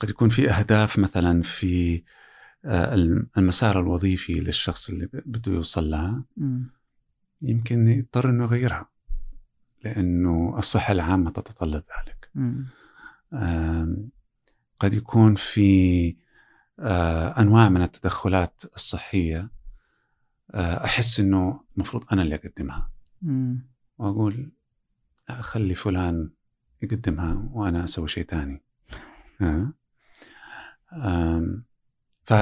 قد 0.00 0.10
يكون 0.10 0.28
في 0.28 0.50
أهداف 0.50 0.98
مثلا 0.98 1.42
في 1.42 2.02
آه، 2.64 2.94
المسار 3.38 3.80
الوظيفي 3.80 4.40
للشخص 4.40 4.90
اللي 4.90 5.08
بده 5.12 5.52
يوصل 5.52 5.90
لها. 5.90 6.24
يمكن 7.42 7.88
يضطر 7.88 8.30
إنه 8.30 8.44
يغيرها 8.44 8.88
لأنه 9.84 10.54
الصحة 10.58 10.92
العامة 10.92 11.30
تتطلب 11.30 11.82
ذلك. 11.98 12.30
قد 14.80 14.94
يكون 14.94 15.34
في 15.34 16.16
آه، 16.80 17.40
أنواع 17.40 17.68
من 17.68 17.82
التدخلات 17.82 18.62
الصحية 18.76 19.50
آه، 20.50 20.84
أحس 20.84 21.20
إنه 21.20 21.60
المفروض 21.76 22.04
أنا 22.12 22.22
اللي 22.22 22.34
أقدمها. 22.34 22.90
وأقول 23.98 24.50
لا 25.28 25.42
خلي 25.42 25.74
فلان 25.74 26.30
يقدمها 26.82 27.48
وأنا 27.52 27.84
أسوي 27.84 28.08
شيء 28.08 28.24
ثاني 28.24 28.62
ف 32.26 32.32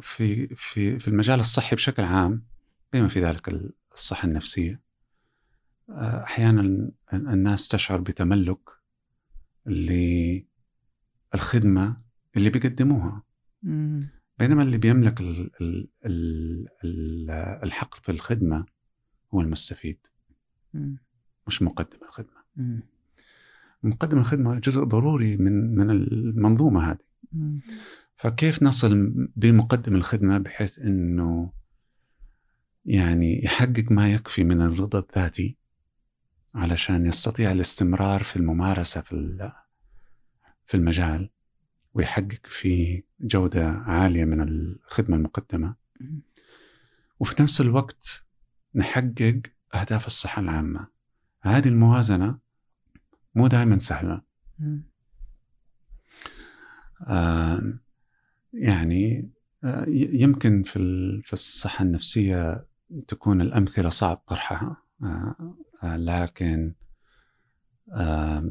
في 0.00 0.46
في 0.56 0.98
في 0.98 1.08
المجال 1.08 1.40
الصحي 1.40 1.76
بشكل 1.76 2.02
عام 2.02 2.44
بما 2.92 3.08
في 3.08 3.20
ذلك 3.20 3.72
الصحة 3.94 4.28
النفسية. 4.28 4.80
أحيانا 5.90 6.90
الناس 7.12 7.68
تشعر 7.68 8.00
بتملك 8.00 8.58
للخدمة 11.34 11.96
اللي 12.36 12.50
بيقدموها. 12.50 13.22
بينما 14.38 14.62
اللي 14.62 14.78
بيملك 14.78 15.20
الحق 17.64 17.94
في 17.94 18.12
الخدمة 18.12 18.66
هو 19.34 19.40
المستفيد. 19.40 20.06
مش 21.46 21.62
مقدم 21.62 21.98
الخدمة. 22.02 22.40
مقدم 23.82 24.18
الخدمة 24.18 24.58
جزء 24.58 24.84
ضروري 24.84 25.36
من 25.36 25.74
من 25.74 25.90
المنظومة 25.90 26.90
هذه. 26.90 26.98
فكيف 28.16 28.62
نصل 28.62 29.14
بمقدم 29.36 29.94
الخدمة 29.94 30.38
بحيث 30.38 30.78
أنه 30.78 31.52
يعني 32.84 33.44
يحقق 33.44 33.84
ما 33.92 34.12
يكفي 34.12 34.44
من 34.44 34.60
الرضا 34.62 34.98
الذاتي 34.98 35.56
علشان 36.54 37.06
يستطيع 37.06 37.52
الاستمرار 37.52 38.22
في 38.22 38.36
الممارسة 38.36 39.00
في 39.00 39.50
في 40.66 40.76
المجال 40.76 41.30
ويحقق 41.94 42.46
فيه 42.46 43.02
جودة 43.20 43.68
عالية 43.68 44.24
من 44.24 44.40
الخدمة 44.40 45.16
المقدمة. 45.16 45.74
وفي 47.20 47.42
نفس 47.42 47.60
الوقت 47.60 48.24
نحقق 48.74 49.40
أهداف 49.74 50.06
الصحة 50.06 50.42
العامة. 50.42 50.86
هذه 51.40 51.68
الموازنة 51.68 52.38
مو 53.34 53.46
دائما 53.46 53.78
سهلة. 53.78 54.22
آه 57.06 57.78
يعني 58.52 59.30
آه 59.64 59.84
يمكن 59.88 60.62
في 60.62 60.78
في 61.24 61.32
الصحة 61.32 61.82
النفسية 61.82 62.66
تكون 63.08 63.40
الأمثلة 63.40 63.88
صعب 63.88 64.16
طرحها. 64.16 64.76
آه 65.02 65.54
لكن 65.82 66.74
آه 67.92 68.50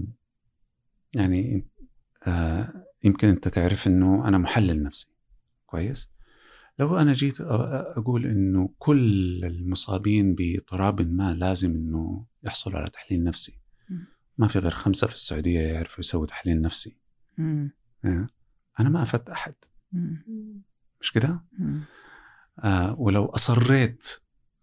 يعني 1.15 1.67
آه 2.27 2.85
يمكن 3.03 3.27
أنت 3.27 3.47
تعرف 3.47 3.87
أنه 3.87 4.27
أنا 4.27 4.37
محلل 4.37 4.83
نفسي. 4.83 5.09
كويس؟ 5.65 6.09
لو 6.79 6.97
أنا 6.97 7.13
جيت 7.13 7.41
أقول 7.41 8.25
أنه 8.25 8.69
كل 8.77 9.45
المصابين 9.45 10.35
باضطراب 10.35 11.01
ما 11.01 11.33
لازم 11.33 11.71
أنه 11.71 12.25
يحصلوا 12.43 12.79
على 12.79 12.89
تحليل 12.89 13.23
نفسي. 13.23 13.59
ما 14.37 14.47
في 14.47 14.59
غير 14.59 14.71
خمسة 14.71 15.07
في 15.07 15.13
السعودية 15.13 15.59
يعرفوا 15.59 15.99
يسووا 15.99 16.25
تحليل 16.25 16.61
نفسي. 16.61 16.97
إيه؟ 18.05 18.27
أنا 18.79 18.89
ما 18.89 19.03
أفدت 19.03 19.29
أحد. 19.29 19.53
مش 21.01 21.11
كده؟ 21.11 21.43
آه 22.59 22.99
ولو 22.99 23.25
أصريت 23.25 24.07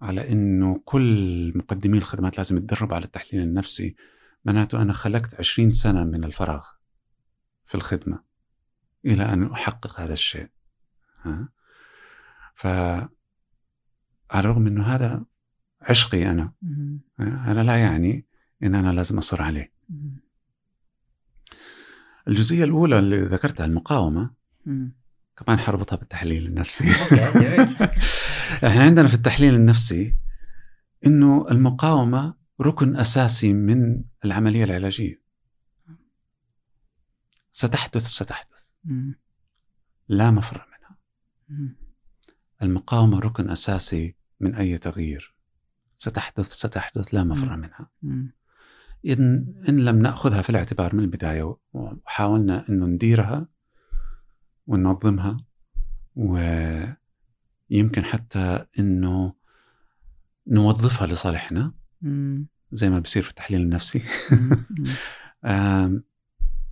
على 0.00 0.32
أنه 0.32 0.82
كل 0.84 1.52
مقدمي 1.54 1.98
الخدمات 1.98 2.36
لازم 2.36 2.56
يتدربوا 2.56 2.94
على 2.94 3.04
التحليل 3.04 3.42
النفسي. 3.42 3.96
معناته 4.44 4.82
أنا 4.82 4.92
خلقت 4.92 5.34
عشرين 5.34 5.72
سنة 5.72 6.04
من 6.04 6.24
الفراغ 6.24 6.66
في 7.64 7.74
الخدمة 7.74 8.22
إلى 9.04 9.22
أن 9.22 9.52
أحقق 9.52 10.00
هذا 10.00 10.12
الشيء. 10.12 10.48
ها؟ 11.22 11.48
ف 12.54 12.66
على 12.66 14.44
الرغم 14.44 14.66
أنه 14.66 14.84
هذا 14.84 15.24
عشقي 15.80 16.30
أنا 16.30 16.52
أنا 17.20 17.62
لا 17.62 17.76
يعني 17.76 18.26
أن 18.62 18.74
أنا 18.74 18.92
لازم 18.92 19.18
أصر 19.18 19.42
عليه. 19.42 19.72
الجزئية 22.28 22.64
الأولى 22.64 22.98
اللي 22.98 23.20
ذكرتها 23.20 23.66
المقاومة 23.66 24.30
كمان 25.36 25.58
حربطها 25.58 25.96
بالتحليل 25.96 26.46
النفسي. 26.46 26.84
إحنا 28.66 28.82
عندنا 28.82 29.08
في 29.08 29.14
التحليل 29.14 29.54
النفسي 29.54 30.16
إنه 31.06 31.50
المقاومة 31.50 32.34
ركن 32.60 32.96
أساسي 32.96 33.52
من 33.52 34.04
العملية 34.24 34.64
العلاجية. 34.64 35.22
ستحدث 37.50 38.06
ستحدث. 38.06 38.62
لا 40.08 40.30
مفر 40.30 40.66
منها. 40.68 40.98
المقاومة 42.62 43.18
ركن 43.18 43.50
أساسي 43.50 44.16
من 44.40 44.54
أي 44.54 44.78
تغيير. 44.78 45.34
ستحدث 45.96 46.52
ستحدث 46.52 47.14
لا 47.14 47.24
مفر 47.24 47.56
منها. 47.56 47.90
إن, 49.06 49.54
إن 49.68 49.84
لم 49.84 49.98
نأخذها 49.98 50.42
في 50.42 50.50
الاعتبار 50.50 50.94
من 50.94 51.02
البداية 51.02 51.56
وحاولنا 51.72 52.68
أنه 52.68 52.86
نديرها 52.86 53.48
وننظمها 54.66 55.36
ويمكن 56.16 58.04
حتى 58.04 58.66
أنه 58.78 59.32
نوظفها 60.46 61.06
لصالحنا. 61.06 61.72
زي 62.72 62.90
ما 62.90 62.98
بصير 62.98 63.22
في 63.22 63.30
التحليل 63.30 63.60
النفسي. 63.60 64.02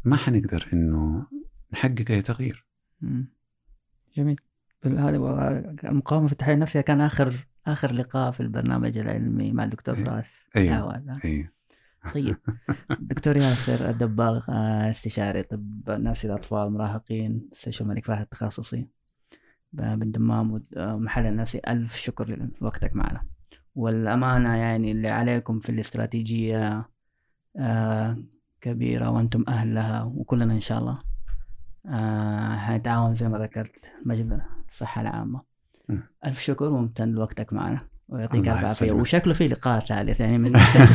ما 0.05 0.16
حنقدر 0.16 0.69
أنه 0.73 1.27
نحقق 1.73 2.11
أي 2.11 2.23
تغيير. 2.23 2.66
جميل. 4.16 4.41
هذا 4.85 5.16
المقاومة 5.85 6.27
في 6.27 6.33
التحليل 6.33 6.55
النفسي 6.55 6.83
كان 6.83 7.01
آخر 7.01 7.47
آخر 7.66 7.93
لقاء 7.93 8.31
في 8.31 8.41
البرنامج 8.41 8.99
العلمي 8.99 9.53
مع 9.53 9.65
الدكتور 9.65 9.97
إيه. 9.99 10.05
فراس 10.05 10.45
أيوه. 10.57 11.21
أيوه. 11.25 11.53
طيب. 12.14 12.36
دكتور 13.01 13.36
ياسر 13.36 13.89
الدباغ 13.90 14.44
آه، 14.48 14.90
استشاري 14.90 15.43
طب 15.43 15.90
نفسي 15.90 16.28
للاطفال 16.28 16.66
المراهقين 16.66 17.48
مستشفى 17.52 17.81
الملك 17.81 18.05
فهد 18.06 18.20
التخصصي. 18.20 18.89
بالدمام 19.72 20.62
ومحل 20.76 21.26
النفسي. 21.26 21.60
ألف 21.68 21.97
شكر 21.97 22.48
لوقتك 22.60 22.97
معنا. 22.97 23.22
والأمانة 23.74 24.56
يعني 24.56 24.93
اللي 24.93 25.09
عليكم 25.09 25.59
في 25.59 25.70
الاستراتيجية 25.70 26.89
آه، 27.56 28.16
كبيرة 28.60 29.10
وأنتم 29.10 29.44
أهل 29.48 29.74
لها 29.74 30.02
وكلنا 30.02 30.55
إن 30.55 30.60
شاء 30.60 30.78
الله. 30.78 30.98
آه، 31.86 32.56
حنتعاون 32.56 33.14
زي 33.14 33.28
ما 33.28 33.39
ذكرت 33.39 33.93
مجلس 34.06 34.40
الصحة 34.68 35.01
العامة. 35.01 35.43
ألف 36.26 36.40
شكر 36.40 36.68
وممتن 36.68 37.09
لوقتك 37.09 37.52
معنا. 37.52 37.94
ويعطيك 38.09 38.48
الف 38.48 38.64
عافيه 38.64 38.93
وشكله 38.93 39.35
في 39.35 39.48
لقاء 39.48 39.85
ثالث 39.86 40.20
يعني 40.20 40.39
من 40.39 40.52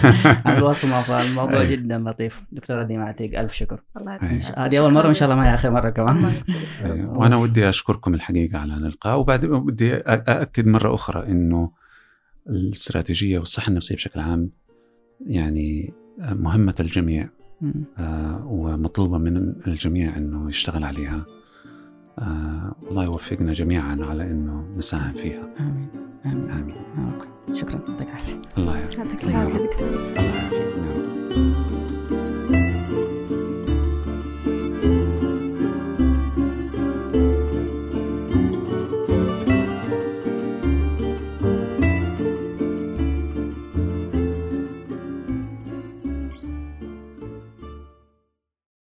الوصمه 0.57 1.01
فالموضوع 1.01 1.63
جدا 1.63 1.97
لطيف 1.97 2.41
دكتوره 2.51 2.83
ديما 2.83 3.05
يعطيك 3.05 3.35
ألف 3.35 3.53
شكر. 3.53 3.83
الله 3.97 4.11
يعطيك 4.11 4.59
هذه 4.59 4.79
أول 4.79 4.93
مرة 4.93 5.05
وإن 5.05 5.13
شاء 5.13 5.29
الله 5.29 5.41
ما 5.41 5.49
هي 5.49 5.55
آخر 5.55 5.71
مرة 5.71 5.89
كمان. 5.89 6.33
وأنا 7.17 7.37
ودي 7.37 7.69
أشكركم 7.69 8.13
الحقيقة 8.13 8.59
على 8.59 8.73
اللقاء 8.73 9.19
وبعد 9.19 9.45
بدي 9.45 9.95
أأكد 9.95 10.67
مرة 10.67 10.93
أخرى 10.93 11.27
إنه 11.27 11.71
الاستراتيجية 12.49 13.39
والصحة 13.39 13.69
النفسية 13.69 13.95
بشكل 13.95 14.19
عام 14.19 14.49
يعني 15.25 15.93
مهمة 16.19 16.75
الجميع 16.79 17.29
آه 17.97 18.45
ومطلوبة 18.45 19.17
من 19.17 19.37
الجميع 19.67 20.17
إنه 20.17 20.49
يشتغل 20.49 20.83
عليها. 20.83 21.25
آه، 22.19 22.75
الله 22.89 23.03
يوفقنا 23.03 23.53
جميعا 23.53 23.97
على 24.09 24.23
إنه 24.31 24.65
نساهم 24.77 25.13
فيها. 25.13 25.43
آمين. 25.59 25.89
آمين. 26.25 26.49
آمين. 26.49 26.75
آمين. 26.97 27.55
شكرا. 27.55 27.79
يعطيك 27.89 28.07
العافية. 28.07 28.41
الله 28.57 28.77
يعافيك. 28.77 29.23
الله 29.23 29.31
يعافيك. 29.31 29.81
الله 29.81 30.35
يعافيك. 30.35 31.78